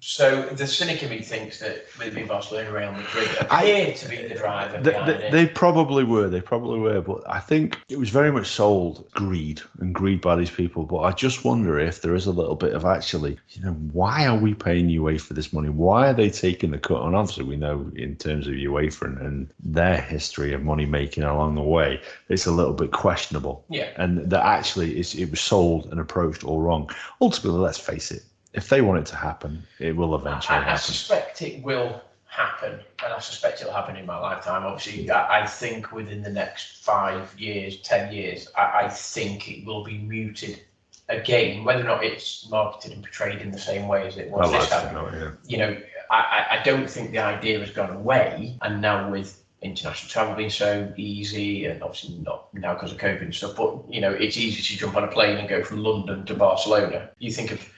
So 0.00 0.42
the 0.42 0.66
cynic 0.66 1.02
in 1.02 1.10
me 1.10 1.22
thinks 1.22 1.60
that 1.60 1.86
maybe 1.98 2.22
Barcelona, 2.24 2.70
Real 2.72 2.92
Madrid 2.92 3.28
appear 3.40 3.94
to 3.94 4.08
be 4.08 4.28
the 4.28 4.34
driver 4.34 4.78
They, 4.80 4.90
behind 4.90 5.08
they, 5.08 5.26
it. 5.26 5.32
they 5.32 5.46
probably 5.46 6.04
were. 6.04 6.28
They 6.28 6.40
probably 6.40 6.78
were. 6.78 7.00
But 7.00 7.22
I 7.28 7.40
think 7.40 7.78
it 7.88 7.98
was 7.98 8.10
very 8.10 8.30
much 8.30 8.48
sold 8.48 9.10
greed 9.12 9.62
and 9.78 9.94
greed 9.94 10.20
by 10.20 10.36
these 10.36 10.50
people. 10.50 10.84
But 10.84 10.98
I 10.98 11.12
just 11.12 11.44
wonder 11.44 11.78
if 11.78 12.02
there 12.02 12.14
is 12.14 12.26
a 12.26 12.32
little 12.32 12.54
bit 12.54 12.74
of 12.74 12.84
actually, 12.84 13.38
you 13.50 13.62
know, 13.62 13.72
why 13.72 14.26
are 14.26 14.36
we 14.36 14.52
paying 14.52 14.88
UEFA 14.88 15.20
for 15.20 15.34
this 15.34 15.52
money? 15.52 15.68
Why 15.68 16.10
are 16.10 16.14
they 16.14 16.28
taking 16.28 16.70
the 16.70 16.78
cut? 16.78 17.02
And 17.02 17.16
obviously, 17.16 17.44
we 17.44 17.56
know 17.56 17.90
in 17.96 18.16
terms 18.16 18.46
of 18.46 18.54
UEFA 18.54 19.06
and, 19.06 19.18
and 19.18 19.50
their 19.60 20.00
history 20.00 20.52
of 20.52 20.62
money 20.62 20.86
making 20.86 21.22
along 21.22 21.54
the 21.54 21.62
way, 21.62 22.00
it's 22.28 22.46
a 22.46 22.52
little 22.52 22.74
bit 22.74 22.90
questionable. 22.92 23.64
Yeah. 23.70 23.90
And 23.96 24.30
that 24.30 24.44
actually 24.44 24.98
is 24.98 25.14
it 25.14 25.30
was 25.30 25.40
sold 25.40 25.86
and 25.90 26.00
approached 26.00 26.44
all 26.44 26.60
wrong. 26.60 26.90
Ultimately, 27.20 27.60
let's 27.60 27.78
face 27.78 28.10
it. 28.10 28.22
If 28.54 28.68
they 28.68 28.80
want 28.80 29.00
it 29.00 29.06
to 29.06 29.16
happen, 29.16 29.62
it 29.78 29.94
will 29.96 30.14
eventually 30.14 30.56
I, 30.58 30.60
I 30.60 30.64
happen. 30.64 30.78
suspect 30.78 31.42
it 31.42 31.62
will 31.62 32.00
happen, 32.26 32.80
and 33.04 33.12
I 33.12 33.18
suspect 33.18 33.60
it'll 33.60 33.72
happen 33.72 33.96
in 33.96 34.06
my 34.06 34.18
lifetime. 34.18 34.64
Obviously, 34.64 35.10
I, 35.10 35.42
I 35.42 35.46
think 35.46 35.92
within 35.92 36.22
the 36.22 36.30
next 36.30 36.82
five 36.84 37.34
years, 37.38 37.78
ten 37.80 38.12
years, 38.12 38.48
I, 38.56 38.84
I 38.84 38.88
think 38.88 39.48
it 39.48 39.66
will 39.66 39.84
be 39.84 39.98
muted 39.98 40.60
again. 41.08 41.64
Whether 41.64 41.80
or 41.82 41.84
not 41.84 42.04
it's 42.04 42.48
marketed 42.48 42.92
and 42.92 43.02
portrayed 43.02 43.40
in 43.42 43.50
the 43.50 43.58
same 43.58 43.88
way 43.88 44.06
as 44.06 44.16
it 44.16 44.30
was 44.30 44.50
this 44.52 44.68
time, 44.70 44.94
yeah. 45.14 45.30
you 45.46 45.58
know, 45.58 45.76
I, 46.10 46.16
I- 46.16 46.58
I 46.60 46.62
don't 46.62 46.88
think 46.88 47.10
the 47.10 47.18
idea 47.18 47.58
has 47.60 47.70
gone 47.70 47.90
away. 47.90 48.56
And 48.62 48.80
now 48.80 49.10
with 49.10 49.42
international 49.62 50.10
travel 50.10 50.34
being 50.34 50.50
so 50.50 50.92
easy, 50.96 51.66
and 51.66 51.82
obviously 51.82 52.16
not 52.18 52.52
now 52.54 52.74
because 52.74 52.92
of 52.92 52.98
COVID 52.98 53.22
and 53.22 53.34
stuff, 53.34 53.56
but 53.56 53.82
you 53.88 54.00
know, 54.00 54.12
it's 54.12 54.36
easy 54.36 54.62
to 54.62 54.78
jump 54.78 54.96
on 54.96 55.04
a 55.04 55.08
plane 55.08 55.38
and 55.38 55.48
go 55.48 55.64
from 55.64 55.82
London 55.82 56.24
to 56.26 56.34
Barcelona. 56.34 57.10
You 57.18 57.32
think 57.32 57.50
of 57.50 57.68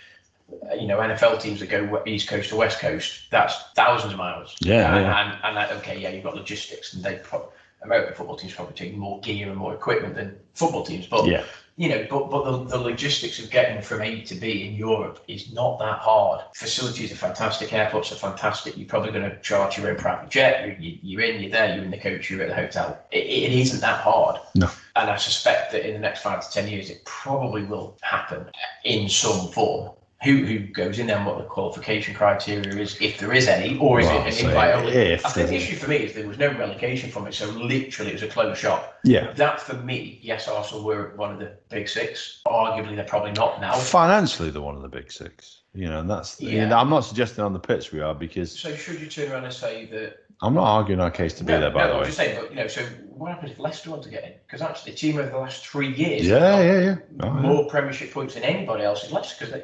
you 0.78 0.86
know 0.86 0.99
NFL 0.99 1.40
teams 1.40 1.61
that 1.61 1.68
go 1.68 2.03
east 2.07 2.28
coast 2.28 2.51
to 2.51 2.57
west 2.57 2.78
coast. 2.80 3.30
That's 3.30 3.55
thousands 3.74 4.12
of 4.12 4.18
miles. 4.18 4.57
Yeah, 4.61 4.94
and, 4.97 5.07
yeah. 5.07 5.32
and, 5.34 5.44
and 5.44 5.57
that, 5.57 5.72
okay, 5.78 5.99
yeah, 5.99 6.11
you've 6.11 6.24
got 6.24 6.36
logistics, 6.36 6.94
and 6.94 7.03
they 7.05 7.16
pro- 7.16 7.51
American 7.82 8.14
football 8.14 8.36
teams 8.36 8.55
probably 8.55 8.74
take 8.74 8.94
more 8.97 9.20
gear 9.20 9.49
and 9.49 9.57
more 9.57 9.74
equipment 9.74 10.14
than 10.14 10.36
football 10.55 10.84
teams, 10.84 11.07
but 11.07 11.26
Yeah. 11.26 11.44
you 11.76 11.88
know, 11.88 12.07
but 12.09 12.30
but 12.30 12.44
the, 12.44 12.64
the 12.76 12.78
logistics 12.78 13.38
of 13.38 13.51
getting 13.51 13.82
from 13.82 14.03
A 14.03 14.22
to 14.22 14.34
B 14.34 14.66
in 14.66 14.74
Europe 14.74 15.22
is 15.28 15.53
not 15.53 15.78
that 15.80 15.99
hard. 15.99 16.42
Facilities 16.55 17.12
are 17.12 17.16
fantastic, 17.16 17.72
airports 17.72 18.11
are 18.12 18.16
fantastic. 18.16 18.76
You're 18.76 18.88
probably 18.88 19.12
going 19.12 19.28
to 19.30 19.38
charge 19.40 19.76
your 19.78 19.90
own 19.90 19.97
private 19.97 20.30
jet. 20.30 20.66
You're, 20.66 20.76
you- 20.78 20.99
you're 21.03 21.20
in, 21.22 21.40
you're 21.42 21.51
there, 21.53 21.74
you're 21.74 21.84
in 21.84 21.90
the 21.90 21.99
coach, 21.99 22.30
you're 22.30 22.42
at 22.42 22.49
the 22.49 22.55
hotel. 22.55 22.99
It, 23.12 23.18
it 23.26 23.53
isn't 23.53 23.80
that 23.80 24.01
hard. 24.01 24.40
No. 24.55 24.70
And 24.97 25.11
I 25.11 25.16
suspect 25.16 25.72
that 25.72 25.86
in 25.86 25.92
the 25.92 26.01
next 26.01 26.22
five 26.22 26.44
to 26.47 26.51
ten 26.51 26.66
years, 26.68 26.88
it 26.88 27.05
probably 27.05 27.64
will 27.64 27.99
happen 28.03 28.47
in 28.84 29.09
some 29.09 29.49
form. 29.49 29.92
Who 30.27 30.45
who 30.45 30.59
goes 30.59 30.99
in 30.99 31.07
there 31.07 31.16
and 31.16 31.27
what 31.27 31.39
the 31.39 31.45
qualification 31.45 32.14
criteria 32.14 32.74
is, 32.77 32.97
if 33.01 33.18
there 33.18 33.33
is 33.33 33.49
any, 33.49 33.79
or 33.79 34.01
is 34.01 34.07
Well, 34.07 34.27
it 34.27 34.41
an 34.41 34.47
invite 34.49 34.74
only? 34.74 35.14
I 35.14 35.16
think 35.16 35.49
the 35.49 35.57
issue 35.57 35.77
for 35.77 35.89
me 35.89 35.97
is 35.97 36.14
there 36.14 36.27
was 36.27 36.39
no 36.39 36.49
relegation 36.49 37.11
from 37.11 37.27
it, 37.27 37.35
so 37.35 37.47
literally 37.47 38.11
it 38.11 38.14
was 38.14 38.22
a 38.22 38.29
closed 38.29 38.61
shop. 38.61 38.99
Yeah. 39.05 39.33
That 39.33 39.61
for 39.61 39.77
me, 39.77 40.18
yes, 40.22 40.49
Arsenal 40.49 40.85
were 40.85 41.12
one 41.16 41.33
of 41.33 41.39
the 41.39 41.57
big 41.68 41.89
six. 41.89 42.43
Arguably, 42.47 42.97
they're 42.97 43.05
probably 43.05 43.33
not 43.33 43.61
now. 43.61 43.74
Financially, 43.74 44.51
they're 44.51 44.62
one 44.62 44.77
of 44.77 44.83
the 44.83 44.89
big 44.89 45.11
six. 45.11 45.62
You 45.74 45.89
know, 45.89 46.01
and 46.01 46.11
that's. 46.11 46.41
you 46.41 46.51
Yeah. 46.51 46.68
know, 46.68 46.79
I'm 46.79 46.91
not 46.91 47.01
suggesting 47.01 47.45
on 47.45 47.53
the 47.53 47.59
pitch 47.59 47.93
we 47.93 48.01
are 48.01 48.14
because 48.14 48.59
So 48.59 48.74
should 48.74 49.01
you 49.01 49.07
turn 49.07 49.31
around 49.31 49.45
and 49.45 49.53
say 49.55 49.87
that? 49.87 50.26
I'm 50.43 50.53
not 50.55 50.64
arguing 50.64 51.01
our 51.01 51.11
case 51.11 51.32
to 51.34 51.45
be 51.45 51.53
no, 51.53 51.61
there. 51.61 51.70
By 51.70 51.84
no, 51.84 51.89
the 51.89 51.95
way. 51.95 52.01
I'm 52.01 52.05
just 52.07 52.16
saying, 52.18 52.39
but 52.41 52.51
you 52.51 52.57
know, 52.57 52.66
so 52.66 52.82
what 53.09 53.32
happens 53.32 53.53
if 53.53 53.59
Leicester 53.59 53.91
want 53.91 54.03
to 54.03 54.11
get 54.11 54.24
in? 54.24 54.32
Because 54.47 54.61
actually, 54.61 54.93
the 54.93 54.99
team 54.99 55.18
over 55.18 55.30
the 55.30 55.39
last 55.39 55.66
three 55.66 55.93
years, 55.95 56.26
Yeah, 56.26 56.61
yeah, 56.61 56.80
yeah. 56.80 56.97
Oh, 57.22 57.26
yeah. 57.26 57.32
more 57.41 57.64
Premiership 57.66 58.12
points 58.12 58.34
than 58.34 58.43
anybody 58.45 58.84
else 58.84 59.07
in 59.09 59.14
Leicester. 59.14 59.47
Because 59.47 59.62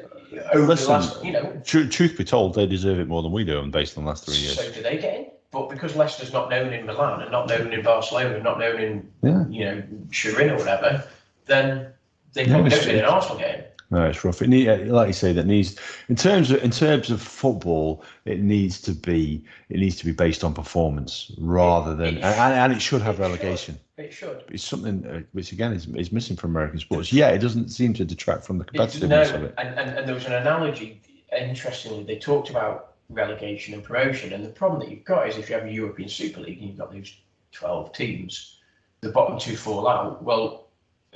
over 0.53 0.65
Listen, 0.65 0.85
the 0.87 0.91
last, 0.93 1.23
you 1.23 1.31
know, 1.31 1.61
Tru- 1.63 1.87
truth 1.87 2.17
be 2.17 2.23
told, 2.23 2.55
they 2.55 2.65
deserve 2.65 2.99
it 2.99 3.07
more 3.07 3.21
than 3.21 3.31
we 3.31 3.43
do, 3.43 3.59
and 3.59 3.71
based 3.71 3.97
on 3.97 4.03
the 4.03 4.09
last 4.09 4.25
three 4.25 4.35
years. 4.35 4.55
so 4.55 4.71
do 4.71 4.81
they 4.81 4.97
get 4.97 5.15
in? 5.15 5.27
But 5.51 5.69
because 5.69 5.95
Leicester's 5.95 6.33
not 6.33 6.49
known 6.49 6.73
in 6.73 6.87
Milan 6.87 7.21
and 7.21 7.31
not 7.31 7.47
known 7.47 7.71
in 7.71 7.83
Barcelona, 7.83 8.33
and 8.33 8.43
not 8.43 8.57
known 8.57 8.79
in 8.81 9.11
Yeah. 9.21 9.45
you 9.47 9.65
know 9.65 9.83
Turin 10.11 10.49
or 10.49 10.57
whatever, 10.57 11.03
then 11.45 11.89
they 12.33 12.45
Yeah, 12.45 12.53
probably 12.53 12.67
it's- 12.71 12.83
don't 12.85 12.95
get 12.95 13.03
in 13.03 13.05
Arsenal 13.05 13.37
get 13.37 13.55
in. 13.59 13.65
No, 13.89 14.05
it's 14.05 14.23
rough. 14.23 14.41
It 14.41 14.49
need, 14.49 14.67
uh, 14.67 14.77
like 14.85 15.07
you 15.07 15.13
say, 15.13 15.33
that 15.33 15.45
needs 15.45 15.75
in 16.09 16.15
terms 16.15 16.49
of 16.51 16.63
in 16.63 16.71
terms 16.71 17.11
of 17.11 17.21
football, 17.21 18.03
it 18.25 18.39
needs 18.39 18.81
to 18.81 18.91
be 18.91 19.43
it 19.69 19.77
needs 19.77 19.97
to 19.97 20.05
be 20.05 20.11
based 20.11 20.43
on 20.43 20.53
performance 20.53 21.31
rather 21.37 21.95
than 21.95 22.17
and, 22.17 22.25
and, 22.25 22.73
it 22.73 22.81
should 22.81 23.01
have 23.01 23.15
It 23.15 23.17
should. 23.17 23.21
relegation. 23.21 23.79
It 23.97 24.13
should. 24.13 24.43
It's 24.49 24.63
something 24.63 25.05
uh, 25.05 25.21
which 25.33 25.51
again 25.51 25.73
is, 25.73 25.87
is 25.87 26.11
missing 26.11 26.35
from 26.35 26.51
American 26.51 26.79
sports. 26.79 27.13
Yeah, 27.13 27.29
it 27.29 27.39
doesn't 27.39 27.69
seem 27.69 27.93
to 27.93 28.05
detract 28.05 28.45
from 28.45 28.57
the 28.57 28.65
competitiveness 28.65 29.29
no, 29.29 29.35
of 29.35 29.43
it. 29.43 29.53
And, 29.57 29.77
and, 29.77 29.97
and 29.97 30.07
there 30.07 30.15
was 30.15 30.25
an 30.25 30.33
analogy, 30.33 31.01
interestingly, 31.37 32.03
they 32.03 32.17
talked 32.17 32.49
about 32.49 32.93
relegation 33.09 33.73
and 33.73 33.83
promotion. 33.83 34.33
And 34.33 34.43
the 34.43 34.49
problem 34.49 34.79
that 34.79 34.89
you've 34.89 35.05
got 35.05 35.27
is 35.27 35.37
if 35.37 35.49
you 35.49 35.55
have 35.55 35.65
a 35.65 35.71
European 35.71 36.09
Super 36.09 36.41
League 36.41 36.59
and 36.59 36.69
you've 36.69 36.77
got 36.77 36.91
these 36.91 37.15
12 37.51 37.93
teams, 37.93 38.59
the 39.01 39.09
bottom 39.09 39.37
two 39.37 39.55
fall 39.55 39.87
out. 39.87 40.23
Well, 40.23 40.62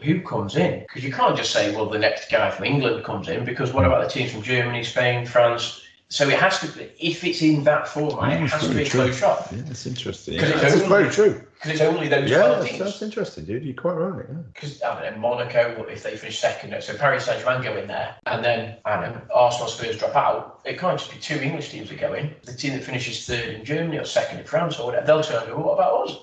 who 0.01 0.21
comes 0.21 0.55
in? 0.55 0.81
Because 0.81 1.03
you 1.03 1.11
can't 1.11 1.35
just 1.35 1.51
say, 1.51 1.75
well, 1.75 1.89
the 1.89 1.99
next 1.99 2.29
guy 2.29 2.49
from 2.51 2.65
England 2.65 3.03
comes 3.03 3.27
in, 3.27 3.45
because 3.45 3.73
what 3.73 3.85
hmm. 3.85 3.91
about 3.91 4.03
the 4.03 4.09
teams 4.09 4.31
from 4.31 4.43
Germany, 4.43 4.83
Spain, 4.83 5.25
France? 5.25 5.81
So 6.09 6.29
it 6.29 6.39
has 6.39 6.59
to 6.59 6.67
be, 6.67 6.89
if 6.99 7.25
it's 7.25 7.41
in 7.41 7.65
that 7.65 7.85
format, 7.87 8.31
it 8.31 8.39
That's 8.39 8.53
has 8.53 8.61
to 8.61 8.67
be 8.69 8.73
very 8.75 8.85
a 8.85 8.89
true. 8.89 9.01
closed 9.01 9.19
shop. 9.19 9.49
Yeah, 9.51 9.61
that's 9.65 9.85
interesting. 9.85 10.35
Because 10.35 10.49
Yeah, 10.49 10.55
it's 10.55 10.63
that's 10.63 10.75
only- 10.75 10.87
very 10.87 11.09
true. 11.09 11.47
Because 11.55 11.71
it's 11.71 11.81
only 11.81 12.07
those 12.07 12.29
Yeah, 12.29 12.47
that's, 12.47 12.65
teams. 12.65 12.79
that's 12.79 13.01
interesting, 13.01 13.43
dude. 13.43 13.65
You're 13.65 13.73
quite 13.73 13.93
right. 13.93 14.25
Yeah. 14.29 14.35
because 14.53 14.81
I 14.83 15.01
don't 15.01 15.15
know, 15.15 15.19
Monaco, 15.19 15.85
if 15.89 16.03
they 16.03 16.15
finish 16.15 16.39
second, 16.39 16.81
so 16.81 16.95
Paris 16.95 17.25
Saint 17.25 17.43
Germain 17.43 17.61
go 17.61 17.75
in 17.75 17.87
there, 17.87 18.15
and 18.27 18.45
then 18.45 18.77
I 18.85 19.01
don't 19.01 19.15
know, 19.15 19.21
Arsenal, 19.33 19.67
Spurs 19.67 19.97
drop 19.97 20.15
out. 20.15 20.61
It 20.63 20.79
can't 20.79 20.97
just 20.97 21.11
be 21.11 21.17
two 21.17 21.39
English 21.41 21.71
teams 21.71 21.89
that 21.89 21.99
go 21.99 22.13
in. 22.13 22.33
The 22.43 22.53
team 22.53 22.73
that 22.73 22.83
finishes 22.83 23.25
third 23.25 23.49
in 23.55 23.65
Germany 23.65 23.97
or 23.97 24.05
second 24.05 24.39
in 24.39 24.45
France 24.45 24.79
or 24.79 24.85
whatever, 24.85 25.05
they'll 25.07 25.23
turn 25.23 25.43
and 25.43 25.51
go, 25.51 25.57
what 25.57 25.73
about 25.73 26.07
us? 26.07 26.17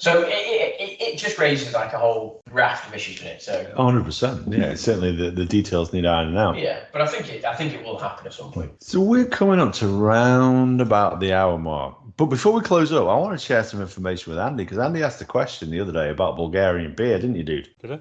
So 0.00 0.22
it, 0.22 0.28
it, 0.28 0.80
it, 0.80 1.00
it 1.14 1.18
just 1.18 1.38
raises 1.38 1.74
like 1.74 1.92
a 1.92 1.98
whole 1.98 2.40
raft 2.52 2.86
of 2.88 2.94
issues 2.94 3.20
in 3.20 3.26
it. 3.26 3.42
So 3.42 3.70
hundred 3.76 4.04
percent. 4.04 4.46
Yeah, 4.46 4.74
certainly 4.74 5.14
the, 5.14 5.30
the 5.32 5.44
details 5.44 5.92
need 5.92 6.06
ironing 6.06 6.36
out. 6.38 6.56
yeah, 6.56 6.84
but 6.92 7.02
I 7.02 7.06
think 7.06 7.28
it, 7.28 7.44
I 7.44 7.54
think 7.56 7.74
it 7.74 7.84
will 7.84 7.98
happen 7.98 8.26
at 8.26 8.32
some 8.32 8.52
point. 8.52 8.80
So 8.82 9.00
we're 9.00 9.26
coming 9.26 9.58
up 9.60 9.72
to 9.74 9.88
round 9.88 10.80
about 10.80 11.18
the 11.20 11.32
hour 11.32 11.58
mark. 11.58 11.96
But 12.16 12.26
before 12.26 12.52
we 12.52 12.60
close 12.62 12.92
up, 12.92 13.08
I 13.08 13.14
want 13.16 13.38
to 13.38 13.44
share 13.44 13.62
some 13.64 13.80
information 13.80 14.30
with 14.30 14.38
Andy 14.40 14.64
because 14.64 14.78
Andy 14.78 15.02
asked 15.02 15.20
a 15.20 15.24
question 15.24 15.70
the 15.70 15.80
other 15.80 15.92
day 15.92 16.10
about 16.10 16.36
Bulgarian 16.36 16.94
beer, 16.94 17.18
didn't 17.18 17.36
you, 17.36 17.44
dude? 17.44 17.68
Did 17.80 17.92
I? 17.92 18.00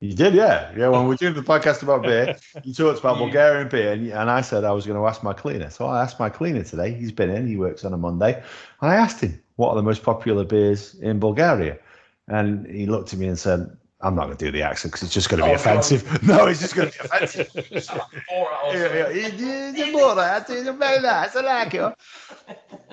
You 0.00 0.14
did, 0.14 0.34
yeah. 0.34 0.70
Yeah, 0.76 0.88
when 0.88 1.02
we 1.04 1.08
were 1.08 1.16
doing 1.16 1.32
the 1.34 1.40
podcast 1.42 1.82
about 1.82 2.02
beer, 2.02 2.36
you 2.62 2.74
talked 2.74 3.00
about 3.00 3.16
You- 3.16 3.24
Bulgarian 3.24 3.68
beer, 3.68 3.92
and, 3.92 4.06
and 4.10 4.30
I 4.30 4.40
said 4.42 4.64
I 4.64 4.72
was 4.72 4.86
going 4.86 4.98
to 4.98 5.06
ask 5.06 5.22
my 5.22 5.32
cleaner. 5.32 5.70
So 5.70 5.86
I 5.86 6.02
asked 6.02 6.18
my 6.20 6.28
cleaner 6.28 6.62
today. 6.62 6.92
He's 6.92 7.12
been 7.12 7.30
in, 7.30 7.46
he 7.46 7.56
works 7.56 7.84
on 7.86 7.94
a 7.94 7.96
Monday. 7.96 8.34
And 8.80 8.90
I 8.90 8.96
asked 8.96 9.20
him, 9.22 9.40
what 9.56 9.70
are 9.70 9.76
the 9.76 9.82
most 9.82 10.02
popular 10.02 10.44
beers 10.44 10.94
in 10.96 11.18
Bulgaria? 11.20 11.78
And 12.28 12.66
he 12.66 12.86
looked 12.86 13.12
at 13.12 13.18
me 13.18 13.26
and 13.28 13.38
said, 13.38 13.76
I'm 14.00 14.14
not 14.14 14.26
going 14.26 14.36
to 14.36 14.44
do 14.44 14.50
the 14.50 14.62
accent 14.62 14.92
because 14.92 15.04
it's 15.04 15.14
just 15.14 15.28
going 15.30 15.40
to 15.40 15.46
be 15.46 15.52
Oh, 15.52 15.54
offensive. 15.54 16.02
No, 16.28 16.46
it's 16.46 16.60
just 16.60 16.74
going 16.74 16.90
to 16.90 16.98
be 16.98 17.04
offensive. 17.04 17.48
Four 18.28 18.52
hours. 18.52 18.74
Yeah, 18.74 18.94
yeah. 18.94 19.12
He 19.12 19.36
did 19.36 19.76
the 19.76 19.92
border. 19.92 20.20
I 20.20 20.40
did 20.40 20.66
it 20.66 20.72
very 20.74 21.00
nice. 21.00 21.34
I 21.36 21.40
like 21.40 21.74
it. 21.74 21.94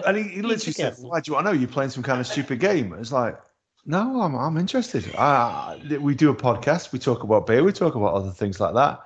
And 0.05 0.17
he, 0.17 0.23
he 0.23 0.41
literally 0.51 0.73
said, 0.73 0.95
"Why 0.99 1.19
do 1.19 1.29
you 1.29 1.35
want 1.35 1.47
to 1.47 1.53
know? 1.53 1.59
You're 1.59 1.67
playing 1.69 1.89
some 1.89 2.03
kind 2.03 2.19
of 2.21 2.27
stupid 2.27 2.59
game." 2.59 2.93
It's 2.93 3.11
like, 3.11 3.37
no, 3.85 4.21
I'm 4.21 4.35
I'm 4.35 4.57
interested. 4.57 5.03
Uh, 5.17 5.77
we 5.99 6.15
do 6.15 6.29
a 6.29 6.35
podcast. 6.35 6.93
We 6.93 6.99
talk 6.99 7.23
about 7.23 7.45
beer. 7.47 7.63
We 7.63 7.73
talk 7.73 7.95
about 7.95 8.13
other 8.13 8.31
things 8.31 8.59
like 8.61 8.73
that. 8.75 8.99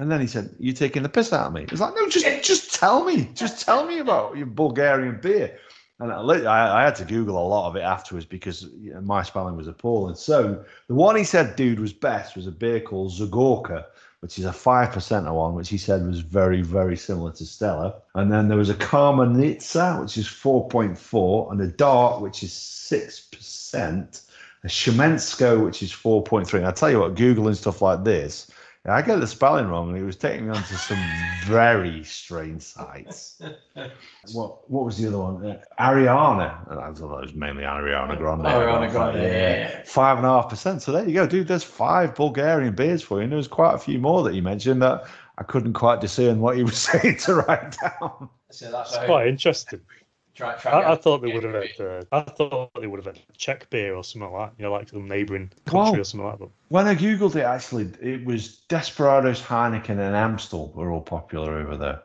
And 0.00 0.10
then 0.10 0.20
he 0.20 0.26
said, 0.26 0.50
You're 0.58 0.74
taking 0.74 1.04
the 1.04 1.08
piss 1.08 1.32
out 1.32 1.46
of 1.46 1.52
me?" 1.52 1.66
It's 1.70 1.80
like, 1.80 1.94
no, 1.94 2.08
just 2.08 2.26
just 2.42 2.74
tell 2.74 3.04
me. 3.04 3.30
Just 3.34 3.64
tell 3.64 3.86
me 3.86 3.98
about 3.98 4.36
your 4.36 4.46
Bulgarian 4.46 5.20
beer. 5.20 5.56
And 6.00 6.12
I, 6.12 6.80
I, 6.80 6.84
had 6.84 6.96
to 6.96 7.04
Google 7.04 7.38
a 7.38 7.46
lot 7.46 7.68
of 7.68 7.76
it 7.76 7.82
afterwards 7.82 8.26
because 8.26 8.68
my 9.00 9.22
spelling 9.22 9.56
was 9.56 9.68
appalling. 9.68 10.16
So 10.16 10.64
the 10.88 10.94
one 10.94 11.14
he 11.14 11.22
said, 11.22 11.54
dude, 11.54 11.78
was 11.78 11.92
best 11.92 12.34
was 12.34 12.48
a 12.48 12.50
beer 12.50 12.80
called 12.80 13.12
Zagorka, 13.12 13.84
which 14.18 14.38
is 14.38 14.44
a 14.44 14.52
five 14.52 14.88
percenter 14.88 15.32
one, 15.32 15.54
which 15.54 15.68
he 15.68 15.78
said 15.78 16.04
was 16.04 16.20
very, 16.20 16.62
very 16.62 16.96
similar 16.96 17.30
to 17.32 17.46
Stella. 17.46 17.94
And 18.16 18.32
then 18.32 18.48
there 18.48 18.58
was 18.58 18.70
a 18.70 18.74
Kamenitza, 18.74 20.00
which 20.00 20.18
is 20.18 20.26
four 20.26 20.68
point 20.68 20.98
four, 20.98 21.52
and 21.52 21.60
a 21.60 21.68
Dart, 21.68 22.20
which 22.20 22.42
is 22.42 22.52
six 22.52 23.20
percent. 23.20 24.22
A 24.64 24.66
Shumensko, 24.66 25.62
which 25.62 25.82
is 25.82 25.92
four 25.92 26.22
point 26.22 26.48
three. 26.48 26.58
And 26.58 26.66
I 26.66 26.72
tell 26.72 26.90
you 26.90 27.00
what, 27.00 27.14
googling 27.14 27.54
stuff 27.54 27.82
like 27.82 28.02
this, 28.02 28.50
I 28.86 29.00
got 29.00 29.20
the 29.20 29.26
spelling 29.26 29.68
wrong, 29.68 29.88
and 29.88 29.98
it 29.98 30.02
was 30.02 30.16
taking 30.16 30.46
me 30.46 30.54
onto 30.54 30.74
some 30.74 31.02
very 31.46 32.04
strange 32.04 32.60
sites. 32.60 33.40
What 34.32 34.70
what 34.70 34.84
was 34.84 34.98
the 34.98 35.08
other 35.08 35.18
one? 35.18 35.46
Uh, 35.46 35.60
Ariana. 35.80 36.70
And 36.70 36.78
I 36.78 36.92
thought 36.92 37.18
it 37.18 37.26
was 37.26 37.34
mainly 37.34 37.62
Ariana 37.62 38.18
Grande. 38.18 38.42
Ariana 38.42 38.90
Grande, 38.90 39.22
yeah, 39.22 39.58
yeah. 39.58 39.82
Five 39.86 40.18
and 40.18 40.26
a 40.26 40.30
half 40.30 40.50
percent. 40.50 40.82
So 40.82 40.92
there 40.92 41.08
you 41.08 41.14
go, 41.14 41.26
dude. 41.26 41.48
There's 41.48 41.64
five 41.64 42.14
Bulgarian 42.14 42.74
beers 42.74 43.02
for 43.02 43.18
you. 43.18 43.22
And 43.22 43.32
there 43.32 43.38
was 43.38 43.48
quite 43.48 43.74
a 43.74 43.78
few 43.78 43.98
more 43.98 44.22
that 44.24 44.34
you 44.34 44.42
mentioned 44.42 44.82
that 44.82 45.04
I 45.38 45.44
couldn't 45.44 45.72
quite 45.72 46.02
discern 46.02 46.40
what 46.40 46.56
he 46.56 46.62
was 46.62 46.76
saying 46.90 47.16
to 47.20 47.36
write 47.36 47.76
down. 47.80 48.28
So 48.50 48.70
that's 48.70 48.96
quite 48.98 49.28
interesting. 49.28 49.80
Try, 50.34 50.54
try 50.56 50.72
I, 50.72 50.92
I 50.92 50.96
thought 50.96 51.22
they 51.22 51.32
would 51.32 51.44
have 51.44 51.54
it. 51.54 51.76
had. 51.78 51.86
Uh, 51.86 52.02
I 52.10 52.20
thought 52.22 52.70
they 52.80 52.86
would 52.88 53.04
have 53.04 53.14
had 53.14 53.22
Czech 53.36 53.70
beer 53.70 53.94
or 53.94 54.02
something 54.02 54.30
like 54.32 54.50
that. 54.50 54.58
You 54.58 54.64
know, 54.64 54.72
like 54.72 54.88
some 54.88 55.06
neighbouring 55.08 55.50
country 55.64 55.92
Well- 55.92 56.00
or 56.00 56.04
something 56.04 56.26
like 56.28 56.38
that. 56.40 56.48
When 56.68 56.86
I 56.88 56.94
googled 56.96 57.36
it, 57.36 57.42
actually, 57.44 57.92
it 58.02 58.24
was 58.24 58.56
Desperados, 58.68 59.40
Heineken, 59.40 59.90
and 59.90 60.16
Amstel 60.16 60.72
were 60.74 60.90
all 60.90 61.02
popular 61.02 61.58
over 61.58 61.76
there. 61.76 62.02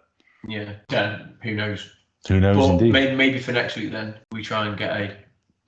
Yeah, 0.48 0.74
then 0.90 1.38
who 1.42 1.56
knows? 1.56 1.90
Who 2.28 2.40
knows, 2.40 2.56
But 2.58 2.70
indeed. 2.74 2.94
maybe, 2.94 3.16
maybe 3.16 3.40
for 3.40 3.52
next 3.52 3.76
week, 3.76 3.92
then 3.92 4.16
we 4.32 4.44
try 4.44 4.68
and 4.68 4.78
get 4.78 4.92
a. 4.96 5.04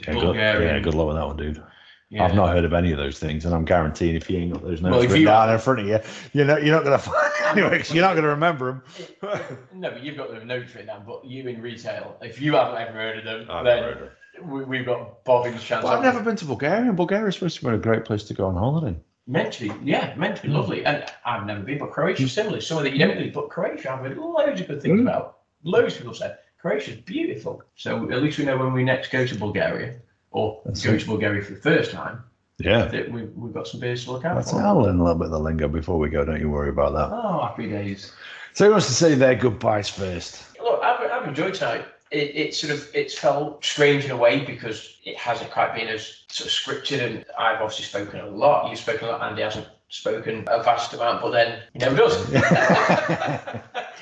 yeah, 0.06 0.14
good, 0.14 0.22
Bulgarian. 0.22 0.76
yeah, 0.76 0.80
good 0.82 0.94
luck 0.94 1.08
with 1.08 1.16
that 1.18 1.26
one, 1.28 1.38
dude. 1.38 1.64
Yeah. 2.12 2.26
I've 2.26 2.36
not 2.36 2.50
heard 2.54 2.66
of 2.66 2.74
any 2.74 2.92
of 2.92 2.98
those 2.98 3.18
things, 3.20 3.46
and 3.46 3.56
I'm 3.56 3.64
guaranteeing 3.64 4.16
if 4.16 4.30
you 4.30 4.38
ain't 4.38 4.52
got 4.52 4.64
those 4.64 4.82
notes 4.82 4.92
Well, 4.92 5.02
written 5.04 5.22
you- 5.22 5.26
down 5.28 5.50
in 5.50 5.58
front 5.60 5.80
of 5.80 5.88
you, 5.88 6.00
you're 6.34 6.46
not, 6.46 6.62
you're 6.62 6.76
not 6.76 6.84
going 6.84 7.00
to 7.00 7.04
find 7.10 7.32
anyway, 7.58 7.78
'cause 7.78 7.94
you're 7.94 8.04
not 8.04 8.16
going 8.16 8.24
to 8.26 8.30
remember 8.32 8.84
them. 9.22 9.40
No, 9.74 9.92
but 9.92 10.04
you've 10.04 10.18
got 10.18 10.30
the 10.30 10.44
notes 10.44 10.76
written 10.76 10.88
down. 10.88 11.04
But 11.08 11.24
you 11.24 11.48
in 11.48 11.62
retail, 11.62 12.18
if 12.22 12.42
you 12.42 12.54
haven't 12.56 12.82
ever 12.82 12.92
heard 12.92 13.20
of 13.20 13.24
them, 13.48 13.64
then 13.64 14.10
we, 14.44 14.64
we've 14.66 14.86
got 14.86 15.24
bobbing 15.24 15.58
chance. 15.58 15.86
Well, 15.86 15.94
I've 15.94 16.04
never 16.04 16.20
been 16.22 16.36
to 16.36 16.46
Bulgaria. 16.46 16.82
And 16.82 16.98
Bulgaria's 16.98 17.36
supposed 17.36 17.58
to 17.60 17.66
be 17.70 17.74
a 17.74 17.78
great 17.78 18.04
place 18.04 18.24
to 18.26 18.34
go 18.34 18.46
on 18.48 18.56
holiday. 18.56 18.98
Meant 19.26 19.54
to 19.54 19.70
be, 19.70 19.90
yeah, 19.90 20.14
meant 20.18 20.36
to 20.36 20.42
be 20.42 20.50
lovely. 20.50 20.84
And 20.86 21.06
I've 21.26 21.46
never 21.46 21.62
been, 21.62 21.78
but 21.78 21.92
Croatia's 21.92 22.34
similar. 22.34 22.60
Somewhere 22.60 22.84
that 22.84 22.92
you 22.94 23.00
don't 23.00 23.16
really, 23.16 23.30
but 23.30 23.50
Croatia, 23.50 23.94
I've 23.94 24.00
heard 24.00 24.18
loads 24.18 24.60
of 24.60 24.68
good 24.68 24.82
things 24.82 25.00
Mm. 25.00 25.04
about. 25.04 25.38
Loads 25.64 25.94
of 25.94 26.00
people 26.02 26.14
said 26.14 26.40
Croatia's 26.60 26.98
beautiful. 26.98 27.64
So 27.76 28.12
at 28.12 28.22
least 28.22 28.38
we 28.38 28.44
know 28.46 28.58
when 28.58 28.74
we 28.74 28.84
next 28.84 29.12
go 29.12 29.26
to 29.26 29.36
Bulgaria, 29.36 29.96
or 30.32 30.62
That's 30.66 30.84
go 30.86 30.94
it. 30.94 31.02
to 31.02 31.06
Bulgaria 31.08 31.42
for 31.44 31.54
the 31.54 31.60
first 31.62 31.92
time, 31.92 32.24
Yeah. 32.60 32.86
that 32.86 33.12
we, 33.12 33.24
we've 33.24 33.54
got 33.54 33.68
some 33.68 33.80
beers 33.80 34.06
to 34.06 34.12
look 34.14 34.26
out 34.26 34.36
That's 34.36 34.52
for. 34.52 34.62
I'll 34.62 34.82
learn 34.82 35.00
a 35.00 35.04
little 35.04 35.18
bit 35.20 35.26
of 35.26 35.32
the 35.32 35.40
lingo 35.40 35.68
before 35.68 35.98
we 36.00 36.10
go. 36.10 36.24
Don't 36.26 36.40
you 36.40 36.50
worry 36.50 36.70
about 36.70 36.94
that. 36.94 37.10
Oh, 37.12 37.42
happy 37.46 37.68
days. 37.70 38.14
So 38.54 38.66
who 38.66 38.72
wants 38.72 38.88
to 38.88 38.94
say 38.94 39.14
their 39.16 39.36
goodbyes 39.36 39.90
first? 39.90 40.44
Look, 40.62 40.82
I've, 40.84 41.00
I've 41.12 41.28
enjoyed 41.28 41.54
tonight. 41.54 41.86
It, 42.12 42.36
it 42.36 42.54
sort 42.56 42.74
of 42.74 42.90
it's 42.94 43.18
felt 43.18 43.64
strange 43.64 44.04
in 44.04 44.12
a 44.12 44.18
way 44.18 44.44
because 44.44 44.98
it 45.06 45.16
hasn't 45.18 45.50
quite 45.52 45.74
been 45.74 45.88
as 45.88 46.24
sort 46.28 46.48
of 46.50 46.54
scripted, 46.54 47.02
and 47.06 47.26
I've 47.40 47.62
obviously 47.62 47.86
spoken 47.86 48.20
a 48.20 48.28
lot. 48.28 48.70
You've 48.70 48.80
spoken 48.80 49.08
a 49.08 49.12
lot. 49.12 49.22
Andy 49.30 49.42
hasn't 49.44 49.68
spoken 49.88 50.44
a 50.48 50.62
vast 50.62 50.94
amount, 50.94 51.22
but 51.22 51.32
then 51.32 51.62
he 51.72 51.80
never 51.80 51.96
does. 51.96 52.16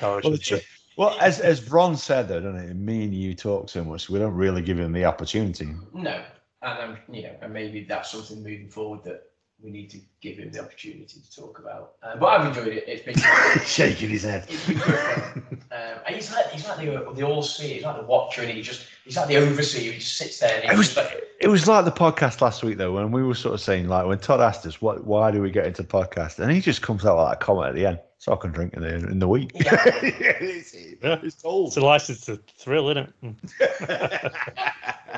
Oh, 0.02 0.16
it's 0.18 0.24
Well, 0.24 0.60
well, 1.00 1.16
as 1.18 1.40
as 1.40 1.70
Ron 1.70 1.96
said 1.96 2.28
though, 2.28 2.40
don't 2.40 2.56
it? 2.56 2.76
Me 2.76 3.04
and 3.04 3.14
you 3.14 3.34
talk 3.34 3.70
so 3.70 3.82
much, 3.82 4.10
we 4.10 4.18
don't 4.18 4.34
really 4.34 4.60
give 4.60 4.78
him 4.78 4.92
the 4.92 5.06
opportunity. 5.06 5.74
no, 5.94 6.22
and 6.60 6.78
um, 6.78 6.98
you 7.10 7.22
know, 7.22 7.34
and 7.40 7.52
maybe 7.54 7.84
that's 7.84 8.10
something 8.10 8.42
moving 8.42 8.68
forward 8.68 9.02
that 9.04 9.22
we 9.62 9.70
need 9.70 9.88
to 9.90 9.98
give 10.20 10.36
him 10.36 10.52
the 10.52 10.60
opportunity 10.60 11.20
to 11.20 11.34
talk 11.34 11.58
about. 11.58 11.92
Uh, 12.02 12.16
but 12.16 12.26
I've 12.26 12.46
enjoyed 12.48 12.74
it. 12.74 12.84
It's 12.86 13.02
been. 13.02 13.14
Shaking 13.64 14.10
his 14.10 14.24
head. 14.24 14.44
It's 14.48 14.66
been 14.66 14.76
good. 14.76 15.62
Um, 15.72 15.98
and 16.06 16.16
he's 16.16 16.30
like 16.32 16.50
he's 16.50 16.68
like 16.68 16.76
the 16.76 17.12
the 17.14 17.22
all 17.22 17.42
seer, 17.42 17.76
he's 17.76 17.82
like 17.82 17.96
the 17.96 18.04
watcher, 18.04 18.42
and 18.42 18.50
he 18.50 18.60
just 18.60 18.84
he's 19.06 19.16
like 19.16 19.28
the 19.28 19.38
overseer. 19.38 19.92
He 19.92 19.98
just 20.00 20.18
sits 20.18 20.38
there 20.38 20.60
and 20.62 20.68
he's 20.68 20.78
was- 20.78 20.96
like, 20.98 21.29
It 21.40 21.48
was 21.48 21.66
like 21.66 21.86
the 21.86 21.90
podcast 21.90 22.42
last 22.42 22.62
week 22.62 22.76
though, 22.76 22.92
when 22.92 23.12
we 23.12 23.22
were 23.22 23.34
sort 23.34 23.54
of 23.54 23.60
saying 23.62 23.88
like 23.88 24.06
when 24.06 24.18
Todd 24.18 24.40
asked 24.42 24.66
us 24.66 24.82
what 24.82 25.04
why 25.06 25.30
do 25.30 25.40
we 25.40 25.50
get 25.50 25.66
into 25.66 25.82
podcast, 25.82 26.38
and 26.38 26.52
he 26.52 26.60
just 26.60 26.82
comes 26.82 27.06
out 27.06 27.16
with 27.16 27.28
that 27.28 27.40
comment 27.40 27.68
at 27.70 27.74
the 27.74 27.86
end. 27.86 27.98
So 28.18 28.34
I 28.34 28.36
can 28.36 28.52
drink 28.52 28.74
in 28.74 28.82
the 28.82 28.94
in 28.94 29.18
the 29.18 29.26
week. 29.26 29.50
Yeah. 29.54 29.82
it's, 30.02 30.74
Yeah. 30.74 31.18
it's 31.22 31.36
told. 31.36 31.68
It's 31.68 31.78
a 31.78 31.80
license 31.80 32.26
to 32.26 32.38
thrill, 32.58 32.90
isn't 32.90 33.08
it? 33.22 33.36
Mm. 33.80 34.32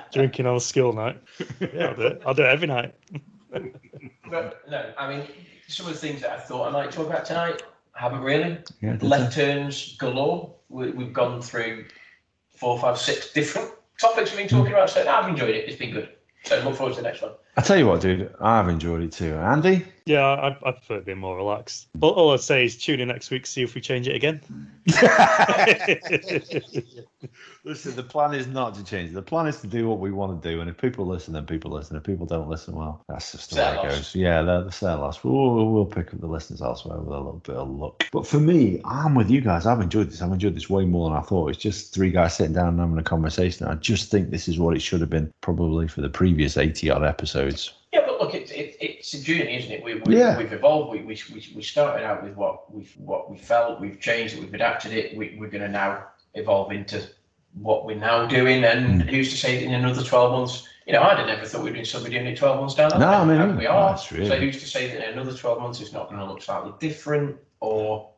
Drinking 0.12 0.46
on 0.46 0.54
a 0.56 0.60
school 0.60 0.92
night. 0.92 1.20
Yeah, 1.58 1.88
I'll 1.88 1.96
do 1.96 2.02
it. 2.02 2.22
I'll 2.24 2.34
do 2.34 2.42
it 2.44 2.48
every 2.48 2.68
night. 2.68 2.94
But 4.30 4.62
no, 4.70 4.92
I 4.96 5.08
mean, 5.08 5.26
some 5.66 5.86
of 5.86 5.92
the 5.92 5.98
things 5.98 6.20
that 6.22 6.30
I 6.30 6.38
thought 6.38 6.68
I 6.68 6.70
might 6.70 6.92
talk 6.92 7.08
about 7.08 7.24
tonight, 7.24 7.62
I 7.96 8.00
haven't 8.00 8.20
really. 8.20 8.58
Yeah, 8.80 8.96
Left 9.00 9.34
turns 9.34 9.96
galore. 9.98 10.54
We, 10.68 10.92
we've 10.92 11.12
gone 11.12 11.42
through 11.42 11.86
four, 12.56 12.78
five, 12.78 12.96
six 12.98 13.32
different 13.32 13.72
topics 13.98 14.30
we've 14.30 14.40
been 14.40 14.48
talking 14.48 14.72
about. 14.72 14.90
So 14.90 15.06
I've 15.06 15.28
enjoyed 15.28 15.54
it. 15.54 15.68
It's 15.68 15.78
been 15.78 15.92
good. 15.92 16.10
So 16.44 16.60
look 16.60 16.74
forward 16.76 16.94
to 16.96 17.02
the 17.02 17.08
next 17.08 17.22
one. 17.22 17.32
I 17.56 17.60
tell 17.60 17.76
you 17.76 17.86
what, 17.86 18.00
dude, 18.00 18.34
I've 18.40 18.68
enjoyed 18.68 19.02
it 19.02 19.12
too. 19.12 19.34
Andy, 19.34 19.84
Yeah, 20.06 20.24
I, 20.24 20.48
I 20.66 20.72
prefer 20.72 21.00
being 21.00 21.18
more 21.18 21.36
relaxed. 21.36 21.88
All, 22.00 22.10
all 22.12 22.32
I'd 22.32 22.40
say 22.40 22.64
is 22.64 22.76
tune 22.76 22.98
in 23.00 23.08
next 23.08 23.30
week, 23.30 23.46
see 23.46 23.62
if 23.62 23.74
we 23.74 23.80
change 23.80 24.08
it 24.08 24.16
again. 24.16 24.40
listen, 27.64 27.94
the 27.94 28.02
plan 28.02 28.34
is 28.34 28.46
not 28.48 28.74
to 28.74 28.84
change. 28.84 29.12
The 29.12 29.22
plan 29.22 29.46
is 29.46 29.60
to 29.60 29.66
do 29.66 29.86
what 29.86 30.00
we 30.00 30.10
want 30.10 30.42
to 30.42 30.48
do, 30.50 30.60
and 30.60 30.68
if 30.68 30.78
people 30.78 31.06
listen, 31.06 31.34
then 31.34 31.44
people 31.46 31.70
listen. 31.70 31.96
If 31.96 32.04
people 32.04 32.26
don't 32.26 32.48
listen, 32.48 32.74
well, 32.74 33.04
that's 33.08 33.32
just 33.32 33.50
the 33.50 33.56
Fair 33.56 33.76
way 33.76 33.80
it 33.80 33.90
goes. 33.90 34.14
Yeah, 34.14 34.42
they're 34.42 34.64
the 34.64 34.72
fair 34.72 34.96
loss. 34.96 35.22
We'll, 35.22 35.70
we'll 35.70 35.84
pick 35.84 36.14
up 36.14 36.20
the 36.20 36.26
listeners 36.26 36.62
elsewhere 36.62 36.98
with 36.98 37.08
a 37.08 37.10
little 37.10 37.42
bit 37.44 37.56
of 37.56 37.68
luck. 37.68 38.02
But 38.12 38.26
for 38.26 38.40
me, 38.40 38.80
I'm 38.86 39.14
with 39.14 39.30
you 39.30 39.42
guys. 39.42 39.66
I've 39.66 39.80
enjoyed 39.82 40.10
this. 40.10 40.22
I've 40.22 40.32
enjoyed 40.32 40.56
this 40.56 40.70
way 40.70 40.86
more 40.86 41.10
than 41.10 41.18
I 41.18 41.22
thought. 41.22 41.50
It's 41.50 41.58
just 41.58 41.92
three 41.94 42.10
guys 42.10 42.34
sitting 42.34 42.54
down 42.54 42.68
and 42.68 42.80
having 42.80 42.98
a 42.98 43.02
conversation. 43.04 43.66
I 43.66 43.74
just 43.74 44.10
think 44.10 44.30
this 44.30 44.48
is 44.48 44.58
what 44.58 44.74
it 44.74 44.80
should 44.80 45.00
have 45.00 45.10
been, 45.10 45.32
probably 45.42 45.86
for 45.86 46.00
the 46.00 46.08
previous 46.08 46.56
80 46.56 46.90
odd 46.90 47.04
episodes. 47.04 47.41
Yeah, 47.92 48.00
but 48.06 48.20
look, 48.20 48.34
it's 48.34 48.50
it, 48.50 48.76
it's 48.80 49.12
a 49.14 49.22
journey, 49.22 49.56
isn't 49.58 49.70
it? 49.70 49.84
We, 49.84 49.94
we, 50.06 50.16
Yeah. 50.16 50.38
We've 50.38 50.52
evolved. 50.52 50.92
We, 50.92 51.02
we, 51.02 51.20
we, 51.32 51.52
we 51.56 51.62
started 51.62 52.04
out 52.04 52.22
with 52.22 52.34
what 52.34 52.72
we 52.72 52.84
what 52.96 53.30
we 53.30 53.36
felt. 53.36 53.80
We've 53.80 54.00
changed 54.00 54.34
it. 54.34 54.40
We've 54.40 54.54
adapted 54.54 54.92
it. 54.92 55.16
We, 55.16 55.36
we're 55.38 55.50
going 55.50 55.62
to 55.62 55.68
now 55.68 56.06
evolve 56.34 56.72
into 56.72 57.06
what 57.54 57.84
we're 57.84 57.96
now 57.96 58.24
doing. 58.26 58.64
And 58.64 59.02
Mm. 59.02 59.10
who's 59.10 59.30
to 59.30 59.36
say 59.36 59.58
that 59.58 59.64
in 59.64 59.74
another 59.74 60.02
twelve 60.02 60.32
months? 60.32 60.66
You 60.86 60.94
know, 60.94 61.02
I'd 61.02 61.18
have 61.18 61.26
never 61.28 61.44
thought 61.44 61.62
we'd 61.62 61.74
been 61.74 61.84
somebody 61.84 62.14
doing 62.14 62.26
it 62.28 62.36
twelve 62.38 62.58
months 62.58 62.74
down. 62.74 62.90
that 62.90 62.98
No. 62.98 63.08
I 63.08 63.24
mean, 63.24 63.40
And 63.40 63.58
we 63.58 63.66
are. 63.66 63.90
that's 63.90 64.10
really- 64.10 64.26
So 64.28 64.36
who's 64.38 64.58
to 64.60 64.66
say 64.66 64.88
that 64.88 65.06
in 65.08 65.12
another 65.12 65.36
twelve 65.36 65.60
months 65.60 65.80
it's 65.80 65.92
not 65.92 66.08
going 66.08 66.18
to 66.18 66.26
look 66.26 66.40
slightly 66.42 66.72
different 66.80 67.36
or 67.60 68.10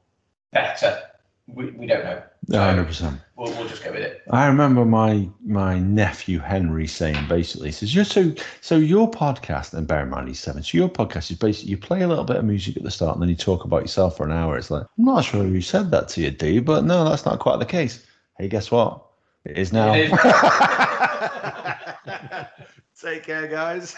better? 0.52 0.98
We, 1.46 1.70
we 1.72 1.86
don't 1.86 2.04
know. 2.04 2.22
So 2.48 2.58
100%. 2.58 3.20
we'll, 3.36 3.52
we'll 3.52 3.68
just 3.68 3.84
go 3.84 3.92
with 3.92 4.00
it. 4.00 4.22
I 4.30 4.46
remember 4.46 4.84
my 4.84 5.28
my 5.44 5.78
nephew 5.78 6.38
Henry 6.38 6.86
saying 6.86 7.28
basically, 7.28 7.68
he 7.68 7.72
says, 7.72 7.94
"You're 7.94 8.04
so 8.04 8.32
so 8.62 8.76
your 8.76 9.10
podcast, 9.10 9.74
and 9.74 9.86
bear 9.86 10.02
in 10.02 10.10
mind 10.10 10.28
he's 10.28 10.40
seven. 10.40 10.62
So 10.62 10.78
your 10.78 10.88
podcast 10.88 11.30
is 11.30 11.36
basically 11.36 11.70
you 11.70 11.78
play 11.78 12.00
a 12.02 12.08
little 12.08 12.24
bit 12.24 12.36
of 12.36 12.44
music 12.44 12.76
at 12.78 12.82
the 12.82 12.90
start, 12.90 13.14
and 13.14 13.22
then 13.22 13.28
you 13.28 13.36
talk 13.36 13.64
about 13.64 13.82
yourself 13.82 14.16
for 14.16 14.24
an 14.24 14.32
hour. 14.32 14.56
It's 14.56 14.70
like 14.70 14.86
I'm 14.98 15.04
not 15.04 15.24
sure 15.24 15.42
who 15.44 15.60
said 15.60 15.90
that 15.90 16.08
to 16.10 16.22
you, 16.22 16.30
D, 16.30 16.60
but 16.60 16.84
no, 16.84 17.08
that's 17.08 17.26
not 17.26 17.38
quite 17.40 17.58
the 17.58 17.66
case. 17.66 18.04
Hey, 18.38 18.48
guess 18.48 18.70
what? 18.70 19.04
It 19.44 19.58
is 19.58 19.72
now. 19.72 19.92
It 19.94 20.10
is. 20.10 20.18
Take 23.00 23.24
care, 23.24 23.46
guys. 23.48 23.96